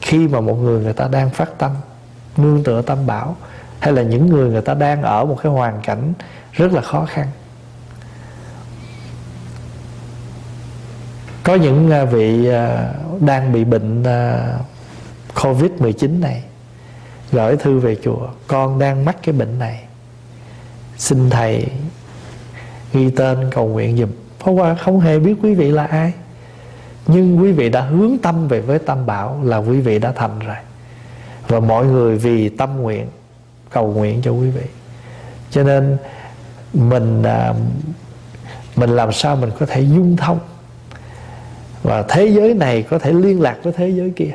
Khi 0.00 0.28
mà 0.28 0.40
một 0.40 0.54
người 0.54 0.80
người 0.80 0.92
ta 0.92 1.08
đang 1.08 1.30
phát 1.30 1.58
tâm, 1.58 1.70
nương 2.36 2.64
tựa 2.64 2.82
tâm 2.82 3.06
bảo, 3.06 3.36
hay 3.78 3.92
là 3.92 4.02
những 4.02 4.26
người 4.26 4.50
người 4.50 4.62
ta 4.62 4.74
đang 4.74 5.02
ở 5.02 5.24
một 5.24 5.38
cái 5.42 5.52
hoàn 5.52 5.80
cảnh 5.82 6.12
rất 6.52 6.72
là 6.72 6.80
khó 6.80 7.06
khăn. 7.08 7.26
Có 11.42 11.54
những 11.54 11.90
à, 11.90 12.04
vị 12.04 12.48
à, 12.48 12.92
đang 13.20 13.52
bị 13.52 13.64
bệnh 13.64 14.04
à, 14.04 14.48
covid 15.42 15.70
19 15.78 16.20
này 16.20 16.42
gửi 17.32 17.56
thư 17.56 17.78
về 17.78 17.96
chùa, 18.02 18.28
con 18.46 18.78
đang 18.78 19.04
mắc 19.04 19.16
cái 19.22 19.32
bệnh 19.32 19.58
này. 19.58 19.84
Xin 20.96 21.30
thầy 21.30 21.66
ghi 22.92 23.10
tên 23.10 23.50
cầu 23.50 23.68
nguyện 23.68 23.96
giùm. 23.96 24.08
Pháp 24.38 24.50
qua 24.50 24.74
không 24.74 25.00
hề 25.00 25.18
biết 25.18 25.34
quý 25.42 25.54
vị 25.54 25.70
là 25.70 25.84
ai, 25.86 26.12
Nhưng 27.06 27.42
quý 27.42 27.52
vị 27.52 27.68
đã 27.68 27.80
hướng 27.80 28.18
tâm 28.18 28.48
về 28.48 28.60
với 28.60 28.78
Tam 28.78 29.06
Bảo 29.06 29.40
Là 29.44 29.56
quý 29.56 29.80
vị 29.80 29.98
đã 29.98 30.12
thành 30.12 30.38
rồi. 30.38 30.56
Và 31.48 31.60
mọi 31.60 31.86
người 31.86 32.16
vì 32.16 32.48
tâm 32.48 32.76
nguyện 32.82 33.06
Cầu 33.70 33.92
nguyện 33.92 34.22
cho 34.22 34.30
quý 34.30 34.50
vị. 34.50 34.66
Cho 35.50 35.62
nên 35.62 35.96
Mình 36.72 37.22
à, 37.22 37.54
Mình 38.76 38.90
làm 38.90 39.12
sao 39.12 39.36
mình 39.36 39.50
có 39.58 39.66
thể 39.66 39.80
dung 39.80 40.16
thông? 40.16 40.38
Và 41.82 42.02
thế 42.02 42.26
giới 42.26 42.54
này 42.54 42.82
có 42.82 42.98
thể 42.98 43.12
liên 43.12 43.40
lạc 43.40 43.56
với 43.62 43.72
thế 43.72 43.88
giới 43.88 44.12
kia? 44.16 44.32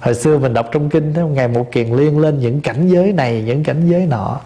Hồi 0.00 0.14
xưa 0.14 0.38
mình 0.38 0.54
đọc 0.54 0.68
trong 0.72 0.90
kinh 0.90 1.14
thấy 1.14 1.24
ngày 1.24 1.48
một 1.48 1.72
kiền 1.72 1.88
liên 1.88 2.18
lên 2.18 2.38
những 2.38 2.60
cảnh 2.60 2.88
giới 2.88 3.12
này 3.12 3.42
những 3.46 3.64
cảnh 3.64 3.88
giới 3.88 4.06
nọ. 4.06 4.40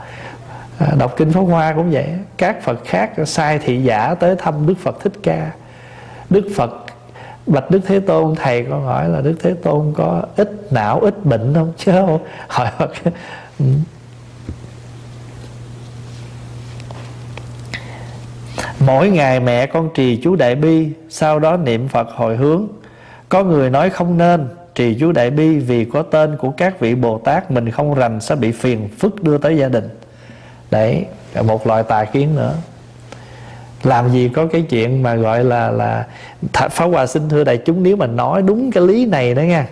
À, 0.79 0.89
đọc 0.99 1.15
kinh 1.17 1.33
pháp 1.33 1.41
hoa 1.41 1.73
cũng 1.73 1.91
vậy. 1.91 2.07
Các 2.37 2.63
phật 2.63 2.85
khác 2.85 3.11
sai 3.27 3.59
thị 3.59 3.83
giả 3.83 4.15
tới 4.15 4.37
thăm 4.39 4.67
đức 4.67 4.75
phật 4.79 5.01
thích 5.01 5.13
ca. 5.23 5.53
Đức 6.31 6.49
phật 6.57 6.71
bạch 7.47 7.71
đức 7.71 7.81
thế 7.87 8.01
tôn 8.01 8.35
thầy 8.35 8.65
con 8.71 8.85
hỏi 8.85 9.09
là 9.09 9.21
đức 9.21 9.35
thế 9.43 9.55
tôn 9.63 9.93
có 9.97 10.23
ít 10.37 10.51
não 10.71 11.01
ít 11.01 11.25
bệnh 11.25 11.55
không? 11.55 11.73
Chứ 11.79 11.93
không 11.93 12.19
hỏi 12.49 12.69
phật. 12.79 12.91
Ừ. 13.59 13.65
Mỗi 18.87 19.09
ngày 19.09 19.41
mẹ 19.41 19.67
con 19.67 19.91
trì 19.95 20.21
chú 20.23 20.37
Đại 20.37 20.55
Bi 20.55 20.89
Sau 21.09 21.39
đó 21.39 21.57
niệm 21.57 21.89
Phật 21.89 22.09
hồi 22.15 22.37
hướng. 22.37 22.69
Có 23.29 23.45
người 23.45 23.71
nói 23.71 23.91
không 23.91 24.19
nên 24.19 24.49
trì 24.75 24.97
chú 25.01 25.13
đại 25.13 25.31
bi 25.31 25.59
vì 25.59 25.85
có 25.85 26.03
tên 26.03 26.37
của 26.37 26.51
các 26.51 26.81
vị 26.81 26.95
bồ 26.95 27.19
tát 27.19 27.51
mình 27.51 27.71
không 27.71 27.95
rành 27.95 28.21
sẽ 28.21 28.35
bị 28.35 28.53
phiền 28.53 28.89
phức 28.99 29.23
đưa 29.23 29.39
tới 29.39 29.57
gia 29.57 29.69
đình. 29.69 29.89
Đấy 30.71 31.05
một 31.45 31.67
loại 31.67 31.83
tà 31.83 32.05
kiến 32.05 32.35
nữa. 32.35 32.55
Làm 33.83 34.13
gì 34.13 34.29
có 34.29 34.47
cái 34.47 34.63
chuyện 34.63 35.03
mà 35.03 35.15
gọi 35.15 35.45
là 35.45 35.71
là 35.71 36.07
phá 36.53 36.85
hòa 36.85 37.07
xin 37.07 37.29
thưa 37.29 37.45
đại 37.45 37.57
chúng, 37.57 37.83
nếu 37.83 37.97
mà 37.97 38.07
nói 38.07 38.43
đúng 38.43 38.71
cái 38.71 38.87
lý 38.87 39.07
này 39.07 39.35
đó 39.35 39.43
nha 39.43 39.67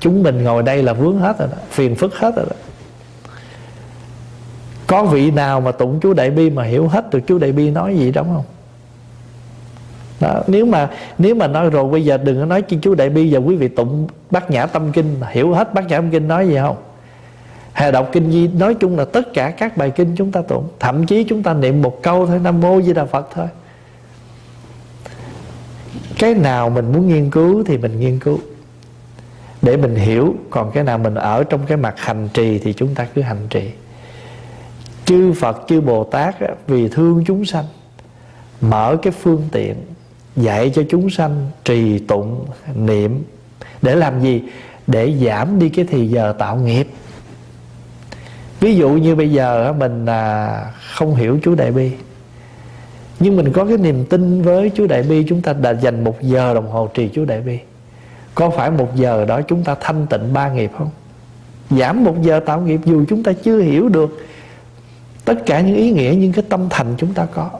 chúng 0.00 0.22
mình 0.22 0.44
ngồi 0.44 0.62
đây 0.62 0.82
là 0.82 0.92
vướng 0.92 1.18
hết 1.18 1.38
rồi 1.38 1.48
đó, 1.52 1.56
phiền 1.70 1.94
phức 1.94 2.14
hết 2.14 2.36
rồi 2.36 2.46
đó. 2.50 2.56
Có 4.86 5.04
vị 5.04 5.30
nào 5.30 5.60
mà 5.60 5.72
tụng 5.72 6.00
chú 6.00 6.12
đại 6.12 6.30
bi 6.30 6.50
mà 6.50 6.64
hiểu 6.64 6.88
hết 6.88 7.10
được 7.10 7.20
chú 7.26 7.38
đại 7.38 7.52
bi 7.52 7.70
nói 7.70 7.96
gì 7.96 8.12
đó 8.12 8.22
không? 8.22 8.44
Đó, 10.20 10.42
nếu 10.46 10.66
mà 10.66 10.90
nếu 11.18 11.34
mà 11.34 11.46
nói 11.46 11.70
rồi 11.70 11.90
bây 11.90 12.04
giờ 12.04 12.16
đừng 12.16 12.40
có 12.40 12.44
nói 12.44 12.62
chi 12.62 12.78
chú 12.82 12.94
đại 12.94 13.10
bi 13.10 13.30
giờ 13.30 13.38
quý 13.38 13.56
vị 13.56 13.68
tụng 13.68 14.08
bát 14.30 14.50
nhã 14.50 14.66
tâm 14.66 14.92
kinh 14.92 15.16
hiểu 15.30 15.54
hết 15.54 15.74
bát 15.74 15.86
nhã 15.88 15.96
tâm 15.96 16.10
kinh 16.10 16.28
nói 16.28 16.48
gì 16.48 16.56
không? 16.56 16.76
Hệ 17.72 17.92
đọc 17.92 18.08
kinh 18.12 18.30
gì 18.30 18.48
nói 18.48 18.74
chung 18.74 18.98
là 18.98 19.04
tất 19.04 19.34
cả 19.34 19.50
các 19.50 19.76
bài 19.76 19.90
kinh 19.90 20.16
chúng 20.16 20.32
ta 20.32 20.42
tụng. 20.42 20.68
Thậm 20.80 21.06
chí 21.06 21.24
chúng 21.24 21.42
ta 21.42 21.54
niệm 21.54 21.82
một 21.82 22.02
câu 22.02 22.26
thôi 22.26 22.40
nam 22.42 22.60
mô 22.60 22.82
di 22.82 22.92
đà 22.92 23.04
phật 23.04 23.28
thôi. 23.34 23.46
Cái 26.18 26.34
nào 26.34 26.70
mình 26.70 26.92
muốn 26.92 27.08
nghiên 27.08 27.30
cứu 27.30 27.64
thì 27.64 27.78
mình 27.78 28.00
nghiên 28.00 28.18
cứu. 28.18 28.38
Để 29.62 29.76
mình 29.76 29.94
hiểu 29.94 30.34
còn 30.50 30.70
cái 30.70 30.84
nào 30.84 30.98
mình 30.98 31.14
ở 31.14 31.44
trong 31.44 31.60
cái 31.66 31.76
mặt 31.76 31.94
hành 31.96 32.28
trì 32.34 32.58
thì 32.58 32.72
chúng 32.72 32.94
ta 32.94 33.06
cứ 33.14 33.22
hành 33.22 33.46
trì. 33.50 33.70
Chư 35.04 35.32
phật 35.32 35.64
chư 35.68 35.80
bồ 35.80 36.04
tát 36.04 36.36
vì 36.66 36.88
thương 36.88 37.24
chúng 37.26 37.44
sanh 37.44 37.64
mở 38.60 38.96
cái 39.02 39.12
phương 39.22 39.48
tiện 39.52 39.74
dạy 40.36 40.70
cho 40.74 40.82
chúng 40.88 41.10
sanh 41.10 41.50
trì 41.64 41.98
tụng, 41.98 42.46
niệm. 42.74 43.24
Để 43.82 43.96
làm 43.96 44.20
gì? 44.20 44.42
Để 44.86 45.14
giảm 45.26 45.58
đi 45.58 45.68
cái 45.68 45.84
thì 45.90 46.08
giờ 46.08 46.34
tạo 46.38 46.56
nghiệp. 46.56 46.88
Ví 48.60 48.76
dụ 48.76 48.90
như 48.90 49.14
bây 49.14 49.32
giờ 49.32 49.72
mình 49.78 50.06
à, 50.06 50.60
không 50.94 51.14
hiểu 51.14 51.38
chú 51.42 51.54
đại 51.54 51.72
bi. 51.72 51.90
Nhưng 53.20 53.36
mình 53.36 53.52
có 53.52 53.64
cái 53.64 53.76
niềm 53.76 54.04
tin 54.04 54.42
với 54.42 54.70
chú 54.74 54.86
đại 54.86 55.02
bi, 55.02 55.24
chúng 55.28 55.42
ta 55.42 55.52
đã 55.52 55.70
dành 55.70 56.04
một 56.04 56.22
giờ 56.22 56.54
đồng 56.54 56.70
hồ 56.70 56.90
trì 56.94 57.08
chú 57.08 57.24
đại 57.24 57.40
bi. 57.40 57.58
Có 58.34 58.50
phải 58.50 58.70
một 58.70 58.96
giờ 58.96 59.24
đó 59.24 59.40
chúng 59.42 59.64
ta 59.64 59.74
thanh 59.80 60.06
tịnh 60.06 60.32
ba 60.32 60.48
nghiệp 60.48 60.70
không? 60.78 60.90
Giảm 61.70 62.04
một 62.04 62.22
giờ 62.22 62.40
tạo 62.40 62.60
nghiệp 62.60 62.80
dù 62.84 63.04
chúng 63.08 63.22
ta 63.22 63.32
chưa 63.32 63.58
hiểu 63.58 63.88
được 63.88 64.26
tất 65.24 65.34
cả 65.46 65.60
những 65.60 65.76
ý 65.76 65.90
nghĩa, 65.90 66.14
nhưng 66.18 66.32
cái 66.32 66.44
tâm 66.48 66.66
thành 66.70 66.94
chúng 66.98 67.14
ta 67.14 67.26
có 67.34 67.50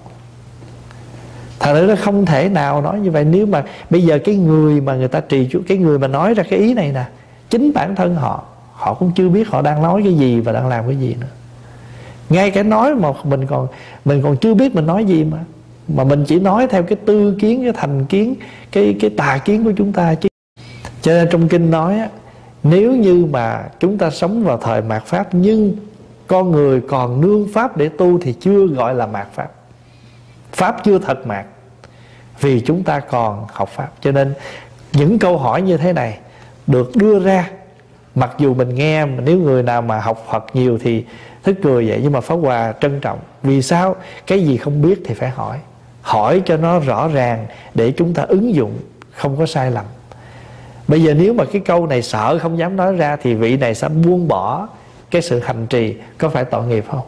thật 1.61 1.75
sự 1.75 1.87
nó 1.87 1.95
không 2.01 2.27
thể 2.27 2.49
nào 2.49 2.83
nói 2.83 3.01
như 3.01 3.11
vậy. 3.11 3.25
Nếu 3.25 3.47
mà 3.47 3.65
bây 3.91 4.03
giờ 4.03 4.19
cái 4.25 4.37
người 4.37 4.81
mà 4.81 4.95
người 4.95 5.09
ta 5.09 5.21
trì 5.21 5.49
chú 5.51 5.61
cái 5.69 5.79
người 5.79 5.99
mà 5.99 6.07
nói 6.07 6.35
ra 6.35 6.43
cái 6.51 6.59
ý 6.59 6.75
này 6.75 6.93
nè 6.93 7.05
chính 7.51 7.73
bản 7.73 7.95
thân 7.95 8.15
họ 8.15 8.43
họ 8.73 8.95
cũng 8.95 9.13
chưa 9.15 9.29
biết 9.29 9.49
họ 9.49 9.63
đang 9.63 9.83
nói 9.83 10.01
cái 10.05 10.15
gì 10.15 10.41
và 10.41 10.53
đang 10.53 10.69
làm 10.69 10.87
cái 10.87 10.97
gì 10.97 11.17
nữa. 11.21 11.27
Ngay 12.31 12.51
cái 12.51 12.65
nói 12.65 12.95
mà 12.95 13.09
mình 13.25 13.47
còn 13.47 13.69
mình 14.05 14.23
còn 14.23 14.37
chưa 14.37 14.55
biết 14.55 14.75
mình 14.75 14.87
nói 14.87 15.05
gì 15.05 15.25
mà. 15.25 15.39
Mà 15.89 16.05
mình 16.05 16.25
chỉ 16.25 16.41
nói 16.41 16.67
theo 16.67 16.83
cái 16.83 16.99
tư 17.05 17.37
kiến 17.41 17.63
cái 17.63 17.73
thành 17.77 18.05
kiến 18.05 18.35
cái 18.73 18.97
cái 19.01 19.11
tà 19.11 19.39
kiến 19.45 19.65
của 19.65 19.73
chúng 19.77 19.93
ta 19.93 20.15
chứ. 20.15 20.29
Cho 21.03 21.13
nên 21.13 21.29
trong 21.31 21.49
kinh 21.49 21.71
nói 21.71 21.99
á, 21.99 22.09
nếu 22.63 22.93
như 22.93 23.27
mà 23.31 23.65
chúng 23.81 23.99
ta 23.99 24.11
sống 24.11 24.45
vào 24.45 24.59
thời 24.59 24.83
mạt 24.83 25.05
pháp 25.07 25.35
nhưng 25.35 25.73
con 26.27 26.51
người 26.51 26.81
còn 26.81 27.21
nương 27.21 27.49
pháp 27.55 27.77
để 27.77 27.89
tu 27.89 28.19
thì 28.19 28.33
chưa 28.33 28.67
gọi 28.67 28.95
là 28.95 29.07
mạt 29.07 29.27
pháp 29.35 29.49
pháp 30.57 30.85
chưa 30.85 30.99
thật 30.99 31.27
mạc 31.27 31.45
vì 32.41 32.61
chúng 32.61 32.83
ta 32.83 33.01
còn 33.01 33.47
học 33.53 33.69
pháp. 33.69 33.89
Cho 34.01 34.13
nên 34.13 34.35
những 34.93 35.19
câu 35.19 35.39
hỏi 35.39 35.63
như 35.63 35.77
thế 35.77 35.93
này 35.93 36.19
được 36.67 36.97
đưa 36.97 37.19
ra 37.19 37.51
mặc 38.15 38.31
dù 38.39 38.55
mình 38.55 38.75
nghe 38.75 39.07
nếu 39.07 39.39
người 39.39 39.63
nào 39.63 39.83
mà 39.83 40.01
học 40.01 40.27
Phật 40.31 40.45
nhiều 40.53 40.79
thì 40.83 41.05
thích 41.43 41.59
cười 41.63 41.89
vậy. 41.89 42.01
Nhưng 42.03 42.13
mà 42.13 42.21
Pháp 42.21 42.35
Hòa 42.35 42.73
trân 42.81 43.01
trọng 43.01 43.19
vì 43.43 43.63
sao? 43.63 43.97
Cái 44.27 44.45
gì 44.45 44.57
không 44.57 44.83
biết 44.83 45.03
thì 45.05 45.15
phải 45.15 45.31
hỏi. 45.31 45.59
Hỏi 46.03 46.43
cho 46.45 46.57
nó 46.57 46.79
rõ 46.79 47.09
ràng 47.09 47.47
để 47.75 47.93
chúng 47.97 48.15
ta 48.15 48.23
ứng 48.23 48.55
dụng 48.55 48.79
không 49.13 49.37
có 49.37 49.47
sai 49.47 49.71
lầm. 49.71 49.85
Bây 50.89 51.03
giờ 51.03 51.15
nếu 51.15 51.35
mà 51.35 51.45
cái 51.53 51.63
câu 51.65 51.87
này 51.87 52.03
sợ 52.03 52.39
không 52.43 52.59
dám 52.59 52.77
nói 52.77 52.97
ra 52.97 53.17
thì 53.17 53.35
vị 53.35 53.57
này 53.57 53.75
sẽ 53.75 53.89
buông 53.89 54.29
bỏ 54.29 54.69
cái 55.11 55.23
sự 55.23 55.41
hành 55.41 55.67
trì. 55.67 55.97
Có 56.19 56.29
phải 56.29 56.45
tội 56.45 56.67
nghiệp 56.67 56.85
không? 56.91 57.07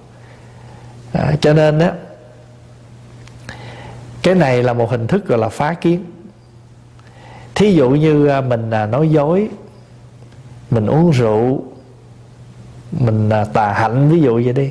À, 1.13 1.33
cho 1.41 1.53
nên 1.53 1.79
á 1.79 1.93
cái 4.23 4.35
này 4.35 4.63
là 4.63 4.73
một 4.73 4.91
hình 4.91 5.07
thức 5.07 5.27
gọi 5.27 5.39
là 5.39 5.49
phá 5.49 5.75
kiến. 5.75 6.05
Thí 7.55 7.73
dụ 7.73 7.91
như 7.91 8.27
à, 8.27 8.41
mình 8.41 8.71
à, 8.71 8.87
nói 8.87 9.11
dối, 9.11 9.49
mình 10.71 10.87
uống 10.87 11.11
rượu, 11.11 11.63
mình 12.93 13.31
à, 13.31 13.45
tà 13.45 13.73
hạnh, 13.73 14.09
ví 14.09 14.21
dụ 14.21 14.35
vậy 14.35 14.53
đi, 14.53 14.71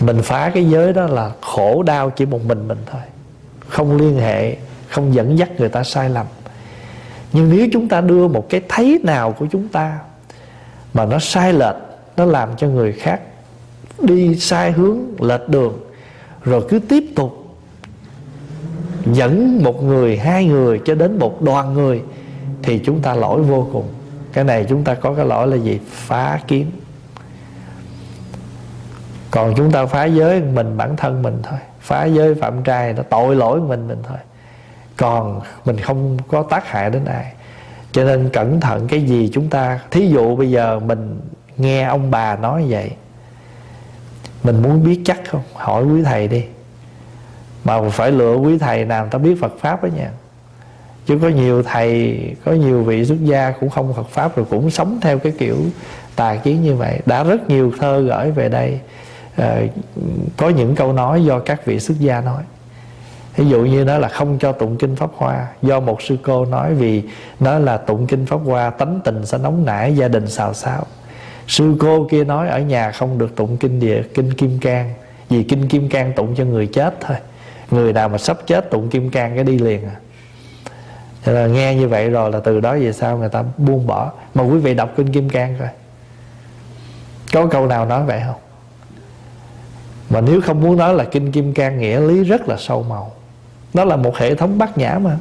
mình 0.00 0.22
phá 0.22 0.50
cái 0.54 0.64
giới 0.70 0.92
đó 0.92 1.06
là 1.06 1.30
khổ 1.40 1.82
đau 1.82 2.10
chỉ 2.10 2.26
một 2.26 2.44
mình 2.44 2.68
mình 2.68 2.78
thôi, 2.86 3.02
không 3.68 3.96
liên 3.96 4.18
hệ, 4.18 4.56
không 4.88 5.14
dẫn 5.14 5.38
dắt 5.38 5.50
người 5.58 5.68
ta 5.68 5.84
sai 5.84 6.10
lầm. 6.10 6.26
Nhưng 7.32 7.56
nếu 7.56 7.66
chúng 7.72 7.88
ta 7.88 8.00
đưa 8.00 8.28
một 8.28 8.46
cái 8.48 8.62
thấy 8.68 9.00
nào 9.02 9.32
của 9.32 9.46
chúng 9.52 9.68
ta 9.68 9.98
mà 10.94 11.04
nó 11.06 11.18
sai 11.18 11.52
lệch, 11.52 11.76
nó 12.16 12.24
làm 12.24 12.48
cho 12.56 12.66
người 12.66 12.92
khác 12.92 13.20
đi 14.02 14.36
sai 14.36 14.72
hướng, 14.72 14.98
lệch 15.20 15.48
đường, 15.48 15.80
rồi 16.44 16.64
cứ 16.68 16.78
tiếp 16.78 17.04
tục 17.16 17.39
dẫn 19.06 19.62
một 19.64 19.82
người, 19.82 20.16
hai 20.16 20.44
người 20.44 20.80
cho 20.84 20.94
đến 20.94 21.18
một 21.18 21.42
đoàn 21.42 21.74
người 21.74 22.02
thì 22.62 22.78
chúng 22.78 23.02
ta 23.02 23.14
lỗi 23.14 23.42
vô 23.42 23.68
cùng. 23.72 23.88
Cái 24.32 24.44
này 24.44 24.66
chúng 24.68 24.84
ta 24.84 24.94
có 24.94 25.14
cái 25.14 25.26
lỗi 25.26 25.46
là 25.46 25.56
gì? 25.56 25.80
Phá 25.90 26.40
kiến. 26.48 26.66
Còn 29.30 29.54
chúng 29.56 29.70
ta 29.70 29.86
phá 29.86 30.04
giới 30.04 30.40
mình, 30.40 30.76
bản 30.76 30.96
thân 30.96 31.22
mình 31.22 31.38
thôi. 31.42 31.58
Phá 31.80 32.04
giới 32.04 32.34
phạm 32.34 32.62
trai 32.62 32.92
nó 32.92 33.02
tội 33.02 33.36
lỗi 33.36 33.60
mình 33.60 33.88
mình 33.88 33.98
thôi. 34.08 34.18
Còn 34.96 35.40
mình 35.64 35.78
không 35.78 36.18
có 36.28 36.42
tác 36.42 36.68
hại 36.68 36.90
đến 36.90 37.04
ai. 37.04 37.32
Cho 37.92 38.04
nên 38.04 38.28
cẩn 38.32 38.60
thận 38.60 38.86
cái 38.88 39.02
gì 39.02 39.30
chúng 39.32 39.48
ta, 39.48 39.80
thí 39.90 40.06
dụ 40.08 40.36
bây 40.36 40.50
giờ 40.50 40.80
mình 40.80 41.20
nghe 41.56 41.82
ông 41.82 42.10
bà 42.10 42.36
nói 42.36 42.66
vậy, 42.68 42.90
mình 44.42 44.62
muốn 44.62 44.84
biết 44.84 45.00
chắc 45.04 45.20
không? 45.28 45.42
Hỏi 45.54 45.84
quý 45.84 46.02
thầy 46.02 46.28
đi 46.28 46.44
mà 47.64 47.88
phải 47.88 48.12
lựa 48.12 48.36
quý 48.36 48.58
thầy 48.58 48.84
nào 48.84 49.08
ta 49.10 49.18
biết 49.18 49.34
Phật 49.40 49.52
pháp 49.60 49.82
đó 49.82 49.88
nha. 49.96 50.10
Chứ 51.06 51.18
có 51.22 51.28
nhiều 51.28 51.62
thầy 51.62 52.18
có 52.44 52.52
nhiều 52.52 52.82
vị 52.82 53.04
xuất 53.04 53.24
gia 53.24 53.50
cũng 53.50 53.70
không 53.70 53.94
Phật 53.94 54.08
pháp 54.08 54.36
rồi 54.36 54.46
cũng 54.50 54.70
sống 54.70 54.98
theo 55.02 55.18
cái 55.18 55.32
kiểu 55.38 55.56
tà 56.16 56.36
kiến 56.36 56.62
như 56.62 56.74
vậy. 56.74 57.00
Đã 57.06 57.24
rất 57.24 57.50
nhiều 57.50 57.72
thơ 57.78 58.00
gửi 58.00 58.30
về 58.30 58.48
đây. 58.48 58.80
À, 59.36 59.60
có 60.36 60.48
những 60.48 60.74
câu 60.74 60.92
nói 60.92 61.24
do 61.24 61.38
các 61.38 61.66
vị 61.66 61.80
xuất 61.80 62.00
gia 62.00 62.20
nói. 62.20 62.42
Ví 63.36 63.48
dụ 63.48 63.60
như 63.60 63.84
nó 63.84 63.98
là 63.98 64.08
không 64.08 64.38
cho 64.38 64.52
tụng 64.52 64.76
kinh 64.76 64.96
pháp 64.96 65.10
hoa. 65.16 65.46
Do 65.62 65.80
một 65.80 66.02
sư 66.02 66.16
cô 66.22 66.44
nói 66.44 66.74
vì 66.74 67.02
nó 67.40 67.58
là 67.58 67.76
tụng 67.76 68.06
kinh 68.06 68.26
pháp 68.26 68.40
hoa 68.44 68.70
tánh 68.70 69.00
tình 69.04 69.26
sẽ 69.26 69.38
nóng 69.38 69.64
nảy 69.64 69.96
gia 69.96 70.08
đình 70.08 70.26
xào 70.28 70.54
xáo. 70.54 70.86
Sư 71.46 71.74
cô 71.80 72.06
kia 72.10 72.24
nói 72.24 72.48
ở 72.48 72.58
nhà 72.58 72.90
không 72.90 73.18
được 73.18 73.36
tụng 73.36 73.56
kinh 73.56 73.80
địa 73.80 74.02
kinh 74.14 74.34
kim 74.34 74.58
cang 74.58 74.94
vì 75.28 75.42
kinh 75.42 75.68
kim 75.68 75.88
cang 75.88 76.12
tụng 76.12 76.34
cho 76.36 76.44
người 76.44 76.66
chết 76.66 76.94
thôi 77.00 77.16
người 77.70 77.92
nào 77.92 78.08
mà 78.08 78.18
sắp 78.18 78.38
chết 78.46 78.70
tụng 78.70 78.88
kim 78.88 79.10
cang 79.10 79.34
cái 79.34 79.44
đi 79.44 79.58
liền 79.58 79.84
à. 79.84 79.96
Cho 81.26 81.32
là 81.32 81.46
nghe 81.46 81.74
như 81.74 81.88
vậy 81.88 82.10
rồi 82.10 82.32
là 82.32 82.40
từ 82.40 82.60
đó 82.60 82.74
về 82.74 82.92
sau 82.92 83.18
người 83.18 83.28
ta 83.28 83.44
buông 83.56 83.86
bỏ. 83.86 84.12
Mà 84.34 84.44
quý 84.44 84.58
vị 84.58 84.74
đọc 84.74 84.90
kinh 84.96 85.12
kim 85.12 85.28
cang 85.28 85.56
coi. 85.58 85.68
Có 87.32 87.46
câu 87.46 87.66
nào 87.66 87.86
nói 87.86 88.04
vậy 88.04 88.22
không? 88.26 88.40
Mà 90.10 90.20
nếu 90.20 90.40
không 90.40 90.60
muốn 90.60 90.76
nói 90.76 90.94
là 90.94 91.04
kinh 91.04 91.32
kim 91.32 91.54
cang 91.54 91.78
nghĩa 91.78 92.00
lý 92.00 92.24
rất 92.24 92.48
là 92.48 92.56
sâu 92.58 92.82
màu. 92.82 93.12
Nó 93.74 93.84
là 93.84 93.96
một 93.96 94.16
hệ 94.16 94.34
thống 94.34 94.58
bát 94.58 94.78
nhã 94.78 94.98
mà. 94.98 95.16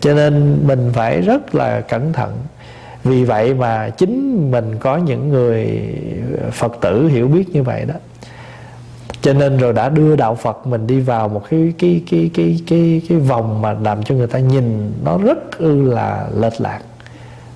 Cho 0.00 0.14
nên 0.14 0.58
mình 0.66 0.90
phải 0.94 1.20
rất 1.20 1.54
là 1.54 1.80
cẩn 1.80 2.12
thận. 2.12 2.36
Vì 3.04 3.24
vậy 3.24 3.54
mà 3.54 3.90
chính 3.90 4.50
mình 4.50 4.76
có 4.80 4.96
những 4.96 5.28
người 5.28 5.80
phật 6.52 6.72
tử 6.80 7.08
hiểu 7.08 7.28
biết 7.28 7.48
như 7.48 7.62
vậy 7.62 7.84
đó 7.84 7.94
cho 9.22 9.32
nên 9.32 9.58
rồi 9.58 9.72
đã 9.72 9.88
đưa 9.88 10.16
đạo 10.16 10.34
Phật 10.34 10.66
mình 10.66 10.86
đi 10.86 11.00
vào 11.00 11.28
một 11.28 11.42
cái 11.50 11.72
cái 11.78 12.02
cái 12.10 12.30
cái 12.34 12.60
cái 12.66 13.02
cái 13.08 13.18
vòng 13.18 13.62
mà 13.62 13.72
làm 13.72 14.02
cho 14.02 14.14
người 14.14 14.26
ta 14.26 14.38
nhìn 14.38 14.92
nó 15.04 15.18
rất 15.18 15.58
ư 15.58 15.82
là 15.82 16.28
lệch 16.36 16.60
lạc, 16.60 16.80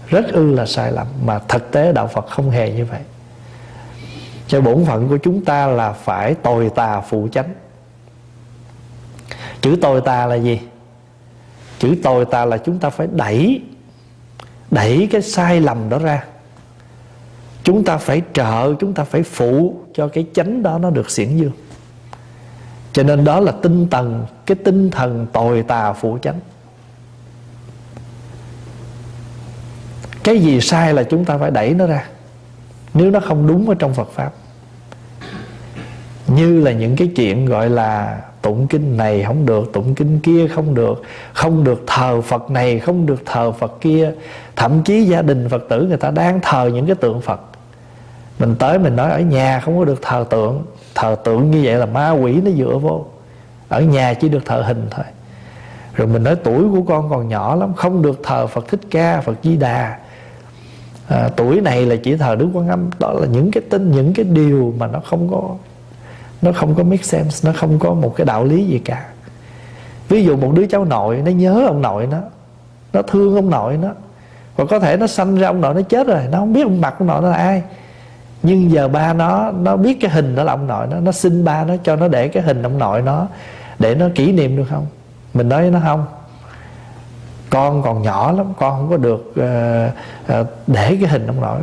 rất 0.08 0.32
ư 0.32 0.54
là 0.54 0.66
sai 0.66 0.92
lầm. 0.92 1.06
Mà 1.24 1.38
thực 1.38 1.70
tế 1.70 1.92
đạo 1.92 2.06
Phật 2.06 2.26
không 2.26 2.50
hề 2.50 2.72
như 2.72 2.84
vậy. 2.84 3.00
Cho 4.46 4.60
bổn 4.60 4.84
phận 4.84 5.08
của 5.08 5.18
chúng 5.18 5.44
ta 5.44 5.66
là 5.66 5.92
phải 5.92 6.34
tồi 6.34 6.70
tà 6.74 7.00
phụ 7.00 7.28
chánh. 7.32 7.54
Chữ 9.60 9.76
tồi 9.80 10.00
tà 10.00 10.26
là 10.26 10.34
gì? 10.34 10.60
Chữ 11.78 11.94
tồi 12.02 12.24
tà 12.24 12.44
là 12.44 12.58
chúng 12.58 12.78
ta 12.78 12.90
phải 12.90 13.08
đẩy 13.12 13.62
đẩy 14.70 15.08
cái 15.10 15.22
sai 15.22 15.60
lầm 15.60 15.88
đó 15.88 15.98
ra 15.98 16.24
chúng 17.64 17.84
ta 17.84 17.96
phải 17.96 18.22
trợ, 18.32 18.74
chúng 18.74 18.94
ta 18.94 19.04
phải 19.04 19.22
phụ 19.22 19.74
cho 19.94 20.08
cái 20.08 20.26
chánh 20.34 20.62
đó 20.62 20.78
nó 20.78 20.90
được 20.90 21.10
xiển 21.10 21.36
dương. 21.36 21.52
Cho 22.92 23.02
nên 23.02 23.24
đó 23.24 23.40
là 23.40 23.52
tinh 23.52 23.88
thần 23.90 24.26
cái 24.46 24.56
tinh 24.64 24.90
thần 24.90 25.26
tồi 25.32 25.62
tà 25.62 25.92
phụ 25.92 26.18
chánh. 26.22 26.40
Cái 30.24 30.38
gì 30.38 30.60
sai 30.60 30.94
là 30.94 31.02
chúng 31.02 31.24
ta 31.24 31.38
phải 31.38 31.50
đẩy 31.50 31.74
nó 31.74 31.86
ra. 31.86 32.08
Nếu 32.94 33.10
nó 33.10 33.20
không 33.20 33.46
đúng 33.46 33.68
ở 33.68 33.74
trong 33.78 33.94
Phật 33.94 34.08
pháp. 34.14 34.32
Như 36.26 36.60
là 36.60 36.72
những 36.72 36.96
cái 36.96 37.08
chuyện 37.16 37.46
gọi 37.46 37.70
là 37.70 38.20
tụng 38.42 38.66
kinh 38.66 38.96
này 38.96 39.24
không 39.24 39.46
được, 39.46 39.72
tụng 39.72 39.94
kinh 39.94 40.20
kia 40.20 40.48
không 40.48 40.74
được 40.74 41.02
không 41.32 41.64
được 41.64 41.82
thờ 41.86 42.20
phật 42.20 42.50
này, 42.50 42.78
không 42.78 43.06
được 43.06 43.22
thờ 43.26 43.52
phật 43.52 43.80
kia. 43.80 44.12
Thậm 44.56 44.82
chí 44.82 45.04
gia 45.04 45.22
đình 45.22 45.48
phật 45.48 45.62
tử 45.68 45.86
người 45.88 45.96
ta 45.96 46.10
đang 46.10 46.40
thờ 46.42 46.70
những 46.74 46.86
cái 46.86 46.94
tượng 46.94 47.20
phật 47.20 47.40
mình 48.38 48.54
tới 48.58 48.78
mình 48.78 48.96
nói 48.96 49.10
ở 49.10 49.20
nhà 49.20 49.60
không 49.60 49.78
có 49.78 49.84
được 49.84 50.02
thờ 50.02 50.24
tượng. 50.30 50.64
Thờ 50.94 51.16
tượng 51.24 51.50
như 51.50 51.60
vậy 51.64 51.74
là 51.74 51.86
ma 51.86 52.10
quỷ 52.10 52.40
nó 52.40 52.50
dựa 52.50 52.78
vô. 52.78 53.06
Ở 53.68 53.80
nhà 53.80 54.14
chỉ 54.14 54.28
được 54.28 54.44
thờ 54.44 54.62
hình 54.66 54.86
thôi. 54.90 55.04
Rồi 55.94 56.08
mình 56.08 56.22
nói 56.22 56.36
tuổi 56.44 56.64
của 56.72 56.82
con 56.82 57.10
còn 57.10 57.28
nhỏ 57.28 57.54
lắm 57.54 57.74
không 57.74 58.02
được 58.02 58.20
thờ 58.22 58.46
phật 58.46 58.68
thích 58.68 58.80
ca 58.90 59.20
phật 59.20 59.34
di 59.42 59.56
đà. 59.56 59.98
À, 61.08 61.28
tuổi 61.36 61.60
này 61.60 61.86
là 61.86 61.96
chỉ 61.96 62.16
thờ 62.16 62.34
đức 62.34 62.48
quan 62.52 62.68
âm. 62.68 62.90
Đó 62.98 63.12
là 63.12 63.26
những 63.26 63.50
cái 63.50 63.62
tin 63.70 63.90
những 63.90 64.14
cái 64.14 64.24
điều 64.24 64.74
mà 64.78 64.86
nó 64.86 65.00
không 65.04 65.30
có 65.30 65.42
nó 66.42 66.52
không 66.52 66.74
có 66.74 66.82
make 66.82 67.02
sense 67.02 67.48
nó 67.48 67.58
không 67.58 67.78
có 67.78 67.94
một 67.94 68.14
cái 68.16 68.24
đạo 68.24 68.44
lý 68.44 68.64
gì 68.64 68.78
cả. 68.78 69.06
Ví 70.08 70.24
dụ 70.24 70.36
một 70.36 70.52
đứa 70.54 70.66
cháu 70.66 70.84
nội 70.84 71.22
nó 71.24 71.30
nhớ 71.30 71.64
ông 71.66 71.82
nội 71.82 72.06
nó 72.06 72.18
nó 72.92 73.02
thương 73.02 73.34
ông 73.34 73.50
nội 73.50 73.76
nó 73.76 73.88
và 74.56 74.64
có 74.64 74.78
thể 74.78 74.96
nó 74.96 75.06
sanh 75.06 75.36
ra 75.36 75.48
ông 75.48 75.60
nội 75.60 75.74
nó 75.74 75.80
chết 75.82 76.06
rồi 76.06 76.22
nó 76.30 76.38
không 76.38 76.52
biết 76.52 76.62
ông 76.62 76.80
mặt 76.80 76.94
ông 76.98 77.08
nội 77.08 77.22
nó 77.22 77.28
là 77.28 77.36
ai 77.36 77.62
nhưng 78.44 78.70
giờ 78.70 78.88
ba 78.88 79.12
nó 79.12 79.50
nó 79.50 79.76
biết 79.76 79.98
cái 80.00 80.10
hình 80.10 80.34
đó 80.34 80.44
là 80.44 80.52
ông 80.52 80.66
nội 80.66 80.86
nó 80.90 81.00
nó 81.00 81.12
xin 81.12 81.44
ba 81.44 81.64
nó 81.64 81.74
cho 81.84 81.96
nó 81.96 82.08
để 82.08 82.28
cái 82.28 82.42
hình 82.42 82.62
ông 82.62 82.78
nội 82.78 83.02
nó 83.02 83.26
để 83.78 83.94
nó 83.94 84.06
kỷ 84.14 84.32
niệm 84.32 84.56
được 84.56 84.64
không? 84.70 84.86
Mình 85.34 85.48
nói 85.48 85.62
với 85.62 85.70
nó 85.70 85.80
không. 85.84 86.06
Con 87.50 87.82
còn 87.82 88.02
nhỏ 88.02 88.32
lắm 88.32 88.46
con 88.58 88.70
không 88.76 88.90
có 88.90 88.96
được 88.96 89.34
uh, 89.40 90.40
uh, 90.40 90.46
để 90.66 90.96
cái 91.00 91.10
hình 91.10 91.26
ông 91.26 91.40
nội. 91.40 91.60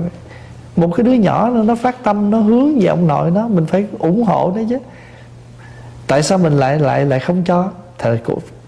Một 0.75 0.91
cái 0.95 1.03
đứa 1.03 1.13
nhỏ 1.13 1.49
nó, 1.49 1.63
nó 1.63 1.75
phát 1.75 2.03
tâm 2.03 2.29
nó 2.29 2.37
hướng 2.37 2.79
về 2.79 2.87
ông 2.87 3.07
nội 3.07 3.31
nó 3.31 3.47
mình 3.47 3.65
phải 3.65 3.85
ủng 3.99 4.23
hộ 4.23 4.53
nó 4.55 4.61
chứ. 4.69 4.77
Tại 6.07 6.23
sao 6.23 6.37
mình 6.37 6.53
lại 6.53 6.79
lại 6.79 7.05
lại 7.05 7.19
không 7.19 7.43
cho? 7.43 7.69
Thì, 7.99 8.09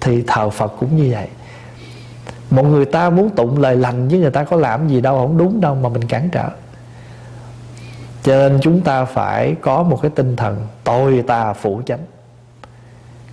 thì 0.02 0.24
thờ 0.28 0.50
phật 0.50 0.74
cũng 0.80 0.98
như 0.98 1.10
vậy. 1.12 1.28
Một 2.50 2.64
người 2.64 2.86
ta 2.86 3.10
muốn 3.10 3.30
tụng 3.30 3.62
lời 3.62 3.76
lành 3.76 4.08
với 4.08 4.20
người 4.20 4.32
ta 4.32 4.44
có 4.44 4.58
làm 4.58 4.88
gì 4.88 5.02
đâu 5.02 5.18
không 5.18 5.38
đúng 5.38 5.62
đâu 5.62 5.76
mà 5.76 5.90
mình 5.90 6.04
cản 6.04 6.30
trở 6.32 6.50
cho 8.24 8.36
nên 8.36 8.60
chúng 8.62 8.82
ta 8.82 9.06
phải 9.06 9.56
có 9.62 9.84
một 9.84 10.00
cái 10.02 10.12
tinh 10.16 10.36
thần 10.36 10.68
tôi 10.84 11.24
ta 11.28 11.54
phụ 11.54 11.82
chánh. 11.86 12.00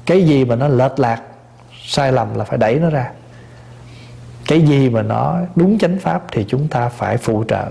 Cái 0.07 0.23
gì 0.23 0.45
mà 0.45 0.57
nó 0.57 0.69
lệch 0.69 0.99
lạc, 0.99 1.23
sai 1.85 2.13
lầm 2.13 2.35
là 2.35 2.45
phải 2.45 2.59
đẩy 2.59 2.75
nó 2.75 2.91
ra. 2.91 3.11
Cái 4.47 4.61
gì 4.61 4.91
mà 4.91 5.03
nó 5.03 5.39
đúng 5.57 5.79
chánh 5.79 5.99
pháp 5.99 6.23
thì 6.33 6.45
chúng 6.49 6.69
ta 6.69 6.89
phải 6.89 7.17
phụ 7.17 7.45
trợ 7.49 7.69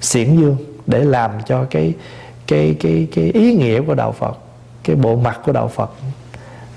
xiển 0.00 0.36
dương 0.36 0.56
để 0.86 1.04
làm 1.04 1.30
cho 1.46 1.64
cái 1.70 1.94
cái 2.46 2.76
cái 2.80 3.08
cái 3.14 3.24
ý 3.24 3.54
nghĩa 3.54 3.80
của 3.82 3.94
đạo 3.94 4.12
Phật, 4.12 4.38
cái 4.84 4.96
bộ 4.96 5.16
mặt 5.16 5.40
của 5.44 5.52
đạo 5.52 5.68
Phật 5.68 5.90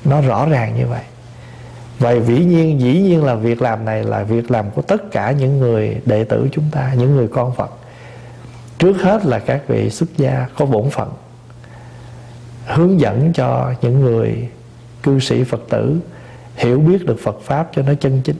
nó 0.05 0.21
rõ 0.21 0.45
ràng 0.49 0.75
như 0.77 0.87
vậy. 0.87 1.01
Vậy 1.99 2.21
dĩ 2.25 2.45
nhiên 2.45 2.81
dĩ 2.81 3.01
nhiên 3.01 3.23
là 3.23 3.35
việc 3.35 3.61
làm 3.61 3.85
này 3.85 4.03
là 4.03 4.23
việc 4.23 4.51
làm 4.51 4.71
của 4.71 4.81
tất 4.81 5.11
cả 5.11 5.31
những 5.31 5.59
người 5.59 6.01
đệ 6.05 6.23
tử 6.23 6.47
chúng 6.51 6.65
ta, 6.71 6.93
những 6.97 7.15
người 7.15 7.27
con 7.27 7.55
Phật 7.55 7.71
trước 8.83 9.01
hết 9.01 9.25
là 9.25 9.39
các 9.39 9.67
vị 9.67 9.89
xuất 9.89 10.17
gia 10.17 10.47
có 10.57 10.65
bổn 10.65 10.89
phận 10.89 11.09
hướng 12.67 12.99
dẫn 12.99 13.33
cho 13.33 13.73
những 13.81 14.01
người 14.01 14.49
cư 15.03 15.19
sĩ 15.19 15.43
Phật 15.43 15.61
tử 15.69 15.99
hiểu 16.55 16.79
biết 16.79 17.05
được 17.05 17.19
Phật 17.23 17.41
pháp 17.41 17.69
cho 17.75 17.81
nó 17.81 17.93
chân 17.93 18.21
chính. 18.23 18.35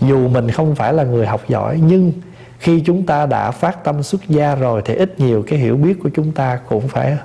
Dù 0.00 0.28
mình 0.28 0.50
không 0.50 0.74
phải 0.74 0.92
là 0.92 1.04
người 1.04 1.26
học 1.26 1.42
giỏi 1.48 1.80
nhưng 1.86 2.12
khi 2.58 2.82
chúng 2.86 3.06
ta 3.06 3.26
đã 3.26 3.50
phát 3.50 3.84
tâm 3.84 4.02
xuất 4.02 4.28
gia 4.28 4.54
rồi 4.54 4.82
thì 4.84 4.94
ít 4.94 5.20
nhiều 5.20 5.44
cái 5.46 5.58
hiểu 5.58 5.76
biết 5.76 5.94
của 6.02 6.10
chúng 6.14 6.32
ta 6.32 6.60
cũng 6.68 6.88
phải 6.88 7.16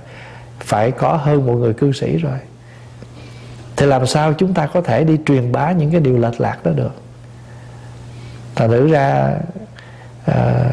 phải 0.60 0.92
có 0.92 1.14
hơn 1.14 1.46
một 1.46 1.54
người 1.54 1.74
cư 1.74 1.92
sĩ 1.92 2.18
rồi. 2.18 2.40
Thì 3.76 3.86
làm 3.86 4.08
sao 4.08 4.34
chúng 4.34 4.54
ta 4.54 4.68
có 4.68 4.82
thể 4.82 5.04
đi 5.04 5.18
truyền 5.26 5.52
bá 5.52 5.72
những 5.72 5.92
cái 5.92 6.02
điều 6.02 6.18
lệch 6.18 6.42
lạc 6.42 6.58
đó 6.64 6.72
được? 6.72 6.92
Thành 8.56 8.70
thử 8.70 8.92
ra 8.92 9.34
à, 10.26 10.64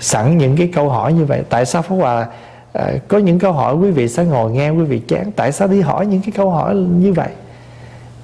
sẵn 0.00 0.38
những 0.38 0.56
cái 0.56 0.70
câu 0.74 0.88
hỏi 0.88 1.12
như 1.12 1.24
vậy. 1.24 1.42
Tại 1.48 1.66
sao 1.66 1.82
pháp 1.82 1.94
hòa 1.94 2.26
à, 2.72 2.92
có 3.08 3.18
những 3.18 3.38
câu 3.38 3.52
hỏi 3.52 3.74
quý 3.74 3.90
vị 3.90 4.08
sẽ 4.08 4.24
ngồi 4.24 4.50
nghe 4.50 4.70
quý 4.70 4.84
vị 4.84 4.98
chán? 5.08 5.32
Tại 5.36 5.52
sao 5.52 5.68
đi 5.68 5.80
hỏi 5.80 6.06
những 6.06 6.22
cái 6.22 6.32
câu 6.36 6.50
hỏi 6.50 6.74
như 6.74 7.12
vậy? 7.12 7.28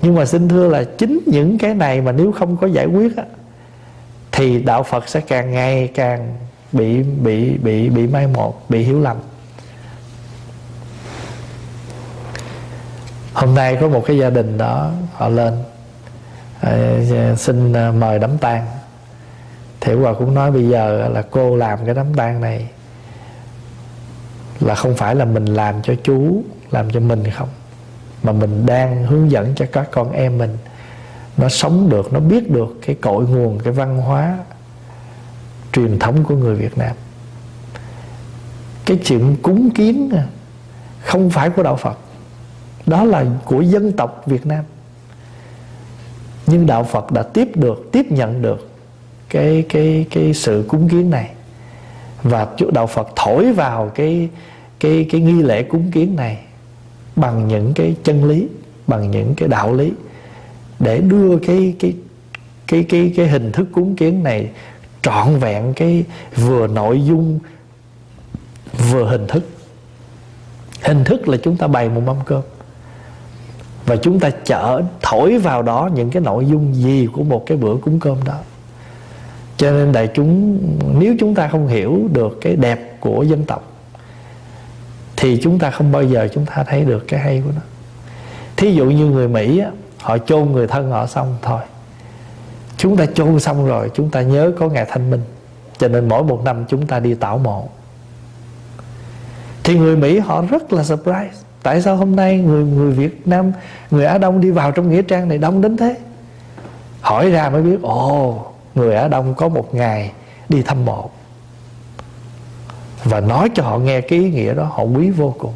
Nhưng 0.03 0.15
mà 0.15 0.25
xin 0.25 0.49
thưa 0.49 0.69
là 0.69 0.85
chính 0.99 1.21
những 1.27 1.59
cái 1.59 1.75
này 1.75 2.01
mà 2.01 2.13
nếu 2.13 2.33
không 2.33 2.57
có 2.57 2.67
giải 2.67 2.87
quyết 2.87 3.17
á, 3.17 3.25
thì 4.33 4.63
đạo 4.63 4.83
Phật 4.83 5.09
sẽ 5.09 5.21
càng 5.21 5.53
ngày 5.53 5.91
càng 5.95 6.37
bị 6.73 7.03
bị 7.03 7.51
bị 7.51 7.89
bị 7.89 8.07
mai 8.07 8.27
một 8.27 8.71
bị 8.71 8.83
hiểu 8.83 9.01
lầm. 9.01 9.17
Hôm 13.33 13.55
nay 13.55 13.77
có 13.81 13.89
một 13.89 14.03
cái 14.07 14.19
gia 14.19 14.31
đình 14.31 14.59
đó 14.59 14.91
họ 15.13 15.29
lên. 15.29 15.55
À, 16.61 17.07
xin 17.37 17.73
à, 17.73 17.91
mời 17.91 18.19
đám 18.19 18.39
tang 18.39 18.67
thì 19.87 19.95
hòa 19.95 20.13
cũng 20.13 20.35
nói 20.35 20.51
bây 20.51 20.69
giờ 20.69 21.09
là 21.09 21.23
cô 21.23 21.57
làm 21.57 21.79
cái 21.85 21.95
đám 21.95 22.15
tang 22.15 22.41
này 22.41 22.69
là 24.61 24.75
không 24.75 24.95
phải 24.95 25.15
là 25.15 25.25
mình 25.25 25.45
làm 25.45 25.83
cho 25.83 25.95
chú, 26.03 26.43
làm 26.71 26.91
cho 26.91 27.01
mình 27.01 27.31
không. 27.31 27.49
Mà 28.23 28.33
mình 28.33 28.67
đang 28.67 29.05
hướng 29.05 29.31
dẫn 29.31 29.53
cho 29.57 29.67
các 29.73 29.89
con 29.91 30.13
em 30.13 30.39
mình. 30.39 30.57
Nó 31.37 31.49
sống 31.49 31.89
được, 31.89 32.13
nó 32.13 32.21
biết 32.21 32.51
được 32.51 32.79
cái 32.87 32.97
cội 32.97 33.25
nguồn, 33.25 33.59
cái 33.59 33.73
văn 33.73 33.97
hóa 33.97 34.39
truyền 35.73 35.99
thống 35.99 36.25
của 36.25 36.37
người 36.37 36.55
Việt 36.55 36.79
Nam. 36.79 36.97
Cái 38.87 38.99
chuyện 39.05 39.37
cúng 39.43 39.71
kiến 39.71 40.13
không 41.01 41.31
phải 41.31 41.51
của 41.51 41.63
đạo 41.63 41.77
Phật. 41.77 41.99
Đó 42.87 43.05
là 43.05 43.25
của 43.45 43.61
dân 43.61 43.93
tộc 43.93 44.23
Việt 44.27 44.47
Nam. 44.47 44.65
Nhưng 46.47 46.67
đạo 46.67 46.85
Phật 46.85 47.13
đã 47.13 47.23
tiếp 47.23 47.49
được, 47.55 47.89
tiếp 47.93 48.07
nhận 48.13 48.43
được 48.43 48.76
cái 49.31 49.65
cái 49.69 50.07
cái 50.11 50.35
sự 50.35 50.65
cúng 50.69 50.89
kiến 50.89 51.11
này. 51.11 51.31
Và 52.23 52.47
đạo 52.73 52.87
Phật 52.87 53.09
thổi 53.17 53.53
vào 53.53 53.91
cái 53.95 54.29
cái 54.81 55.07
cái 55.11 55.21
nghi 55.21 55.43
lễ 55.43 55.63
cúng 55.63 55.91
kiến 55.93 56.17
này 56.17 56.39
bằng 57.17 57.49
những 57.49 57.73
cái 57.75 57.97
chân 58.05 58.25
lý, 58.25 58.49
bằng 58.87 59.11
những 59.11 59.35
cái 59.37 59.49
đạo 59.49 59.75
lý 59.75 59.93
để 60.79 60.99
đưa 60.99 61.39
cái 61.39 61.75
cái 61.79 61.95
cái 62.67 62.87
cái 62.89 63.13
cái 63.17 63.29
hình 63.29 63.53
thức 63.53 63.69
cúng 63.73 63.97
kiến 63.97 64.23
này 64.23 64.51
trọn 65.03 65.39
vẹn 65.39 65.73
cái 65.77 66.05
vừa 66.37 66.67
nội 66.67 67.03
dung, 67.05 67.39
vừa 68.91 69.09
hình 69.09 69.27
thức. 69.27 69.49
Hình 70.83 71.05
thức 71.05 71.29
là 71.29 71.37
chúng 71.43 71.57
ta 71.57 71.67
bày 71.67 71.89
một 71.89 72.01
mâm 72.07 72.17
cơm. 72.25 72.43
Và 73.87 73.97
chúng 73.97 74.21
ta 74.21 74.31
chở, 74.31 74.83
thổi 75.03 75.39
vào 75.39 75.63
đó 75.63 75.91
những 75.95 76.11
cái 76.11 76.23
nội 76.23 76.47
dung 76.47 76.75
gì 76.75 77.09
của 77.13 77.25
một 77.25 77.45
cái 77.47 77.59
bữa 77.59 77.77
cúng 77.77 78.01
cơm 78.01 78.17
đó 78.25 78.39
cho 79.57 79.71
nên 79.71 79.93
đại 79.93 80.09
chúng 80.15 80.59
nếu 80.99 81.15
chúng 81.21 81.35
ta 81.35 81.49
không 81.49 81.67
hiểu 81.67 82.09
được 82.13 82.39
cái 82.41 82.57
đẹp 82.57 82.97
của 83.01 83.23
dân 83.23 83.45
tộc 83.45 83.73
thì 85.17 85.41
chúng 85.43 85.59
ta 85.59 85.71
không 85.71 85.93
bao 85.93 86.03
giờ 86.03 86.29
chúng 86.33 86.47
ta 86.47 86.65
thấy 86.65 86.85
được 86.85 87.05
cái 87.09 87.21
hay 87.21 87.43
của 87.45 87.51
nó. 87.55 87.61
Thí 88.57 88.73
dụ 88.73 88.85
như 88.85 89.07
người 89.07 89.29
mỹ 89.29 89.59
á, 89.59 89.71
họ 90.01 90.19
chôn 90.19 90.53
người 90.53 90.67
thân 90.67 90.91
họ 90.91 91.07
xong 91.07 91.37
thôi. 91.43 91.61
Chúng 92.77 92.97
ta 92.97 93.07
chôn 93.07 93.41
xong 93.41 93.67
rồi 93.67 93.91
chúng 93.95 94.11
ta 94.11 94.23
nhớ 94.23 94.53
có 94.59 94.69
ngày 94.69 94.87
thanh 94.89 95.11
minh. 95.11 95.23
Cho 95.79 95.89
nên 95.89 96.09
mỗi 96.09 96.23
một 96.23 96.43
năm 96.45 96.65
chúng 96.69 96.87
ta 96.87 97.01
đi 97.01 97.15
tảo 97.15 97.39
mộ. 97.39 97.69
Thì 99.65 99.79
người 99.79 99.97
mỹ 99.97 100.19
họ 100.19 100.45
rất 100.51 100.73
là 100.73 100.85
surprise. 100.85 101.31
Tại 101.63 101.83
sao 101.83 101.97
hôm 101.97 102.17
nay 102.17 102.39
người 102.39 102.65
người 102.65 102.93
việt 102.93 103.29
nam 103.29 103.53
người 103.91 104.05
á 104.05 104.19
đông 104.19 104.41
đi 104.41 104.51
vào 104.51 104.73
trong 104.73 104.91
nghĩa 104.91 105.03
trang 105.03 105.29
này 105.29 105.39
đông 105.39 105.61
đến 105.61 105.77
thế? 105.77 105.97
Hỏi 107.01 107.31
ra 107.31 107.51
mới 107.51 107.63
biết 107.63 107.83
ồ 107.83 108.47
người 108.77 108.95
á 108.95 109.09
đông 109.09 109.35
có 109.35 109.49
một 109.49 109.75
ngày 109.75 110.13
đi 110.49 110.63
thăm 110.63 110.85
mộ. 110.85 111.11
Và 113.05 113.21
nói 113.21 113.51
cho 113.55 113.63
họ 113.63 113.79
nghe 113.79 114.01
cái 114.01 114.19
ý 114.19 114.31
nghĩa 114.31 114.55
đó, 114.55 114.65
họ 114.65 114.83
quý 114.83 115.11
vô 115.11 115.35
cùng. 115.39 115.55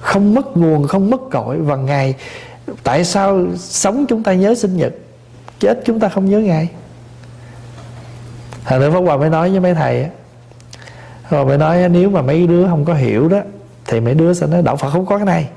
Không 0.00 0.34
mất 0.34 0.56
nguồn, 0.56 0.86
không 0.86 1.10
mất 1.10 1.20
cội. 1.30 1.56
Và 1.56 1.76
ngày 1.76 2.14
tại 2.82 3.04
sao 3.04 3.44
sống 3.56 4.06
chúng 4.08 4.22
ta 4.22 4.34
nhớ 4.34 4.54
sinh 4.54 4.76
nhật, 4.76 4.92
chết 5.60 5.82
chúng 5.84 6.00
ta 6.00 6.08
không 6.08 6.30
nhớ 6.30 6.38
ngày 6.38 6.68
thằng 8.64 8.80
nữa 8.80 8.90
Pháp 8.90 9.00
Hòa 9.00 9.16
mới 9.16 9.30
nói 9.30 9.50
với 9.50 9.60
mấy 9.60 9.74
thầy 9.74 10.02
á. 10.02 10.08
Rồi 11.30 11.46
mới 11.46 11.58
nói, 11.58 11.88
nếu 11.88 12.10
mà 12.10 12.22
mấy 12.22 12.46
đứa 12.46 12.66
không 12.68 12.84
có 12.84 12.94
hiểu 12.94 13.28
đó, 13.28 13.40
thì 13.86 14.00
mấy 14.00 14.14
đứa 14.14 14.34
sẽ 14.34 14.46
nói, 14.46 14.62
đạo 14.62 14.76
Phật 14.76 14.90
không 14.90 15.06
có 15.06 15.16
cái 15.16 15.26
này. 15.26 15.48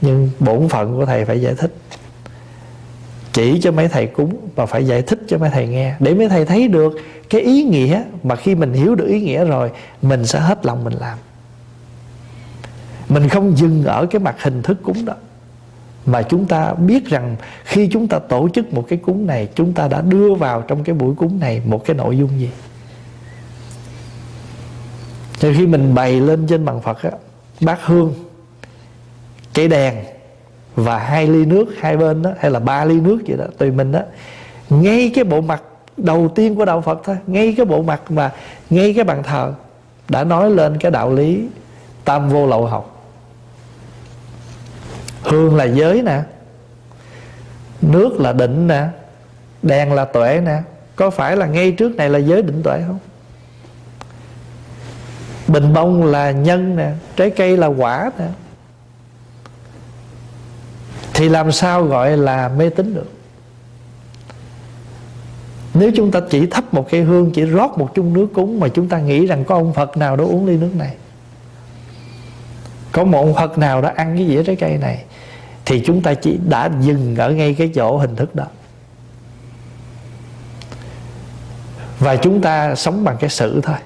Nhưng 0.00 0.30
bổn 0.38 0.68
phận 0.68 0.96
của 0.96 1.06
thầy 1.06 1.24
phải 1.24 1.40
giải 1.40 1.54
thích 1.54 1.74
chỉ 3.32 3.60
cho 3.60 3.72
mấy 3.72 3.88
thầy 3.88 4.06
cúng 4.06 4.36
và 4.54 4.66
phải 4.66 4.86
giải 4.86 5.02
thích 5.02 5.18
cho 5.28 5.38
mấy 5.38 5.50
thầy 5.50 5.66
nghe. 5.66 5.94
Để 6.00 6.14
mấy 6.14 6.28
thầy 6.28 6.44
thấy 6.44 6.68
được 6.68 6.92
cái 7.30 7.40
ý 7.40 7.62
nghĩa 7.62 8.02
mà 8.22 8.36
khi 8.36 8.54
mình 8.54 8.72
hiểu 8.72 8.94
được 8.94 9.06
ý 9.06 9.20
nghĩa 9.20 9.44
rồi, 9.44 9.70
mình 10.02 10.26
sẽ 10.26 10.40
hết 10.40 10.66
lòng 10.66 10.84
mình 10.84 10.94
làm. 11.00 11.18
Mình 13.08 13.28
không 13.28 13.56
dừng 13.56 13.84
ở 13.84 14.06
cái 14.06 14.20
mặt 14.20 14.36
hình 14.42 14.62
thức 14.62 14.78
cúng 14.82 15.04
đó. 15.04 15.14
Mà 16.06 16.22
chúng 16.22 16.46
ta 16.46 16.74
biết 16.74 17.06
rằng 17.06 17.36
khi 17.64 17.88
chúng 17.92 18.08
ta 18.08 18.18
tổ 18.18 18.48
chức 18.54 18.74
một 18.74 18.84
cái 18.88 18.98
cúng 19.02 19.26
này, 19.26 19.48
chúng 19.54 19.72
ta 19.72 19.88
đã 19.88 20.00
đưa 20.00 20.34
vào 20.34 20.62
trong 20.62 20.84
cái 20.84 20.94
buổi 20.94 21.14
cúng 21.14 21.40
này 21.40 21.62
một 21.64 21.84
cái 21.84 21.96
nội 21.96 22.18
dung 22.18 22.40
gì? 22.40 22.50
Thì 25.40 25.54
khi 25.54 25.66
mình 25.66 25.94
bày 25.94 26.20
lên 26.20 26.46
trên 26.46 26.64
bàn 26.64 26.80
phật 26.80 27.02
á, 27.02 27.10
bát 27.60 27.78
hương 27.84 28.14
cái 29.54 29.68
đèn 29.68 29.94
và 30.74 30.98
hai 30.98 31.26
ly 31.26 31.44
nước 31.44 31.66
hai 31.80 31.96
bên 31.96 32.22
đó, 32.22 32.30
hay 32.38 32.50
là 32.50 32.60
ba 32.60 32.84
ly 32.84 33.00
nước 33.00 33.18
vậy 33.26 33.36
đó, 33.36 33.44
tùy 33.58 33.70
mình 33.70 33.92
đó. 33.92 34.00
Ngay 34.70 35.12
cái 35.14 35.24
bộ 35.24 35.40
mặt 35.40 35.62
đầu 35.96 36.32
tiên 36.34 36.54
của 36.56 36.64
đạo 36.64 36.80
Phật 36.80 37.00
thôi, 37.04 37.16
ngay 37.26 37.54
cái 37.56 37.66
bộ 37.66 37.82
mặt 37.82 38.10
mà, 38.10 38.32
ngay 38.70 38.94
cái 38.94 39.04
bàn 39.04 39.22
thờ 39.22 39.52
đã 40.08 40.24
nói 40.24 40.50
lên 40.50 40.78
cái 40.78 40.90
đạo 40.90 41.12
lý 41.12 41.48
tam 42.04 42.28
vô 42.28 42.46
lậu 42.46 42.66
học. 42.66 43.04
Hương 45.22 45.56
là 45.56 45.64
giới 45.64 46.02
nè, 46.02 46.20
nước 47.82 48.20
là 48.20 48.32
định 48.32 48.66
nè, 48.66 48.86
đèn 49.62 49.92
là 49.92 50.04
tuệ 50.04 50.40
nè. 50.44 50.62
Có 50.96 51.10
phải 51.10 51.36
là 51.36 51.46
ngay 51.46 51.72
trước 51.72 51.96
này 51.96 52.10
là 52.10 52.18
giới 52.18 52.42
định 52.42 52.62
tuệ 52.62 52.82
không? 52.86 52.98
Bình 55.48 55.74
bông 55.74 56.04
là 56.04 56.30
nhân 56.30 56.76
nè, 56.76 56.90
trái 57.16 57.30
cây 57.30 57.56
là 57.56 57.66
quả 57.66 58.10
nè 58.18 58.26
thì 61.22 61.28
làm 61.28 61.52
sao 61.52 61.84
gọi 61.84 62.16
là 62.16 62.48
mê 62.48 62.70
tín 62.70 62.94
được? 62.94 63.10
Nếu 65.74 65.90
chúng 65.96 66.10
ta 66.10 66.20
chỉ 66.30 66.46
thắp 66.46 66.74
một 66.74 66.90
cây 66.90 67.02
hương, 67.02 67.30
chỉ 67.30 67.44
rót 67.44 67.78
một 67.78 67.90
chung 67.94 68.12
nước 68.12 68.26
cúng 68.34 68.60
mà 68.60 68.68
chúng 68.68 68.88
ta 68.88 68.98
nghĩ 68.98 69.26
rằng 69.26 69.44
có 69.44 69.54
ông 69.54 69.72
phật 69.72 69.96
nào 69.96 70.16
đó 70.16 70.24
uống 70.24 70.46
ly 70.46 70.56
nước 70.56 70.70
này, 70.74 70.94
có 72.92 73.04
một 73.04 73.18
ông 73.18 73.34
phật 73.34 73.58
nào 73.58 73.82
đó 73.82 73.90
ăn 73.96 74.16
cái 74.16 74.26
dĩa 74.28 74.42
trái 74.42 74.56
cây 74.56 74.78
này, 74.78 75.04
thì 75.64 75.82
chúng 75.86 76.02
ta 76.02 76.14
chỉ 76.14 76.38
đã 76.48 76.70
dừng 76.80 77.16
ở 77.16 77.30
ngay 77.30 77.54
cái 77.54 77.70
chỗ 77.74 77.98
hình 77.98 78.16
thức 78.16 78.34
đó. 78.34 78.46
Và 81.98 82.16
chúng 82.16 82.40
ta 82.40 82.74
sống 82.74 83.04
bằng 83.04 83.16
cái 83.20 83.30
sự 83.30 83.60
thôi. 83.60 83.76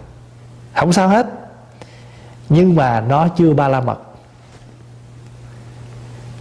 Không 0.74 0.92
sao 0.92 1.08
hết. 1.08 1.26
Nhưng 2.48 2.76
mà 2.76 3.00
nó 3.00 3.28
chưa 3.28 3.54
ba 3.54 3.68
la 3.68 3.80
mật 3.80 3.98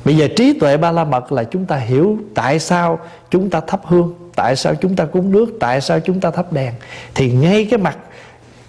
bây 0.05 0.17
giờ 0.17 0.27
trí 0.35 0.59
tuệ 0.59 0.77
ba 0.77 0.91
la 0.91 1.03
mật 1.03 1.31
là 1.31 1.43
chúng 1.43 1.65
ta 1.65 1.77
hiểu 1.77 2.17
tại 2.35 2.59
sao 2.59 2.99
chúng 3.29 3.49
ta 3.49 3.59
thắp 3.59 3.81
hương, 3.83 4.13
tại 4.35 4.55
sao 4.55 4.75
chúng 4.75 4.95
ta 4.95 5.05
cúng 5.05 5.31
nước, 5.31 5.57
tại 5.59 5.81
sao 5.81 5.99
chúng 5.99 6.19
ta 6.19 6.31
thắp 6.31 6.53
đèn. 6.53 6.73
Thì 7.15 7.31
ngay 7.31 7.67
cái 7.71 7.79
mặt 7.79 7.97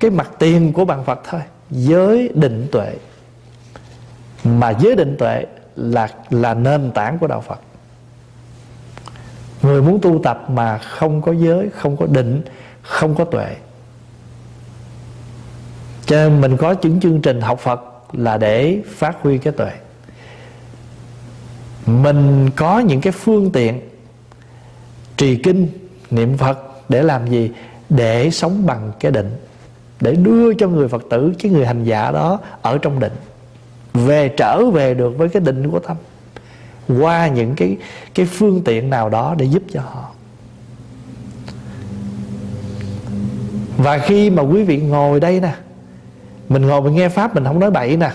cái 0.01 0.11
mặt 0.11 0.31
tiền 0.39 0.73
của 0.73 0.85
bằng 0.85 1.05
phật 1.05 1.21
thôi, 1.29 1.41
giới 1.71 2.31
định 2.35 2.67
tuệ. 2.73 2.95
Mà 4.45 4.71
giới 4.71 4.97
định 4.97 5.17
tuệ 5.19 5.45
là 5.77 6.09
là 6.31 6.55
nền 6.55 6.91
tảng 6.95 7.19
của 7.19 7.27
đạo 7.27 7.41
phật. 7.41 7.61
Người 9.63 9.83
muốn 9.83 9.99
tu 10.03 10.21
tập 10.23 10.51
mà 10.51 10.79
không 10.79 11.23
có 11.23 11.33
giới, 11.33 11.69
không 11.77 11.97
có 11.97 12.07
định, 12.07 12.43
không 12.83 13.15
có 13.15 13.25
tuệ. 13.25 13.57
Cho 16.07 16.17
nên 16.17 16.41
mình 16.41 16.57
có 16.57 16.75
những 16.83 17.01
chương 17.01 17.21
trình 17.21 17.41
học 17.41 17.61
Phật 17.61 17.81
là 18.13 18.39
để 18.39 18.81
phát 18.97 19.17
huy 19.23 19.39
cái 19.39 19.53
tuệ 19.53 19.71
mình 21.87 22.51
có 22.57 22.79
những 22.79 23.01
cái 23.01 23.13
phương 23.13 23.51
tiện 23.53 23.81
trì 25.17 25.37
kinh 25.37 25.69
niệm 26.11 26.37
Phật 26.37 26.59
để 26.89 27.03
làm 27.03 27.31
gì? 27.31 27.51
Để 27.89 28.31
sống 28.31 28.67
bằng 28.67 28.93
cái 29.01 29.13
định, 29.13 29.37
để 30.01 30.15
đưa 30.15 30.55
cho 30.55 30.69
người 30.69 30.89
Phật 30.89 31.03
tử 31.11 31.33
cái 31.39 31.53
người 31.53 31.67
hành 31.67 31.85
giả 31.85 32.11
đó 32.11 32.41
ở 32.63 32.79
trong 32.79 33.01
định. 33.01 33.13
Về 33.95 34.29
trở 34.29 34.71
về 34.71 34.95
được 34.95 35.19
với 35.19 35.29
cái 35.29 35.43
định 35.43 35.71
của 35.71 35.79
tâm, 35.79 35.97
qua 37.01 37.29
những 37.29 37.55
cái 37.55 37.77
cái 38.15 38.27
phương 38.27 38.63
tiện 38.65 38.91
nào 38.91 39.09
đó 39.09 39.35
để 39.39 39.45
giúp 39.45 39.63
cho 39.73 39.81
họ. 39.81 40.11
Và 43.77 43.99
khi 43.99 44.31
mà 44.31 44.43
quý 44.43 44.63
vị 44.63 44.79
ngồi 44.81 45.21
đây 45.21 45.41
nè, 45.41 45.55
mình 46.49 46.67
ngồi 46.67 46.83
mình 46.83 46.95
nghe 46.95 47.09
pháp 47.09 47.35
mình 47.35 47.45
không 47.45 47.61
nói 47.61 47.71
bậy 47.71 47.97
nè, 47.97 48.11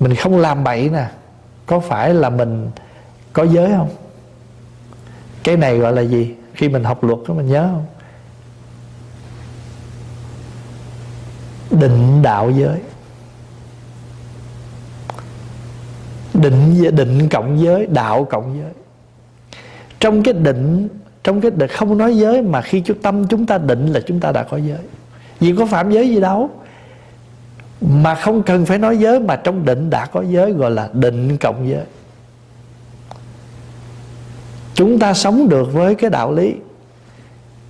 mình 0.00 0.14
không 0.14 0.38
làm 0.38 0.64
bậy 0.64 0.88
nè 0.88 1.06
có 1.70 1.80
phải 1.80 2.14
là 2.14 2.30
mình 2.30 2.70
có 3.32 3.46
giới 3.46 3.70
không? 3.76 3.88
Cái 5.44 5.56
này 5.56 5.78
gọi 5.78 5.92
là 5.92 6.02
gì? 6.02 6.34
Khi 6.54 6.68
mình 6.68 6.84
học 6.84 7.04
luật 7.04 7.18
đó 7.28 7.34
mình 7.34 7.46
nhớ 7.46 7.68
không? 7.72 7.86
Định 11.80 12.22
đạo 12.22 12.50
giới. 12.50 12.80
Định 16.34 16.96
định 16.96 17.28
cộng 17.28 17.60
giới, 17.60 17.86
đạo 17.86 18.24
cộng 18.24 18.58
giới. 18.60 18.72
Trong 20.00 20.22
cái 20.22 20.34
định, 20.34 20.88
trong 21.22 21.40
cái 21.40 21.50
định 21.50 21.70
không 21.70 21.98
nói 21.98 22.16
giới 22.16 22.42
mà 22.42 22.62
khi 22.62 22.80
chúng 22.80 23.02
tâm 23.02 23.26
chúng 23.26 23.46
ta 23.46 23.58
định 23.58 23.86
là 23.86 24.00
chúng 24.06 24.20
ta 24.20 24.32
đã 24.32 24.42
có 24.42 24.56
giới. 24.56 24.82
Vì 25.40 25.54
có 25.58 25.66
phạm 25.66 25.90
giới 25.90 26.08
gì 26.08 26.20
đâu 26.20 26.50
mà 27.80 28.14
không 28.14 28.42
cần 28.42 28.66
phải 28.66 28.78
nói 28.78 28.98
giới, 28.98 29.20
mà 29.20 29.36
trong 29.36 29.64
định 29.64 29.90
đã 29.90 30.06
có 30.06 30.22
giới 30.22 30.52
gọi 30.52 30.70
là 30.70 30.88
định 30.92 31.36
cộng 31.36 31.68
giới. 31.68 31.84
Chúng 34.74 34.98
ta 34.98 35.14
sống 35.14 35.48
được 35.48 35.72
với 35.72 35.94
cái 35.94 36.10
đạo 36.10 36.32
lý, 36.32 36.54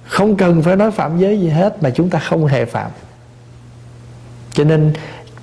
không 0.05 0.37
cần 0.37 0.63
phải 0.63 0.77
nói 0.77 0.91
phạm 0.91 1.19
giới 1.19 1.41
gì 1.41 1.49
hết, 1.49 1.83
mà 1.83 1.91
chúng 1.91 2.11
ta 2.11 2.19
không 2.19 2.47
hề 2.47 2.65
phạm. 2.65 2.91
Cho 4.53 4.65
nên 4.65 4.93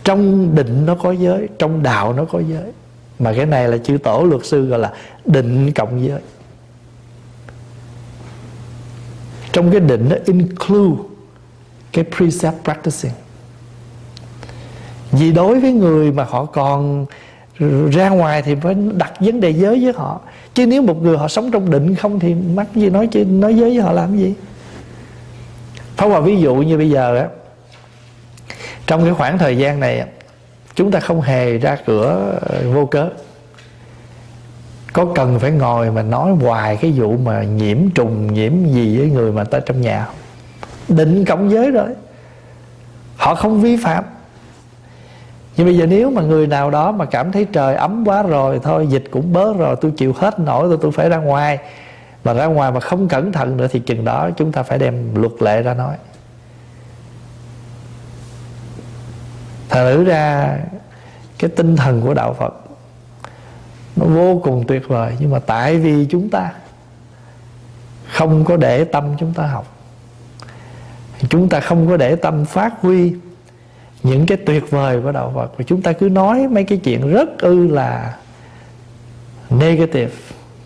trong 0.03 0.55
định 0.55 0.85
nó 0.85 0.95
có 0.95 1.11
giới, 1.11 1.47
trong 1.59 1.83
đạo 1.83 2.13
nó 2.13 2.25
có 2.25 2.39
giới. 2.39 2.71
Mà 3.19 3.33
cái 3.33 3.45
này 3.45 3.67
là 3.67 3.77
chữ 3.77 3.97
tổ 3.97 4.23
luật 4.23 4.45
sư 4.45 4.65
gọi 4.65 4.79
là 4.79 4.93
định 5.25 5.71
cộng 5.71 6.07
giới. 6.07 6.21
Trong 9.51 9.71
cái 9.71 9.79
định 9.79 10.09
nó 10.09 10.15
include 10.25 11.03
cái 11.91 12.05
precept 12.17 12.63
practicing 12.63 13.11
vì 15.11 15.31
đối 15.31 15.59
với 15.59 15.73
người 15.73 16.11
mà 16.11 16.23
họ 16.23 16.45
còn 16.45 17.05
ra 17.91 18.09
ngoài 18.09 18.41
thì 18.41 18.55
phải 18.55 18.75
đặt 18.93 19.13
vấn 19.19 19.39
đề 19.39 19.49
giới 19.49 19.83
với 19.83 19.93
họ. 19.93 20.19
Chứ 20.53 20.67
nếu 20.67 20.81
một 20.81 21.01
người 21.03 21.17
họ 21.17 21.27
sống 21.27 21.51
trong 21.51 21.71
định 21.71 21.95
không 21.95 22.19
thì 22.19 22.33
mắc 22.55 22.67
gì 22.75 22.89
nói 22.89 23.07
chứ, 23.07 23.25
nói 23.25 23.55
giới 23.55 23.69
với 23.69 23.81
họ 23.81 23.91
làm 23.91 24.17
gì? 24.17 24.33
Phá 25.97 26.07
Hòa 26.07 26.19
ví 26.19 26.37
dụ 26.37 26.55
như 26.55 26.77
bây 26.77 26.89
giờ 26.89 27.17
á, 27.17 27.27
Trong 28.87 29.03
cái 29.03 29.13
khoảng 29.13 29.37
thời 29.37 29.57
gian 29.57 29.79
này 29.79 30.03
Chúng 30.75 30.91
ta 30.91 30.99
không 30.99 31.21
hề 31.21 31.57
ra 31.57 31.77
cửa 31.85 32.37
ờ, 32.41 32.71
vô 32.73 32.85
cớ. 32.85 33.09
Có 34.93 35.05
cần 35.15 35.39
phải 35.39 35.51
ngồi 35.51 35.91
mà 35.91 36.01
nói 36.01 36.31
hoài 36.31 36.77
Cái 36.77 36.91
vụ 36.91 37.17
mà 37.17 37.43
nhiễm 37.43 37.77
trùng, 37.95 38.33
Nhiễm 38.33 38.65
gì 38.65 38.97
với 38.97 39.09
người 39.09 39.31
mà 39.31 39.43
ta 39.43 39.59
trong 39.59 39.81
nhà 39.81 40.07
Định 40.87 41.25
cộng 41.25 41.51
giới 41.51 41.71
rồi. 41.71 41.89
Họ 43.17 43.35
không 43.35 43.61
vi 43.61 43.77
phạm 43.77 44.03
nhưng 45.57 45.67
bây 45.67 45.77
giờ 45.77 45.85
nếu 45.85 46.09
mà 46.09 46.21
người 46.21 46.47
nào 46.47 46.69
đó 46.69 46.91
mà 46.91 47.05
cảm 47.05 47.31
thấy 47.31 47.45
trời 47.45 47.75
ấm 47.75 48.03
quá 48.07 48.23
rồi, 48.23 48.59
thôi 48.63 48.87
dịch 48.87 49.03
cũng 49.11 49.33
bớt 49.33 49.57
rồi, 49.57 49.75
tôi 49.81 49.91
chịu 49.91 50.13
hết 50.17 50.39
nổi 50.39 50.67
rồi, 50.67 50.77
tôi 50.81 50.91
phải 50.91 51.09
ra 51.09 51.17
ngoài. 51.17 51.59
Mà 52.23 52.33
ra 52.33 52.45
ngoài 52.45 52.71
mà 52.71 52.79
không 52.79 53.07
cẩn 53.07 53.31
thận 53.31 53.57
nữa 53.57 53.67
thì 53.71 53.79
chừng 53.79 54.05
đó 54.05 54.29
chúng 54.37 54.51
ta 54.51 54.63
phải 54.63 54.77
đem 54.77 55.15
luật 55.15 55.31
lệ 55.39 55.61
ra 55.61 55.73
nói. 55.73 55.95
Thật 59.69 59.91
thử 59.91 60.03
ra, 60.03 60.57
cái 61.37 61.49
tinh 61.49 61.75
thần 61.75 62.01
của 62.01 62.13
đạo 62.13 62.33
phật 62.33 62.53
nó 63.95 64.05
vô 64.05 64.41
cùng 64.43 64.63
tuyệt 64.67 64.87
vời, 64.87 65.13
nhưng 65.19 65.31
mà 65.31 65.39
tại 65.39 65.77
vì 65.77 66.05
chúng 66.09 66.29
ta 66.29 66.51
không 68.11 68.45
có 68.45 68.57
để 68.57 68.83
tâm 68.83 69.15
chúng 69.19 69.33
ta 69.33 69.47
học, 69.47 69.65
chúng 71.29 71.49
ta 71.49 71.59
không 71.59 71.87
có 71.87 71.97
để 71.97 72.15
tâm 72.15 72.45
phát 72.45 72.73
huy 72.81 73.13
những 74.07 74.25
cái 74.25 74.37
tuyệt 74.45 74.71
vời 74.71 75.01
của 75.03 75.11
đạo 75.11 75.31
Phật. 75.35 75.57
Và 75.57 75.63
chúng 75.67 75.81
ta 75.81 75.93
cứ 75.93 76.09
nói 76.09 76.47
mấy 76.47 76.63
cái 76.63 76.77
chuyện 76.77 77.13
rất 77.13 77.39
ư 77.39 77.67
là 77.67 78.17
negative 79.49 80.11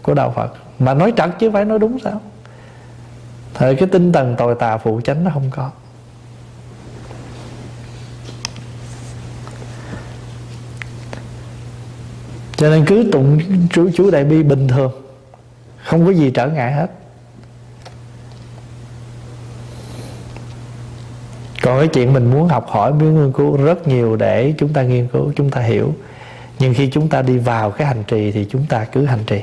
của 0.01 0.13
đạo 0.13 0.34
Phật. 0.35 0.53
Mà 0.80 0.93
nói 0.93 1.13
trật 1.18 1.30
chứ 1.39 1.51
phải 1.51 1.65
nói 1.65 1.80
đúng 1.80 1.99
sao? 1.99 2.22
Thời 3.53 3.76
cái 3.76 3.88
tinh 3.91 4.11
thần 4.11 4.35
tồi 4.38 4.55
tà 4.55 4.77
phụ 4.77 5.01
chánh 5.01 5.23
nó 5.23 5.31
không 5.34 5.49
có. 5.49 5.72
Cho 12.55 12.69
nên 12.69 12.85
cứ 12.85 13.09
tụng 13.11 13.39
chú, 13.69 13.89
chú 13.93 14.11
đại 14.11 14.23
bi 14.23 14.43
bình 14.43 14.68
thường. 14.68 14.91
Không 15.84 16.05
có 16.05 16.11
gì 16.11 16.31
trở 16.31 16.47
ngại 16.47 16.73
hết. 16.73 16.88
Còn 21.72 21.80
cái 21.80 21.88
chuyện 21.88 22.14
mình 22.14 22.31
muốn 22.31 22.48
học 22.48 22.68
hỏi 22.68 22.93
muốn 22.93 23.15
nghiên 23.15 23.31
cứu 23.31 23.57
rất 23.57 23.88
nhiều 23.88 24.15
để 24.15 24.53
chúng 24.57 24.73
ta 24.73 24.84
nghiên 24.84 25.07
cứu, 25.07 25.31
chúng 25.35 25.49
ta 25.49 25.61
hiểu. 25.61 25.93
Nhưng 26.60 26.73
khi 26.73 26.88
chúng 26.88 27.10
ta 27.10 27.22
đi 27.22 27.38
vào 27.38 27.72
cái 27.72 27.88
hành 27.88 28.03
trì 28.07 28.31
thì 28.31 28.48
chúng 28.49 28.65
ta 28.65 28.85
cứ 28.85 29.06
hành 29.06 29.23
trì. 29.27 29.41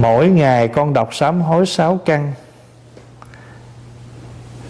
Mỗi 0.00 0.28
ngày 0.28 0.68
con 0.68 0.92
đọc 0.92 1.14
sám 1.14 1.40
hối 1.40 1.66
sáu 1.66 2.00
căn 2.04 2.32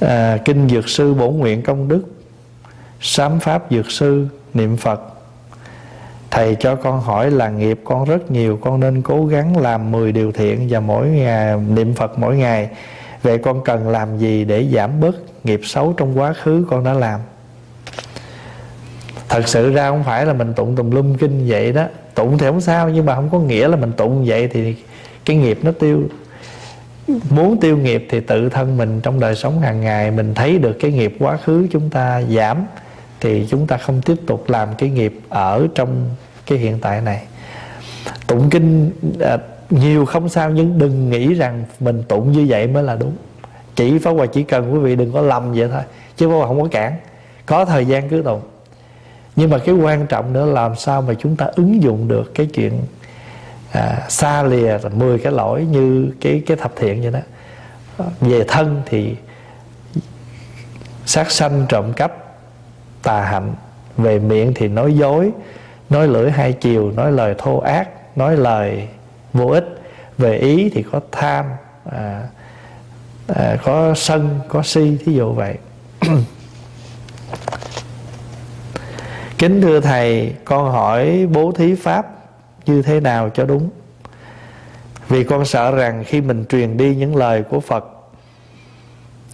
à, 0.06 0.38
kinh 0.44 0.68
dược 0.68 0.88
sư 0.88 1.14
bổ 1.14 1.30
nguyện 1.30 1.62
công 1.62 1.88
đức 1.88 2.02
sám 3.00 3.40
pháp 3.40 3.62
dược 3.70 3.90
sư 3.90 4.26
niệm 4.54 4.76
phật. 4.76 5.00
Thầy 6.30 6.56
cho 6.60 6.76
con 6.76 7.00
hỏi 7.00 7.30
là 7.30 7.50
nghiệp 7.50 7.80
con 7.84 8.04
rất 8.04 8.30
nhiều 8.30 8.58
con 8.62 8.80
nên 8.80 9.02
cố 9.02 9.26
gắng 9.26 9.56
làm 9.56 9.90
10 9.90 10.12
điều 10.12 10.32
thiện 10.32 10.66
và 10.70 10.80
mỗi 10.80 11.08
ngày 11.08 11.56
niệm 11.56 11.94
phật 11.94 12.18
mỗi 12.18 12.36
ngày. 12.36 12.68
Vậy 13.22 13.38
con 13.38 13.64
cần 13.64 13.88
làm 13.88 14.18
gì 14.18 14.44
để 14.44 14.68
giảm 14.74 15.00
bớt 15.00 15.16
nghiệp 15.44 15.60
xấu 15.64 15.92
trong 15.92 16.18
quá 16.18 16.32
khứ 16.32 16.66
con 16.70 16.84
đã 16.84 16.92
làm? 16.92 17.20
Thật 19.28 19.48
sự 19.48 19.72
ra 19.72 19.90
không 19.90 20.04
phải 20.04 20.26
là 20.26 20.32
mình 20.32 20.54
tụng 20.54 20.76
tùm 20.76 20.90
lum 20.90 21.14
kinh 21.14 21.44
vậy 21.46 21.72
đó. 21.72 21.84
Tụng 22.14 22.38
thì 22.38 22.46
không 22.46 22.60
sao 22.60 22.88
nhưng 22.88 23.06
mà 23.06 23.14
không 23.14 23.28
có 23.30 23.38
nghĩa 23.38 23.68
là 23.68 23.76
mình 23.76 23.92
tụng 23.92 24.24
vậy 24.26 24.48
thì 24.48 24.76
cái 25.24 25.36
nghiệp 25.36 25.58
nó 25.62 25.72
tiêu 25.78 26.02
muốn 27.30 27.60
tiêu 27.60 27.76
nghiệp 27.76 28.06
thì 28.10 28.20
tự 28.20 28.48
thân 28.48 28.76
mình 28.76 29.00
trong 29.00 29.20
đời 29.20 29.34
sống 29.34 29.60
hàng 29.60 29.80
ngày 29.80 30.10
mình 30.10 30.34
thấy 30.34 30.58
được 30.58 30.76
cái 30.80 30.92
nghiệp 30.92 31.16
quá 31.18 31.36
khứ 31.36 31.66
chúng 31.70 31.90
ta 31.90 32.22
giảm 32.22 32.66
thì 33.20 33.46
chúng 33.50 33.66
ta 33.66 33.76
không 33.76 34.02
tiếp 34.02 34.16
tục 34.26 34.50
làm 34.50 34.68
cái 34.78 34.90
nghiệp 34.90 35.20
ở 35.28 35.66
trong 35.74 36.08
cái 36.46 36.58
hiện 36.58 36.78
tại 36.80 37.00
này. 37.00 37.22
Tụng 38.26 38.50
kinh 38.50 38.90
à, 39.20 39.38
nhiều 39.70 40.06
không 40.06 40.28
sao 40.28 40.50
nhưng 40.50 40.78
đừng 40.78 41.10
nghĩ 41.10 41.34
rằng 41.34 41.64
mình 41.80 42.02
tụng 42.08 42.32
như 42.32 42.46
vậy 42.48 42.66
mới 42.66 42.82
là 42.82 42.96
đúng. 42.96 43.16
Chỉ 43.76 43.98
pháp 43.98 44.10
hòa 44.10 44.26
chỉ 44.26 44.42
cần 44.42 44.74
quý 44.74 44.78
vị 44.78 44.96
đừng 44.96 45.12
có 45.12 45.20
lầm 45.20 45.52
vậy 45.52 45.68
thôi 45.72 45.82
chứ 46.16 46.28
pháp 46.28 46.34
hòa 46.34 46.46
không 46.46 46.62
có 46.62 46.68
cản. 46.70 46.96
Có 47.46 47.64
thời 47.64 47.86
gian 47.86 48.08
cứ 48.08 48.22
tụng. 48.22 48.40
Nhưng 49.36 49.50
mà 49.50 49.58
cái 49.58 49.74
quan 49.74 50.06
trọng 50.06 50.32
nữa 50.32 50.46
làm 50.46 50.76
sao 50.76 51.02
mà 51.02 51.14
chúng 51.18 51.36
ta 51.36 51.46
ứng 51.46 51.82
dụng 51.82 52.08
được 52.08 52.34
cái 52.34 52.46
chuyện 52.46 52.72
à, 53.72 54.06
xa 54.08 54.42
lìa 54.42 54.78
10 54.94 55.18
cái 55.18 55.32
lỗi 55.32 55.66
như 55.70 56.12
cái 56.20 56.42
cái 56.46 56.56
thập 56.56 56.72
thiện 56.76 57.02
vậy 57.02 57.10
đó. 57.10 57.20
À, 57.98 58.06
về 58.20 58.44
thân 58.48 58.82
thì 58.86 59.16
sát 61.06 61.30
sanh 61.30 61.66
trộm 61.68 61.92
cắp 61.92 62.12
tà 63.02 63.20
hạnh. 63.24 63.54
Về 63.96 64.18
miệng 64.18 64.52
thì 64.54 64.68
nói 64.68 64.94
dối 64.94 65.30
nói 65.90 66.08
lưỡi 66.08 66.30
hai 66.30 66.52
chiều 66.52 66.90
nói 66.90 67.12
lời 67.12 67.34
thô 67.38 67.58
ác 67.58 67.88
nói 68.16 68.36
lời 68.36 68.88
vô 69.32 69.46
ích. 69.46 69.82
Về 70.18 70.38
ý 70.38 70.70
thì 70.74 70.84
có 70.92 71.00
tham 71.12 71.44
à, 71.90 72.22
à, 73.26 73.56
có 73.64 73.94
sân 73.94 74.40
có 74.48 74.62
si 74.62 74.96
thí 75.04 75.12
dụ 75.12 75.32
vậy. 75.32 75.54
Kính 79.38 79.62
thưa 79.62 79.80
thầy 79.80 80.34
con 80.44 80.72
hỏi 80.72 81.26
bố 81.32 81.52
thí 81.52 81.74
pháp 81.74 82.21
như 82.66 82.82
thế 82.82 83.00
nào 83.00 83.30
cho 83.30 83.44
đúng. 83.44 83.70
Vì 85.08 85.24
con 85.24 85.44
sợ 85.44 85.70
rằng 85.70 86.04
khi 86.06 86.20
mình 86.20 86.44
truyền 86.48 86.76
đi 86.76 86.94
những 86.94 87.16
lời 87.16 87.42
của 87.42 87.60
phật 87.60 87.84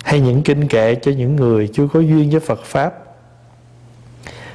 hay 0.05 0.21
những 0.21 0.43
kinh 0.43 0.69
kệ 0.69 0.95
cho 0.95 1.13
những 1.13 1.37
người 1.37 1.69
chưa 1.73 1.89
có 1.93 2.01
duyên 2.01 2.31
với 2.31 2.41
phật 2.41 2.61
pháp 2.65 2.95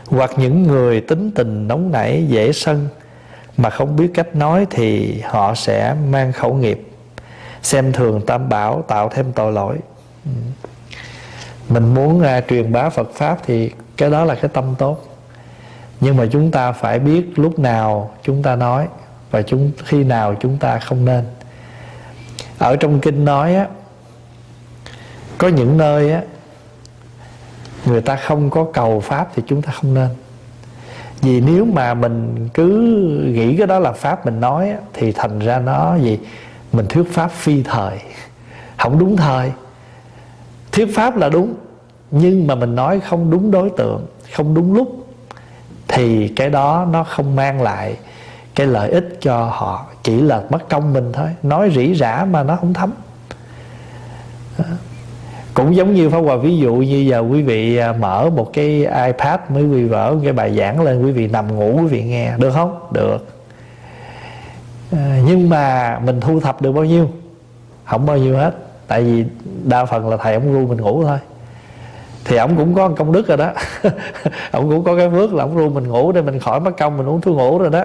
hoặc 0.06 0.32
những 0.38 0.64
người 0.64 1.02
tính 1.02 1.32
tình 1.36 1.68
nóng 1.68 1.92
nảy 1.92 2.26
dễ 2.28 2.52
sân 2.52 2.88
mà 3.58 3.70
không 3.70 3.96
biết 3.96 4.12
cách 4.14 4.36
nói 4.36 4.68
thì 4.70 5.20
họ 5.22 5.56
sẽ 5.56 5.96
mang 6.10 6.32
khẩu 6.32 6.54
nghiệp 6.54 6.88
xem 7.62 7.94
thường 7.94 8.22
tam 8.28 8.50
bảo 8.50 8.82
tạo 8.82 9.10
thêm 9.10 9.32
tội 9.32 9.52
lỗi. 9.52 9.78
Ừ. 10.26 10.32
Mình 11.70 11.94
muốn 11.94 12.22
uh, 12.22 12.44
truyền 12.50 12.72
bá 12.72 12.90
phật 12.90 13.14
pháp 13.14 13.38
thì 13.46 13.72
cái 13.98 14.10
đó 14.10 14.26
là 14.26 14.36
cái 14.36 14.50
tâm 14.54 14.76
tốt 14.78 15.13
nhưng 16.04 16.18
mà 16.18 16.26
chúng 16.32 16.52
ta 16.52 16.72
phải 16.72 17.00
biết 17.00 17.40
lúc 17.40 17.60
nào 17.60 18.12
chúng 18.24 18.44
ta 18.44 18.56
nói 18.56 18.88
và 19.32 19.42
chúng 19.42 19.72
khi 19.86 20.04
nào 20.04 20.36
chúng 20.40 20.58
ta 20.58 20.80
không 20.80 21.06
nên. 21.06 21.26
Ở 22.58 22.76
trong 22.76 23.00
kinh 23.00 23.26
nói 23.26 23.56
á 23.56 23.68
có 25.38 25.48
những 25.48 25.78
nơi 25.78 26.12
á 26.12 26.22
người 27.86 28.02
ta 28.02 28.16
không 28.16 28.50
có 28.50 28.66
cầu 28.74 29.00
pháp 29.00 29.30
thì 29.36 29.44
chúng 29.48 29.62
ta 29.62 29.72
không 29.72 29.94
nên. 29.94 30.10
Vì 31.22 31.42
nếu 31.42 31.66
mà 31.66 31.94
mình 31.94 32.50
cứ 32.54 32.68
nghĩ 33.34 33.58
cái 33.58 33.68
đó 33.68 33.80
là 33.80 33.92
pháp 33.92 34.26
mình 34.26 34.40
nói 34.40 34.70
á, 34.70 34.78
thì 34.94 35.12
thành 35.12 35.40
ra 35.40 35.60
nó 35.60 35.96
gì? 35.96 36.20
Mình 36.74 36.86
thuyết 36.90 37.12
pháp 37.12 37.32
phi 37.32 37.64
thời 37.64 38.00
không 38.78 39.00
đúng 39.00 39.18
thời. 39.18 39.52
Thuyết 40.72 40.96
pháp 40.96 41.18
là 41.18 41.30
đúng 41.30 41.54
nhưng 42.12 42.48
mà 42.48 42.56
mình 42.56 42.76
nói 42.76 43.00
không 43.00 43.32
đúng 43.32 43.52
đối 43.52 43.70
tượng 43.70 44.06
không 44.34 44.54
đúng 44.54 44.74
lúc 44.74 45.03
thì 45.88 46.28
cái 46.28 46.50
đó 46.50 46.88
nó 46.92 47.04
không 47.04 47.36
mang 47.36 47.62
lại 47.62 47.96
cái 48.56 48.68
lợi 48.68 48.90
ích 48.90 49.18
cho 49.22 49.46
họ 49.46 49.86
chỉ 50.04 50.22
là 50.22 50.42
mất 50.50 50.70
công 50.70 50.94
mình 50.94 51.12
thôi. 51.14 51.28
Nói 51.44 51.72
rỉ 51.76 51.96
rả 51.96 52.26
mà 52.26 52.44
nó 52.44 52.56
không 52.56 52.74
thấm. 52.74 52.92
Cũng 55.54 55.76
giống 55.76 55.94
như 55.94 56.10
Pháp 56.10 56.20
Hòa 56.20 56.36
ví 56.36 56.58
dụ 56.58 56.74
như 56.76 56.98
giờ 56.98 57.20
quý 57.20 57.42
vị 57.42 57.78
à, 57.78 57.94
mở 57.94 58.30
một 58.36 58.54
cái 58.54 58.68
iPad 59.06 59.40
mới 59.50 59.64
quý 59.64 59.70
vị 59.70 59.88
vỡ 59.88 60.16
cái 60.24 60.34
bài 60.34 60.58
giảng 60.58 60.82
lên 60.82 61.06
quý 61.06 61.12
vị 61.12 61.28
nằm 61.28 61.56
ngủ 61.56 61.80
quý 61.82 61.88
vị 61.88 62.04
nghe. 62.04 62.38
Được 62.38 62.52
không? 62.54 62.80
Được. 62.92 63.28
À, 64.92 65.20
nhưng 65.26 65.50
mà 65.50 66.00
mình 66.06 66.22
thu 66.22 66.40
thập 66.40 66.62
được 66.62 66.72
bao 66.72 66.86
nhiêu? 66.86 67.10
Không 67.86 68.06
bao 68.06 68.18
nhiêu 68.18 68.38
hết. 68.38 68.56
Tại 68.88 69.04
vì 69.04 69.26
đa 69.64 69.86
phần 69.86 70.10
là 70.10 70.18
thầy 70.18 70.34
ông 70.34 70.54
ru 70.54 70.68
mình 70.68 70.82
ngủ 70.82 71.04
thôi 71.04 71.18
thì 72.26 72.38
ông 72.38 72.56
cũng 72.58 72.74
có 72.74 72.90
công 72.90 73.12
đức 73.12 73.28
rồi 73.28 73.38
đó. 73.38 73.52
Ông 74.52 74.70
cũng 74.70 74.84
có 74.84 74.96
cái 74.96 75.10
phước 75.10 75.34
là 75.34 75.44
ông 75.44 75.58
ru 75.58 75.70
mình 75.70 75.88
ngủ 75.88 76.12
để 76.12 76.22
mình 76.22 76.40
khỏi 76.40 76.60
mất 76.60 76.78
công, 76.78 76.98
mình 76.98 77.08
uống 77.08 77.22
thuốc 77.22 77.38
ngủ 77.38 77.58
rồi 77.58 77.70
đó. 77.70 77.84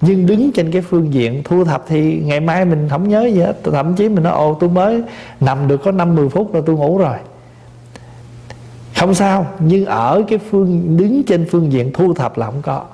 Nhưng 0.00 0.26
đứng 0.26 0.52
trên 0.52 0.72
cái 0.72 0.82
phương 0.82 1.14
diện 1.14 1.42
thu 1.44 1.64
thập 1.64 1.84
thì 1.88 2.22
ngày 2.24 2.40
mai 2.40 2.64
mình 2.64 2.88
không 2.88 3.08
nhớ 3.08 3.26
gì 3.26 3.40
hết. 3.40 3.56
Thậm 3.64 3.94
chí 3.94 4.08
mình 4.08 4.24
nói, 4.24 4.32
ồ, 4.32 4.56
tôi 4.60 4.70
mới 4.70 5.02
nằm 5.40 5.68
được 5.68 5.80
có 5.84 5.92
năm 5.92 6.14
mười 6.14 6.28
phút 6.28 6.52
rồi 6.52 6.62
tôi 6.66 6.76
ngủ 6.76 6.98
rồi. 6.98 7.16
Không 8.96 9.14
sao, 9.14 9.46
nhưng 9.58 9.86
ở 9.86 10.22
cái 10.28 10.38
phương, 10.50 10.96
đứng 10.96 11.22
trên 11.22 11.46
phương 11.50 11.72
diện 11.72 11.92
thu 11.92 12.14
thập 12.14 12.38
là 12.38 12.46
không 12.46 12.62
có. 12.62 12.84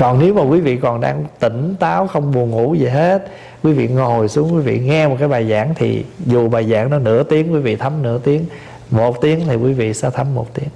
Còn 0.00 0.18
nếu 0.20 0.34
mà 0.34 0.42
quý 0.42 0.60
vị 0.60 0.76
còn 0.76 1.00
đang 1.00 1.24
tỉnh 1.38 1.74
táo, 1.78 2.06
không 2.06 2.32
buồn 2.32 2.50
ngủ 2.50 2.74
gì 2.74 2.86
hết, 2.86 3.28
quý 3.62 3.72
vị 3.72 3.88
ngồi 3.88 4.28
xuống, 4.28 4.54
quý 4.54 4.60
vị 4.60 4.78
nghe 4.78 5.08
một 5.08 5.16
cái 5.18 5.28
bài 5.28 5.48
giảng 5.50 5.74
thì 5.74 6.04
dù 6.26 6.48
bài 6.48 6.64
giảng 6.64 6.90
nó 6.90 6.98
nửa 6.98 7.22
tiếng, 7.22 7.52
quý 7.52 7.60
vị 7.60 7.76
thấm 7.76 8.02
nửa 8.02 8.18
tiếng 8.18 8.44
một 8.90 9.20
tiếng 9.20 9.40
thì 9.46 9.56
quý 9.56 9.72
vị 9.72 9.94
sẽ 9.94 10.10
thấm 10.10 10.34
một 10.34 10.54
tiếng. 10.54 10.68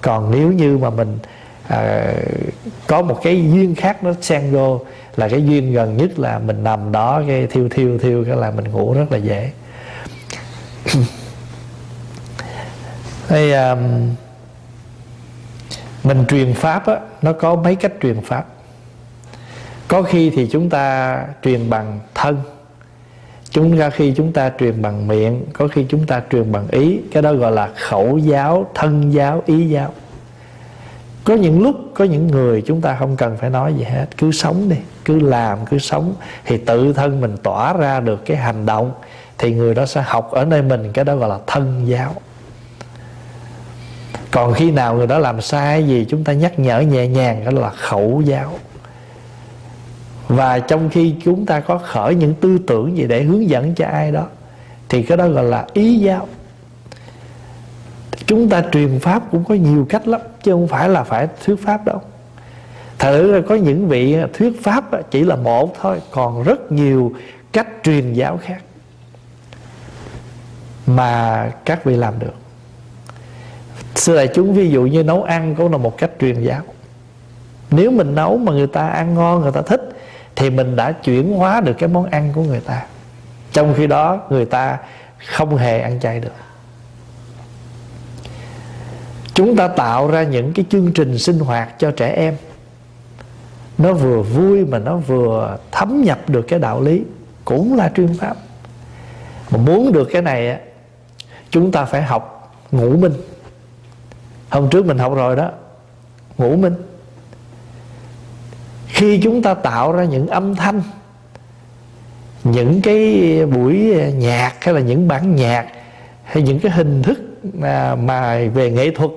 Còn 0.00 0.30
nếu 0.30 0.52
như 0.52 0.78
mà 0.78 0.90
mình 0.90 1.18
à, 1.68 2.12
có 2.86 3.02
một 3.02 3.20
cái 3.22 3.50
duyên 3.52 3.74
khác 3.74 4.04
nó 4.04 4.12
xen 4.20 4.52
vô 4.52 4.80
là 5.16 5.28
cái 5.28 5.44
duyên 5.44 5.72
gần 5.72 5.96
nhất 5.96 6.18
là 6.18 6.38
mình 6.38 6.64
nằm 6.64 6.92
đó 6.92 7.22
cái 7.26 7.46
thiêu 7.46 7.68
thiêu 7.68 7.98
thiêu 7.98 8.24
cái 8.24 8.36
là 8.36 8.50
mình 8.50 8.72
ngủ 8.72 8.94
rất 8.94 9.12
là 9.12 9.18
dễ. 9.18 9.50
Thì 13.28 13.52
um, 13.52 13.78
mình 16.04 16.24
truyền 16.28 16.54
pháp 16.54 16.86
á, 16.86 16.96
nó 17.22 17.32
có 17.32 17.54
mấy 17.54 17.74
cách 17.74 17.92
truyền 18.02 18.20
pháp. 18.20 18.44
Có 19.88 20.02
khi 20.02 20.30
thì 20.30 20.48
chúng 20.52 20.70
ta 20.70 21.18
truyền 21.42 21.70
bằng 21.70 22.00
thân 22.14 22.42
chúng 23.52 23.78
ta 23.78 23.90
khi 23.90 24.12
chúng 24.16 24.32
ta 24.32 24.52
truyền 24.58 24.82
bằng 24.82 25.08
miệng, 25.08 25.44
có 25.52 25.68
khi 25.68 25.86
chúng 25.88 26.06
ta 26.06 26.22
truyền 26.30 26.52
bằng 26.52 26.68
ý. 26.70 27.00
Cái 27.12 27.22
đó 27.22 27.32
gọi 27.32 27.52
là 27.52 27.68
khẩu 27.76 28.18
giáo, 28.18 28.66
thân 28.74 29.12
giáo, 29.12 29.42
ý 29.46 29.68
giáo. 29.68 29.92
Có 31.24 31.34
những 31.34 31.62
lúc, 31.62 31.76
có 31.94 32.04
những 32.04 32.26
người 32.26 32.62
chúng 32.66 32.80
ta 32.80 32.96
không 32.98 33.16
cần 33.16 33.36
phải 33.36 33.50
nói 33.50 33.74
gì 33.74 33.84
hết. 33.84 34.06
Cứ 34.18 34.32
sống 34.32 34.68
đi, 34.68 34.76
cứ 35.04 35.20
làm, 35.20 35.58
cứ 35.66 35.78
sống. 35.78 36.14
Thì 36.44 36.56
tự 36.56 36.92
thân 36.92 37.20
mình 37.20 37.36
tỏa 37.42 37.72
ra 37.72 38.00
được 38.00 38.26
cái 38.26 38.36
hành 38.36 38.66
động, 38.66 38.92
thì 39.38 39.54
người 39.54 39.74
đó 39.74 39.86
sẽ 39.86 40.02
học 40.06 40.30
ở 40.30 40.44
nơi 40.44 40.62
mình. 40.62 40.92
Cái 40.92 41.04
đó 41.04 41.16
gọi 41.16 41.28
là 41.28 41.38
thân 41.46 41.82
giáo. 41.86 42.14
Còn 44.30 44.54
khi 44.54 44.70
nào 44.70 44.94
người 44.94 45.06
đó 45.06 45.18
làm 45.18 45.40
sai 45.40 45.84
gì, 45.84 46.06
chúng 46.08 46.24
ta 46.24 46.32
nhắc 46.32 46.58
nhở 46.58 46.80
nhẹ 46.80 47.06
nhàng 47.06 47.44
đó 47.44 47.60
là 47.60 47.70
khẩu 47.70 48.22
giáo 48.24 48.52
và 50.32 50.58
trong 50.58 50.90
khi 50.90 51.14
chúng 51.24 51.46
ta 51.46 51.60
có 51.60 51.78
khởi 51.78 52.14
những 52.14 52.34
tư 52.34 52.58
tưởng 52.66 52.96
gì 52.96 53.06
để 53.06 53.22
hướng 53.22 53.48
dẫn 53.48 53.74
cho 53.74 53.86
ai 53.86 54.12
đó, 54.12 54.26
thì 54.88 55.02
cái 55.02 55.16
đó 55.16 55.28
gọi 55.28 55.44
là 55.44 55.66
ý 55.72 55.98
giáo. 55.98 56.28
Chúng 58.26 58.48
ta 58.48 58.62
truyền 58.72 58.98
pháp 59.00 59.22
cũng 59.30 59.44
có 59.44 59.54
nhiều 59.54 59.86
cách 59.88 60.08
lắm, 60.08 60.20
chứ 60.42 60.52
không 60.52 60.68
phải 60.68 60.88
là 60.88 61.04
phải 61.04 61.28
thuyết 61.44 61.56
pháp 61.64 61.84
đâu. 61.84 62.00
Thật 62.98 63.22
là 63.22 63.40
có 63.48 63.54
những 63.54 63.88
vị 63.88 64.16
thuyết 64.32 64.62
pháp 64.62 65.10
chỉ 65.10 65.24
là 65.24 65.36
một 65.36 65.74
thôi, 65.80 66.00
còn 66.10 66.42
rất 66.42 66.72
nhiều 66.72 67.12
cách 67.52 67.68
truyền 67.82 68.12
giáo 68.12 68.38
khác 68.42 68.62
mà 70.86 71.50
các 71.64 71.84
vị 71.84 71.96
làm 71.96 72.18
được. 72.18 72.34
Xưa 73.94 74.16
đại 74.16 74.28
chúng, 74.34 74.54
ví 74.54 74.70
dụ 74.70 74.82
như 74.82 75.02
nấu 75.02 75.22
ăn 75.22 75.54
cũng 75.54 75.72
là 75.72 75.78
một 75.78 75.98
cách 75.98 76.10
truyền 76.20 76.42
giáo. 76.42 76.62
Nếu 77.70 77.90
mình 77.90 78.14
nấu 78.14 78.38
mà 78.38 78.52
người 78.52 78.66
ta 78.66 78.88
ăn 78.88 79.14
ngon, 79.14 79.40
người 79.40 79.52
ta 79.52 79.62
thích 79.62 79.91
thì 80.36 80.50
mình 80.50 80.76
đã 80.76 80.92
chuyển 80.92 81.32
hóa 81.32 81.60
được 81.60 81.74
cái 81.78 81.88
món 81.88 82.04
ăn 82.06 82.32
của 82.34 82.42
người 82.42 82.60
ta. 82.60 82.82
Trong 83.52 83.74
khi 83.76 83.86
đó, 83.86 84.22
người 84.30 84.44
ta 84.44 84.78
không 85.26 85.56
hề 85.56 85.80
ăn 85.80 86.00
chay 86.00 86.20
được. 86.20 86.32
Chúng 89.34 89.56
ta 89.56 89.68
tạo 89.68 90.10
ra 90.10 90.22
những 90.22 90.52
cái 90.52 90.64
chương 90.70 90.92
trình 90.92 91.18
sinh 91.18 91.38
hoạt 91.38 91.78
cho 91.78 91.90
trẻ 91.90 92.12
em. 92.12 92.36
Nó 93.78 93.92
vừa 93.92 94.22
vui 94.22 94.64
mà 94.64 94.78
nó 94.78 94.96
vừa 94.96 95.58
thấm 95.70 96.02
nhập 96.02 96.18
được 96.28 96.42
cái 96.48 96.58
đạo 96.58 96.80
lý, 96.80 97.02
cũng 97.44 97.76
là 97.76 97.90
truyền 97.96 98.18
pháp. 98.18 98.36
Mà 99.50 99.58
muốn 99.58 99.92
được 99.92 100.08
cái 100.12 100.22
này 100.22 100.60
chúng 101.50 101.72
ta 101.72 101.84
phải 101.84 102.02
học 102.02 102.54
ngủ 102.72 102.96
minh. 102.96 103.12
Hôm 104.50 104.70
trước 104.70 104.86
mình 104.86 104.98
học 104.98 105.14
rồi 105.14 105.36
đó, 105.36 105.50
ngũ 106.38 106.56
minh 106.56 106.74
khi 108.92 109.20
chúng 109.22 109.42
ta 109.42 109.54
tạo 109.54 109.92
ra 109.92 110.04
những 110.04 110.26
âm 110.26 110.54
thanh 110.54 110.82
những 112.44 112.82
cái 112.82 113.46
buổi 113.46 113.94
nhạc 114.14 114.54
hay 114.60 114.74
là 114.74 114.80
những 114.80 115.08
bản 115.08 115.36
nhạc 115.36 115.66
hay 116.24 116.42
những 116.42 116.60
cái 116.60 116.72
hình 116.72 117.02
thức 117.02 117.18
mà, 117.96 118.44
về 118.54 118.70
nghệ 118.70 118.90
thuật 118.90 119.10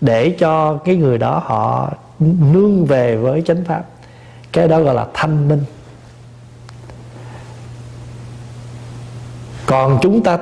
để 0.00 0.30
cho 0.30 0.76
cái 0.76 0.96
người 0.96 1.18
đó 1.18 1.42
họ 1.44 1.92
nương 2.52 2.86
về 2.86 3.16
với 3.16 3.42
chánh 3.46 3.64
pháp 3.64 3.84
cái 4.52 4.68
đó 4.68 4.80
gọi 4.80 4.94
là 4.94 5.06
thanh 5.14 5.48
minh. 5.48 5.64
Còn 9.66 9.98
chúng 10.02 10.22
ta 10.22 10.38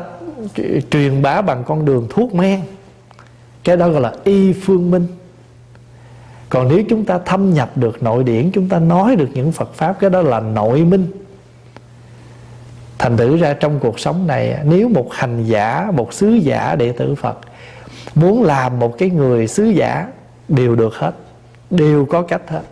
truyền 0.90 1.23
bá 1.23 1.40
bằng 1.40 1.64
con 1.66 1.85
đường 1.85 2.06
thuốc 2.10 2.35
men 2.35 2.60
cái 3.64 3.77
đó 3.77 3.89
gọi 3.89 4.01
là 4.01 4.12
y 4.24 4.52
phương 4.52 4.90
minh 4.90 5.06
còn 6.53 6.69
nếu 6.69 6.83
chúng 6.89 7.05
ta 7.05 7.19
thâm 7.19 7.55
nhập 7.55 7.70
được 7.77 8.03
nội 8.03 8.24
điển, 8.24 8.51
chúng 8.51 8.69
ta 8.69 8.79
nói 8.79 9.16
được 9.16 9.29
những 9.35 9.53
phật 9.53 9.74
pháp, 9.74 9.97
cái 10.01 10.11
đó 10.11 10.23
là 10.23 10.41
nội 10.41 10.85
minh. 10.85 11.07
Thành 12.99 13.16
thử 13.16 13.37
ra 13.37 13.55
trong 13.55 13.79
cuộc 13.81 14.01
sống 14.01 14.27
này, 14.27 14.59
nếu 14.65 14.89
một 14.89 15.09
hành 15.12 15.45
giả, 15.45 15.91
một 15.95 16.12
sứ 16.12 16.29
giả 16.29 16.77
đệ 16.77 16.93
tử 16.93 17.15
phật 17.15 17.39
muốn 18.15 18.43
làm 18.43 18.79
một 18.79 18.99
cái 18.99 19.11
người 19.11 19.49
sứ 19.49 19.65
giả, 19.65 20.07
đều 20.49 20.77
được 20.77 20.95
hết, 20.95 21.12
đều 21.70 22.05
có 22.05 22.23
cách 22.23 22.43
hết. 22.49 22.62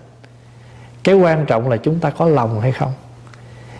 Cái 1.04 1.14
quan 1.14 1.46
trọng 1.46 1.68
là 1.68 1.76
chúng 1.76 1.98
ta 1.98 2.10
có 2.10 2.28
lòng 2.28 2.60
hay 2.60 2.72
không? 2.72 2.92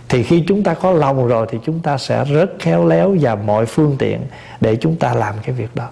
Thì 0.08 0.22
khi 0.22 0.44
chúng 0.48 0.62
ta 0.62 0.74
có 0.74 0.90
lòng 0.90 1.26
rồi 1.26 1.46
thì 1.50 1.58
chúng 1.64 1.80
ta 1.80 1.98
sẽ 1.98 2.24
rất 2.24 2.50
khéo 2.58 2.86
léo 2.86 3.16
và 3.20 3.34
mọi 3.34 3.66
phương 3.66 3.96
tiện 3.98 4.20
để 4.60 4.76
chúng 4.76 4.96
ta 4.96 5.14
làm 5.14 5.34
cái 5.42 5.54
việc 5.54 5.74
đó 5.74 5.88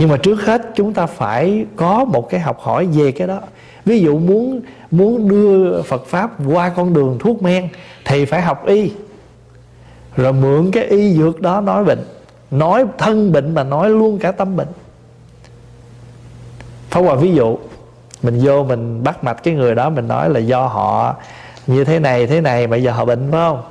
nhưng 0.00 0.08
mà 0.08 0.16
trước 0.16 0.42
hết 0.46 0.62
chúng 0.74 0.92
ta 0.92 1.06
phải 1.06 1.66
có 1.76 2.04
một 2.04 2.30
cái 2.30 2.40
học 2.40 2.60
hỏi 2.60 2.86
về 2.86 3.12
cái 3.12 3.28
đó. 3.28 3.40
Ví 3.84 4.00
dụ 4.00 4.18
muốn 4.18 4.60
muốn 4.90 5.28
đưa 5.28 5.82
Phật 5.82 6.06
pháp 6.06 6.30
qua 6.46 6.68
con 6.68 6.94
đường 6.94 7.18
thuốc 7.20 7.42
men 7.42 7.68
thì 8.04 8.24
phải 8.24 8.42
học 8.42 8.66
y. 8.66 8.92
Rồi 10.16 10.32
mượn 10.32 10.70
cái 10.70 10.84
y 10.84 11.12
dược 11.14 11.40
đó 11.40 11.60
nói 11.60 11.84
bệnh. 11.84 12.04
Nói 12.50 12.84
thân 12.98 13.32
bệnh 13.32 13.54
mà 13.54 13.64
nói 13.64 13.90
luôn 13.90 14.18
cả 14.18 14.32
tâm 14.32 14.56
bệnh. 14.56 14.68
Pháp 16.90 17.00
Hòa 17.00 17.14
ví 17.14 17.34
dụ, 17.34 17.58
Mình 18.22 18.40
vô 18.42 18.64
mình 18.64 19.04
bắt 19.04 19.24
mạch 19.24 19.42
cái 19.42 19.54
người 19.54 19.74
đó, 19.74 19.90
Mình 19.90 20.08
nói 20.08 20.30
là 20.30 20.40
do 20.40 20.66
họ 20.66 21.14
như 21.66 21.84
thế 21.84 21.98
này 21.98 22.26
thế 22.26 22.40
này, 22.40 22.66
Bây 22.66 22.82
giờ 22.82 22.92
họ 22.92 23.04
bệnh, 23.04 23.30
phải 23.30 23.40
không? 23.40 23.62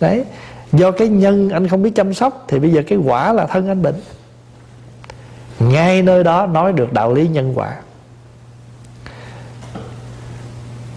Đấy, 0.00 0.24
Do 0.72 0.90
cái 0.90 1.08
nhân 1.08 1.50
anh 1.50 1.68
không 1.68 1.82
biết 1.82 1.92
chăm 1.94 2.14
sóc 2.14 2.44
Thì 2.48 2.58
bây 2.58 2.70
giờ 2.70 2.82
cái 2.86 2.98
quả 2.98 3.32
là 3.32 3.46
thân 3.46 3.68
anh 3.68 3.82
bệnh. 3.82 3.94
Ngay 5.82 6.02
nơi 6.02 6.24
đó 6.24 6.46
nói 6.46 6.72
được 6.72 6.92
đạo 6.92 7.14
lý 7.14 7.28
nhân 7.28 7.52
quả. 7.54 7.76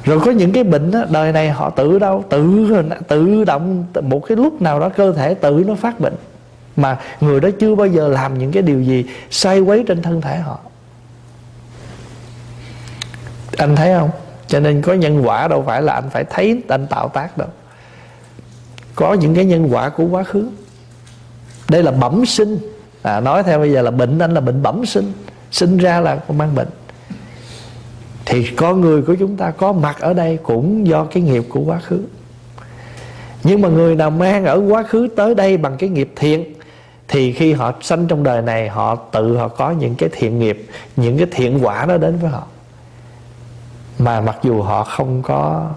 Rồi 0.03 0.19
có 0.19 0.31
những 0.31 0.51
cái 0.51 0.63
bệnh 0.63 0.91
đó, 0.91 1.05
đời 1.09 1.31
này 1.31 1.49
họ 1.49 1.69
tự 1.69 1.99
đâu 1.99 2.23
tự 2.29 2.67
tự 3.07 3.43
động 3.43 3.85
một 4.01 4.19
cái 4.27 4.37
lúc 4.37 4.61
nào 4.61 4.79
đó 4.79 4.89
cơ 4.89 5.13
thể 5.13 5.33
tự 5.33 5.63
nó 5.67 5.75
phát 5.75 5.99
bệnh. 5.99 6.15
Mà 6.75 6.99
người 7.21 7.39
đó 7.39 7.49
chưa 7.59 7.75
bao 7.75 7.87
giờ 7.87 8.07
làm 8.07 8.37
những 8.37 8.51
cái 8.51 8.63
điều 8.63 8.81
gì 8.81 9.05
sai 9.29 9.59
quấy 9.59 9.83
trên 9.87 10.01
thân 10.01 10.21
thể 10.21 10.37
họ. 10.37 10.59
Anh 13.57 13.75
thấy 13.75 13.93
không? 13.99 14.09
Cho 14.47 14.59
nên 14.59 14.81
có 14.81 14.93
nhân 14.93 15.21
quả 15.25 15.47
đâu 15.47 15.63
phải 15.67 15.81
là 15.81 15.93
anh 15.93 16.09
phải 16.09 16.23
thấy 16.23 16.61
anh 16.67 16.87
tạo 16.87 17.09
tác 17.09 17.37
đâu. 17.37 17.49
Có 18.95 19.13
những 19.13 19.35
cái 19.35 19.45
nhân 19.45 19.67
quả 19.71 19.89
của 19.89 20.05
quá 20.05 20.23
khứ. 20.23 20.49
Đây 21.69 21.83
là 21.83 21.91
bẩm 21.91 22.25
sinh 22.25 22.74
à, 23.05 23.19
nói 23.19 23.43
theo 23.43 23.59
bây 23.59 23.71
giờ 23.71 23.81
là 23.81 23.91
bệnh 23.91 24.19
anh 24.19 24.33
là 24.33 24.41
bệnh 24.41 24.63
bẩm 24.63 24.85
sinh 24.85 25.13
sinh 25.51 25.77
ra 25.77 25.99
là 25.99 26.19
mang 26.29 26.55
bệnh. 26.55 26.67
Thì 28.25 28.47
con 28.57 28.81
người 28.81 29.01
của 29.01 29.15
chúng 29.15 29.37
ta 29.37 29.51
có 29.51 29.73
mặt 29.73 29.99
ở 29.99 30.13
đây 30.13 30.37
cũng 30.43 30.87
do 30.87 31.03
cái 31.05 31.23
nghiệp 31.23 31.43
của 31.49 31.59
quá 31.59 31.79
khứ. 31.79 32.01
Nhưng 33.43 33.61
mà 33.61 33.69
người 33.69 33.95
nào 33.95 34.09
mang 34.09 34.45
ở 34.45 34.61
quá 34.69 34.83
khứ 34.83 35.07
tới 35.15 35.35
đây 35.35 35.57
bằng 35.57 35.77
cái 35.77 35.89
nghiệp 35.89 36.11
thiện 36.15 36.53
thì 37.07 37.33
khi 37.33 37.53
họ 37.53 37.73
sanh 37.81 38.07
trong 38.07 38.23
đời 38.23 38.41
này 38.41 38.69
họ 38.69 38.95
tự 38.95 39.37
họ 39.37 39.47
có 39.47 39.71
những 39.71 39.95
cái 39.95 40.09
thiện 40.11 40.39
nghiệp 40.39 40.67
những 40.95 41.17
cái 41.17 41.27
thiện 41.31 41.59
quả 41.65 41.85
đó 41.85 41.97
đến 41.97 42.17
với 42.21 42.29
họ. 42.29 42.43
Mà 43.99 44.21
mặc 44.21 44.37
dù 44.43 44.61
họ 44.61 44.83
không 44.83 45.21
có 45.21 45.71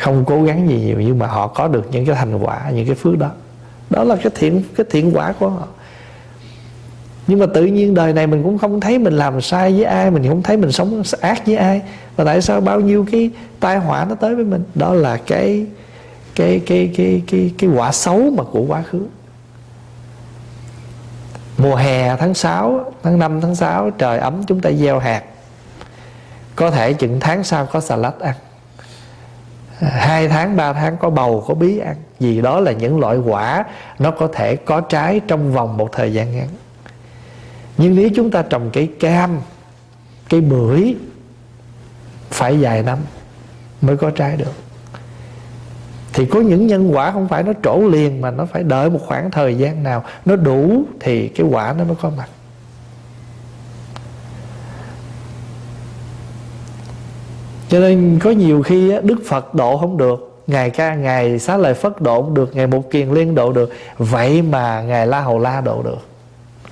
không 0.00 0.24
cố 0.24 0.42
gắng 0.42 0.68
gì 0.68 0.80
nhiều 0.80 1.00
nhưng 1.00 1.18
mà 1.18 1.26
họ 1.26 1.46
có 1.46 1.68
được 1.68 1.88
những 1.90 2.06
cái 2.06 2.14
thành 2.14 2.38
quả 2.38 2.70
những 2.70 2.86
cái 2.86 2.94
phước 2.94 3.18
đó. 3.18 3.30
Đó 3.90 4.04
là 4.04 4.16
cái 4.16 4.32
thiện 4.34 4.62
cái 4.76 4.86
thiện 4.90 5.16
quả 5.16 5.32
của 5.32 5.48
họ 5.48 5.66
nhưng 7.28 7.38
mà 7.38 7.46
tự 7.54 7.64
nhiên 7.64 7.94
đời 7.94 8.12
này 8.12 8.26
mình 8.26 8.42
cũng 8.42 8.58
không 8.58 8.80
thấy 8.80 8.98
mình 8.98 9.12
làm 9.12 9.40
sai 9.40 9.72
với 9.72 9.84
ai, 9.84 10.10
mình 10.10 10.28
không 10.28 10.42
thấy 10.42 10.56
mình 10.56 10.72
sống 10.72 11.02
ác 11.20 11.46
với 11.46 11.56
ai. 11.56 11.82
Và 12.16 12.24
tại 12.24 12.42
sao 12.42 12.60
bao 12.60 12.80
nhiêu 12.80 13.06
cái 13.12 13.30
tai 13.60 13.78
họa 13.78 14.06
nó 14.08 14.14
tới 14.14 14.34
với 14.34 14.44
mình? 14.44 14.64
Đó 14.74 14.94
là 14.94 15.16
cái 15.16 15.66
cái 16.34 16.60
cái 16.66 16.90
cái 16.96 17.22
cái 17.26 17.52
cái 17.58 17.70
quả 17.70 17.92
xấu 17.92 18.30
mà 18.30 18.44
của 18.44 18.64
quá 18.68 18.82
khứ. 18.82 19.06
Mùa 21.58 21.74
hè 21.74 22.16
tháng 22.16 22.34
6 22.34 22.92
tháng 23.02 23.18
5 23.18 23.40
tháng 23.40 23.54
6 23.54 23.90
trời 23.90 24.18
ấm, 24.18 24.42
chúng 24.46 24.60
ta 24.60 24.70
gieo 24.70 24.98
hạt. 24.98 25.22
Có 26.56 26.70
thể 26.70 26.92
chừng 26.92 27.20
tháng 27.20 27.44
sau 27.44 27.66
có 27.66 27.80
xà 27.80 27.96
lách 27.96 28.20
ăn. 28.20 28.34
Hai 29.80 30.28
tháng, 30.28 30.56
ba 30.56 30.72
tháng 30.72 30.96
có 30.96 31.10
bầu, 31.10 31.44
có 31.48 31.54
bí 31.54 31.78
ăn. 31.78 31.96
Vì 32.20 32.40
đó 32.40 32.60
là 32.60 32.72
những 32.72 33.00
loại 33.00 33.16
quả 33.18 33.64
nó 33.98 34.10
có 34.10 34.28
thể 34.34 34.56
có 34.56 34.80
trái 34.80 35.20
trong 35.28 35.52
vòng 35.52 35.76
một 35.76 35.88
thời 35.92 36.12
gian 36.12 36.36
ngắn 36.36 36.48
nhưng 37.78 37.94
nếu 37.94 38.08
chúng 38.16 38.30
ta 38.30 38.42
trồng 38.42 38.70
cây 38.72 38.90
cam, 39.00 39.40
cây 40.28 40.40
bưởi, 40.40 40.94
phải 42.30 42.56
vài 42.56 42.82
năm 42.82 42.98
mới 43.80 43.96
có 43.96 44.10
trái 44.10 44.36
được. 44.36 44.52
Thì 46.12 46.26
có 46.26 46.40
những 46.40 46.66
nhân 46.66 46.90
quả 46.94 47.12
không 47.12 47.28
phải 47.28 47.42
nó 47.42 47.52
trổ 47.62 47.78
liền 47.78 48.20
mà 48.20 48.30
nó 48.30 48.46
phải 48.46 48.62
đợi 48.62 48.90
một 48.90 49.00
khoảng 49.06 49.30
thời 49.30 49.54
gian 49.54 49.82
nào 49.82 50.04
nó 50.24 50.36
đủ 50.36 50.82
thì 51.00 51.28
cái 51.28 51.46
quả 51.46 51.74
nó 51.78 51.84
mới 51.84 51.96
có 52.02 52.10
mặt. 52.10 52.28
Cho 57.68 57.80
nên 57.80 58.18
có 58.22 58.30
nhiều 58.30 58.62
khi 58.62 58.92
đức 59.02 59.18
phật 59.28 59.54
độ 59.54 59.76
không 59.78 59.96
được, 59.96 60.42
ngài 60.46 60.70
ca, 60.70 60.94
ngài 60.94 61.38
xá 61.38 61.56
lợi 61.56 61.74
phất 61.74 62.00
độ 62.02 62.22
không 62.22 62.34
được, 62.34 62.56
ngài 62.56 62.66
một 62.66 62.90
kiền 62.90 63.10
liên 63.10 63.34
độ 63.34 63.52
được. 63.52 63.72
Vậy 63.98 64.42
mà 64.42 64.82
ngài 64.82 65.06
la 65.06 65.20
hầu 65.20 65.38
la 65.38 65.60
độ 65.60 65.82
được. 65.82 65.98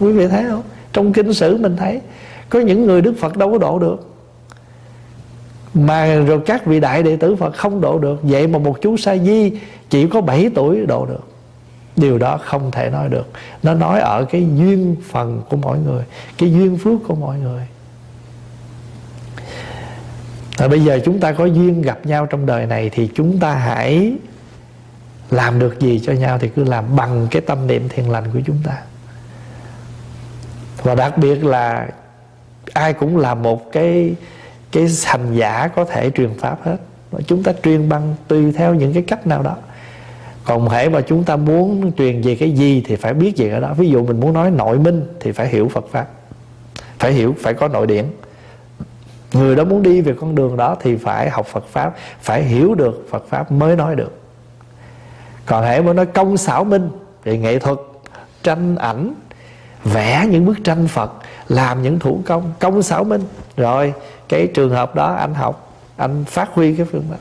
Quý 0.01 0.13
vị 0.13 0.27
thấy 0.29 0.45
không? 0.49 0.63
Trong 0.97 1.13
kinh 1.13 1.35
sử 1.35 1.57
mình 1.57 1.77
thấy, 1.77 2.01
có 2.49 2.61
những 2.61 2.87
người 2.87 3.03
đức 3.03 3.15
phật 3.19 3.37
đâu 3.37 3.53
có 3.53 3.59
độ 3.59 3.79
được. 3.79 4.11
Mà 5.75 6.15
rồi 6.15 6.41
các 6.47 6.67
vị 6.67 6.81
đại 6.81 7.03
đệ 7.03 7.17
tử 7.17 7.37
phật 7.37 7.57
không 7.57 7.81
độ 7.81 7.99
được. 7.99 8.19
Vậy 8.23 8.47
mà 8.47 8.59
một 8.59 8.79
chú 8.81 8.97
sa 8.97 9.17
di 9.17 9.53
chỉ 9.91 10.07
có 10.09 10.21
7 10.21 10.51
tuổi 10.55 10.87
độ 10.87 11.07
được. 11.07 11.29
Điều 11.97 12.19
đó 12.19 12.39
không 12.45 12.71
thể 12.71 12.91
nói 12.91 13.09
được. 13.09 13.31
Nó 13.63 13.75
nói 13.75 14.01
ở 14.01 14.25
cái 14.25 14.47
duyên 14.57 14.97
phần 15.11 15.43
của 15.51 15.57
mỗi 15.57 15.79
người, 15.79 16.05
cái 16.39 16.53
duyên 16.53 16.79
phước 16.79 17.01
của 17.09 17.15
mỗi 17.15 17.37
người. 17.39 17.63
Và 20.57 20.69
bây 20.69 20.85
giờ 20.85 21.01
chúng 21.05 21.21
ta 21.21 21.33
có 21.33 21.45
duyên 21.45 21.83
gặp 21.83 22.07
nhau 22.07 22.27
trong 22.27 22.47
đời 22.47 22.67
này 22.67 22.91
thì 22.93 23.11
chúng 23.15 23.39
ta 23.39 23.55
hãy 23.55 24.13
làm 25.31 25.59
được 25.59 25.81
gì 25.81 26.01
cho 26.05 26.13
nhau 26.13 26.39
thì 26.39 26.49
cứ 26.49 26.65
làm 26.65 26.97
bằng 26.97 27.27
cái 27.31 27.43
tâm 27.43 27.67
niệm 27.67 27.89
thiền 27.89 28.05
lành 28.05 28.25
của 28.33 28.41
chúng 28.47 28.59
ta 28.65 28.83
và 30.87 30.95
đặc 30.95 31.19
biệt 31.19 31.45
là 31.45 31.89
ai 32.73 32.93
cũng 32.93 33.17
là 33.17 33.35
một 33.35 33.73
cái 33.73 34.15
cái 34.73 34.87
hành 35.05 35.35
giả 35.35 35.69
có 35.69 35.85
thể 35.85 36.11
truyền 36.11 36.39
pháp 36.39 36.59
hết. 36.65 36.77
Chúng 37.27 37.43
ta 37.43 37.53
truyền 37.63 37.89
bằng 37.89 38.15
tùy 38.29 38.53
theo 38.53 38.75
những 38.75 38.93
cái 38.93 39.03
cách 39.03 39.27
nào 39.27 39.43
đó. 39.43 39.57
Còn 40.45 40.69
hễ 40.69 40.89
mà 40.89 41.01
chúng 41.01 41.25
ta 41.25 41.37
muốn 41.37 41.93
truyền 41.93 42.23
về 42.23 42.35
cái 42.35 42.51
gì 42.51 42.83
thì 42.87 42.97
phải 42.97 43.15
biết 43.15 43.35
về 43.37 43.51
cái 43.51 43.61
đó. 43.61 43.75
Ví 43.75 43.89
dụ 43.89 44.05
mình 44.07 44.21
muốn 44.21 44.33
nói 44.33 44.51
nội 44.51 44.79
minh 44.79 45.07
thì 45.21 45.33
phải 45.33 45.49
hiểu 45.49 45.69
phật 45.69 45.85
pháp. 45.91 46.07
Phải 46.99 47.13
hiểu, 47.13 47.35
phải 47.39 47.55
có 47.55 47.69
nội 47.69 47.87
điển 47.87 48.05
người 49.33 49.57
đó 49.57 49.65
muốn 49.65 49.83
đi 49.83 50.01
về 50.01 50.15
con 50.21 50.35
đường 50.35 50.57
đó 50.57 50.77
thì 50.81 50.97
phải 50.97 51.31
học 51.31 51.47
phật 51.47 51.67
pháp, 51.67 51.95
phải 52.21 52.43
hiểu 52.43 52.75
được 52.75 53.07
phật 53.11 53.25
pháp 53.29 53.53
mới 53.53 53.77
nói 53.77 53.97
được. 53.97 54.21
Còn 55.47 55.65
hễ 55.65 55.83
mà 55.83 55.93
nói 55.93 56.07
công 56.07 56.37
xảo 56.37 56.65
minh 56.65 56.91
thì 57.25 57.39
nghệ 57.39 57.59
thuật, 57.59 57.79
tranh 58.43 58.77
ảnh 58.77 59.15
vẽ 59.93 60.27
những 60.31 60.47
bức 60.47 60.57
tranh 60.65 60.89
phật 60.89 61.13
làm 61.49 61.83
những 61.83 61.99
thủ 61.99 62.21
công 62.27 62.53
công 62.59 62.83
xảo 62.83 63.05
minh. 63.05 63.23
Rồi 63.57 63.95
cái 64.29 64.47
trường 64.55 64.71
hợp 64.71 64.95
đó 64.95 65.15
anh 65.15 65.35
học 65.35 65.75
anh 65.97 66.25
phát 66.25 66.49
huy 66.53 66.75
cái 66.75 66.87
phương 66.93 67.05
pháp. 67.11 67.17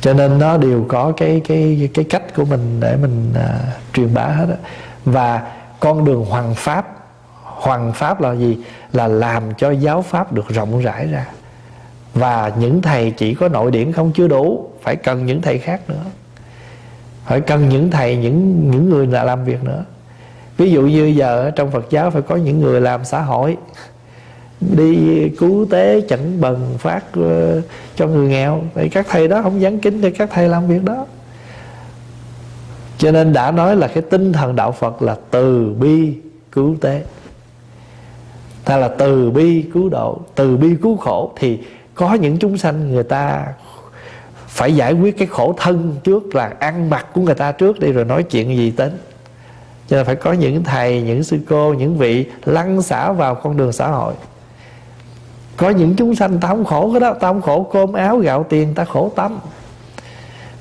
Cho 0.00 0.12
nên 0.12 0.38
nó 0.38 0.56
đều 0.56 0.86
có 0.88 1.12
cái 1.16 1.40
cái 1.48 1.90
cái 1.94 2.04
cách 2.04 2.22
của 2.36 2.44
mình 2.44 2.80
để 2.80 2.96
mình 2.96 3.34
à, 3.34 3.58
truyền 3.92 4.14
bá 4.14 4.26
hết 4.26 4.46
đó 4.48 4.54
và 5.04 5.52
con 5.80 6.04
đường 6.04 6.24
hoàng 6.24 6.54
pháp 6.54 6.86
hoàng 7.42 7.92
pháp 7.92 8.20
là 8.20 8.34
gì? 8.34 8.58
Là 8.92 9.08
làm 9.08 9.54
cho 9.54 9.70
giáo 9.70 10.02
pháp 10.02 10.32
được 10.32 10.48
rộng 10.48 10.80
rãi 10.80 11.06
ra 11.06 11.26
và 12.18 12.52
những 12.58 12.82
thầy 12.82 13.10
chỉ 13.10 13.34
có 13.34 13.48
nội 13.48 13.70
điển 13.70 13.92
không 13.92 14.12
chưa 14.14 14.28
đủ, 14.28 14.70
phải 14.82 14.96
cần 14.96 15.26
những 15.26 15.42
thầy 15.42 15.58
khác 15.58 15.80
nữa. 15.88 16.04
Phải 17.26 17.40
cần 17.40 17.68
những 17.68 17.90
thầy, 17.90 18.16
những 18.16 18.70
những 18.70 18.90
người 18.90 19.06
là 19.06 19.24
làm 19.24 19.44
việc 19.44 19.64
nữa. 19.64 19.84
Ví 20.56 20.70
dụ 20.70 20.82
như 20.82 21.04
giờ 21.04 21.50
trong 21.56 21.70
Phật 21.70 21.90
giáo 21.90 22.10
phải 22.10 22.22
có 22.22 22.36
những 22.36 22.60
người 22.60 22.80
làm 22.80 23.04
xã 23.04 23.20
hội, 23.20 23.56
đi 24.60 25.28
cứu 25.28 25.66
tế, 25.70 26.00
chẩn 26.08 26.40
bần, 26.40 26.74
phát 26.78 27.04
ờ, 27.12 27.62
cho 27.96 28.06
người 28.06 28.28
nghèo. 28.28 28.62
Thì 28.74 28.88
các 28.88 29.06
thầy 29.10 29.28
đó 29.28 29.42
không 29.42 29.60
dán 29.60 29.78
kính 29.78 30.02
cho 30.02 30.08
các 30.18 30.30
thầy 30.32 30.48
làm 30.48 30.68
việc 30.68 30.84
đó. 30.84 31.06
Cho 32.98 33.12
nên 33.12 33.32
đã 33.32 33.50
nói 33.50 33.76
là 33.76 33.88
cái 33.88 34.02
tinh 34.10 34.32
thần 34.32 34.56
đạo 34.56 34.72
Phật 34.72 35.02
là 35.02 35.16
từ 35.30 35.74
bi 35.80 36.12
cứu 36.52 36.76
tế. 36.80 37.02
Ta 38.64 38.76
là 38.76 38.88
từ 38.88 39.30
bi 39.30 39.64
cứu 39.74 39.88
độ, 39.88 40.20
từ 40.34 40.56
bi 40.56 40.68
cứu 40.82 40.96
khổ 40.96 41.32
thì 41.36 41.58
có 41.98 42.14
những 42.14 42.38
chúng 42.38 42.58
sanh 42.58 42.92
người 42.92 43.02
ta 43.02 43.46
phải 44.46 44.74
giải 44.74 44.92
quyết 44.92 45.18
cái 45.18 45.28
khổ 45.28 45.54
thân 45.58 45.96
trước 46.04 46.34
là 46.34 46.52
ăn 46.58 46.90
mặc 46.90 47.06
của 47.12 47.20
người 47.20 47.34
ta 47.34 47.52
trước 47.52 47.80
đi 47.80 47.92
rồi 47.92 48.04
nói 48.04 48.22
chuyện 48.22 48.56
gì 48.56 48.72
đến. 48.76 48.92
Cho 49.88 49.96
nên 49.96 50.06
phải 50.06 50.16
có 50.16 50.32
những 50.32 50.64
thầy, 50.64 51.02
những 51.02 51.22
sư 51.24 51.38
cô, 51.48 51.74
những 51.74 51.98
vị 51.98 52.26
lăn 52.44 52.82
xả 52.82 53.12
vào 53.12 53.34
con 53.34 53.56
đường 53.56 53.72
xã 53.72 53.88
hội. 53.88 54.14
Có 55.56 55.70
những 55.70 55.94
chúng 55.96 56.14
sanh 56.14 56.40
ta 56.40 56.48
không 56.48 56.64
khổ 56.64 56.90
cái 56.92 57.00
đó, 57.00 57.14
ta 57.14 57.28
không 57.28 57.42
khổ 57.42 57.70
cơm 57.72 57.92
áo, 57.92 58.18
gạo 58.18 58.46
tiền, 58.48 58.74
ta 58.74 58.84
khổ 58.84 59.12
tâm 59.16 59.38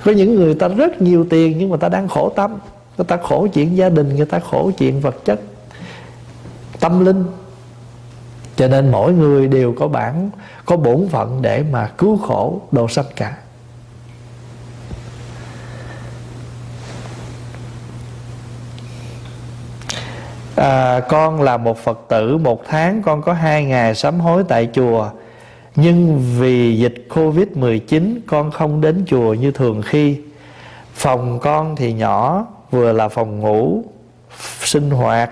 có 0.07 0.11
những 0.11 0.35
người 0.35 0.53
ta 0.53 0.68
rất 0.68 1.01
nhiều 1.01 1.26
tiền 1.30 1.57
nhưng 1.57 1.69
mà 1.69 1.77
ta 1.77 1.89
đang 1.89 2.07
khổ 2.07 2.30
tâm 2.35 2.51
người 2.97 3.05
ta 3.05 3.18
khổ 3.18 3.47
chuyện 3.53 3.77
gia 3.77 3.89
đình, 3.89 4.15
người 4.15 4.26
ta 4.26 4.39
khổ 4.39 4.72
chuyện 4.77 5.01
vật 5.01 5.15
chất, 5.26 5.39
tâm 6.80 7.05
linh 7.05 7.23
cho 8.57 8.67
nên 8.67 8.91
mỗi 8.91 9.13
người 9.13 9.47
đều 9.47 9.73
có 9.79 9.88
bản 9.88 10.29
có 10.65 10.77
bổn 10.77 11.07
phận 11.11 11.41
để 11.41 11.63
mà 11.71 11.88
cứu 11.88 12.17
khổ 12.17 12.61
độ 12.71 12.88
sanh 12.88 13.05
cả. 13.15 13.35
À, 20.55 20.99
con 20.99 21.41
là 21.41 21.57
một 21.57 21.77
phật 21.77 21.99
tử 22.09 22.38
một 22.38 22.63
tháng 22.67 23.01
con 23.01 23.21
có 23.21 23.34
hai 23.34 23.65
ngày 23.65 23.95
sám 23.95 24.19
hối 24.19 24.43
tại 24.47 24.69
chùa. 24.73 25.09
Nhưng 25.75 26.19
vì 26.39 26.77
dịch 26.77 27.07
covid 27.15 27.47
19 27.55 28.21
con 28.27 28.51
không 28.51 28.81
đến 28.81 29.05
chùa 29.07 29.34
như 29.34 29.51
thường 29.51 29.81
khi. 29.85 30.17
Phòng 30.93 31.39
con 31.39 31.75
thì 31.75 31.93
nhỏ 31.93 32.45
vừa 32.71 32.93
là 32.93 33.07
phòng 33.07 33.39
ngủ 33.39 33.84
sinh 34.59 34.89
hoạt 34.89 35.29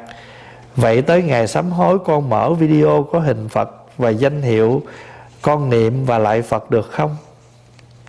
vậy 0.76 1.02
tới 1.02 1.24
ngày 1.24 1.48
sám 1.48 1.72
hối 1.72 2.00
con 2.00 2.30
mở 2.30 2.54
video 2.54 3.08
có 3.12 3.20
hình 3.20 3.50
phật 3.50 3.70
và 3.98 4.10
danh 4.10 4.42
hiệu 4.42 4.82
con 5.42 5.70
niệm 5.70 6.06
và 6.06 6.18
lại 6.18 6.42
phật 6.42 6.72
được 6.72 6.92
không? 6.92 7.16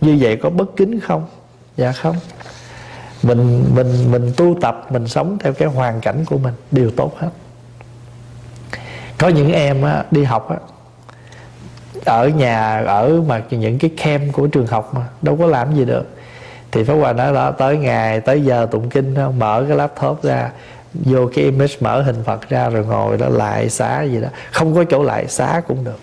Như 0.01 0.19
vậy 0.21 0.37
có 0.37 0.51
bất 0.51 0.77
kính 0.77 1.01
không? 1.01 1.27
Dạ 1.77 1.93
không. 1.93 2.17
Mình 3.23 3.65
mình 3.75 4.13
mình 4.13 4.33
tu 4.37 4.57
tập 4.61 4.87
mình 4.91 5.09
sống 5.09 5.39
theo 5.41 5.53
cái 5.53 5.69
hoàn 5.69 6.01
cảnh 6.01 6.25
của 6.25 6.39
mình 6.39 6.55
đều 6.71 6.91
tốt 6.91 7.13
hết. 7.19 7.31
Có 9.19 9.29
những 9.29 9.53
em 9.53 9.83
á, 9.83 10.05
đi 10.11 10.25
học 10.25 10.51
á, 10.51 10.57
ở 12.05 12.29
nhà 12.29 12.83
ở 12.87 13.23
mà 13.27 13.43
những 13.51 13.79
cái 13.79 13.91
kem 13.97 14.33
của 14.33 14.47
trường 14.47 14.67
học 14.67 14.95
mà 14.95 15.03
đâu 15.23 15.37
có 15.37 15.47
làm 15.47 15.75
gì 15.75 15.85
được. 15.85 16.07
Thì 16.73 16.85
Pháp 16.85 16.95
Hòa 16.95 17.13
nói 17.13 17.35
đó 17.35 17.51
tới 17.51 17.77
ngày 17.77 18.21
tới 18.21 18.43
giờ 18.43 18.69
tụng 18.71 18.91
kinh 18.91 19.15
mở 19.39 19.65
cái 19.69 19.77
laptop 19.77 20.23
ra 20.23 20.51
vô 21.05 21.29
cái 21.35 21.45
image 21.45 21.75
mở 21.81 22.03
hình 22.03 22.23
Phật 22.25 22.49
ra 22.49 22.69
rồi 22.69 22.85
ngồi 22.85 23.17
đó 23.17 23.29
lại 23.29 23.69
xá 23.69 24.03
gì 24.03 24.21
đó. 24.21 24.29
Không 24.53 24.75
có 24.75 24.85
chỗ 24.85 25.03
lại 25.03 25.27
xá 25.29 25.63
cũng 25.69 25.85
được. 25.85 25.99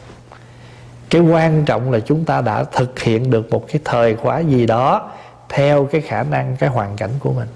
Cái 1.10 1.22
quan 1.22 1.66
trọng 1.66 1.92
là 1.92 2.00
chúng 2.00 2.26
ta 2.26 2.42
đã 2.42 2.64
thực 2.64 3.00
hiện 3.00 3.32
được 3.32 3.50
một 3.50 3.66
cái 3.68 3.82
thời 3.86 4.16
khóa 4.16 4.40
gì 4.40 4.66
đó 4.66 5.12
theo 5.50 5.86
cái 5.86 6.02
khả 6.02 6.24
năng 6.24 6.56
cái 6.60 6.70
hoàn 6.70 6.96
cảnh 6.96 7.12
của 7.20 7.34
mình. 7.34 7.48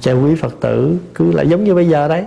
Cho 0.00 0.12
quý 0.12 0.34
phật 0.34 0.54
tử 0.60 0.96
cứ 1.14 1.32
là 1.32 1.42
giống 1.42 1.64
như 1.64 1.74
bây 1.74 1.88
giờ 1.88 2.08
đấy. 2.08 2.24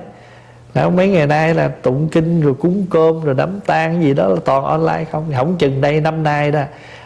Là 0.74 0.90
mấy 0.90 1.08
ngày 1.08 1.28
nay 1.28 1.54
là 1.54 1.68
tụng 1.68 2.10
kinh 2.12 2.42
rồi 2.42 2.54
cúng 2.54 2.86
cơm 2.90 3.24
rồi 3.24 3.36
đám 3.36 3.60
tang 3.66 4.04
gì 4.04 4.14
đó 4.14 4.28
là 4.28 4.36
toàn 4.46 4.64
online 4.64 5.06
không? 5.12 5.34
Không 5.38 5.58
chừng 5.58 5.82
đây 5.82 6.02
năm 6.02 6.24
nay 6.24 6.52
đó 6.52 6.62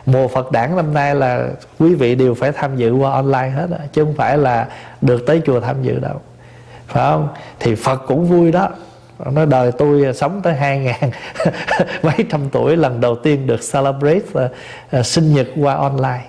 mùa 0.06 0.27
Phật 0.27 0.51
đản 0.51 0.76
năm 0.76 0.93
nay 0.93 1.15
là 1.15 1.47
quý 1.80 1.95
vị 1.95 2.15
đều 2.15 2.34
phải 2.34 2.51
tham 2.51 2.77
dự 2.77 2.93
qua 2.93 3.11
online 3.11 3.49
hết 3.49 3.68
đó, 3.69 3.77
chứ 3.93 4.03
không 4.03 4.14
phải 4.14 4.38
là 4.38 4.68
được 5.01 5.26
tới 5.27 5.41
chùa 5.45 5.60
tham 5.60 5.84
dự 5.84 5.99
đâu 5.99 6.22
phải 6.90 7.11
không? 7.11 7.28
Thì 7.60 7.76
Phật 7.76 8.02
cũng 8.07 8.26
vui 8.26 8.52
đó. 8.52 8.70
Nó 9.32 9.45
đời 9.45 9.72
tôi 9.72 10.14
sống 10.14 10.41
tới 10.44 10.53
hai 10.53 10.80
ngàn 10.80 11.11
mấy 12.03 12.26
trăm 12.30 12.49
tuổi 12.49 12.78
lần 12.78 13.02
đầu 13.02 13.16
tiên 13.16 13.48
được 13.48 13.60
celebrate 13.74 14.45
uh, 14.45 14.52
uh, 14.99 15.06
sinh 15.06 15.34
nhật 15.34 15.48
qua 15.61 15.76
online. 15.76 16.26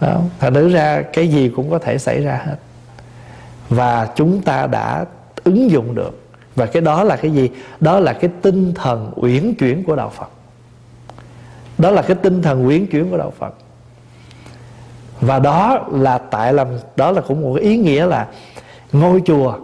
Đó. 0.00 0.20
thành 0.40 0.72
ra 0.72 1.02
cái 1.02 1.28
gì 1.28 1.52
cũng 1.56 1.70
có 1.70 1.78
thể 1.78 1.98
xảy 1.98 2.22
ra 2.22 2.40
hết. 2.46 2.56
Và 3.68 4.08
chúng 4.16 4.42
ta 4.42 4.66
đã 4.66 5.04
ứng 5.44 5.70
dụng 5.70 5.94
được. 5.94 6.20
Và 6.56 6.66
cái 6.66 6.82
đó 6.82 7.04
là 7.04 7.16
cái 7.16 7.30
gì? 7.30 7.50
Đó 7.80 8.00
là 8.00 8.12
cái 8.12 8.30
tinh 8.42 8.74
thần 8.74 9.12
uyển 9.16 9.54
chuyển 9.54 9.84
của 9.84 9.96
đạo 9.96 10.12
phật. 10.16 10.28
Đó 11.78 11.90
là 11.90 12.02
cái 12.02 12.16
tinh 12.22 12.42
thần 12.42 12.66
uyển 12.66 12.86
chuyển 12.86 13.10
của 13.10 13.16
đạo 13.16 13.32
phật. 13.38 13.54
Và 15.20 15.38
đó 15.38 15.86
là 15.92 16.18
tại 16.18 16.52
làm 16.52 16.68
đó 16.96 17.10
là 17.10 17.20
cũng 17.20 17.42
một 17.42 17.52
cái 17.56 17.64
ý 17.64 17.76
nghĩa 17.76 18.06
là 18.06 18.26
ngôi 18.92 19.22
chùa 19.26 19.58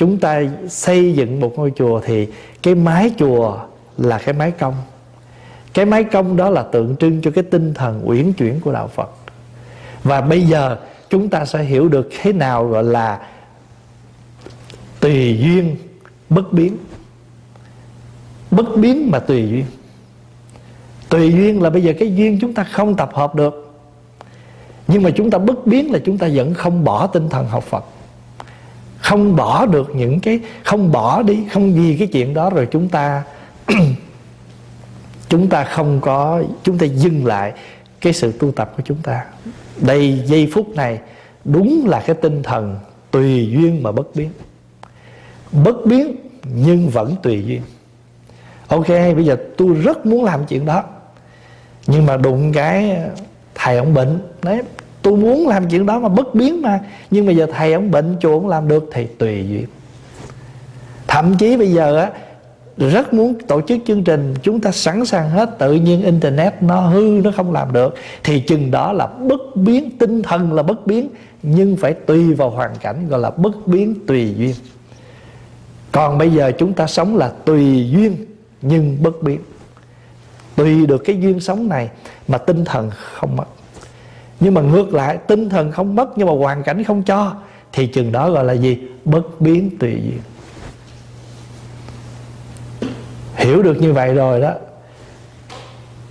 chúng 0.00 0.18
ta 0.18 0.42
xây 0.68 1.12
dựng 1.12 1.40
một 1.40 1.52
ngôi 1.56 1.72
chùa 1.76 2.00
thì 2.04 2.28
cái 2.62 2.74
mái 2.74 3.10
chùa 3.18 3.58
là 3.98 4.18
cái 4.18 4.34
mái 4.34 4.50
công 4.50 4.74
cái 5.74 5.84
mái 5.84 6.04
công 6.04 6.36
đó 6.36 6.50
là 6.50 6.62
tượng 6.62 6.96
trưng 6.96 7.22
cho 7.22 7.30
cái 7.30 7.44
tinh 7.44 7.74
thần 7.74 8.00
uyển 8.04 8.32
chuyển 8.32 8.60
của 8.60 8.72
đạo 8.72 8.88
phật. 8.88 9.10
Và 10.04 10.20
bây 10.20 10.42
giờ 10.42 10.76
chúng 11.10 11.28
ta 11.28 11.44
sẽ 11.44 11.62
hiểu 11.62 11.88
được 11.88 12.08
thế 12.20 12.32
nào 12.32 12.66
gọi 12.66 12.84
là 12.84 13.20
tùy 15.00 15.38
duyên 15.42 15.76
bất 16.28 16.52
biến. 16.52 16.76
Bất 18.50 18.76
biến 18.76 19.10
mà 19.10 19.18
tùy 19.18 19.48
duyên. 19.48 19.64
Tùy 21.08 21.32
duyên 21.32 21.62
là 21.62 21.70
bây 21.70 21.82
giờ 21.82 21.92
cái 21.98 22.14
duyên 22.14 22.38
chúng 22.40 22.54
ta 22.54 22.64
không 22.64 22.96
tập 22.96 23.10
hợp 23.14 23.34
được. 23.34 23.72
Nhưng 24.88 25.02
mà 25.02 25.10
chúng 25.10 25.30
ta 25.30 25.38
bất 25.38 25.66
biến 25.66 25.92
là 25.92 25.98
chúng 26.04 26.18
ta 26.18 26.28
vẫn 26.34 26.54
không 26.54 26.84
bỏ 26.84 27.06
tinh 27.06 27.28
thần 27.28 27.48
học 27.48 27.64
phật 27.64 27.84
không 29.00 29.36
bỏ 29.36 29.66
được 29.66 29.90
những 29.94 30.20
cái, 30.20 30.40
không 30.64 30.92
bỏ 30.92 31.22
đi, 31.22 31.38
không 31.52 31.74
vì 31.74 31.96
cái 31.98 32.08
chuyện 32.08 32.34
đó 32.34 32.50
rồi 32.50 32.68
chúng 32.70 32.88
ta 32.88 33.22
chúng 35.28 35.48
ta 35.48 35.64
không 35.64 36.00
có, 36.00 36.42
chúng 36.62 36.78
ta 36.78 36.86
dừng 36.86 37.26
lại 37.26 37.52
cái 38.00 38.12
sự 38.12 38.32
tu 38.32 38.52
tập 38.52 38.72
của 38.76 38.82
chúng 38.86 38.98
ta. 39.02 39.24
Đây, 39.76 40.22
giây 40.26 40.50
phút 40.52 40.68
này 40.76 40.98
đúng 41.44 41.86
là 41.88 42.02
cái 42.06 42.16
tinh 42.22 42.42
thần 42.42 42.78
tùy 43.10 43.48
duyên 43.50 43.82
mà 43.82 43.92
bất 43.92 44.16
biến. 44.16 44.30
Bất 45.52 45.86
biến 45.86 46.16
nhưng 46.54 46.88
vẫn 46.88 47.16
tùy 47.22 47.44
duyên. 47.46 47.62
Ok, 48.68 48.88
bây 48.88 49.24
giờ 49.24 49.36
tôi 49.56 49.74
rất 49.74 50.06
muốn 50.06 50.24
làm 50.24 50.40
chuyện 50.48 50.64
đó. 50.64 50.84
Nhưng 51.86 52.06
mà 52.06 52.16
đụng 52.16 52.52
cái 52.52 52.98
thầy 53.54 53.76
ông 53.76 53.94
bệnh, 53.94 54.20
đấy 54.42 54.62
tôi 55.02 55.16
muốn 55.16 55.48
làm 55.48 55.68
chuyện 55.70 55.86
đó 55.86 55.98
mà 55.98 56.08
bất 56.08 56.34
biến 56.34 56.62
mà. 56.62 56.80
Nhưng 57.10 57.26
mà 57.26 57.32
giờ 57.32 57.46
thầy 57.52 57.72
ông 57.72 57.90
bệnh 57.90 58.16
chùa 58.20 58.32
ông 58.32 58.48
làm 58.48 58.68
được 58.68 58.90
thì 58.92 59.06
tùy 59.18 59.46
duyên. 59.48 59.66
Thậm 61.06 61.36
chí 61.38 61.56
bây 61.56 61.72
giờ 61.72 61.96
á, 61.96 62.10
rất 62.76 63.14
muốn 63.14 63.34
tổ 63.48 63.60
chức 63.60 63.78
chương 63.86 64.04
trình, 64.04 64.34
chúng 64.42 64.60
ta 64.60 64.72
sẵn 64.72 65.06
sàng 65.06 65.30
hết, 65.30 65.58
tự 65.58 65.74
nhiên 65.74 66.02
internet 66.02 66.62
nó 66.62 66.80
hư, 66.80 67.20
nó 67.24 67.30
không 67.36 67.52
làm 67.52 67.72
được. 67.72 67.94
Thì 68.24 68.40
chừng 68.40 68.70
đó 68.70 68.92
là 68.92 69.06
bất 69.06 69.40
biến, 69.54 69.90
tinh 69.98 70.22
thần 70.22 70.52
là 70.52 70.62
bất 70.62 70.86
biến, 70.86 71.08
nhưng 71.42 71.76
phải 71.76 71.92
tùy 71.92 72.34
vào 72.34 72.50
hoàn 72.50 72.70
cảnh, 72.80 73.08
gọi 73.08 73.20
là 73.20 73.30
bất 73.30 73.66
biến 73.66 73.94
tùy 74.06 74.34
duyên. 74.36 74.54
Còn 75.92 76.18
bây 76.18 76.30
giờ 76.30 76.52
chúng 76.58 76.72
ta 76.72 76.86
sống 76.86 77.16
là 77.16 77.32
tùy 77.44 77.90
duyên, 77.90 78.16
nhưng 78.62 79.02
bất 79.02 79.22
biến. 79.22 79.40
Tùy 80.56 80.86
được 80.86 80.98
cái 81.04 81.20
duyên 81.20 81.40
sống 81.40 81.68
này 81.68 81.90
mà 82.28 82.38
tinh 82.38 82.64
thần 82.64 82.90
không 82.90 83.36
mất 83.36 83.44
nhưng 84.40 84.54
mà 84.54 84.60
ngược 84.60 84.94
lại, 84.94 85.18
tinh 85.26 85.48
thần 85.48 85.72
không 85.72 85.94
mất 85.94 86.08
nhưng 86.16 86.26
mà 86.26 86.32
hoàn 86.32 86.62
cảnh 86.62 86.84
không 86.84 87.02
cho, 87.02 87.34
thì 87.72 87.86
chừng 87.86 88.12
đó 88.12 88.30
gọi 88.30 88.44
là 88.44 88.52
gì? 88.52 88.78
Bất 89.04 89.40
biến 89.40 89.70
tùy 89.80 89.90
duyên. 89.90 90.20
Hiểu 93.36 93.62
được 93.62 93.80
như 93.80 93.92
vậy 93.92 94.14
rồi 94.14 94.40
đó, 94.40 94.52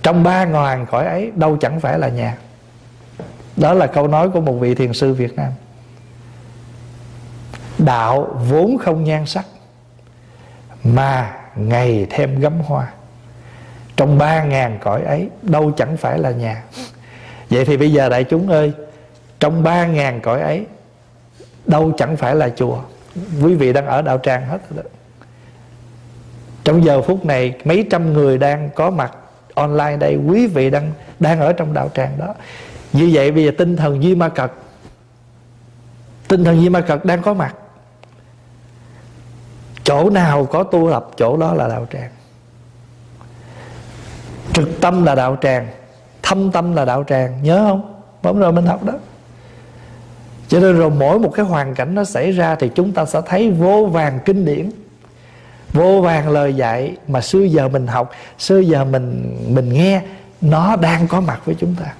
trong 0.02 0.22
ba 0.22 0.44
ngàn 0.44 0.86
cõi 0.90 1.06
ấy, 1.06 1.32
đâu 1.34 1.56
chẳng 1.56 1.80
phải 1.80 1.98
là 1.98 2.08
nhà. 2.08 2.36
Đó 3.56 3.74
là 3.74 3.86
câu 3.86 4.08
nói 4.08 4.30
của 4.30 4.40
một 4.40 4.52
vị 4.52 4.74
thiền 4.74 4.92
sư 4.92 5.14
việt 5.14 5.36
nam. 5.36 5.52
Đạo 7.78 8.40
vốn 8.48 8.78
không 8.78 9.04
nhan 9.04 9.26
sắc, 9.26 9.44
mà 10.84 11.36
ngày 11.56 12.06
thêm 12.10 12.40
gấm 12.40 12.60
hoa. 12.60 12.92
Trong 13.96 14.18
ba 14.18 14.44
ngàn 14.44 14.78
cõi 14.82 15.02
ấy, 15.02 15.28
đâu 15.42 15.72
chẳng 15.76 15.96
phải 15.96 16.18
là 16.18 16.30
nhà 16.30 16.62
vậy 17.50 17.64
thì 17.64 17.76
bây 17.76 17.92
giờ 17.92 18.08
đại 18.08 18.24
chúng 18.24 18.48
ơi, 18.48 18.72
trong 19.40 19.62
ba 19.62 19.86
ngàn 19.86 20.20
cõi 20.20 20.40
ấy, 20.40 20.66
đâu 21.66 21.92
chẳng 21.98 22.16
phải 22.16 22.34
là 22.34 22.48
chùa. 22.48 22.78
Quý 23.42 23.54
vị 23.54 23.72
đang 23.72 23.86
ở 23.86 24.02
đạo 24.02 24.18
tràng 24.18 24.46
hết 24.46 24.58
rồi 24.70 24.84
đó. 24.84 24.90
Trong 26.64 26.84
giờ 26.84 27.02
phút 27.02 27.24
này, 27.24 27.54
mấy 27.64 27.86
trăm 27.90 28.12
người 28.12 28.38
đang 28.38 28.70
có 28.74 28.90
mặt 28.90 29.12
online 29.54 29.96
đây, 29.96 30.16
quý 30.16 30.46
vị 30.46 30.70
đang 30.70 30.92
đang 31.20 31.40
ở 31.40 31.52
trong 31.52 31.74
đạo 31.74 31.90
tràng 31.94 32.18
đó. 32.18 32.34
Như 32.92 33.10
vậy 33.12 33.30
bây 33.30 33.44
giờ 33.44 33.50
tinh 33.58 33.76
thần 33.76 34.02
duy 34.02 34.14
ma 34.14 34.28
cật, 34.28 34.52
tinh 36.28 36.44
thần 36.44 36.60
di 36.60 36.68
ma 36.68 36.80
cật 36.80 37.04
đang 37.04 37.22
có 37.22 37.34
mặt. 37.34 37.54
Chỗ 39.84 40.10
nào 40.10 40.44
có 40.44 40.62
tu 40.62 40.88
lập, 40.88 41.08
chỗ 41.16 41.36
đó 41.36 41.54
là 41.54 41.68
đạo 41.68 41.86
tràng. 41.92 42.10
Trực 44.52 44.68
tâm 44.80 45.04
là 45.04 45.14
đạo 45.14 45.36
tràng 45.40 45.68
thâm 46.30 46.52
tâm 46.52 46.74
là 46.74 46.84
đạo 46.84 47.04
tràng, 47.08 47.42
nhớ 47.42 47.64
không? 47.68 47.94
Bấm 48.22 48.38
rồi 48.38 48.52
mình 48.52 48.66
học 48.66 48.84
đó. 48.84 48.92
Cho 50.48 50.60
nên 50.60 50.78
rồi 50.78 50.90
mỗi 50.90 51.18
một 51.18 51.30
cái 51.34 51.46
hoàn 51.46 51.74
cảnh 51.74 51.94
nó 51.94 52.04
xảy 52.04 52.32
ra 52.32 52.54
thì 52.54 52.70
chúng 52.74 52.92
ta 52.92 53.04
sẽ 53.04 53.20
thấy 53.26 53.50
vô 53.50 53.86
vàng 53.86 54.18
kinh 54.24 54.44
điển. 54.44 54.70
Vô 55.72 56.00
vàng 56.00 56.28
lời 56.28 56.54
dạy 56.54 56.96
mà 57.08 57.20
xưa 57.20 57.42
giờ 57.42 57.68
mình 57.68 57.86
học, 57.86 58.10
xưa 58.38 58.58
giờ 58.58 58.84
mình 58.84 59.36
mình 59.48 59.72
nghe, 59.72 60.02
nó 60.40 60.76
đang 60.76 61.08
có 61.08 61.20
mặt 61.20 61.40
với 61.44 61.56
chúng 61.58 61.74
ta. 61.74 61.94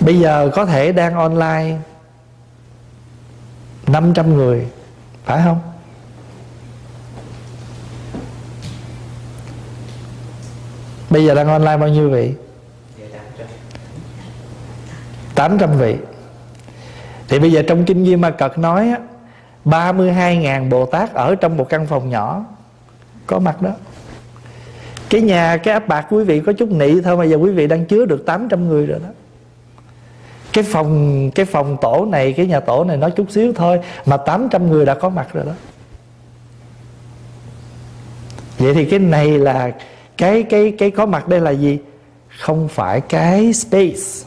Bây 0.00 0.18
giờ 0.18 0.50
có 0.54 0.66
thể 0.66 0.92
đang 0.92 1.14
online 1.14 1.76
500 3.86 4.36
người, 4.36 4.66
phải 5.24 5.42
không? 5.44 5.60
Bây 11.10 11.24
giờ 11.24 11.34
đang 11.34 11.48
online 11.48 11.76
bao 11.76 11.88
nhiêu 11.88 12.10
vị? 12.10 12.32
800 15.34 15.78
vị. 15.78 15.96
Thì 17.28 17.38
bây 17.38 17.52
giờ 17.52 17.62
trong 17.68 17.84
Kinh 17.84 18.04
Viên 18.04 18.20
Ma 18.20 18.30
Cật 18.30 18.58
nói 18.58 18.88
á 18.88 18.98
32.000 19.64 20.68
Bồ 20.68 20.86
Tát 20.86 21.14
ở 21.14 21.34
trong 21.34 21.56
một 21.56 21.68
căn 21.68 21.86
phòng 21.86 22.10
nhỏ. 22.10 22.44
Có 23.26 23.38
mặt 23.38 23.62
đó. 23.62 23.70
Cái 25.10 25.20
nhà, 25.20 25.56
cái 25.56 25.74
áp 25.74 25.88
bạc 25.88 26.06
quý 26.10 26.24
vị 26.24 26.40
có 26.40 26.52
chút 26.52 26.70
nị 26.70 27.00
thôi 27.00 27.16
Mà 27.16 27.24
giờ 27.24 27.36
quý 27.36 27.50
vị 27.50 27.66
đang 27.66 27.84
chứa 27.84 28.06
được 28.06 28.26
800 28.26 28.68
người 28.68 28.86
rồi 28.86 29.00
đó. 29.02 29.08
Cái 30.52 30.64
phòng 30.64 31.30
cái 31.34 31.46
phòng 31.46 31.76
tổ 31.80 32.06
này 32.10 32.32
cái 32.32 32.46
nhà 32.46 32.60
tổ 32.60 32.84
này 32.84 32.96
nói 32.96 33.10
chút 33.10 33.30
xíu 33.30 33.52
thôi 33.52 33.80
mà 34.06 34.16
800 34.16 34.70
người 34.70 34.86
đã 34.86 34.94
có 34.94 35.08
mặt 35.08 35.28
rồi 35.32 35.44
đó. 35.46 35.52
Vậy 38.58 38.74
thì 38.74 38.84
cái 38.84 38.98
này 38.98 39.38
là 39.38 39.70
cái 40.20 40.42
cái 40.42 40.72
cái 40.78 40.90
có 40.90 41.06
mặt 41.06 41.28
đây 41.28 41.40
là 41.40 41.50
gì? 41.50 41.78
Không 42.38 42.68
phải 42.68 43.00
cái 43.00 43.52
space 43.52 44.26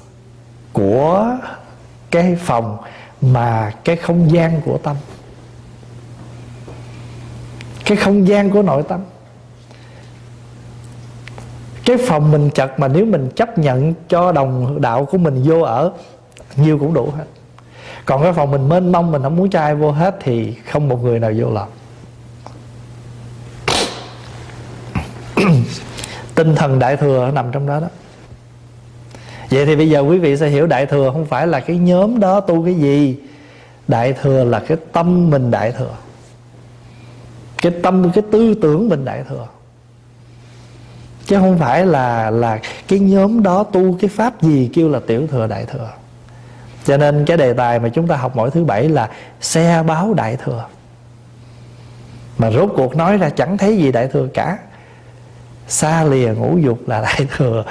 của 0.73 1.37
cái 2.11 2.35
phòng, 2.35 2.77
mà 3.21 3.71
cái 3.83 3.95
không 3.95 4.31
gian 4.31 4.61
của 4.65 4.77
tâm. 4.77 4.95
Cái 7.85 7.97
không 7.97 8.27
gian 8.27 8.49
của 8.49 8.61
nội 8.61 8.83
tâm. 8.83 8.99
Cái 11.85 11.97
phòng 12.07 12.31
mình 12.31 12.49
chật 12.49 12.79
mà 12.79 12.87
nếu 12.87 13.05
mình 13.05 13.29
chấp 13.35 13.57
nhận 13.57 13.93
cho 14.09 14.31
đồng 14.31 14.81
đạo 14.81 15.05
của 15.05 15.17
mình 15.17 15.41
vô 15.45 15.61
ở 15.61 15.91
nhiêu 16.55 16.77
cũng 16.79 16.93
đủ 16.93 17.11
hết. 17.17 17.25
Còn 18.05 18.23
cái 18.23 18.33
phòng 18.33 18.51
mình 18.51 18.69
mênh 18.69 18.91
mông, 18.91 19.11
mình 19.11 19.23
không 19.23 19.35
muốn 19.35 19.49
trai 19.49 19.75
vô 19.75 19.91
hết 19.91 20.15
thì 20.21 20.55
không 20.71 20.89
một 20.89 21.03
người 21.03 21.19
nào 21.19 21.31
vô 21.37 21.51
lòng 21.51 21.69
tinh 26.35 26.55
thần 26.55 26.79
đại 26.79 26.97
thừa 26.97 27.31
nằm 27.33 27.51
trong 27.51 27.67
đó 27.67 27.79
đó. 27.79 27.87
Vậy 29.49 29.65
thì 29.65 29.75
bây 29.75 29.89
giờ 29.89 29.99
quý 29.99 30.19
vị 30.19 30.37
sẽ 30.37 30.47
hiểu 30.47 30.67
đại 30.67 30.85
thừa 30.85 31.09
không 31.13 31.25
phải 31.25 31.47
là 31.47 31.59
cái 31.59 31.77
nhóm 31.77 32.19
đó 32.19 32.39
tu 32.39 32.65
cái 32.65 32.73
gì. 32.73 33.17
Đại 33.87 34.13
thừa 34.13 34.43
là 34.43 34.59
cái 34.59 34.77
tâm 34.91 35.29
mình 35.29 35.51
đại 35.51 35.71
thừa. 35.71 35.95
Cái 37.57 37.71
tâm, 37.83 38.11
cái 38.13 38.23
tư 38.31 38.53
tưởng 38.61 38.89
mình 38.89 39.05
đại 39.05 39.23
thừa. 39.29 39.47
Chứ 41.25 41.37
không 41.39 41.57
phải 41.57 41.85
là 41.85 42.29
là 42.29 42.59
cái 42.87 42.99
nhóm 42.99 43.43
đó 43.43 43.63
tu 43.63 43.97
cái 44.01 44.09
pháp 44.09 44.41
gì 44.41 44.69
kêu 44.73 44.89
là 44.89 44.99
tiểu 45.07 45.27
thừa 45.27 45.47
đại 45.47 45.65
thừa. 45.65 45.89
Cho 46.85 46.97
nên 46.97 47.25
cái 47.25 47.37
đề 47.37 47.53
tài 47.53 47.79
mà 47.79 47.89
chúng 47.89 48.07
ta 48.07 48.15
học 48.15 48.35
mỗi 48.35 48.51
thứ 48.51 48.63
bảy 48.63 48.89
là 48.89 49.09
xe 49.41 49.83
báo 49.87 50.13
đại 50.13 50.37
thừa. 50.43 50.65
Mà 52.37 52.51
rốt 52.51 52.69
cuộc 52.75 52.95
nói 52.95 53.17
ra 53.17 53.29
chẳng 53.29 53.57
thấy 53.57 53.77
gì 53.77 53.91
đại 53.91 54.07
thừa 54.07 54.27
cả 54.33 54.57
xa 55.67 56.03
lìa 56.03 56.33
ngũ 56.37 56.57
dục 56.57 56.79
là 56.87 57.01
đại 57.01 57.25
thừa. 57.37 57.63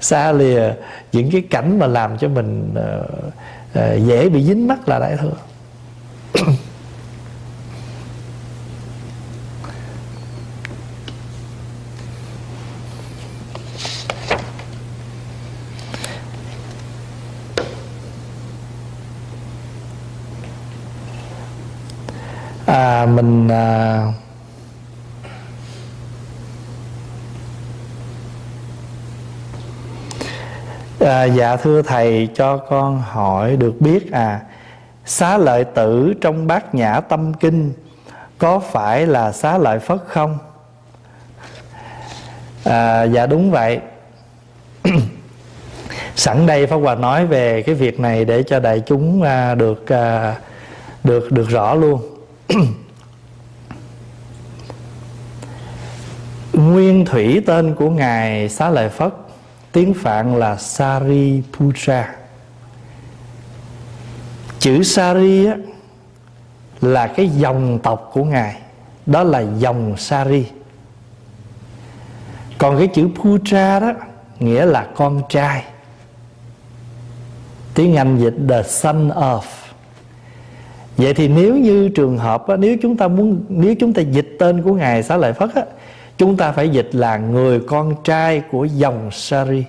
Xa 0.00 0.32
lìa 0.32 0.72
những 1.12 1.30
cái 1.30 1.42
cảnh 1.50 1.78
mà 1.78 1.86
làm 1.86 2.18
cho 2.18 2.28
mình 2.28 2.74
uh, 2.74 3.24
uh, 3.78 4.06
dễ 4.06 4.28
bị 4.28 4.44
dính 4.44 4.68
mắc 4.68 4.88
là 4.88 4.98
đại 4.98 5.16
thừa. 5.16 5.36
À, 22.66 23.06
mình 23.06 23.48
à, 23.48 24.02
à, 31.06 31.24
dạ 31.24 31.56
thưa 31.56 31.82
thầy 31.82 32.28
cho 32.34 32.56
con 32.56 33.02
hỏi 33.02 33.56
được 33.56 33.80
biết 33.80 34.12
à 34.12 34.40
xá 35.04 35.38
lợi 35.38 35.64
tử 35.64 36.14
trong 36.20 36.46
bát 36.46 36.74
nhã 36.74 37.00
tâm 37.00 37.34
kinh 37.34 37.72
có 38.38 38.58
phải 38.58 39.06
là 39.06 39.32
xá 39.32 39.58
lợi 39.58 39.78
phất 39.78 39.98
không? 40.06 40.38
À, 42.64 43.02
dạ 43.02 43.26
đúng 43.26 43.50
vậy. 43.50 43.80
Sẵn 46.16 46.46
đây 46.46 46.66
pháp 46.66 46.76
hòa 46.76 46.94
nói 46.94 47.26
về 47.26 47.62
cái 47.62 47.74
việc 47.74 48.00
này 48.00 48.24
để 48.24 48.42
cho 48.42 48.60
đại 48.60 48.82
chúng 48.86 49.22
à, 49.22 49.54
được 49.54 49.88
à, 49.88 50.36
được 51.04 51.32
được 51.32 51.48
rõ 51.48 51.74
luôn. 51.74 52.02
Nguyên 56.52 57.04
thủy 57.04 57.42
tên 57.46 57.74
của 57.74 57.90
ngài 57.90 58.48
xá 58.48 58.70
lợi 58.70 58.88
phất 58.88 59.12
tiếng 59.72 59.94
phạn 59.94 60.36
là 60.36 60.56
Sariputra. 60.56 62.14
Chữ 64.58 64.82
Sari 64.82 65.46
á, 65.46 65.56
là 66.80 67.06
cái 67.06 67.28
dòng 67.28 67.78
tộc 67.82 68.10
của 68.12 68.24
ngài. 68.24 68.56
Đó 69.06 69.22
là 69.22 69.44
dòng 69.58 69.96
Sari. 69.96 70.46
Còn 72.58 72.78
cái 72.78 72.86
chữ 72.86 73.08
Putra 73.14 73.80
đó 73.80 73.92
nghĩa 74.38 74.66
là 74.66 74.86
con 74.96 75.22
trai. 75.28 75.64
Tiếng 77.74 77.96
Anh 77.96 78.18
dịch 78.18 78.34
the 78.48 78.62
son 78.62 79.08
of. 79.08 79.40
Vậy 80.96 81.14
thì 81.14 81.28
nếu 81.28 81.56
như 81.56 81.88
trường 81.88 82.18
hợp 82.18 82.48
á, 82.48 82.56
nếu 82.56 82.76
chúng 82.82 82.96
ta 82.96 83.08
muốn 83.08 83.44
nếu 83.48 83.74
chúng 83.80 83.92
ta 83.92 84.02
dịch 84.02 84.36
tên 84.38 84.62
của 84.62 84.74
ngài 84.74 85.02
xá 85.02 85.16
lợi 85.16 85.32
phất 85.32 85.54
á, 85.54 85.62
chúng 86.22 86.36
ta 86.36 86.52
phải 86.52 86.68
dịch 86.68 86.88
là 86.92 87.16
người 87.16 87.60
con 87.60 87.94
trai 88.04 88.42
của 88.50 88.64
dòng 88.64 89.10
Sari. 89.12 89.64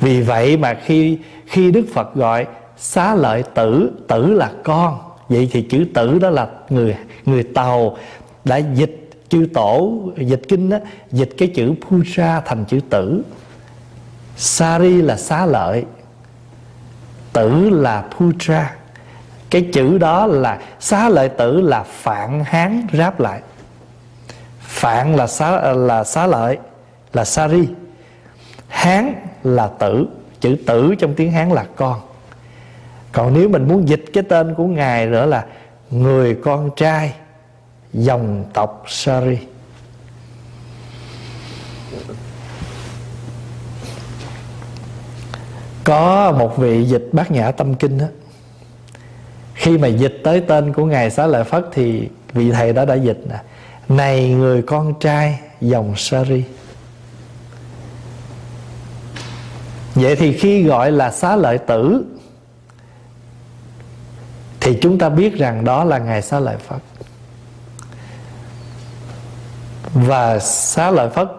Vì 0.00 0.20
vậy 0.22 0.56
mà 0.56 0.74
khi 0.84 1.18
khi 1.46 1.70
Đức 1.70 1.86
Phật 1.94 2.14
gọi 2.14 2.46
xá 2.76 3.14
lợi 3.14 3.42
tử 3.54 3.90
tử 4.08 4.32
là 4.32 4.52
con, 4.64 4.98
vậy 5.28 5.48
thì 5.52 5.62
chữ 5.62 5.84
tử 5.94 6.18
đó 6.18 6.30
là 6.30 6.48
người 6.68 6.96
người 7.24 7.42
tàu. 7.42 7.96
Đã 8.44 8.56
dịch 8.56 9.10
chư 9.28 9.46
tổ, 9.54 10.00
dịch 10.16 10.42
kinh 10.48 10.70
đó 10.70 10.78
dịch 11.12 11.30
cái 11.38 11.48
chữ 11.54 11.74
puja 11.80 12.40
thành 12.44 12.64
chữ 12.64 12.80
tử. 12.90 13.22
Sari 14.36 15.02
là 15.02 15.16
xá 15.16 15.46
lợi, 15.46 15.84
tử 17.32 17.70
là 17.70 18.04
puja. 18.18 18.64
Cái 19.50 19.68
chữ 19.72 19.98
đó 19.98 20.26
là, 20.26 20.58
xá 20.80 21.08
lợi 21.08 21.28
tử 21.28 21.60
là 21.60 21.82
phản 21.82 22.44
hán 22.44 22.86
ráp 22.92 23.20
lại 23.20 23.40
phạn 24.70 25.16
là 25.16 25.26
xá 25.26 25.72
là 25.72 26.04
xá 26.04 26.26
lợi, 26.26 26.58
là 27.12 27.24
sari 27.24 27.68
hán 28.68 29.14
là 29.44 29.68
tử, 29.78 30.06
chữ 30.40 30.56
tử 30.66 30.94
trong 30.98 31.14
tiếng 31.14 31.32
hán 31.32 31.50
là 31.50 31.64
con. 31.76 32.00
Còn 33.12 33.34
nếu 33.34 33.48
mình 33.48 33.68
muốn 33.68 33.88
dịch 33.88 34.04
cái 34.12 34.24
tên 34.28 34.54
của 34.54 34.66
ngài 34.66 35.06
nữa 35.06 35.26
là 35.26 35.46
người 35.90 36.34
con 36.44 36.70
trai, 36.76 37.12
dòng 37.92 38.44
tộc 38.52 38.84
sari 38.88 39.38
có 45.84 46.32
một 46.38 46.56
vị 46.56 46.84
dịch 46.84 47.08
bát 47.12 47.30
nhã 47.30 47.50
tâm 47.50 47.74
kinh 47.74 47.98
đó 47.98 48.06
khi 49.54 49.78
mà 49.78 49.88
dịch 49.88 50.20
tới 50.24 50.40
tên 50.40 50.72
của 50.72 50.84
ngài 50.84 51.10
xá 51.10 51.26
lợi 51.26 51.44
phất 51.44 51.64
thì 51.72 52.08
vị 52.32 52.50
thầy 52.50 52.72
đó 52.72 52.84
đã 52.84 52.94
dịch 52.94 53.20
nè 53.28 53.36
này 53.90 54.28
người 54.28 54.62
con 54.62 54.94
trai, 55.00 55.40
dòng 55.60 55.94
sari. 55.96 56.44
Vậy 59.94 60.16
thì 60.16 60.32
khi 60.32 60.62
gọi 60.62 60.92
là 60.92 61.10
xá 61.10 61.36
lợi 61.36 61.58
tử, 61.58 62.04
thì 64.60 64.78
chúng 64.82 64.98
ta 64.98 65.08
biết 65.08 65.38
rằng 65.38 65.64
đó 65.64 65.84
là 65.84 65.98
ngài 65.98 66.22
xá 66.22 66.40
lợi 66.40 66.56
phật. 66.68 66.78
Và 69.94 70.38
xá 70.38 70.90
lợi 70.90 71.10
phật 71.10 71.30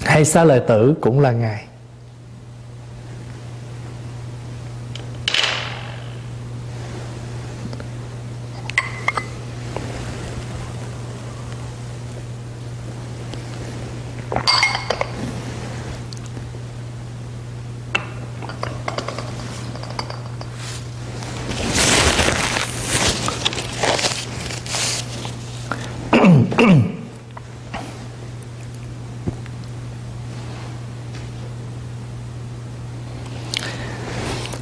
hay 0.00 0.24
xá 0.24 0.44
lợi 0.44 0.60
tử 0.60 0.94
cũng 1.00 1.20
là 1.20 1.32
ngài 1.32 1.66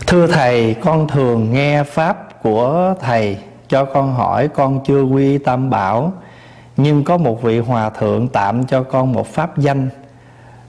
Thưa 0.07 0.24
Thầy, 0.35 0.75
con 0.81 1.09
thường 1.09 1.53
nghe 1.53 1.83
Pháp 1.83 2.43
của 2.43 2.95
Thầy. 3.01 3.39
Cho 3.69 3.85
con 3.85 4.15
hỏi 4.15 4.49
con 4.49 4.81
chưa 4.87 5.03
quy 5.03 5.39
tam 5.39 5.71
bảo 5.71 6.13
Nhưng 6.77 7.05
có 7.05 7.17
một 7.17 7.43
vị 7.43 7.59
hòa 7.59 7.91
thượng 7.91 8.29
tạm 8.29 8.67
cho 8.67 8.83
con 8.83 9.13
một 9.13 9.27
pháp 9.27 9.59
danh. 9.59 9.89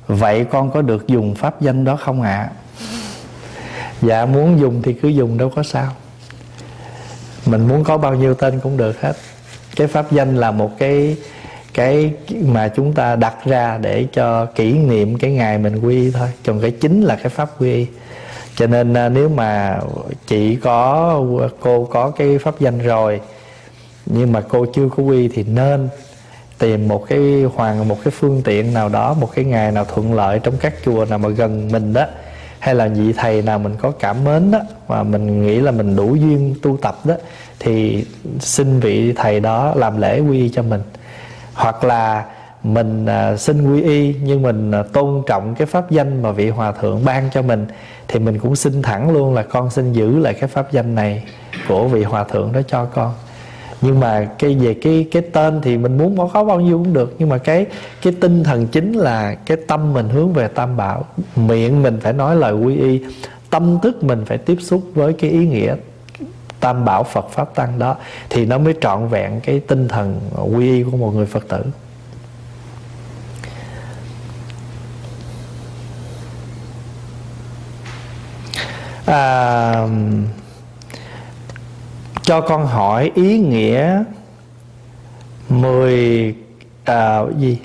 Vậy 0.08 0.46
con 0.46 0.72
có 0.72 0.82
được 0.82 1.08
dùng 1.08 1.36
pháp 1.36 1.62
danh 1.62 1.84
đó 1.84 1.96
không 1.96 2.22
ạ? 2.22 2.30
À? 2.30 2.50
Dạ 4.02 4.26
muốn 4.26 4.60
dùng 4.60 4.82
thì 4.82 4.94
cứ 4.94 5.08
dùng 5.08 5.38
đâu 5.38 5.52
có 5.56 5.64
sao. 5.64 5.92
Mình 7.46 7.68
muốn 7.68 7.84
có 7.84 7.98
bao 7.98 8.16
nhiêu 8.16 8.34
tên 8.34 8.60
cũng 8.60 8.78
được 8.78 9.02
hết. 9.02 9.14
Cái 9.76 9.88
pháp 9.88 10.12
danh 10.12 10.36
là 10.36 10.52
một 10.52 10.72
cái 10.80 11.18
cái 11.74 12.14
mà 12.42 12.68
chúng 12.68 12.94
ta 12.94 13.16
đặt 13.16 13.36
ra 13.46 13.78
để 13.78 14.08
cho 14.14 14.46
kỷ 14.46 14.74
niệm 14.74 15.18
cái 15.18 15.32
ngày 15.32 15.58
mình 15.58 15.80
quy 15.80 16.12
thôi. 16.12 16.28
Còn 16.46 16.62
cái 16.62 16.72
chính 16.72 17.02
là 17.02 17.16
cái 17.16 17.30
pháp 17.30 17.62
quy 17.62 17.88
cho 18.56 18.68
nên 18.68 18.94
à, 18.94 19.10
nếu 19.10 19.30
mà 19.30 19.80
chị 20.28 20.56
có, 20.56 21.22
cô 21.60 21.86
có 21.86 22.10
cái 22.10 22.38
pháp 22.38 22.60
danh 22.60 22.80
rồi, 22.80 23.22
nhưng 24.06 24.32
mà 24.32 24.42
cô 24.42 24.66
chưa 24.66 24.90
có 24.98 25.04
quy 25.04 25.28
thì 25.28 25.44
nên 25.44 25.90
tìm 26.60 26.88
một 26.88 27.06
cái 27.08 27.44
hoàng, 27.56 27.88
một 27.88 27.98
cái 28.04 28.12
phương 28.12 28.42
tiện 28.44 28.74
nào 28.74 28.90
đó, 28.90 29.14
một 29.14 29.30
cái 29.36 29.46
ngày 29.46 29.72
nào 29.72 29.86
thuận 29.86 30.14
lợi 30.14 30.40
trong 30.40 30.58
các 30.58 30.74
chùa 30.86 31.06
nào 31.06 31.20
mà 31.20 31.30
gần 31.30 31.70
mình 31.72 31.94
đó, 31.94 32.06
hay 32.60 32.76
là 32.76 32.88
vị 32.88 33.14
thầy 33.14 33.42
nào 33.42 33.60
mình 33.60 33.76
có 33.82 33.92
cảm 33.92 34.24
mến 34.24 34.52
đó, 34.52 34.60
mà 34.88 35.04
mình 35.04 35.46
nghĩ 35.46 35.60
là 35.60 35.72
mình 35.72 35.96
đủ 35.96 36.16
duyên 36.16 36.56
tu 36.62 36.78
tập 36.78 37.00
đó, 37.04 37.16
thì 37.60 38.06
xin 38.40 38.80
vị 38.80 39.14
thầy 39.14 39.40
đó 39.40 39.74
làm 39.76 40.02
lễ 40.02 40.20
quy 40.20 40.50
cho 40.50 40.64
mình. 40.64 40.82
Hoặc 41.54 41.84
là 41.84 42.26
mình 42.64 43.06
à, 43.06 43.38
xin 43.38 43.74
quy 43.74 43.82
y, 43.82 44.16
nhưng 44.24 44.42
mình 44.42 44.72
à, 44.72 44.84
tôn 44.94 45.24
trọng 45.28 45.56
cái 45.56 45.66
pháp 45.66 45.92
danh 45.92 46.22
mà 46.22 46.32
vị 46.32 46.50
hòa 46.50 46.72
thượng 46.72 47.06
ban 47.06 47.30
cho 47.34 47.42
mình 47.42 47.68
thì 48.08 48.20
mình 48.20 48.40
cũng 48.40 48.56
xin 48.56 48.82
thẳng 48.82 49.12
luôn 49.12 49.34
là 49.34 49.44
con 49.44 49.70
xin 49.70 49.94
giữ 49.94 50.20
lại 50.20 50.34
cái 50.34 50.48
pháp 50.48 50.72
danh 50.72 50.96
này 50.96 51.24
của 51.68 51.88
vị 51.88 52.04
hòa 52.04 52.24
thượng 52.24 52.54
đó 52.54 52.62
cho 52.68 52.86
con. 52.86 53.14
Nhưng 53.82 54.00
mà 54.00 54.30
cái 54.40 54.56
về 54.56 54.74
cái 54.74 55.08
cái 55.12 55.22
tên 55.22 55.62
thì 55.62 55.78
mình 55.78 55.98
muốn 55.98 56.30
có 56.34 56.44
bao 56.44 56.60
nhiêu 56.60 56.78
cũng 56.78 56.94
được. 56.94 57.16
Nhưng 57.20 57.30
mà 57.30 57.38
cái 57.38 57.66
cái 58.02 58.14
tinh 58.22 58.44
thần 58.44 58.68
chính 58.68 58.94
là 58.94 59.36
cái 59.36 59.58
tâm 59.68 59.94
mình 59.94 60.10
hướng 60.10 60.34
về 60.34 60.48
tam 60.48 60.78
bảo. 60.78 61.06
Miệng 61.36 61.84
mình 61.84 62.00
phải 62.02 62.14
nói 62.14 62.36
lời 62.36 62.54
quy 62.54 62.78
y, 62.78 63.02
tâm 63.50 63.80
thức 63.84 64.04
mình 64.04 64.26
phải 64.26 64.38
tiếp 64.38 64.58
xúc 64.60 64.82
với 64.94 65.14
cái 65.14 65.30
ý 65.30 65.48
nghĩa 65.48 65.76
tam 66.60 66.86
bảo 66.86 67.04
Phật 67.04 67.30
pháp 67.30 67.56
tăng 67.56 67.80
đó. 67.80 67.96
Thì 68.30 68.46
nó 68.46 68.58
mới 68.58 68.74
trọn 68.82 69.08
vẹn 69.08 69.40
cái 69.40 69.60
tinh 69.60 69.88
thần 69.88 70.20
quy 70.56 70.68
y 70.68 70.84
của 70.84 70.98
một 70.98 71.12
người 71.16 71.26
Phật 71.26 71.48
tử. 71.48 71.64
À, 79.06 79.88
cho 82.24 82.42
con 82.42 82.66
hỏi 82.66 83.12
ý 83.16 83.40
nghĩa 83.40 84.04
mười 85.50 86.36
à, 86.84 87.20
gì? 87.38 87.58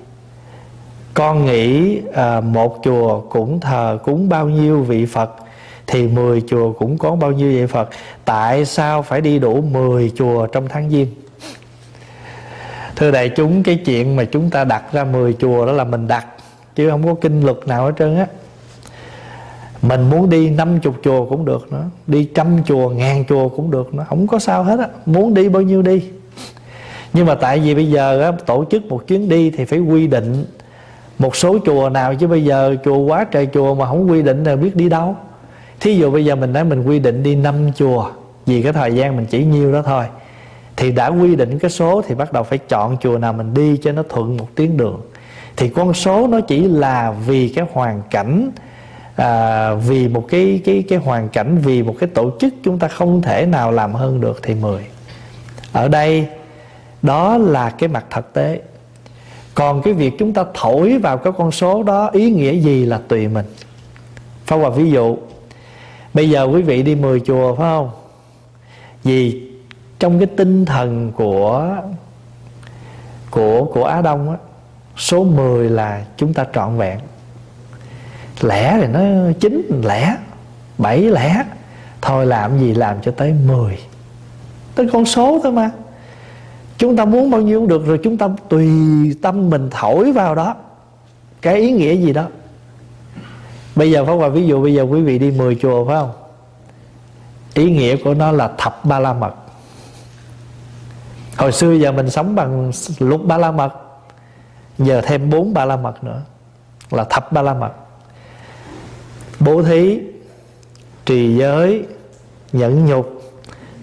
Con 1.15 1.47
nghĩ 1.47 2.01
à, 2.15 2.41
một 2.41 2.81
chùa 2.85 3.21
cũng 3.21 3.61
thờ 3.61 3.99
cúng 4.05 4.29
bao 4.29 4.49
nhiêu 4.49 4.83
vị 4.83 5.07
Phật 5.07 5.31
thì 5.87 6.09
10 6.09 6.43
chùa 6.49 6.73
cũng 6.73 6.99
có 6.99 7.17
bao 7.17 7.33
nhiêu 7.33 7.51
vị 7.51 7.67
Phật? 7.67 7.89
Tại 8.25 8.65
sao 8.65 9.03
phải 9.03 9.21
đi 9.21 9.39
đủ 9.39 9.61
10 9.61 10.13
chùa 10.17 10.47
trong 10.47 10.69
tháng 10.69 10.91
giêng? 10.91 11.09
Thưa 12.97 13.11
đại 13.11 13.29
chúng 13.29 13.63
cái 13.63 13.77
chuyện 13.85 14.17
mà 14.17 14.25
chúng 14.25 14.51
ta 14.51 14.65
đặt 14.65 14.83
ra 14.93 15.05
10 15.05 15.33
chùa 15.33 15.67
đó 15.67 15.73
là 15.73 15.85
mình 15.85 16.09
đặt 16.09 16.27
chứ 16.75 16.91
không 16.91 17.07
có 17.07 17.15
kinh 17.21 17.45
luật 17.45 17.57
nào 17.67 17.87
hết 17.87 17.93
trơn 17.99 18.17
á 18.17 18.27
mình 19.83 20.11
muốn 20.11 20.31
đi 20.31 20.51
50 20.51 20.93
chùa 21.03 21.27
cũng 21.27 21.45
được 21.45 21.73
nữa 21.73 21.85
Đi 22.07 22.29
trăm 22.35 22.59
chùa, 22.65 22.89
ngàn 22.89 23.25
chùa 23.29 23.49
cũng 23.49 23.71
được 23.71 23.95
nữa. 23.95 24.07
Không 24.09 24.27
có 24.27 24.39
sao 24.39 24.63
hết 24.63 24.79
á. 24.79 24.89
Muốn 25.07 25.35
đi 25.35 25.49
bao 25.49 25.63
nhiêu 25.63 25.83
đi. 25.83 26.03
Nhưng 27.13 27.27
mà 27.27 27.35
tại 27.35 27.59
vì 27.59 27.75
bây 27.75 27.91
giờ 27.91 28.23
á, 28.23 28.33
tổ 28.47 28.65
chức 28.71 28.87
một 28.87 29.07
chuyến 29.07 29.29
đi 29.29 29.51
Thì 29.51 29.65
phải 29.65 29.79
quy 29.79 30.07
định 30.07 30.45
Một 31.19 31.37
số 31.37 31.59
chùa 31.67 31.89
nào. 31.89 32.15
Chứ 32.15 32.27
bây 32.27 32.45
giờ 32.45 32.77
chùa 32.85 32.99
quá 32.99 33.25
trời 33.25 33.49
chùa 33.55 33.75
Mà 33.75 33.87
không 33.87 34.11
quy 34.11 34.23
định 34.23 34.45
là 34.45 34.57
biết 34.57 34.77
đi 34.77 34.89
đâu. 34.89 35.17
Thí 35.81 35.95
dụ 35.95 36.11
bây 36.11 36.25
giờ 36.25 36.35
mình 36.35 36.53
nói 36.53 36.65
mình 36.65 36.83
quy 36.83 36.99
định 36.99 37.23
đi 37.23 37.35
năm 37.35 37.55
chùa 37.77 38.11
Vì 38.47 38.63
cái 38.63 38.73
thời 38.73 38.95
gian 38.95 39.17
mình 39.17 39.27
chỉ 39.27 39.45
nhiêu 39.45 39.73
đó 39.73 39.83
thôi 39.83 40.05
Thì 40.77 40.93
đã 40.93 41.09
quy 41.09 41.37
định 41.37 41.59
cái 41.59 41.71
số 41.71 42.03
Thì 42.07 42.15
bắt 42.15 42.33
đầu 42.33 42.43
phải 42.43 42.59
chọn 42.59 42.97
chùa 43.01 43.19
nào 43.19 43.33
mình 43.33 43.55
đi 43.55 43.77
Cho 43.77 43.93
nó 43.93 44.03
thuận 44.09 44.37
một 44.37 44.49
tiếng 44.55 44.77
đường. 44.77 45.01
Thì 45.57 45.69
con 45.69 45.95
số 45.95 46.27
nó 46.27 46.41
chỉ 46.41 46.61
là 46.61 47.15
vì 47.27 47.49
cái 47.49 47.65
hoàn 47.73 48.03
cảnh 48.11 48.51
à, 49.17 49.75
vì 49.75 50.09
một 50.09 50.27
cái 50.29 50.61
cái 50.65 50.85
cái 50.89 50.99
hoàn 50.99 51.29
cảnh 51.29 51.59
vì 51.59 51.83
một 51.83 51.95
cái 52.01 52.09
tổ 52.15 52.31
chức 52.41 52.55
chúng 52.63 52.79
ta 52.79 52.89
không 52.89 53.23
thể 53.23 53.47
nào 53.47 53.73
làm 53.73 53.95
hơn 53.95 54.21
được 54.21 54.41
thì 54.43 54.55
10 54.55 54.87
ở 55.73 55.89
đây 55.89 56.27
đó 57.03 57.39
là 57.39 57.71
cái 57.71 57.89
mặt 57.89 58.05
thực 58.11 58.33
tế. 58.33 58.61
Còn 59.55 59.83
cái 59.83 59.95
việc 59.95 60.19
chúng 60.19 60.33
ta 60.33 60.45
thổi 60.55 60.99
vào 60.99 61.19
cái 61.19 61.33
con 61.39 61.51
số 61.51 61.83
đó 61.83 62.11
ý 62.13 62.31
nghĩa 62.31 62.53
gì 62.53 62.85
là 62.85 63.01
tùy 63.09 63.29
mình. 63.29 63.47
Phá 64.47 64.57
Hòa 64.57 64.71
ví 64.71 64.91
dụ 64.91 65.17
Bây 66.15 66.31
giờ 66.31 66.45
quý 66.45 66.63
vị 66.63 66.83
đi 66.83 66.95
10 66.95 67.21
chùa 67.21 67.55
phải 67.55 67.65
không? 67.65 67.91
Vì 69.05 69.51
trong 69.99 70.19
cái 70.19 70.27
tinh 70.37 70.65
thần 70.65 71.13
của 71.17 71.77
của 73.31 73.65
của 73.65 73.85
Á 73.85 74.03
Đông 74.03 74.31
á, 74.31 74.37
số 74.97 75.25
10 75.25 75.71
là 75.71 76.05
chúng 76.17 76.35
ta 76.35 76.47
trọn 76.55 76.77
vẹn 76.77 76.99
lẻ 78.45 78.79
thì 78.81 78.87
nó 78.87 79.01
chín 79.41 79.81
lẻ, 79.85 80.17
bảy 80.79 81.01
lẻ. 81.01 81.45
Thôi 82.03 82.27
làm 82.27 82.59
gì 82.59 82.75
làm 82.75 83.01
cho 83.03 83.13
tới 83.17 83.35
10 83.47 83.79
tới 84.75 84.89
con 84.93 85.05
số 85.05 85.41
thôi 85.43 85.53
mà. 85.53 85.71
Chúng 86.79 86.97
ta 86.97 87.05
muốn 87.05 87.31
bao 87.31 87.41
nhiêu 87.41 87.61
cũng 87.61 87.69
được, 87.69 87.87
rồi 87.87 88.01
chúng 88.05 88.17
ta 88.17 88.29
tùy 88.49 88.71
tâm 89.23 89.51
mình 89.51 89.69
thổi 89.71 90.13
vào 90.13 90.35
đó. 90.35 90.55
Cái 91.43 91.55
ý 91.55 91.73
nghĩa 91.73 91.95
gì 91.95 92.13
đó. 92.13 92.25
Bây 93.77 93.91
giờ 93.91 94.05
phải 94.05 94.15
qua 94.15 94.29
ví 94.29 94.47
dụ 94.47 94.63
bây 94.63 94.75
giờ 94.75 94.83
quý 94.83 95.03
vị 95.03 95.19
đi 95.19 95.31
10 95.31 95.55
chùa, 95.63 95.85
phải 95.85 95.97
không? 95.97 96.13
Ý 97.55 97.71
nghĩa 97.71 97.97
của 97.97 98.15
nó 98.15 98.33
là 98.33 98.51
thập 98.59 98.85
ba 98.85 98.99
la 98.99 99.13
mật. 99.13 99.35
Hồi 101.37 101.53
xưa 101.53 101.73
giờ 101.73 101.93
mình 101.93 102.11
sống 102.11 102.35
bằng 102.35 102.73
lục 102.99 103.21
ba 103.25 103.39
la 103.39 103.51
mật, 103.51 103.73
giờ 104.79 105.01
thêm 105.05 105.31
bốn 105.31 105.55
ba 105.55 105.65
la 105.65 105.77
mật 105.77 106.05
nữa, 106.05 106.23
là 106.91 107.05
thập 107.05 107.33
ba 107.33 107.43
la 107.43 107.55
mật 107.55 107.73
bố 109.41 109.63
thí, 109.63 110.01
trì 111.07 111.37
giới, 111.37 111.85
nhẫn 112.53 112.87
nhục, 112.87 113.23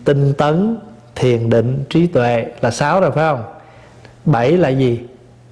tinh 0.06 0.34
tấn, 0.34 0.78
thiền 1.16 1.50
định, 1.50 1.84
trí 1.90 2.08
tuệ 2.08 2.46
là 2.62 2.72
sáu 2.72 3.02
rồi, 3.02 3.12
phải 3.12 3.30
không? 3.30 3.44
Bảy 4.26 4.58
là 4.58 4.70
gì? 4.70 5.00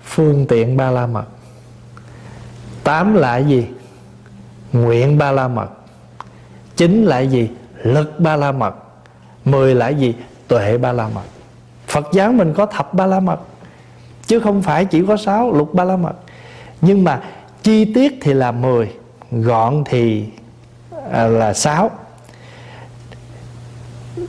Phương 0.04 0.46
tiện 0.50 0.78
ba 0.78 0.92
la 0.92 1.08
mật. 1.08 1.26
Tám 2.84 3.14
là 3.14 3.38
gì? 3.38 3.66
Nguyện 4.74 5.18
ba 5.18 5.32
la 5.32 5.48
mật. 5.48 5.70
Chín 6.76 7.06
là 7.06 7.20
gì? 7.20 7.50
Lực 7.84 8.20
ba 8.20 8.36
la 8.36 8.52
mật. 8.52 8.76
Mười 9.46 9.76
là 9.76 9.90
gì? 9.90 10.14
Tuệ 10.48 10.78
ba 10.78 10.92
la 10.92 11.10
mật. 11.10 11.24
Phật 11.88 12.08
giáo 12.14 12.32
mình 12.32 12.54
có 12.54 12.66
thập 12.66 12.94
ba 12.94 13.06
la 13.06 13.20
mật, 13.20 13.40
chứ 14.28 14.40
không 14.40 14.62
phải 14.62 14.86
chỉ 14.86 15.04
có 15.08 15.18
sáu 15.18 15.54
lục 15.54 15.74
ba 15.74 15.84
la 15.84 15.98
mật. 15.98 16.14
Nhưng 16.82 17.04
mà 17.04 17.22
chi 17.64 17.94
tiết 17.94 18.18
thì 18.22 18.34
là 18.34 18.52
mười 18.52 18.90
gọn 19.32 19.84
thì 19.86 20.26
à, 21.12 21.28
là 21.28 21.54
sáu. 21.54 21.92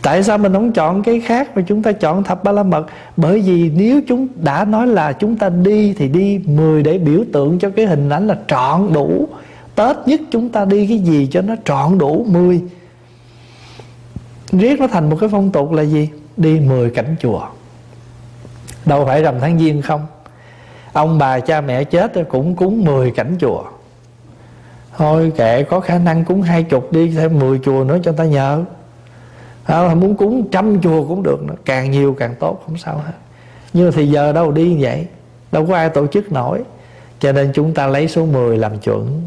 Tại 0.03 0.23
sao 0.23 0.39
mình 0.39 0.53
không 0.53 0.73
chọn 0.73 1.03
cái 1.03 1.21
khác 1.21 1.57
mà 1.57 1.63
chúng 1.67 1.83
ta 1.83 1.93
chọn 1.93 2.25
thập 2.25 2.45
ba 2.45 2.53
la 2.53 2.63
mật? 2.63 2.87
Bởi 3.17 3.41
vì 3.41 3.71
nếu 3.71 4.01
chúng 4.09 4.29
đã 4.37 4.65
nói 4.65 4.87
là 4.87 5.13
chúng 5.13 5.37
ta 5.37 5.49
đi 5.49 5.95
thì 5.95 6.09
đi 6.09 6.39
10 6.39 6.83
để 6.83 6.99
biểu 6.99 7.25
tượng 7.33 7.59
cho 7.59 7.71
cái 7.71 7.87
hình 7.87 8.09
ảnh 8.09 8.27
là 8.27 8.39
trọn 8.49 8.93
đủ. 8.93 9.29
Tết 9.75 9.97
nhất 10.07 10.21
chúng 10.31 10.49
ta 10.49 10.65
đi 10.65 10.87
cái 10.87 10.99
gì 10.99 11.29
cho 11.31 11.43
nó 11.43 11.55
trọn 11.65 11.99
đủ 11.99 12.27
10 12.29 12.63
riết 14.53 14.81
nó 14.81 14.87
thành 14.87 15.11
một 15.11 15.17
cái 15.21 15.29
phong 15.29 15.53
tục 15.53 15.73
là 15.73 15.83
gì? 15.83 16.09
Đi 16.37 16.61
10 16.61 16.91
cảnh 16.91 17.17
chùa. 17.21 17.47
Đâu 18.85 19.05
phải 19.05 19.23
rằm 19.23 19.35
tháng 19.41 19.59
giêng 19.59 19.83
không. 19.83 20.07
Ông 20.93 21.19
bà 21.19 21.41
cha 21.41 21.61
mẹ 21.61 21.85
chết 21.85 22.13
cũng 22.29 22.57
cúng 22.57 22.85
10 22.85 23.11
cảnh 23.11 23.37
chùa 23.41 23.65
thôi 24.97 25.33
kệ 25.37 25.63
có 25.63 25.81
khả 25.81 25.99
năng 25.99 26.25
cúng 26.25 26.43
hai 26.43 26.63
chục 26.63 26.93
đi 26.93 27.11
thêm 27.11 27.39
10 27.39 27.59
chùa 27.59 27.85
nữa 27.85 27.99
cho 28.03 28.13
ta 28.13 28.25
nhờ. 28.25 28.65
À, 29.65 29.95
muốn 29.95 30.17
cúng 30.17 30.49
trăm 30.51 30.81
chùa 30.83 31.05
cũng 31.09 31.23
được 31.23 31.43
nữa. 31.43 31.55
càng 31.65 31.91
nhiều 31.91 32.15
càng 32.19 32.35
tốt 32.41 32.63
không 32.67 32.79
sao 32.79 32.97
hết. 32.97 33.13
Nhưng 33.73 33.93
thì 33.93 34.07
giờ 34.09 34.33
đâu 34.33 34.51
đi 34.51 34.69
như 34.69 34.77
vậy? 34.81 35.07
Đâu 35.53 35.67
có 35.67 35.75
ai 35.75 35.89
tổ 35.89 36.07
chức 36.07 36.33
nổi. 36.33 36.63
Cho 37.21 37.33
nên 37.33 37.51
chúng 37.55 37.75
ta 37.75 37.87
lấy 37.87 38.09
số 38.09 38.27
10 38.27 38.59
làm 38.59 38.79
chuẩn. 38.79 39.27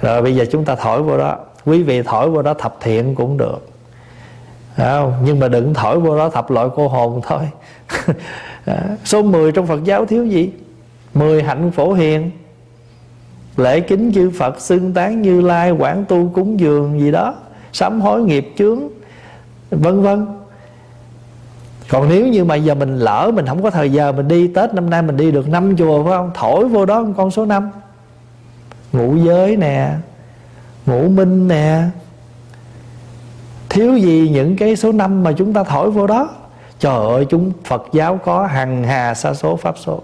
Rồi 0.00 0.22
bây 0.22 0.36
giờ 0.36 0.44
chúng 0.52 0.64
ta 0.64 0.74
thổi 0.74 1.02
vô 1.02 1.18
đó. 1.18 1.38
Quý 1.64 1.82
vị 1.82 2.02
thổi 2.02 2.30
vô 2.30 2.42
đó 2.42 2.54
thập 2.54 2.76
thiện 2.80 3.14
cũng 3.14 3.36
được. 3.36 3.66
Không? 4.76 5.14
nhưng 5.24 5.40
mà 5.40 5.48
đừng 5.48 5.74
thổi 5.74 6.00
vô 6.00 6.18
đó 6.18 6.28
thập 6.28 6.50
loại 6.50 6.68
cô 6.74 6.88
hồn 6.88 7.20
thôi. 7.28 7.42
À, 8.64 8.96
số 9.04 9.22
10 9.22 9.52
trong 9.52 9.66
Phật 9.66 9.84
giáo 9.84 10.06
thiếu 10.06 10.26
gì? 10.26 10.52
10 11.14 11.42
hạnh 11.42 11.70
phổ 11.70 11.92
hiền 11.92 12.30
lễ 13.60 13.80
kính 13.80 14.12
chư 14.14 14.30
Phật, 14.38 14.60
xưng 14.60 14.92
tán 14.92 15.22
như 15.22 15.40
lai, 15.40 15.70
quảng 15.70 16.04
tu, 16.08 16.30
cúng 16.34 16.60
dường 16.60 17.00
gì 17.00 17.10
đó, 17.10 17.34
sám 17.72 18.00
hối 18.00 18.22
nghiệp 18.22 18.52
chướng, 18.58 18.80
vân 19.70 20.02
vân. 20.02 20.26
Còn 21.88 22.08
nếu 22.08 22.26
như 22.26 22.44
mà 22.44 22.54
giờ 22.54 22.74
mình 22.74 22.98
lỡ, 22.98 23.30
mình 23.34 23.46
không 23.46 23.62
có 23.62 23.70
thời 23.70 23.92
giờ, 23.92 24.12
mình 24.12 24.28
đi 24.28 24.48
tết 24.48 24.74
năm 24.74 24.90
nay 24.90 25.02
mình 25.02 25.16
đi 25.16 25.30
được 25.30 25.48
năm 25.48 25.76
chùa, 25.76 26.04
phải 26.04 26.12
không? 26.12 26.30
Thổi 26.34 26.68
vô 26.68 26.86
đó 26.86 27.04
con 27.16 27.30
số 27.30 27.46
năm. 27.46 27.70
Ngũ 28.92 29.16
giới 29.16 29.56
nè, 29.56 29.90
ngũ 30.86 31.08
minh 31.08 31.48
nè. 31.48 31.82
Thiếu 33.68 33.96
gì 33.96 34.30
những 34.32 34.56
cái 34.56 34.76
số 34.76 34.92
năm 34.92 35.22
mà 35.22 35.32
chúng 35.32 35.52
ta 35.52 35.64
thổi 35.64 35.90
vô 35.90 36.06
đó? 36.06 36.28
Trời 36.78 37.06
ơi, 37.06 37.26
chúng 37.30 37.52
phật 37.64 37.82
giáo 37.92 38.16
có 38.24 38.46
hằng 38.46 38.84
hà 38.84 39.14
sa 39.14 39.34
số, 39.34 39.56
pháp 39.56 39.74
số 39.78 40.02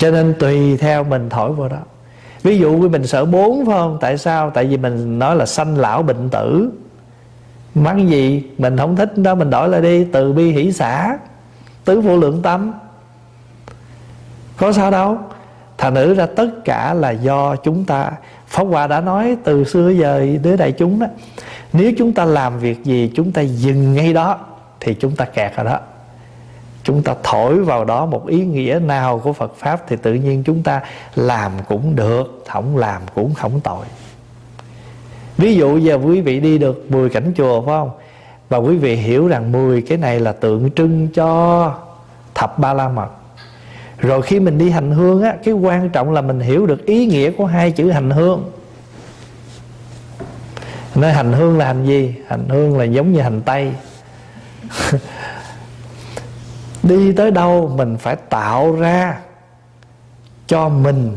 cho 0.00 0.10
nên 0.10 0.34
tùy 0.38 0.76
theo 0.76 1.04
mình 1.04 1.28
thổi 1.28 1.52
vào 1.52 1.68
đó. 1.68 1.78
Ví 2.42 2.58
dụ 2.58 2.88
mình 2.88 3.06
sợ 3.06 3.24
bốn 3.24 3.66
phải 3.66 3.74
không? 3.78 3.98
Tại 4.00 4.18
sao? 4.18 4.50
Tại 4.50 4.66
vì 4.66 4.76
mình 4.76 5.18
nói 5.18 5.36
là 5.36 5.46
sanh 5.46 5.78
lão 5.78 6.02
bệnh 6.02 6.28
tử. 6.28 6.70
Mắng 7.74 8.10
gì? 8.10 8.44
Mình 8.58 8.76
không 8.76 8.96
thích 8.96 9.18
đó 9.18 9.34
mình 9.34 9.50
đổi 9.50 9.68
lại 9.68 9.80
đi. 9.80 10.04
Từ 10.04 10.32
bi 10.32 10.52
hỷ 10.52 10.72
xã 10.72 11.18
tứ 11.84 12.00
vô 12.00 12.16
lượng 12.16 12.42
tâm. 12.42 12.72
Có 14.56 14.72
sao 14.72 14.90
đâu. 14.90 15.18
Thành 15.78 15.94
nữ 15.94 16.14
ra 16.14 16.26
tất 16.26 16.48
cả 16.64 16.94
là 16.94 17.10
do 17.10 17.56
chúng 17.56 17.84
ta. 17.84 18.10
Pháp 18.46 18.64
Hòa 18.64 18.86
đã 18.86 19.00
nói 19.00 19.36
từ 19.44 19.64
xưa 19.64 19.90
giờ 19.90 20.26
đến 20.42 20.56
đại 20.56 20.72
chúng 20.72 20.98
đó, 20.98 21.06
Nếu 21.72 21.92
chúng 21.98 22.12
ta 22.12 22.24
làm 22.24 22.58
việc 22.58 22.84
gì, 22.84 23.12
chúng 23.14 23.32
ta 23.32 23.40
dừng 23.40 23.94
ngay 23.94 24.12
đó, 24.12 24.38
Thì 24.80 24.94
chúng 24.94 25.16
ta 25.16 25.24
kẹt 25.24 25.52
ở 25.56 25.64
đó. 25.64 25.78
Chúng 26.84 27.02
ta 27.02 27.14
thổi 27.22 27.54
vào 27.64 27.84
đó 27.84 28.06
một 28.06 28.26
ý 28.26 28.44
nghĩa 28.44 28.80
nào 28.84 29.18
của 29.18 29.32
Phật 29.32 29.56
Pháp 29.56 29.82
Thì 29.88 29.96
tự 29.96 30.14
nhiên 30.14 30.42
chúng 30.46 30.62
ta 30.62 30.80
làm 31.14 31.52
cũng 31.68 31.96
được, 31.96 32.44
Không 32.48 32.76
làm 32.76 33.02
cũng 33.14 33.34
không 33.34 33.60
tội. 33.60 33.86
Ví 35.36 35.54
dụ 35.54 35.78
giờ 35.78 35.98
quý 36.04 36.20
vị 36.20 36.40
đi 36.40 36.58
được 36.58 36.90
10 36.90 37.08
cảnh 37.08 37.32
chùa, 37.36 37.62
phải 37.62 37.72
không? 37.72 37.90
Và 38.48 38.58
quý 38.58 38.76
vị 38.76 38.96
hiểu 38.96 39.28
rằng 39.28 39.52
10 39.52 39.82
cái 39.82 39.98
này 39.98 40.20
là 40.20 40.32
tượng 40.32 40.70
trưng 40.70 41.08
cho 41.08 41.74
Thập 42.34 42.58
Ba 42.58 42.72
La 42.74 42.88
Mật. 42.88 43.08
Rồi 43.98 44.22
khi 44.22 44.40
mình 44.40 44.58
đi 44.58 44.70
hành 44.70 44.90
hương 44.90 45.22
á, 45.22 45.34
cái 45.44 45.54
quan 45.54 45.90
trọng 45.90 46.12
là 46.12 46.20
mình 46.20 46.40
hiểu 46.40 46.66
được 46.66 46.86
ý 46.86 47.06
nghĩa 47.06 47.30
của 47.30 47.46
hai 47.46 47.70
chữ 47.70 47.90
hành 47.90 48.10
hương. 48.10 48.50
Nói 50.94 51.12
hành 51.12 51.32
hương 51.32 51.58
là 51.58 51.64
hành 51.64 51.86
gì? 51.86 52.14
Hành 52.28 52.48
hương 52.48 52.78
là 52.78 52.84
giống 52.84 53.12
như 53.12 53.20
hành 53.20 53.40
tây. 53.42 53.72
đi 56.90 57.12
tới 57.12 57.30
đâu 57.30 57.72
mình 57.76 57.96
phải 57.96 58.16
tạo 58.16 58.72
ra 58.72 59.18
cho 60.46 60.68
mình 60.68 61.16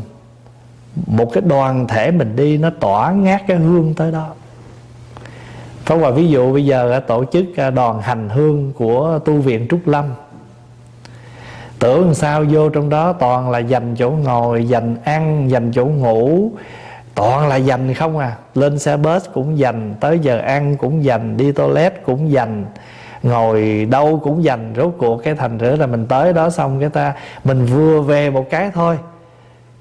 một 1.06 1.30
cái 1.32 1.42
đoàn 1.46 1.86
thể 1.86 2.10
mình 2.10 2.36
đi, 2.36 2.58
nó 2.58 2.70
tỏa 2.80 3.12
ngát 3.12 3.42
cái 3.46 3.56
hương 3.56 3.94
tới 3.94 4.12
đó. 4.12 4.28
Pháp 5.84 5.96
Hòa 5.96 6.10
ví 6.10 6.28
dụ 6.28 6.52
bây 6.52 6.64
giờ 6.64 7.00
tổ 7.06 7.24
chức 7.24 7.44
à, 7.56 7.70
đoàn 7.70 8.02
hành 8.02 8.28
hương 8.28 8.72
của 8.72 9.18
tu 9.24 9.34
viện 9.34 9.66
Trúc 9.70 9.88
Lâm. 9.88 10.04
Tưởng 11.78 12.14
sao 12.14 12.44
vô 12.50 12.68
trong 12.68 12.88
đó, 12.88 13.12
toàn 13.12 13.50
là 13.50 13.58
dành 13.58 13.94
chỗ 13.98 14.10
ngồi, 14.10 14.68
dành 14.68 14.96
ăn, 15.04 15.50
dành 15.50 15.72
chỗ 15.72 15.84
ngủ, 15.86 16.50
toàn 17.14 17.48
là 17.48 17.56
dành 17.56 17.94
không 17.94 18.18
à. 18.18 18.36
Lên 18.54 18.78
xe 18.78 18.96
bus 18.96 19.24
cũng 19.34 19.58
dành, 19.58 19.94
tới 20.00 20.18
giờ 20.18 20.38
ăn 20.38 20.76
cũng 20.76 21.04
dành, 21.04 21.36
đi 21.36 21.52
toilet 21.52 22.04
cũng 22.06 22.32
dành 22.32 22.64
ngồi 23.24 23.86
đâu 23.90 24.20
cũng 24.22 24.44
dành 24.44 24.72
rốt 24.76 24.94
cuộc 24.98 25.16
cái 25.16 25.34
thành 25.34 25.58
rửa 25.60 25.76
là 25.76 25.86
mình 25.86 26.06
tới 26.06 26.32
đó 26.32 26.50
xong 26.50 26.80
cái 26.80 26.88
ta, 26.88 27.14
mình 27.44 27.66
vừa 27.66 28.00
về 28.00 28.30
một 28.30 28.50
cái 28.50 28.70
thôi. 28.74 28.98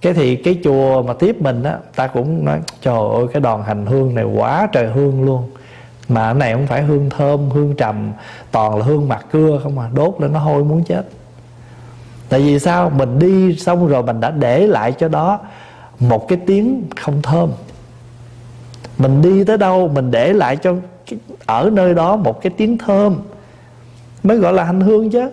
Cái 0.01 0.13
thì 0.13 0.35
cái 0.35 0.59
chùa 0.63 1.01
mà 1.01 1.13
tiếp 1.13 1.41
mình 1.41 1.63
á, 1.63 1.77
ta 1.95 2.07
cũng 2.07 2.45
nói, 2.45 2.59
trời 2.81 3.09
ơi, 3.13 3.25
cái 3.33 3.41
đoàn 3.41 3.63
hành 3.63 3.85
hương 3.85 4.15
này 4.15 4.23
quá 4.23 4.67
trời 4.71 4.87
hương 4.87 5.25
luôn. 5.25 5.49
Mà 6.09 6.25
cái 6.25 6.33
này 6.33 6.53
không 6.53 6.67
phải 6.67 6.81
hương 6.81 7.09
thơm, 7.09 7.49
hương 7.49 7.75
trầm, 7.75 8.11
toàn 8.51 8.77
là 8.77 8.85
hương 8.85 9.09
mặt 9.09 9.25
cưa 9.31 9.59
không 9.63 9.79
à 9.79 9.89
đốt 9.93 10.15
lên 10.19 10.33
nó 10.33 10.39
hôi 10.39 10.63
muốn 10.63 10.83
chết. 10.83 11.05
Tại 12.29 12.39
vì 12.39 12.59
sao? 12.59 12.89
Mình 12.89 13.19
đi 13.19 13.55
xong 13.55 13.87
rồi 13.87 14.03
mình 14.03 14.19
đã 14.19 14.31
để 14.31 14.67
lại 14.67 14.91
cho 14.91 15.07
đó 15.07 15.39
một 15.99 16.27
cái 16.27 16.39
tiếng 16.45 16.83
không 17.01 17.21
thơm. 17.21 17.49
Mình 18.97 19.21
đi 19.21 19.43
tới 19.43 19.57
đâu, 19.57 19.87
mình 19.87 20.11
để 20.11 20.33
lại 20.33 20.57
cho 20.57 20.73
ở 21.45 21.69
nơi 21.73 21.93
đó 21.93 22.15
một 22.15 22.41
cái 22.41 22.53
tiếng 22.57 22.77
thơm 22.77 23.15
mới 24.23 24.37
gọi 24.37 24.53
là 24.53 24.63
hành 24.63 24.81
hương 24.81 25.09
chứ. 25.09 25.29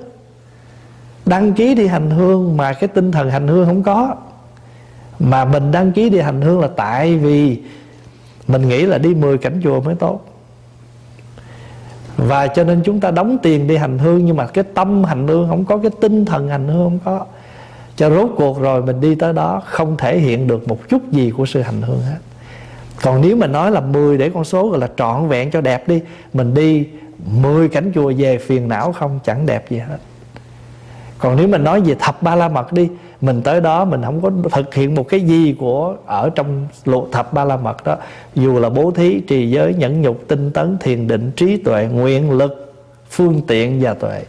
Đăng 1.27 1.53
ký 1.53 1.75
đi 1.75 1.87
hành 1.87 2.11
hương 2.11 2.57
mà 2.57 2.73
cái 2.73 2.89
tinh 2.89 3.13
thần 3.13 3.31
hành 3.31 3.49
hương 3.49 3.67
không 3.67 3.83
có. 3.83 4.15
Mà 5.19 5.45
mình 5.45 5.73
đăng 5.73 5.93
ký 5.93 6.11
đi 6.11 6.19
hành 6.19 6.41
hương 6.41 6.61
là 6.61 6.69
tại 6.77 7.17
vì 7.17 7.61
mình 8.49 8.69
nghĩ 8.69 8.87
là 8.87 8.99
đi 8.99 9.15
10 9.15 9.39
cảnh 9.39 9.61
chùa 9.65 9.81
mới 9.81 9.95
tốt. 9.95 10.27
Và 12.17 12.47
cho 12.47 12.65
nên 12.65 12.81
chúng 12.85 13.01
ta 13.01 13.11
đóng 13.11 13.39
tiền 13.43 13.67
đi 13.67 13.77
hành 13.77 13.99
hương 13.99 14.27
nhưng 14.27 14.37
mà 14.37 14.47
cái 14.47 14.65
tâm 14.75 15.05
hành 15.05 15.29
hương 15.29 15.49
không 15.49 15.65
có, 15.65 15.79
cái 15.79 15.91
tinh 16.01 16.25
thần 16.25 16.49
hành 16.49 16.69
hương 16.69 16.85
không 16.85 16.99
có. 17.05 17.27
Cho 17.97 18.11
rốt 18.11 18.31
cuộc 18.37 18.61
rồi 18.61 18.83
mình 18.83 19.01
đi 19.01 19.15
tới 19.15 19.33
đó 19.33 19.63
không 19.65 19.97
thể 19.97 20.19
hiện 20.19 20.47
được 20.47 20.69
một 20.69 20.89
chút 20.89 21.13
gì 21.13 21.31
của 21.31 21.47
sự 21.47 21.63
hành 21.63 21.83
hương 21.83 22.01
hết. 22.01 22.19
Còn 23.03 23.21
nếu 23.21 23.37
mình 23.37 23.53
nói 23.53 23.71
là 23.71 23.81
10 23.81 24.19
để 24.19 24.31
con 24.35 24.45
số 24.45 24.69
gọi 24.69 24.79
là 24.79 24.89
trọn 24.97 25.29
vẹn 25.29 25.51
cho 25.51 25.61
đẹp 25.61 25.89
đi, 25.89 26.01
mình 26.33 26.55
đi 26.55 26.87
10 27.27 27.69
cảnh 27.69 27.93
chùa 27.95 28.13
về 28.17 28.39
phiền 28.39 28.69
não 28.69 28.93
không, 28.93 29.19
chẳng 29.25 29.47
đẹp 29.47 29.71
gì 29.71 29.79
hết. 29.79 29.99
Còn 31.19 31.37
nếu 31.37 31.49
mình 31.49 31.65
nói 31.65 31.81
về 31.81 31.95
thập 31.99 32.23
ba 32.23 32.35
la 32.35 32.49
mật 32.49 32.73
đi, 32.73 32.89
mình 33.21 33.43
tới 33.43 33.61
đó 33.61 33.85
mình 33.85 34.03
không 34.03 34.21
có 34.23 34.31
thực 34.51 34.75
hiện 34.75 34.95
một 34.95 35.09
cái 35.09 35.21
gì 35.21 35.57
của 35.59 35.97
ở 36.07 36.31
trong 36.31 36.67
lộ 36.85 37.07
thập 37.13 37.33
ba 37.33 37.45
la 37.45 37.57
mật 37.57 37.85
đó. 37.85 37.97
Dù 38.35 38.59
là 38.59 38.69
bố 38.69 38.91
thí, 38.91 39.21
trì 39.21 39.51
giới, 39.51 39.75
nhẫn 39.75 40.03
nhục, 40.03 40.29
tinh 40.29 40.51
tấn, 40.51 40.79
thiền 40.81 41.07
định, 41.07 41.31
trí 41.37 41.57
tuệ, 41.57 41.89
nguyện 41.93 42.31
lực, 42.31 42.75
phương 43.11 43.41
tiện 43.47 43.79
và 43.83 43.95
tuệ. 43.95 44.25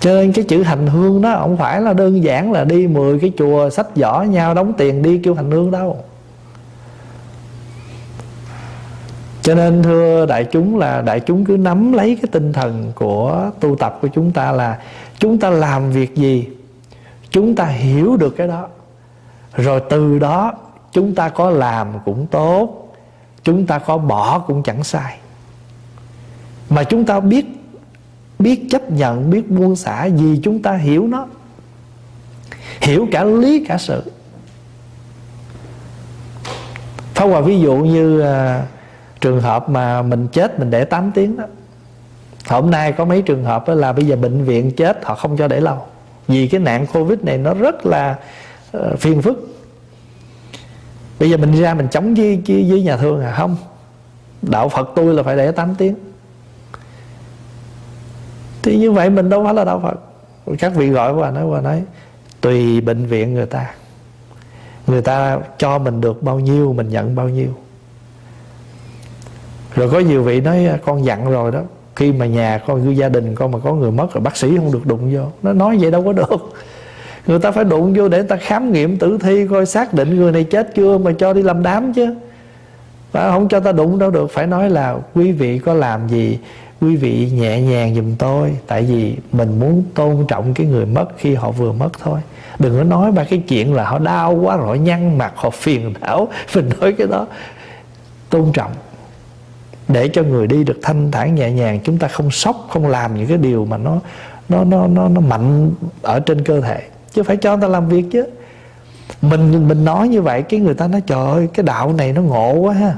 Cho 0.00 0.10
nên 0.14 0.32
cái 0.32 0.44
chữ 0.44 0.62
hành 0.62 0.86
hương 0.86 1.22
đó 1.22 1.36
không 1.40 1.56
phải 1.56 1.80
là 1.80 1.92
đơn 1.92 2.22
giản 2.22 2.52
là 2.52 2.64
đi 2.64 2.86
10 2.86 3.18
cái 3.18 3.32
chùa, 3.38 3.70
sách 3.70 3.96
vỏ 3.96 4.22
nhau 4.22 4.54
đóng 4.54 4.72
tiền 4.78 5.02
đi 5.02 5.18
kêu 5.18 5.34
hành 5.34 5.50
hương 5.50 5.70
đâu. 5.70 6.04
Cho 9.46 9.54
nên, 9.54 9.82
thưa 9.82 10.26
đại 10.26 10.44
chúng, 10.44 10.78
là 10.78 11.02
đại 11.02 11.20
chúng 11.20 11.44
cứ 11.44 11.56
nắm 11.56 11.92
lấy 11.92 12.18
cái 12.22 12.28
tinh 12.32 12.52
thần 12.52 12.92
của 12.94 13.50
tu 13.60 13.76
tập 13.76 13.98
của 14.02 14.08
chúng 14.08 14.32
ta 14.32 14.52
là 14.52 14.78
chúng 15.18 15.38
ta 15.38 15.50
làm 15.50 15.90
việc 15.90 16.14
gì? 16.16 16.48
Chúng 17.30 17.54
ta 17.54 17.64
hiểu 17.64 18.16
được 18.16 18.30
cái 18.36 18.48
đó. 18.48 18.68
Rồi 19.56 19.82
từ 19.90 20.18
đó, 20.18 20.52
chúng 20.92 21.14
ta 21.14 21.28
có 21.28 21.50
làm 21.50 21.88
cũng 22.04 22.26
tốt, 22.26 22.94
chúng 23.42 23.66
ta 23.66 23.78
có 23.78 23.98
bỏ 23.98 24.38
cũng 24.38 24.62
chẳng 24.62 24.84
sai. 24.84 25.18
Mà 26.70 26.84
chúng 26.84 27.04
ta 27.04 27.20
biết 27.20 27.46
biết 28.38 28.66
chấp 28.70 28.90
nhận, 28.90 29.30
biết 29.30 29.50
buông 29.50 29.76
xả 29.76 30.08
vì 30.16 30.40
chúng 30.42 30.62
ta 30.62 30.72
hiểu 30.72 31.06
nó. 31.06 31.26
Hiểu 32.80 33.06
cả 33.12 33.24
lý, 33.24 33.64
cả 33.68 33.78
sự. 33.78 34.02
Pháp 37.14 37.26
Hòa 37.26 37.40
ví 37.40 37.60
dụ 37.60 37.74
như 37.74 38.20
à, 38.20 38.66
trường 39.20 39.40
hợp 39.40 39.68
mà 39.68 40.02
mình 40.02 40.28
chết 40.32 40.58
mình 40.58 40.70
để 40.70 40.84
8 40.84 41.12
tiếng 41.14 41.36
đó. 41.36 41.44
Hôm 42.48 42.70
nay 42.70 42.92
có 42.92 43.04
mấy 43.04 43.22
trường 43.22 43.44
hợp 43.44 43.64
là 43.68 43.92
bây 43.92 44.06
giờ 44.06 44.16
bệnh 44.16 44.44
viện 44.44 44.72
chết 44.72 45.04
họ 45.04 45.14
không 45.14 45.36
cho 45.36 45.48
để 45.48 45.60
lâu. 45.60 45.78
Vì 46.28 46.48
cái 46.48 46.60
nạn 46.60 46.86
covid 46.92 47.18
này 47.22 47.38
nó 47.38 47.54
rất 47.54 47.86
là 47.86 48.16
ờ, 48.72 48.96
phiền 48.96 49.22
phức. 49.22 49.48
Bây 51.20 51.30
giờ 51.30 51.36
mình 51.36 51.62
ra 51.62 51.74
mình 51.74 51.88
chống 51.90 52.14
với, 52.14 52.42
với, 52.46 52.66
với 52.70 52.82
nhà 52.82 52.96
thương 52.96 53.22
à? 53.22 53.34
Không. 53.36 53.56
Đạo 54.42 54.68
phật 54.68 54.88
tôi 54.94 55.14
là 55.14 55.22
phải 55.22 55.36
để 55.36 55.52
8 55.52 55.74
tiếng. 55.74 55.94
Thì 58.62 58.76
như 58.76 58.92
vậy 58.92 59.10
mình 59.10 59.30
đâu 59.30 59.44
phải 59.44 59.54
là 59.54 59.64
đạo 59.64 59.80
phật. 59.80 60.00
Các 60.58 60.74
vị 60.74 60.88
gọi 60.88 61.14
qua 61.14 61.30
nói 61.30 61.44
qua 61.44 61.60
nói 61.60 61.82
tùy 62.40 62.80
bệnh 62.80 63.06
viện 63.06 63.34
người 63.34 63.46
ta. 63.46 63.74
Người 64.86 65.02
ta 65.02 65.38
cho 65.58 65.78
mình 65.78 66.00
được 66.00 66.22
bao 66.22 66.40
nhiêu 66.40 66.72
mình 66.72 66.88
nhận 66.88 67.14
bao 67.14 67.28
nhiêu 67.28 67.48
rồi 69.76 69.90
có 69.90 69.98
nhiều 69.98 70.22
vị 70.22 70.40
nói 70.40 70.66
à, 70.66 70.78
con 70.84 71.04
dặn 71.04 71.30
rồi 71.30 71.52
đó, 71.52 71.60
khi 71.96 72.12
mà 72.12 72.26
nhà 72.26 72.60
con 72.66 72.84
cứ 72.84 72.90
gia 72.90 73.08
đình 73.08 73.34
con 73.34 73.50
mà 73.50 73.58
có 73.58 73.74
người 73.74 73.90
mất 73.90 74.14
rồi 74.14 74.22
bác 74.22 74.36
sĩ 74.36 74.56
không 74.56 74.72
được 74.72 74.86
đụng 74.86 75.14
vô. 75.14 75.22
Nó 75.42 75.52
nói 75.52 75.78
vậy 75.80 75.90
đâu 75.90 76.04
có 76.04 76.12
được. 76.12 76.52
Người 77.26 77.38
ta 77.38 77.50
phải 77.50 77.64
đụng 77.64 77.94
vô 77.96 78.08
để 78.08 78.22
ta 78.22 78.36
khám 78.36 78.72
nghiệm 78.72 78.98
tử 78.98 79.18
thi, 79.20 79.46
coi 79.50 79.66
xác 79.66 79.94
định 79.94 80.16
người 80.16 80.32
này 80.32 80.44
chết 80.44 80.74
chưa 80.74 80.98
mà 80.98 81.12
cho 81.18 81.32
đi 81.32 81.42
làm 81.42 81.62
đám 81.62 81.92
chứ. 81.92 82.14
Và 83.12 83.30
không 83.30 83.48
cho 83.48 83.60
ta 83.60 83.72
đụng 83.72 83.98
đâu 83.98 84.10
được. 84.10 84.30
Phải 84.30 84.46
nói 84.46 84.70
là 84.70 84.96
quý 85.14 85.32
vị 85.32 85.58
có 85.58 85.74
làm 85.74 86.08
gì, 86.08 86.38
quý 86.80 86.96
vị 86.96 87.30
nhẹ 87.34 87.60
nhàng 87.60 87.94
giùm 87.94 88.14
tôi. 88.16 88.56
Tại 88.66 88.82
vì 88.82 89.16
mình 89.32 89.60
muốn 89.60 89.84
tôn 89.94 90.24
trọng 90.28 90.54
cái 90.54 90.66
người 90.66 90.86
mất 90.86 91.06
khi 91.18 91.34
họ 91.34 91.50
vừa 91.50 91.72
mất 91.72 91.90
thôi. 92.02 92.20
Đừng 92.58 92.78
có 92.78 92.84
nói 92.84 93.12
ba 93.12 93.24
cái 93.24 93.42
chuyện 93.48 93.74
là 93.74 93.84
họ 93.84 93.98
đau 93.98 94.34
quá 94.34 94.56
rồi 94.56 94.78
nhăn 94.78 95.18
mặt, 95.18 95.32
họ 95.36 95.50
phiền 95.50 95.94
não. 96.00 96.28
Mình 96.54 96.70
nói 96.80 96.92
cái 96.92 97.06
đó 97.06 97.26
tôn 98.30 98.52
trọng 98.52 98.70
để 99.88 100.08
cho 100.08 100.22
người 100.22 100.46
đi 100.46 100.64
được 100.64 100.78
thanh 100.82 101.10
thản 101.10 101.34
nhẹ 101.34 101.50
nhàng. 101.50 101.80
Chúng 101.84 101.98
ta 101.98 102.08
không 102.08 102.30
sốc, 102.30 102.66
không 102.70 102.86
làm 102.86 103.14
những 103.14 103.26
cái 103.26 103.38
điều 103.38 103.64
mà 103.64 103.76
nó 103.76 103.98
nó 104.48 104.64
nó 104.64 104.86
nó 104.86 105.08
nó 105.08 105.20
mạnh 105.20 105.70
ở 106.02 106.20
trên 106.20 106.44
cơ 106.44 106.60
thể. 106.60 106.82
Chứ 107.12 107.22
phải 107.22 107.36
cho 107.36 107.56
người 107.56 107.62
ta 107.62 107.68
làm 107.68 107.88
việc 107.88 108.04
chứ. 108.12 108.24
Mình 109.22 109.68
mình 109.68 109.84
nói 109.84 110.08
như 110.08 110.22
vậy, 110.22 110.42
cái 110.42 110.60
người 110.60 110.74
ta 110.74 110.86
nói, 110.86 111.02
trời 111.06 111.26
ơi, 111.26 111.48
cái 111.54 111.64
đạo 111.64 111.92
này 111.92 112.12
nó 112.12 112.22
ngộ 112.22 112.52
quá 112.52 112.74
ha. 112.74 112.94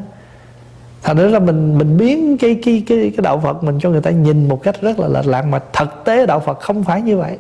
Thành 1.03 1.17
ra 1.17 1.25
là 1.25 1.39
mình 1.39 1.79
mình 1.79 1.97
biến 1.97 2.39
cái 2.39 2.61
cái 2.65 2.83
cái 2.89 2.99
cái 3.17 3.23
đạo 3.23 3.41
Phật 3.45 3.65
mình 3.65 3.79
cho 3.81 3.91
người 3.91 4.01
ta 4.01 4.11
nhìn 4.11 4.49
một 4.49 4.63
cách 4.63 4.81
rất 4.81 4.99
là 4.99 5.09
lệch 5.09 5.27
lạc. 5.27 5.43
Mà 5.43 5.61
thực 5.73 6.05
tế 6.05 6.27
đạo 6.27 6.41
Phật 6.41 6.61
không 6.61 6.85
phải 6.85 7.03
như 7.03 7.17
vậy. 7.17 7.39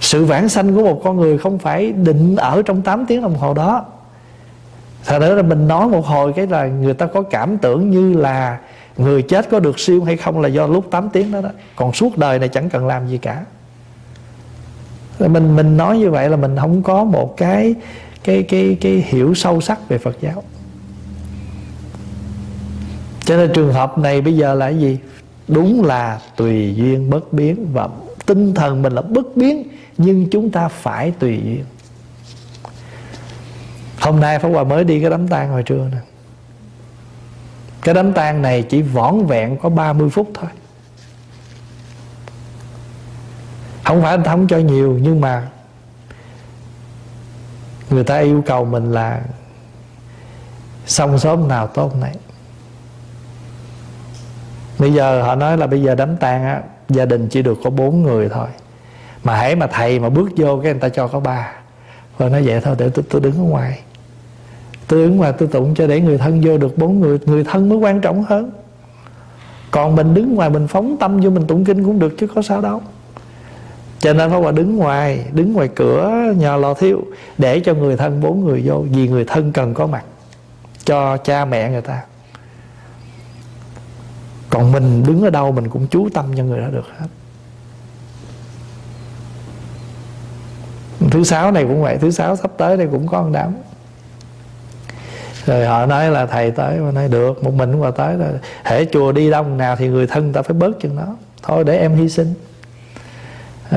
Sự 0.00 0.24
vãng 0.24 0.48
sanh 0.48 0.74
của 0.74 0.82
một 0.82 1.00
con 1.04 1.16
người 1.16 1.38
không 1.38 1.58
phải 1.58 1.92
định 1.92 2.36
ở 2.36 2.62
trong 2.62 2.82
8 2.82 3.06
tiếng 3.06 3.22
đồng 3.22 3.34
hồ 3.34 3.54
đó. 3.54 3.84
Thật 5.06 5.18
ra 5.18 5.28
là 5.28 5.42
mình 5.42 5.68
nói 5.68 5.88
một 5.88 6.06
hồi 6.06 6.32
cái 6.32 6.46
là 6.46 6.66
người 6.66 6.94
ta 6.94 7.06
có 7.06 7.22
cảm 7.22 7.58
tưởng 7.58 7.90
như 7.90 8.12
là 8.12 8.58
Người 8.96 9.22
chết 9.22 9.50
có 9.50 9.60
được 9.60 9.78
siêu 9.78 10.04
hay 10.04 10.16
không 10.16 10.40
là 10.40 10.48
do 10.48 10.66
lúc 10.66 10.90
8 10.90 11.08
tiếng 11.12 11.32
đó 11.32 11.40
đó. 11.40 11.50
Còn 11.76 11.92
suốt 11.92 12.18
đời 12.18 12.38
này 12.38 12.48
chẳng 12.48 12.70
cần 12.70 12.86
làm 12.86 13.08
gì 13.08 13.18
cả. 13.18 13.44
Mình 15.18 15.56
mình 15.56 15.76
nói 15.76 15.98
như 15.98 16.10
vậy 16.10 16.28
là 16.28 16.36
mình 16.36 16.56
không 16.60 16.82
có 16.82 17.04
một 17.04 17.36
cái 17.36 17.74
cái 18.24 18.42
cái 18.42 18.76
cái 18.80 19.04
hiểu 19.06 19.34
sâu 19.34 19.60
sắc 19.60 19.88
về 19.88 19.98
Phật 19.98 20.16
giáo. 20.20 20.42
Cho 23.24 23.36
nên 23.36 23.50
trường 23.54 23.72
hợp 23.72 23.98
này 23.98 24.20
bây 24.20 24.36
giờ 24.36 24.54
là 24.54 24.66
cái 24.66 24.78
gì? 24.78 24.98
Đúng 25.48 25.84
là 25.84 26.20
tùy 26.36 26.74
duyên 26.76 27.10
bất 27.10 27.32
biến 27.32 27.66
và 27.72 27.88
tinh 28.26 28.54
thần 28.54 28.82
mình 28.82 28.92
là 28.92 29.02
bất 29.02 29.36
biến, 29.36 29.62
nhưng 29.98 30.26
chúng 30.30 30.50
ta 30.50 30.68
phải 30.68 31.10
tùy 31.10 31.40
duyên 31.44 31.64
hôm 34.00 34.20
nay 34.20 34.38
Pháp 34.38 34.48
Hòa 34.48 34.64
mới 34.64 34.84
đi 34.84 35.00
cái 35.00 35.10
đám 35.10 35.28
tang 35.28 35.50
hồi 35.50 35.62
trưa 35.62 35.88
nè. 35.92 35.98
Cái 37.82 37.94
đám 37.94 38.12
tang 38.12 38.42
này 38.42 38.62
chỉ 38.62 38.82
vỏn 38.82 39.26
vẹn 39.26 39.56
có 39.62 39.68
30 39.68 40.10
phút 40.10 40.30
thôi. 40.34 40.50
Không 43.84 44.02
phải 44.02 44.10
anh 44.10 44.24
thống 44.24 44.46
cho 44.48 44.58
nhiều 44.58 44.98
nhưng 45.02 45.20
mà 45.20 45.48
người 47.90 48.04
ta 48.04 48.18
yêu 48.18 48.42
cầu 48.46 48.64
mình 48.64 48.92
là 48.92 49.20
xong 50.86 51.18
sớm 51.18 51.48
nào 51.48 51.66
tốt 51.66 51.96
này 52.00 52.14
bây 54.78 54.92
giờ 54.92 55.22
họ 55.22 55.34
nói 55.34 55.58
là 55.58 55.66
bây 55.66 55.82
giờ 55.82 55.94
đám 55.94 56.16
tang 56.16 56.44
á 56.44 56.62
gia 56.88 57.04
đình 57.04 57.28
chỉ 57.28 57.42
được 57.42 57.58
có 57.64 57.70
bốn 57.70 58.02
người 58.02 58.28
thôi. 58.28 58.48
Mà 59.24 59.36
hãy 59.36 59.56
mà 59.56 59.66
thầy 59.66 59.98
mà 59.98 60.08
bước 60.08 60.28
vô 60.36 60.60
cái 60.62 60.72
người 60.72 60.80
ta 60.80 60.88
cho 60.88 61.08
có 61.08 61.20
ba. 61.20 61.52
Rồi 62.18 62.30
nói 62.30 62.42
vậy 62.46 62.60
thôi 62.60 62.74
để 62.78 62.88
tôi, 62.88 63.04
tôi 63.10 63.20
đứng 63.20 63.32
ở 63.32 63.42
ngoài 63.42 63.80
tôi 64.88 65.02
đứng 65.02 65.16
ngoài 65.16 65.32
tôi 65.38 65.48
tụng 65.48 65.74
cho 65.74 65.86
để 65.86 66.00
người 66.00 66.18
thân 66.18 66.40
vô 66.44 66.58
được 66.58 66.78
bốn 66.78 67.00
người 67.00 67.18
người 67.26 67.44
thân 67.44 67.68
mới 67.68 67.78
quan 67.78 68.00
trọng 68.00 68.22
hơn. 68.22 68.50
Còn 69.70 69.96
mình 69.96 70.14
đứng 70.14 70.34
ngoài 70.34 70.50
mình 70.50 70.66
phóng 70.66 70.96
tâm 71.00 71.20
vô 71.20 71.30
mình 71.30 71.46
tụng 71.46 71.64
kinh 71.64 71.84
cũng 71.84 71.98
được 71.98 72.14
chứ 72.18 72.26
có 72.26 72.42
sao 72.42 72.60
đâu. 72.60 72.82
Cho 73.98 74.12
nên 74.12 74.30
Pháp 74.30 74.36
Hòa 74.36 74.52
đứng 74.52 74.76
ngoài 74.76 75.24
Đứng 75.32 75.52
ngoài 75.52 75.68
cửa 75.74 76.32
nhà 76.38 76.56
lò 76.56 76.74
thiêu 76.74 77.02
Để 77.38 77.60
cho 77.60 77.74
người 77.74 77.96
thân 77.96 78.20
bốn 78.20 78.44
người 78.44 78.62
vô, 78.64 78.84
Vì 78.90 79.08
người 79.08 79.24
thân 79.24 79.52
cần 79.52 79.74
có 79.74 79.86
mặt 79.86 80.04
Cho 80.84 81.16
cha 81.16 81.44
mẹ 81.44 81.70
người 81.70 81.80
ta. 81.80 82.02
Còn 84.50 84.72
mình 84.72 85.04
đứng 85.06 85.22
ở 85.22 85.30
đâu 85.30 85.52
Mình 85.52 85.68
cũng 85.68 85.86
chú 85.86 86.08
tâm 86.14 86.24
cho 86.36 86.42
người 86.42 86.60
đó 86.60 86.66
được 86.68 86.84
hết. 86.98 87.06
Thứ 91.10 91.24
sáu 91.24 91.52
này 91.52 91.64
cũng 91.64 91.82
vậy, 91.82 91.98
Thứ 92.00 92.10
sáu 92.10 92.36
sắp 92.36 92.50
tới 92.56 92.76
đây 92.76 92.88
cũng 92.90 93.06
có 93.06 93.22
một 93.22 93.30
đám 93.32 93.54
rồi 95.46 95.66
họ 95.66 95.86
nói 95.86 96.10
là 96.10 96.26
thầy 96.26 96.50
tới 96.50 96.78
mà 96.78 96.90
nói 96.90 97.08
được, 97.08 97.44
một 97.44 97.54
mình 97.54 97.76
qua 97.76 97.90
tới 97.90 98.16
rồi 98.16 98.28
hễ 98.64 98.84
chùa 98.84 99.12
đi 99.12 99.30
đông 99.30 99.58
nào 99.58 99.76
thì 99.76 99.88
người 99.88 100.06
thân 100.06 100.32
ta 100.32 100.42
phải 100.42 100.54
bớt 100.54 100.80
chừng 100.80 100.96
đó. 100.96 101.16
Thôi 101.42 101.64
để 101.64 101.78
em 101.78 101.94
hy 101.94 102.08
sinh. 102.08 102.34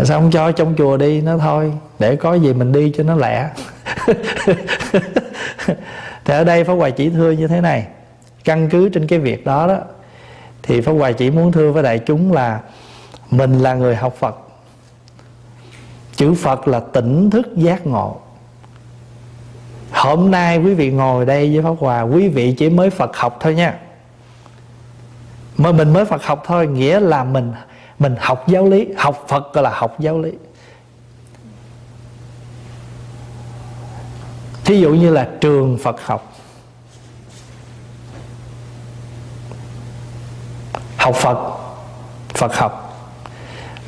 Sao 0.04 0.20
không 0.20 0.32
cho 0.32 0.52
trong 0.52 0.76
chùa 0.78 0.98
đi, 0.98 1.22
nó 1.22 1.38
thôi, 1.38 1.74
để 2.00 2.16
có 2.16 2.34
gì 2.34 2.54
mình 2.54 2.72
đi 2.72 2.94
cho 2.98 3.04
nó 3.04 3.16
lẹ. 3.16 3.50
Thì 6.26 6.34
ở 6.34 6.44
đây 6.44 6.64
pháp 6.64 6.74
hoài 6.74 6.92
chỉ 6.92 7.10
thưa 7.10 7.32
như 7.32 7.48
thế 7.48 7.62
này. 7.62 7.88
Căn 8.44 8.70
cứ 8.70 8.90
trên 8.90 9.08
cái 9.08 9.20
việc 9.20 9.46
đó 9.46 9.68
đó, 9.68 9.78
thì 10.64 10.82
pháp 10.82 10.92
hoài 10.92 11.14
chỉ 11.14 11.32
muốn 11.32 11.52
thưa 11.52 11.72
với 11.72 11.84
đại 11.84 12.00
chúng 12.00 12.34
là 12.34 12.60
mình 13.32 13.60
là 13.60 13.74
người 13.74 13.96
học 13.96 14.16
phật. 14.20 14.36
Chữ 16.16 16.34
phật 16.34 16.68
là 16.68 16.80
tỉnh 16.80 17.30
thức 17.30 17.48
giác 17.56 17.88
ngộ 17.88 18.18
hôm 19.92 20.32
nay 20.32 20.58
quý 20.58 20.74
vị 20.74 20.92
ngồi 20.92 21.26
đây 21.26 21.54
với 21.54 21.64
pháp 21.64 21.76
hòa, 21.80 22.02
quý 22.02 22.28
vị 22.28 22.56
chỉ 22.58 22.70
mới 22.70 22.90
phật 22.90 23.18
học 23.18 23.38
thôi 23.40 23.56
nha. 23.56 23.80
Mà 25.58 25.72
mình 25.72 25.94
mới 25.94 26.06
phật 26.06 26.24
học 26.24 26.44
thôi, 26.46 26.68
nghĩa 26.68 27.00
là 27.00 27.24
mình 27.24 27.54
mình 28.00 28.16
học 28.20 28.48
giáo 28.48 28.66
lý, 28.66 28.88
học 28.98 29.26
phật 29.28 29.54
gọi 29.54 29.64
là 29.64 29.70
học 29.74 29.96
giáo 30.00 30.20
lý. 30.20 30.32
Thí 34.66 34.80
dụ 34.80 34.90
như 34.90 35.14
là 35.14 35.30
trường 35.42 35.78
phật 35.78 36.02
học. 36.06 36.34
Học 40.98 41.16
phật 41.16 41.38
phật 42.34 42.56
học. 42.56 42.86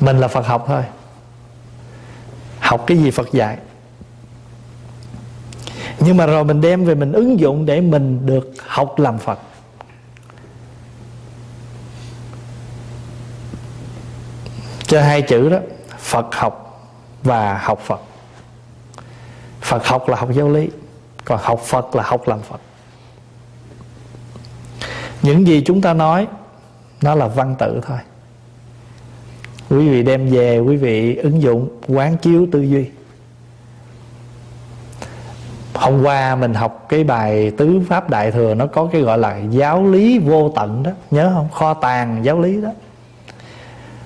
Mình 0.00 0.18
là 0.18 0.28
phật 0.28 0.46
học 0.46 0.64
thôi. 0.66 0.82
Học 2.60 2.84
cái 2.86 2.98
gì 2.98 3.10
phật 3.10 3.32
dạy? 3.32 3.56
Nhưng 6.04 6.16
mà 6.16 6.26
rồi 6.26 6.44
mình 6.44 6.60
đem 6.60 6.84
về 6.84 6.94
mình 6.94 7.12
ứng 7.12 7.40
dụng 7.40 7.66
để 7.66 7.80
mình 7.80 8.26
được 8.26 8.54
học 8.66 8.98
làm 8.98 9.18
phật. 9.18 9.38
Cho 14.86 15.02
hai 15.02 15.22
chữ 15.22 15.48
đó, 15.48 15.58
Phật 15.98 16.34
học 16.34 16.82
và 17.22 17.58
học 17.58 17.80
Phật. 17.86 18.00
Phật 19.60 19.86
học 19.86 20.08
là 20.08 20.16
học 20.16 20.28
giáo 20.32 20.50
lý, 20.50 20.68
Còn 21.24 21.40
học 21.42 21.60
Phật 21.60 21.94
là 21.94 22.02
học 22.02 22.28
làm 22.28 22.40
Phật. 22.40 22.60
Những 25.22 25.46
gì 25.46 25.62
chúng 25.66 25.80
ta 25.80 25.94
nói, 25.94 26.26
Nó 27.02 27.14
là 27.14 27.28
văn 27.28 27.54
tự 27.58 27.80
thôi. 27.86 27.98
Quý 29.70 29.88
vị 29.88 30.02
đem 30.02 30.30
về, 30.30 30.58
Quý 30.58 30.76
vị 30.76 31.16
ứng 31.16 31.42
dụng, 31.42 31.68
quán 31.88 32.16
chiếu 32.16 32.46
tư 32.52 32.62
duy. 32.62 32.86
Hôm 35.82 36.02
qua 36.02 36.36
mình 36.36 36.54
học 36.54 36.86
cái 36.88 37.04
bài 37.04 37.52
Tứ 37.56 37.80
Pháp 37.88 38.10
Đại 38.10 38.30
Thừa 38.30 38.54
Nó 38.54 38.66
có 38.66 38.88
cái 38.92 39.02
gọi 39.02 39.18
là 39.18 39.38
giáo 39.50 39.86
lý 39.86 40.18
vô 40.18 40.52
tận 40.56 40.82
đó. 40.82 40.90
Nhớ 41.10 41.30
không? 41.34 41.48
Kho 41.52 41.74
tàng 41.74 42.24
giáo 42.24 42.40
lý 42.40 42.60
đó. 42.60 42.68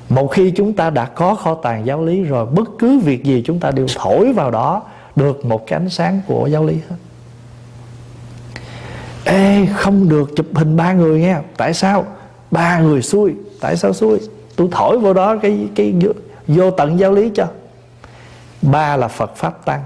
Một 0.09 0.27
khi 0.27 0.51
chúng 0.51 0.73
ta 0.73 0.91
đã 0.91 1.05
có 1.05 1.35
kho 1.35 1.55
tàng 1.55 1.87
giáo 1.87 2.05
lý 2.05 2.23
rồi 2.23 2.47
bất 2.47 2.69
cứ 2.79 2.99
việc 2.99 3.25
gì 3.25 3.43
chúng 3.47 3.61
ta 3.61 3.71
đều 3.71 3.87
thổi 3.97 4.33
vào 4.33 4.51
đó 4.51 4.83
được 5.17 5.45
một 5.45 5.67
cái 5.67 5.79
ánh 5.79 5.89
sáng 5.89 6.21
của 6.27 6.47
giáo 6.47 6.65
lý 6.65 6.75
hết. 6.75 6.97
Ê 9.25 9.67
không 9.77 10.09
được 10.09 10.31
chụp 10.37 10.47
hình 10.55 10.77
ba 10.77 10.93
người 10.93 11.21
nghe. 11.21 11.37
Tại 11.57 11.75
sao? 11.75 12.05
Ba 12.51 12.79
người 12.79 13.03
xui. 13.03 13.35
Tại 13.61 13.77
sao 13.77 13.93
xui? 13.93 14.19
Tôi 14.57 14.69
thổi 14.73 14.99
vào 14.99 15.15
đó 15.15 15.37
cái 15.43 15.69
cái 15.75 15.95
vô, 16.01 16.13
vô 16.49 16.71
tận 16.71 16.99
giáo 16.99 17.13
lý 17.13 17.31
cho. 17.35 17.47
Ba 18.63 18.97
là 18.97 19.09
phật 19.09 19.37
pháp 19.37 19.65
tăng 19.65 19.85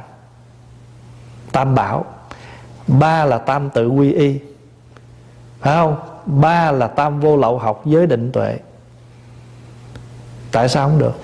tam 1.52 1.74
bảo. 1.74 2.04
Ba 2.86 3.24
là 3.24 3.38
tam 3.38 3.70
tự 3.70 3.88
quy 3.88 4.12
y. 4.12 4.40
Phải 5.60 5.74
không? 5.74 5.96
Ba 6.26 6.72
là 6.72 6.86
tam 6.86 7.20
vô 7.20 7.36
lậu 7.36 7.58
học 7.58 7.82
giới 7.84 8.06
định 8.06 8.32
tuệ. 8.32 8.58
Tại 10.52 10.68
sao 10.68 10.88
không 10.88 10.98
được? 10.98 11.20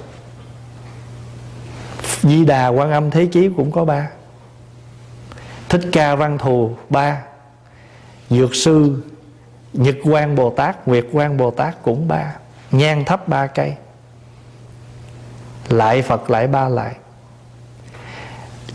Di 2.23 2.45
đà 2.45 2.69
quan 2.69 2.91
âm 2.91 3.11
thế 3.11 3.27
chí 3.27 3.51
cũng 3.57 3.71
có 3.71 3.85
ba. 3.85 4.09
Thích 5.69 5.83
ca 5.93 6.15
văn 6.15 6.39
thù, 6.39 6.71
ba. 6.91 7.23
Dược 8.31 8.55
sư, 8.55 9.03
nhật 9.73 9.97
quan 10.05 10.37
bồ 10.37 10.51
tát, 10.51 10.89
nguyệt 10.89 11.07
quan 11.13 11.37
bồ 11.37 11.51
tát 11.51 11.83
cũng 11.83 12.09
ba. 12.09 12.37
Nhang 12.71 13.05
thấp 13.05 13.29
ba 13.29 13.47
cây. 13.47 13.75
Lại 15.69 16.03
phật 16.03 16.31
lại 16.31 16.47
ba 16.47 16.69
lại 16.69 16.97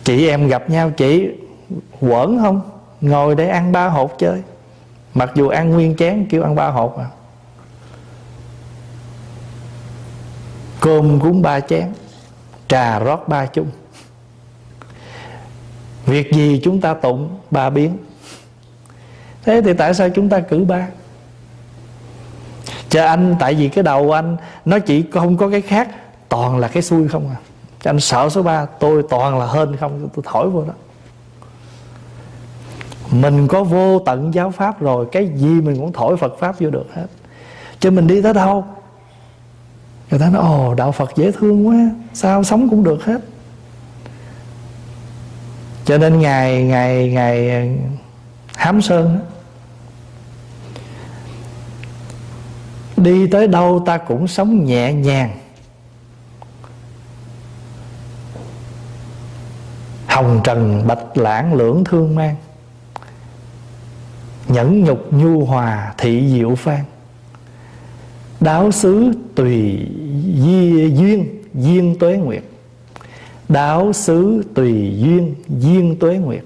chị 0.04 0.28
em 0.28 0.48
gặp 0.48 0.70
nhau, 0.70 0.92
chị 0.92 1.30
quẩn 2.02 2.40
không? 2.40 2.62
Ngồi 3.02 3.36
để 3.36 3.48
ăn 3.48 3.72
ba 3.72 3.88
hột 3.88 4.16
chơi. 4.20 4.42
Mặc 5.14 5.32
dù 5.36 5.48
ăn 5.48 5.70
nguyên 5.70 5.96
chén, 5.96 6.26
kêu 6.30 6.44
ăn 6.44 6.56
ba 6.56 6.68
hột 6.68 6.98
à. 6.98 7.06
Cơm 10.80 11.20
cúng 11.20 11.42
ba 11.42 11.60
chén, 11.60 11.94
trà 12.68 13.00
rót 13.00 13.28
ba 13.28 13.46
chung. 13.46 13.68
Việc 16.06 16.32
gì 16.34 16.62
chúng 16.64 16.82
ta 16.82 16.94
tụng, 16.94 17.38
ba 17.52 17.70
biến. 17.70 17.98
Thế 19.44 19.62
thì 19.66 19.74
tại 19.74 19.94
sao 19.94 20.10
chúng 20.10 20.30
ta 20.30 20.40
cử 20.40 20.66
ba? 20.66 20.88
Cho 22.90 23.06
anh, 23.06 23.36
tại 23.40 23.54
vì 23.54 23.70
cái 23.70 23.84
đầu 23.84 24.12
anh, 24.12 24.38
nó 24.66 24.80
chỉ 24.80 25.06
không 25.12 25.38
có 25.38 25.50
cái 25.50 25.62
khác, 25.62 25.90
toàn 26.30 26.58
là 26.58 26.68
cái 26.68 26.84
xui 26.84 27.08
không 27.08 27.30
à 27.30 27.36
cho 27.84 27.90
anh 27.90 28.00
sợ 28.00 28.30
số 28.30 28.44
3 28.44 28.66
tôi 28.66 29.04
toàn 29.10 29.40
là 29.40 29.48
hên 29.54 29.76
không, 29.78 30.10
tôi 30.16 30.26
thổi 30.28 30.50
vô 30.50 30.64
đó. 30.64 30.74
Mình 33.12 33.48
có 33.48 33.64
vô 33.64 34.00
tận 34.00 34.34
giáo 34.34 34.52
pháp 34.52 34.82
rồi, 34.82 35.06
cái 35.12 35.32
gì 35.36 35.48
mình 35.48 35.78
cũng 35.80 35.94
thổi 35.94 36.18
phật 36.18 36.40
pháp 36.40 36.60
vô 36.60 36.70
được 36.70 36.86
hết. 36.94 37.08
Cho 37.80 37.92
mình 37.92 38.08
đi 38.08 38.22
tới 38.22 38.34
đâu? 38.34 38.66
Người 40.12 40.20
ta 40.20 40.30
nói, 40.30 40.42
ồ, 40.42 40.74
đạo 40.74 40.92
phật 40.92 41.16
dễ 41.16 41.32
thương 41.32 41.68
quá, 41.68 41.76
sao 42.14 42.44
sống 42.44 42.70
cũng 42.70 42.84
được 42.84 43.04
hết. 43.04 43.22
Cho 45.86 45.98
nên 45.98 46.20
ngày 46.20 46.64
ngày 46.64 47.10
ngày 47.10 47.50
ờ, 47.50 47.62
hám 48.56 48.82
sơn 48.82 49.20
đi 52.98 53.28
tới 53.28 53.48
đâu 53.48 53.84
ta 53.86 53.98
cũng 53.98 54.28
sống 54.28 54.66
nhẹ 54.66 54.94
nhàng. 54.94 55.41
Hồng 60.12 60.42
trần 60.44 60.88
bạch 60.88 61.18
lãng 61.18 61.54
lưỡng 61.54 61.84
thương 61.84 62.16
mang. 62.16 62.36
Nhẫn 64.48 64.84
nhục 64.84 65.14
nhu 65.14 65.46
hòa 65.46 65.94
thị 65.98 66.30
diệu 66.32 66.56
phan. 66.56 66.84
Đáo 68.40 68.72
xứ 68.72 69.12
tùy 69.36 69.88
di, 70.36 70.90
duyên 70.96 71.44
duyên 71.54 71.96
tuế 72.00 72.18
nguyệt. 72.18 72.44
Đáo 73.50 73.94
xứ 73.94 74.44
tùy 74.54 74.94
duyên 74.98 75.36
duyên 75.50 76.00
tuế 76.00 76.18
nguyệt. 76.18 76.44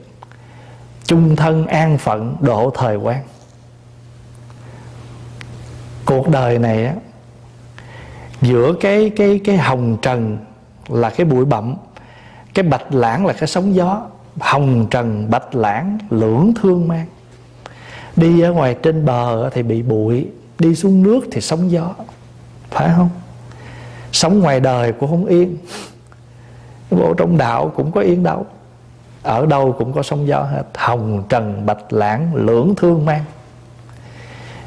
Chung 1.06 1.36
thân 1.36 1.68
an 1.68 1.98
phận 1.98 2.36
độ 2.42 2.72
thời 2.76 2.96
quan 2.96 3.24
cuộc 6.06 6.30
đời 6.30 6.60
này 6.60 6.86
á 6.86 6.94
giữa 8.42 8.74
cái 8.82 9.12
cái 9.16 9.40
cái 9.44 9.58
hồng 9.58 9.98
trần 10.02 10.38
là 10.88 11.10
cái 11.10 11.26
bụi 11.26 11.46
bặm 11.46 11.76
cái 12.56 12.64
bạch 12.64 12.94
lãng 12.94 13.26
là 13.26 13.34
cái 13.34 13.48
sóng 13.48 13.76
gió, 13.76 14.02
hồng 14.40 14.88
trần 14.92 15.30
bạch 15.30 15.56
lãng, 15.56 15.98
lưỡng 16.10 16.54
thương 16.62 16.88
mang. 16.88 17.06
Đi 18.16 18.42
ở 18.42 18.52
ngoài 18.52 18.76
trên 18.84 19.06
bờ 19.06 19.50
thì 19.50 19.64
bị 19.64 19.82
bụi, 19.82 20.28
đi 20.60 20.76
xuống 20.76 21.04
nước 21.04 21.20
thì 21.32 21.42
sóng 21.42 21.72
gió, 21.72 21.94
phải 22.70 22.90
không? 22.98 23.10
Sống 24.12 24.40
ngoài 24.40 24.60
đời 24.60 24.92
cũng 24.92 25.10
không 25.10 25.26
yên. 25.26 25.58
Bộ 26.92 27.14
trong 27.14 27.38
đạo 27.38 27.72
cũng 27.76 27.92
có 27.92 28.02
yên 28.02 28.24
đâu. 28.24 28.46
Ở 29.24 29.46
đâu 29.46 29.76
cũng 29.78 29.94
có 29.94 30.04
sóng 30.04 30.28
gió 30.28 30.42
hết. 30.42 30.64
Hồng 30.76 31.24
trần 31.30 31.66
bạch 31.66 31.94
lãng, 31.94 32.36
lưỡng 32.36 32.74
thương 32.78 33.06
mang. 33.06 33.24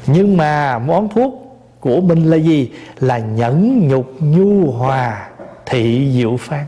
Nhưng 0.07 0.37
mà 0.37 0.79
món 0.79 1.09
thuốc 1.09 1.59
của 1.79 2.01
mình 2.01 2.23
là 2.25 2.37
gì? 2.37 2.71
Là 2.99 3.17
nhẫn 3.17 3.87
nhục 3.87 4.13
nhu 4.19 4.71
hòa 4.71 5.29
thị 5.65 6.11
diệu 6.13 6.37
phan 6.37 6.65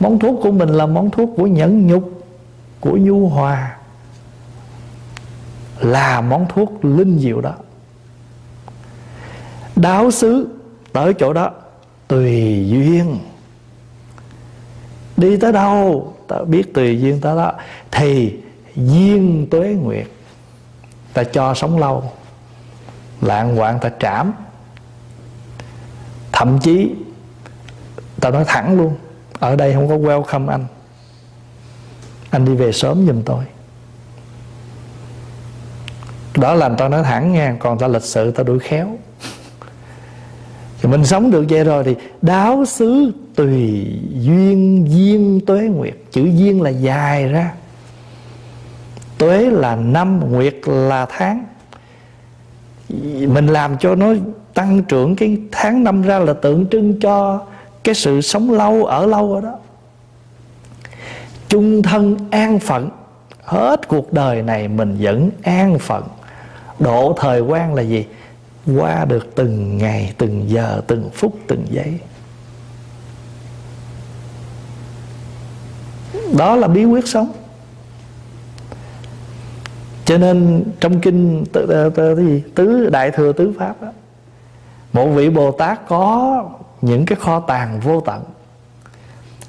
món 0.00 0.18
thuốc 0.18 0.40
của 0.42 0.50
mình 0.50 0.68
là 0.68 0.86
món 0.86 1.10
thuốc 1.10 1.30
của 1.36 1.46
nhẫn 1.46 1.86
nhục, 1.86 2.24
của 2.80 2.96
nhu 2.96 3.28
hòa. 3.28 3.76
Là 5.80 6.20
món 6.20 6.46
thuốc 6.48 6.84
linh 6.84 7.18
diệu 7.18 7.40
đó. 7.40 7.54
Đáo 9.76 10.10
xứ 10.10 10.48
tới 10.92 11.14
chỗ 11.18 11.32
đó, 11.32 11.50
tùy 12.08 12.66
duyên. 12.68 13.18
Đi 15.16 15.36
tới 15.36 15.52
đâu, 15.52 16.14
ta 16.28 16.36
biết 16.44 16.74
tùy 16.74 17.00
duyên 17.00 17.20
tới 17.20 17.36
đó, 17.36 17.52
thì 17.90 18.40
duyên 18.76 19.46
tuế 19.50 19.68
nguyệt. 19.68 20.06
Ta 21.14 21.24
cho 21.24 21.54
sống 21.54 21.78
lâu, 21.78 22.12
lạng 23.20 23.56
hoạn 23.56 23.78
ta 23.80 23.90
trảm. 24.00 24.32
Thậm 26.32 26.58
chí, 26.62 26.94
ta 28.20 28.30
nói 28.30 28.44
thẳng 28.46 28.76
luôn 28.76 28.96
ở 29.40 29.56
đây 29.56 29.74
không 29.74 29.88
có 29.88 29.96
welcome 29.96 30.48
anh. 30.48 30.64
Anh 32.30 32.44
đi 32.44 32.54
về 32.54 32.72
sớm 32.72 33.06
giùm 33.06 33.22
tôi. 33.22 33.44
Đó 36.36 36.54
là 36.54 36.68
tao 36.68 36.88
nói 36.88 37.02
thẳng 37.02 37.32
nha, 37.32 37.56
còn 37.58 37.78
ta 37.78 37.88
lịch 37.88 38.02
sự, 38.02 38.30
ta 38.30 38.42
đuổi 38.42 38.58
khéo. 38.58 38.88
Thì 40.80 40.88
mình 40.88 41.04
sống 41.04 41.30
được 41.30 41.44
vậy 41.48 41.64
rồi 41.64 41.84
thì 41.84 41.96
đáo 42.22 42.64
xứ 42.64 43.12
tùy 43.34 43.86
duyên 44.12 44.86
duyên 44.90 45.40
tuế 45.46 45.60
nguyệt. 45.60 45.94
Chữ 46.10 46.24
duyên 46.24 46.62
là 46.62 46.70
dài 46.70 47.28
ra. 47.28 47.52
Tuế 49.18 49.50
là 49.50 49.76
năm, 49.76 50.32
nguyệt 50.32 50.56
là 50.66 51.06
tháng. 51.10 51.44
Mình 53.28 53.46
làm 53.46 53.78
cho 53.78 53.94
nó 53.94 54.14
tăng 54.54 54.82
trưởng 54.82 55.16
cái 55.16 55.38
tháng 55.52 55.84
năm 55.84 56.02
ra 56.02 56.18
là 56.18 56.32
tượng 56.32 56.66
trưng 56.66 57.00
cho 57.00 57.46
cái 57.84 57.94
sự 57.94 58.20
sống 58.20 58.50
lâu 58.50 58.84
ở 58.84 59.06
lâu 59.06 59.34
ở 59.34 59.40
đó. 59.40 59.54
Chung 61.48 61.82
thân 61.82 62.16
an 62.30 62.58
phận. 62.58 62.90
Hết 63.44 63.88
cuộc 63.88 64.12
đời 64.12 64.42
này 64.42 64.68
mình 64.68 64.96
vẫn 65.00 65.30
an 65.42 65.78
phận. 65.78 66.04
Độ 66.78 67.14
thời 67.18 67.40
quan 67.40 67.74
là 67.74 67.82
gì? 67.82 68.06
Qua 68.76 69.04
được 69.04 69.34
từng 69.34 69.78
ngày 69.78 70.14
từng 70.18 70.50
giờ 70.50 70.80
từng 70.86 71.10
phút 71.14 71.38
từng 71.46 71.66
giây. 71.70 71.98
Đó 76.38 76.56
là 76.56 76.68
bí 76.68 76.84
quyết 76.84 77.08
sống. 77.08 77.32
Cho 80.04 80.18
nên 80.18 80.64
trong 80.80 81.00
kinh 81.00 81.44
tứ 82.54 82.88
đại 82.92 83.10
thừa 83.10 83.32
tứ 83.32 83.52
pháp 83.58 83.82
đó, 83.82 83.88
một 84.92 85.06
vị 85.06 85.30
bồ 85.30 85.50
tát 85.50 85.88
có 85.88 86.44
những 86.80 87.06
cái 87.06 87.18
kho 87.20 87.40
tàng 87.40 87.80
vô 87.80 88.00
tận. 88.00 88.24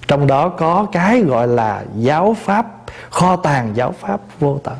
Trong 0.07 0.27
đó 0.27 0.49
có 0.49 0.87
cái 0.91 1.21
gọi 1.21 1.47
là 1.47 1.83
giáo 1.97 2.35
pháp, 2.43 2.67
kho 3.09 3.35
tàng 3.35 3.71
giáo 3.75 3.93
pháp 3.99 4.21
vô 4.39 4.59
tận. 4.63 4.75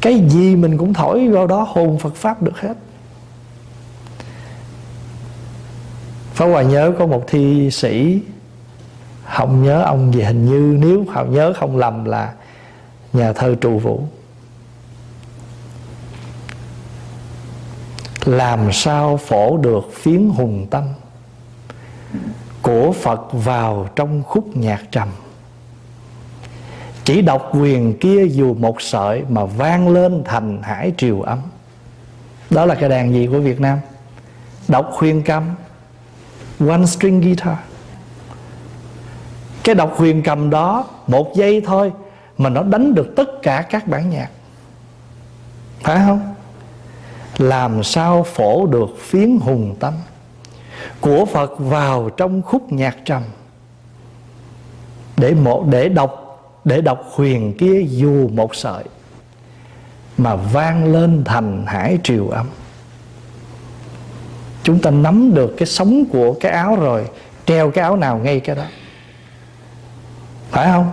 Cái 0.00 0.20
gì 0.28 0.56
mình 0.56 0.78
cũng 0.78 0.94
thổi 0.94 1.28
vào 1.28 1.46
đó, 1.46 1.66
hồn 1.68 1.98
Phật 1.98 2.14
Pháp 2.14 2.42
được 2.42 2.60
hết. 2.60 2.74
Pháp 6.34 6.46
Hòa 6.46 6.62
nhớ 6.62 6.92
có 6.98 7.06
một 7.06 7.24
thi 7.26 7.70
sĩ, 7.70 8.22
Không 9.36 9.62
nhớ 9.62 9.82
ông 9.82 10.14
gì, 10.14 10.22
hình 10.22 10.46
như 10.46 10.76
Nếu 10.86 11.04
họ 11.08 11.24
nhớ 11.24 11.52
không 11.56 11.76
lầm 11.76 12.04
là 12.04 12.32
Nhà 13.12 13.32
thơ 13.32 13.54
trụ 13.60 13.78
vũ. 13.78 14.02
Làm 18.28 18.72
sao 18.72 19.16
phổ 19.16 19.56
được 19.56 19.92
phiến 19.92 20.28
hùng 20.28 20.66
tâm? 20.70 20.84
Của 22.62 22.92
Phật 22.92 23.32
vào 23.32 23.88
trong 23.96 24.22
khúc 24.22 24.56
nhạc 24.56 24.82
trầm. 24.90 25.08
Chỉ 27.04 27.22
độc 27.22 27.50
quyền 27.54 27.98
kia 27.98 28.26
dù 28.26 28.54
một 28.54 28.82
sợi 28.82 29.22
Mà 29.28 29.44
vang 29.44 29.88
lên 29.88 30.22
thành 30.24 30.62
hải 30.62 30.92
triều 30.96 31.20
ấm. 31.20 31.38
Đó 32.50 32.64
là 32.64 32.74
cái 32.74 32.88
đàn 32.88 33.12
gì 33.12 33.26
của 33.26 33.40
Việt 33.40 33.60
Nam? 33.60 33.78
Độc 34.68 34.90
huyền 34.92 35.22
cầm 35.22 35.54
One 36.68 36.86
string 36.86 37.20
guitar. 37.20 37.56
Cái 39.64 39.74
độc 39.74 39.96
huyền 39.96 40.22
cầm 40.22 40.50
đó 40.50 40.84
Một 41.06 41.32
giây 41.34 41.62
thôi 41.66 41.92
Mà 42.38 42.50
nó 42.50 42.62
đánh 42.62 42.94
được 42.94 43.12
tất 43.16 43.42
cả 43.42 43.62
các 43.62 43.86
bản 43.88 44.10
nhạc. 44.10 44.28
Phải 45.82 45.98
không? 46.06 46.34
Làm 47.38 47.82
sao 47.82 48.22
phổ 48.22 48.66
được 48.66 48.98
phiến 48.98 49.38
hùng 49.38 49.76
tâm? 49.80 49.94
Của 51.00 51.24
Phật 51.24 51.58
vào 51.58 52.10
trong 52.10 52.42
khúc 52.42 52.72
nhạc 52.72 52.96
trầm. 53.04 53.22
Để 55.16 55.34
một 55.34 55.64
để 55.70 55.88
đọc 55.88 56.24
để 56.64 56.80
đọc 56.80 57.04
huyền 57.14 57.56
kia 57.58 57.82
dù 57.88 58.28
một 58.28 58.54
sợi, 58.54 58.84
mà 60.18 60.34
vang 60.34 60.92
lên 60.92 61.22
thành 61.24 61.66
hải 61.66 61.98
triều 62.02 62.28
âm. 62.28 62.46
Chúng 64.62 64.78
ta 64.78 64.90
nắm 64.90 65.34
được 65.34 65.54
cái 65.58 65.66
sống 65.66 66.04
của 66.12 66.34
cái 66.40 66.52
áo 66.52 66.76
rồi, 66.76 67.08
treo 67.46 67.70
cái 67.70 67.82
áo 67.82 67.96
nào 67.96 68.18
ngay 68.18 68.40
cái 68.40 68.56
đó. 68.56 68.64
Phải 70.50 70.66
không? 70.66 70.92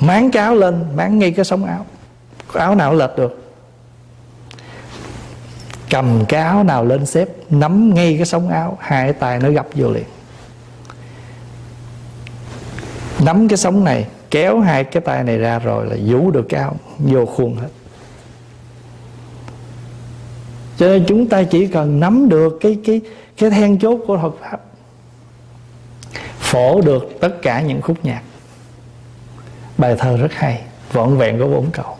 Máng 0.00 0.30
cái 0.30 0.42
áo 0.42 0.54
lên, 0.54 0.84
máng 0.96 1.18
ngay 1.18 1.30
cái 1.30 1.44
sống 1.44 1.64
áo. 1.64 1.86
Có 2.52 2.60
áo 2.60 2.74
nào 2.74 2.94
lệch 2.94 3.16
được? 3.16 3.43
Cầm 5.94 6.24
cái 6.28 6.42
áo 6.42 6.64
nào 6.64 6.84
lên 6.84 7.06
xếp, 7.06 7.28
nắm 7.50 7.94
ngay 7.94 8.16
cái 8.16 8.26
sống 8.26 8.48
áo, 8.48 8.78
hai 8.80 9.12
tay 9.12 9.38
nó 9.38 9.50
gập 9.50 9.66
vô 9.74 9.90
liền. 9.90 10.04
Nắm 13.24 13.48
cái 13.48 13.56
sống 13.56 13.84
này, 13.84 14.06
kéo 14.30 14.60
hai 14.60 14.84
cái 14.84 15.00
tay 15.00 15.24
này 15.24 15.38
ra 15.38 15.58
rồi 15.58 15.86
là 15.86 15.96
vũ 16.06 16.30
được 16.30 16.46
cái 16.48 16.60
áo, 16.60 16.76
vô 16.98 17.26
khuôn 17.26 17.56
hết. 17.56 17.68
Cho 20.76 20.86
nên 20.86 21.04
chúng 21.08 21.28
ta 21.28 21.42
chỉ 21.42 21.66
cần 21.66 22.00
nắm 22.00 22.28
được 22.28 22.58
cái 22.60 22.78
cái 22.84 23.00
cái 23.36 23.50
then 23.50 23.78
chốt 23.78 24.00
của 24.06 24.18
Phật 24.22 24.34
pháp, 24.40 24.60
phổ 26.38 26.80
được 26.80 27.18
tất 27.20 27.42
cả 27.42 27.60
những 27.60 27.82
khúc 27.82 28.04
nhạc. 28.04 28.22
Bài 29.78 29.96
thơ 29.98 30.16
rất 30.16 30.32
hay 30.32 30.62
vọn 30.92 31.18
vẹn 31.18 31.38
có 31.38 31.46
bốn 31.46 31.70
câu. 31.70 31.96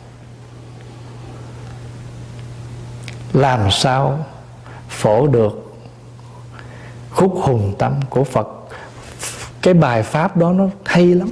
Làm 3.34 3.70
sao 3.70 4.26
phổ 4.88 5.26
được 5.26 5.76
khúc 7.10 7.34
hùng 7.42 7.74
tâm 7.78 8.00
của 8.10 8.24
Phật? 8.24 8.48
Cái 9.62 9.74
bài 9.74 10.02
pháp 10.02 10.36
đó 10.36 10.52
nó 10.52 10.66
hay 10.84 11.06
lắm. 11.06 11.28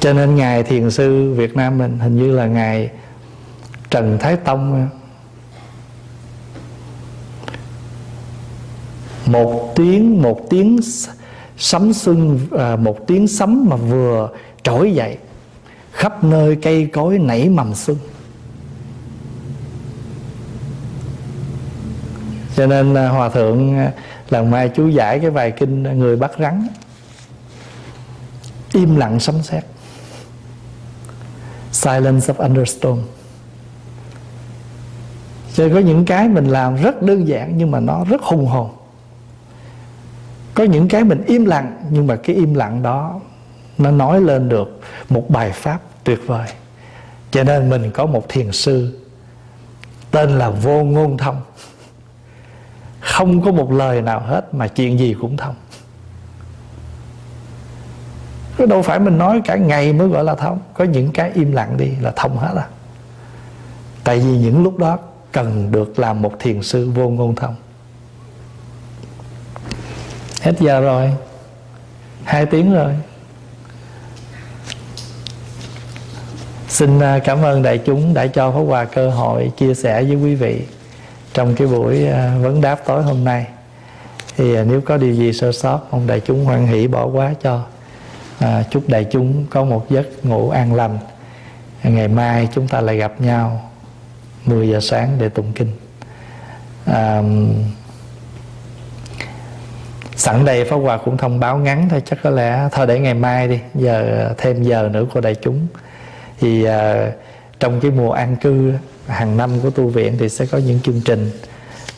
Cho 0.00 0.12
nên 0.12 0.34
ngài 0.34 0.62
thiền 0.62 0.90
sư 0.90 1.34
Việt 1.34 1.56
Nam 1.56 1.78
mình 1.78 1.98
hình 1.98 2.16
như 2.16 2.32
là 2.32 2.46
ngài 2.46 2.90
Trần 3.90 4.18
Thái 4.20 4.36
Tông. 4.36 4.88
Một 9.26 9.72
tiếng 9.76 10.22
một 10.22 10.46
tiếng 10.50 10.80
sấm 11.56 11.92
xuân 11.92 12.40
à, 12.58 12.76
một 12.76 13.06
tiếng 13.06 13.28
sấm 13.28 13.66
mà 13.68 13.76
vừa 13.76 14.28
trỗi 14.62 14.92
dậy 14.92 15.18
khắp 16.00 16.24
nơi 16.24 16.56
cây 16.56 16.86
cối 16.92 17.18
nảy 17.18 17.48
mầm 17.48 17.74
xuân. 17.74 17.96
Cho 22.56 22.66
nên 22.66 22.94
à, 22.94 23.08
hòa 23.08 23.28
thượng 23.28 23.78
à, 23.78 23.92
lần 24.30 24.50
mai 24.50 24.68
chú 24.68 24.88
giải 24.88 25.18
cái 25.18 25.30
bài 25.30 25.50
kinh 25.50 25.82
người 25.82 26.16
bắt 26.16 26.30
rắn. 26.38 26.66
Im 28.72 28.96
lặng 28.96 29.20
sấm 29.20 29.42
sét. 29.42 29.64
Silence 31.72 32.34
of 32.34 32.34
understorm 32.34 32.98
cho 35.54 35.68
có 35.74 35.78
những 35.78 36.04
cái 36.04 36.28
mình 36.28 36.46
làm 36.46 36.76
rất 36.76 37.02
đơn 37.02 37.28
giản 37.28 37.52
nhưng 37.56 37.70
mà 37.70 37.80
nó 37.80 38.04
rất 38.04 38.22
hùng 38.22 38.46
hồn. 38.46 38.70
Có 40.54 40.64
những 40.64 40.88
cái 40.88 41.04
mình 41.04 41.22
im 41.26 41.44
lặng 41.44 41.76
nhưng 41.90 42.06
mà 42.06 42.16
cái 42.16 42.36
im 42.36 42.54
lặng 42.54 42.82
đó 42.82 43.20
nó 43.78 43.90
nói 43.90 44.20
lên 44.20 44.48
được 44.48 44.80
một 45.08 45.30
bài 45.30 45.52
pháp 45.52 45.80
tuyệt 46.04 46.20
vời. 46.26 46.48
Cho 47.30 47.44
nên 47.44 47.70
mình 47.70 47.90
có 47.90 48.06
một 48.06 48.28
thiền 48.28 48.52
sư 48.52 48.98
tên 50.10 50.38
là 50.38 50.50
vô 50.50 50.84
ngôn 50.84 51.16
thông. 51.16 51.40
Không 53.00 53.42
có 53.42 53.52
một 53.52 53.72
lời 53.72 54.02
nào 54.02 54.20
hết 54.20 54.54
mà 54.54 54.68
chuyện 54.68 54.98
gì 54.98 55.16
cũng 55.20 55.36
thông. 55.36 55.54
Chứ 58.58 58.66
đâu 58.66 58.82
phải 58.82 58.98
mình 58.98 59.18
nói 59.18 59.40
cả 59.44 59.56
ngày 59.56 59.92
mới 59.92 60.08
gọi 60.08 60.24
là 60.24 60.34
thông. 60.34 60.58
Có 60.74 60.84
những 60.84 61.12
cái 61.12 61.30
im 61.34 61.52
lặng 61.52 61.76
đi 61.76 61.90
là 62.00 62.12
thông 62.16 62.38
hết 62.38 62.54
à. 62.56 62.68
Tại 64.04 64.18
vì 64.18 64.38
những 64.38 64.62
lúc 64.62 64.78
đó 64.78 64.98
cần 65.32 65.72
được 65.72 65.98
làm 65.98 66.22
một 66.22 66.32
thiền 66.38 66.62
sư 66.62 66.90
vô 66.90 67.08
ngôn 67.08 67.34
thông. 67.34 67.54
Hết 70.42 70.52
giờ 70.60 70.80
rồi. 70.80 71.10
Hai 72.24 72.46
tiếng 72.46 72.74
rồi. 72.74 72.94
Xin 76.70 77.00
à, 77.00 77.18
cảm 77.18 77.42
ơn 77.42 77.62
đại 77.62 77.78
chúng 77.78 78.14
đã 78.14 78.26
cho 78.26 78.50
Pháp 78.50 78.60
Hòa 78.60 78.84
cơ 78.84 79.10
hội 79.10 79.52
chia 79.56 79.74
sẻ 79.74 80.02
với 80.02 80.14
quý 80.14 80.34
vị 80.34 80.62
trong 81.32 81.54
cái 81.54 81.66
buổi 81.66 82.06
à, 82.06 82.34
vấn 82.42 82.60
đáp 82.60 82.80
tối 82.86 83.02
hôm 83.02 83.24
nay. 83.24 83.46
Thì 84.36 84.54
à, 84.56 84.64
nếu 84.64 84.80
có 84.80 84.96
điều 84.96 85.12
gì 85.12 85.32
sơ 85.32 85.52
sót, 85.52 85.80
mong 85.90 86.06
đại 86.06 86.20
chúng 86.20 86.44
hoan 86.44 86.66
hỷ 86.66 86.86
bỏ 86.86 87.06
qua 87.06 87.34
cho. 87.42 87.64
À, 88.38 88.64
chúc 88.70 88.88
đại 88.88 89.06
chúng 89.10 89.46
có 89.50 89.64
một 89.64 89.90
giấc 89.90 90.24
ngủ 90.24 90.50
an 90.50 90.74
lành. 90.74 90.98
Ngày 91.82 92.08
mai 92.08 92.48
chúng 92.54 92.68
ta 92.68 92.80
lại 92.80 92.96
gặp 92.96 93.20
nhau 93.20 93.70
10 94.46 94.68
giờ 94.68 94.80
sáng 94.80 95.16
để 95.18 95.28
tụng 95.28 95.52
kinh. 95.54 95.72
À, 96.84 97.22
sẵn 100.16 100.44
đây 100.44 100.64
Pháp 100.64 100.76
Hòa 100.76 100.96
cũng 100.96 101.16
thông 101.16 101.40
báo 101.40 101.58
ngắn 101.58 101.88
thôi 101.88 102.02
chắc 102.04 102.18
có 102.22 102.30
lẽ 102.30 102.68
thôi 102.72 102.86
để 102.86 102.98
ngày 102.98 103.14
mai 103.14 103.48
đi 103.48 103.58
giờ 103.74 104.28
thêm 104.38 104.62
giờ 104.62 104.88
nữa 104.92 105.04
của 105.14 105.20
đại 105.20 105.34
chúng 105.34 105.66
thì 106.40 106.64
uh, 106.64 106.70
trong 107.60 107.80
cái 107.80 107.90
mùa 107.90 108.12
an 108.12 108.36
cư 108.36 108.72
hàng 109.06 109.36
năm 109.36 109.50
của 109.62 109.70
tu 109.70 109.88
viện 109.88 110.16
thì 110.18 110.28
sẽ 110.28 110.46
có 110.46 110.58
những 110.58 110.80
chương 110.80 111.00
trình. 111.04 111.30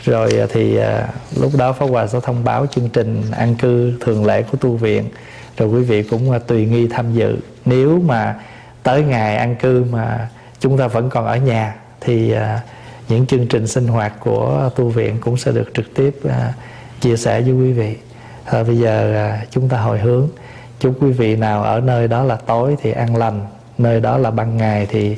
Rồi 0.04 0.40
à, 0.40 0.46
thì 0.50 0.76
à, 0.76 1.08
lúc 1.36 1.52
đó 1.58 1.72
Pháp 1.72 1.86
Hòa 1.86 2.06
sẽ 2.06 2.18
thông 2.22 2.44
báo 2.44 2.66
chương 2.66 2.88
trình 2.88 3.22
an 3.32 3.54
cư 3.54 3.92
thường 4.00 4.24
lệ 4.24 4.42
của 4.42 4.58
tu 4.58 4.76
viện. 4.76 5.08
Rồi 5.56 5.68
quý 5.68 5.82
vị 5.82 6.02
cũng 6.02 6.30
à, 6.30 6.38
tùy 6.38 6.66
nghi 6.66 6.88
tham 6.88 7.14
dự. 7.14 7.38
Nếu 7.64 8.00
mà 8.06 8.34
tới 8.82 9.02
ngày 9.02 9.36
an 9.36 9.56
cư 9.56 9.84
mà 9.90 10.28
chúng 10.60 10.78
ta 10.78 10.86
vẫn 10.86 11.10
còn 11.10 11.26
ở 11.26 11.36
nhà 11.36 11.74
thì 12.00 12.32
à, 12.32 12.60
những 13.08 13.26
chương 13.26 13.46
trình 13.46 13.66
sinh 13.66 13.88
hoạt 13.88 14.12
của 14.20 14.70
tu 14.76 14.88
viện 14.88 15.18
cũng 15.20 15.36
sẽ 15.36 15.52
được 15.52 15.70
trực 15.74 15.94
tiếp 15.94 16.16
à, 16.28 16.52
chia 17.00 17.16
sẻ 17.16 17.40
với 17.40 17.52
quý 17.52 17.72
vị. 17.72 17.96
Thôi 18.46 18.64
bây 18.64 18.78
giờ 18.78 19.14
à, 19.14 19.44
chúng 19.50 19.68
ta 19.68 19.78
hồi 19.78 19.98
hướng. 19.98 20.28
Chúc 20.80 20.96
quý 21.00 21.10
vị 21.12 21.36
nào 21.36 21.62
ở 21.62 21.80
nơi 21.80 22.08
đó 22.08 22.24
là 22.24 22.36
tối 22.36 22.76
thì 22.82 22.92
an 22.92 23.16
lành 23.16 23.46
nơi 23.82 24.00
đó 24.00 24.18
là 24.18 24.30
ban 24.30 24.56
ngày 24.56 24.86
thì 24.90 25.16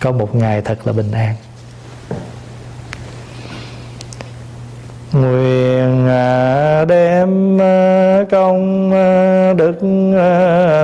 có 0.00 0.12
một 0.12 0.34
ngày 0.34 0.62
thật 0.62 0.86
là 0.86 0.92
bình 0.92 1.12
an. 1.12 1.34
Nguyện 5.12 6.08
à, 6.08 6.84
đem 6.84 7.60
à, 7.60 8.24
công 8.30 8.92
à, 8.92 9.52
đức 9.52 9.82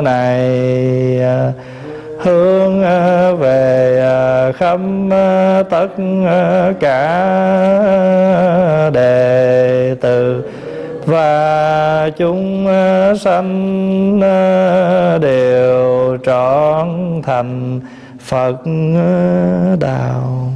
này 0.02 0.48
hướng 2.18 2.80
về 3.38 4.02
khắp 4.58 4.80
tất 5.70 5.88
cả 6.80 7.30
đệ 8.92 9.94
tử 10.00 10.42
và 11.06 12.10
chúng 12.16 12.66
ờ, 12.66 13.14
sanh 13.20 14.20
ờ, 14.22 15.18
đều 15.18 16.18
trọn 16.24 16.88
thành 17.22 17.80
Phật 18.20 18.56
ờ, 18.94 19.76
đạo. 19.80 20.52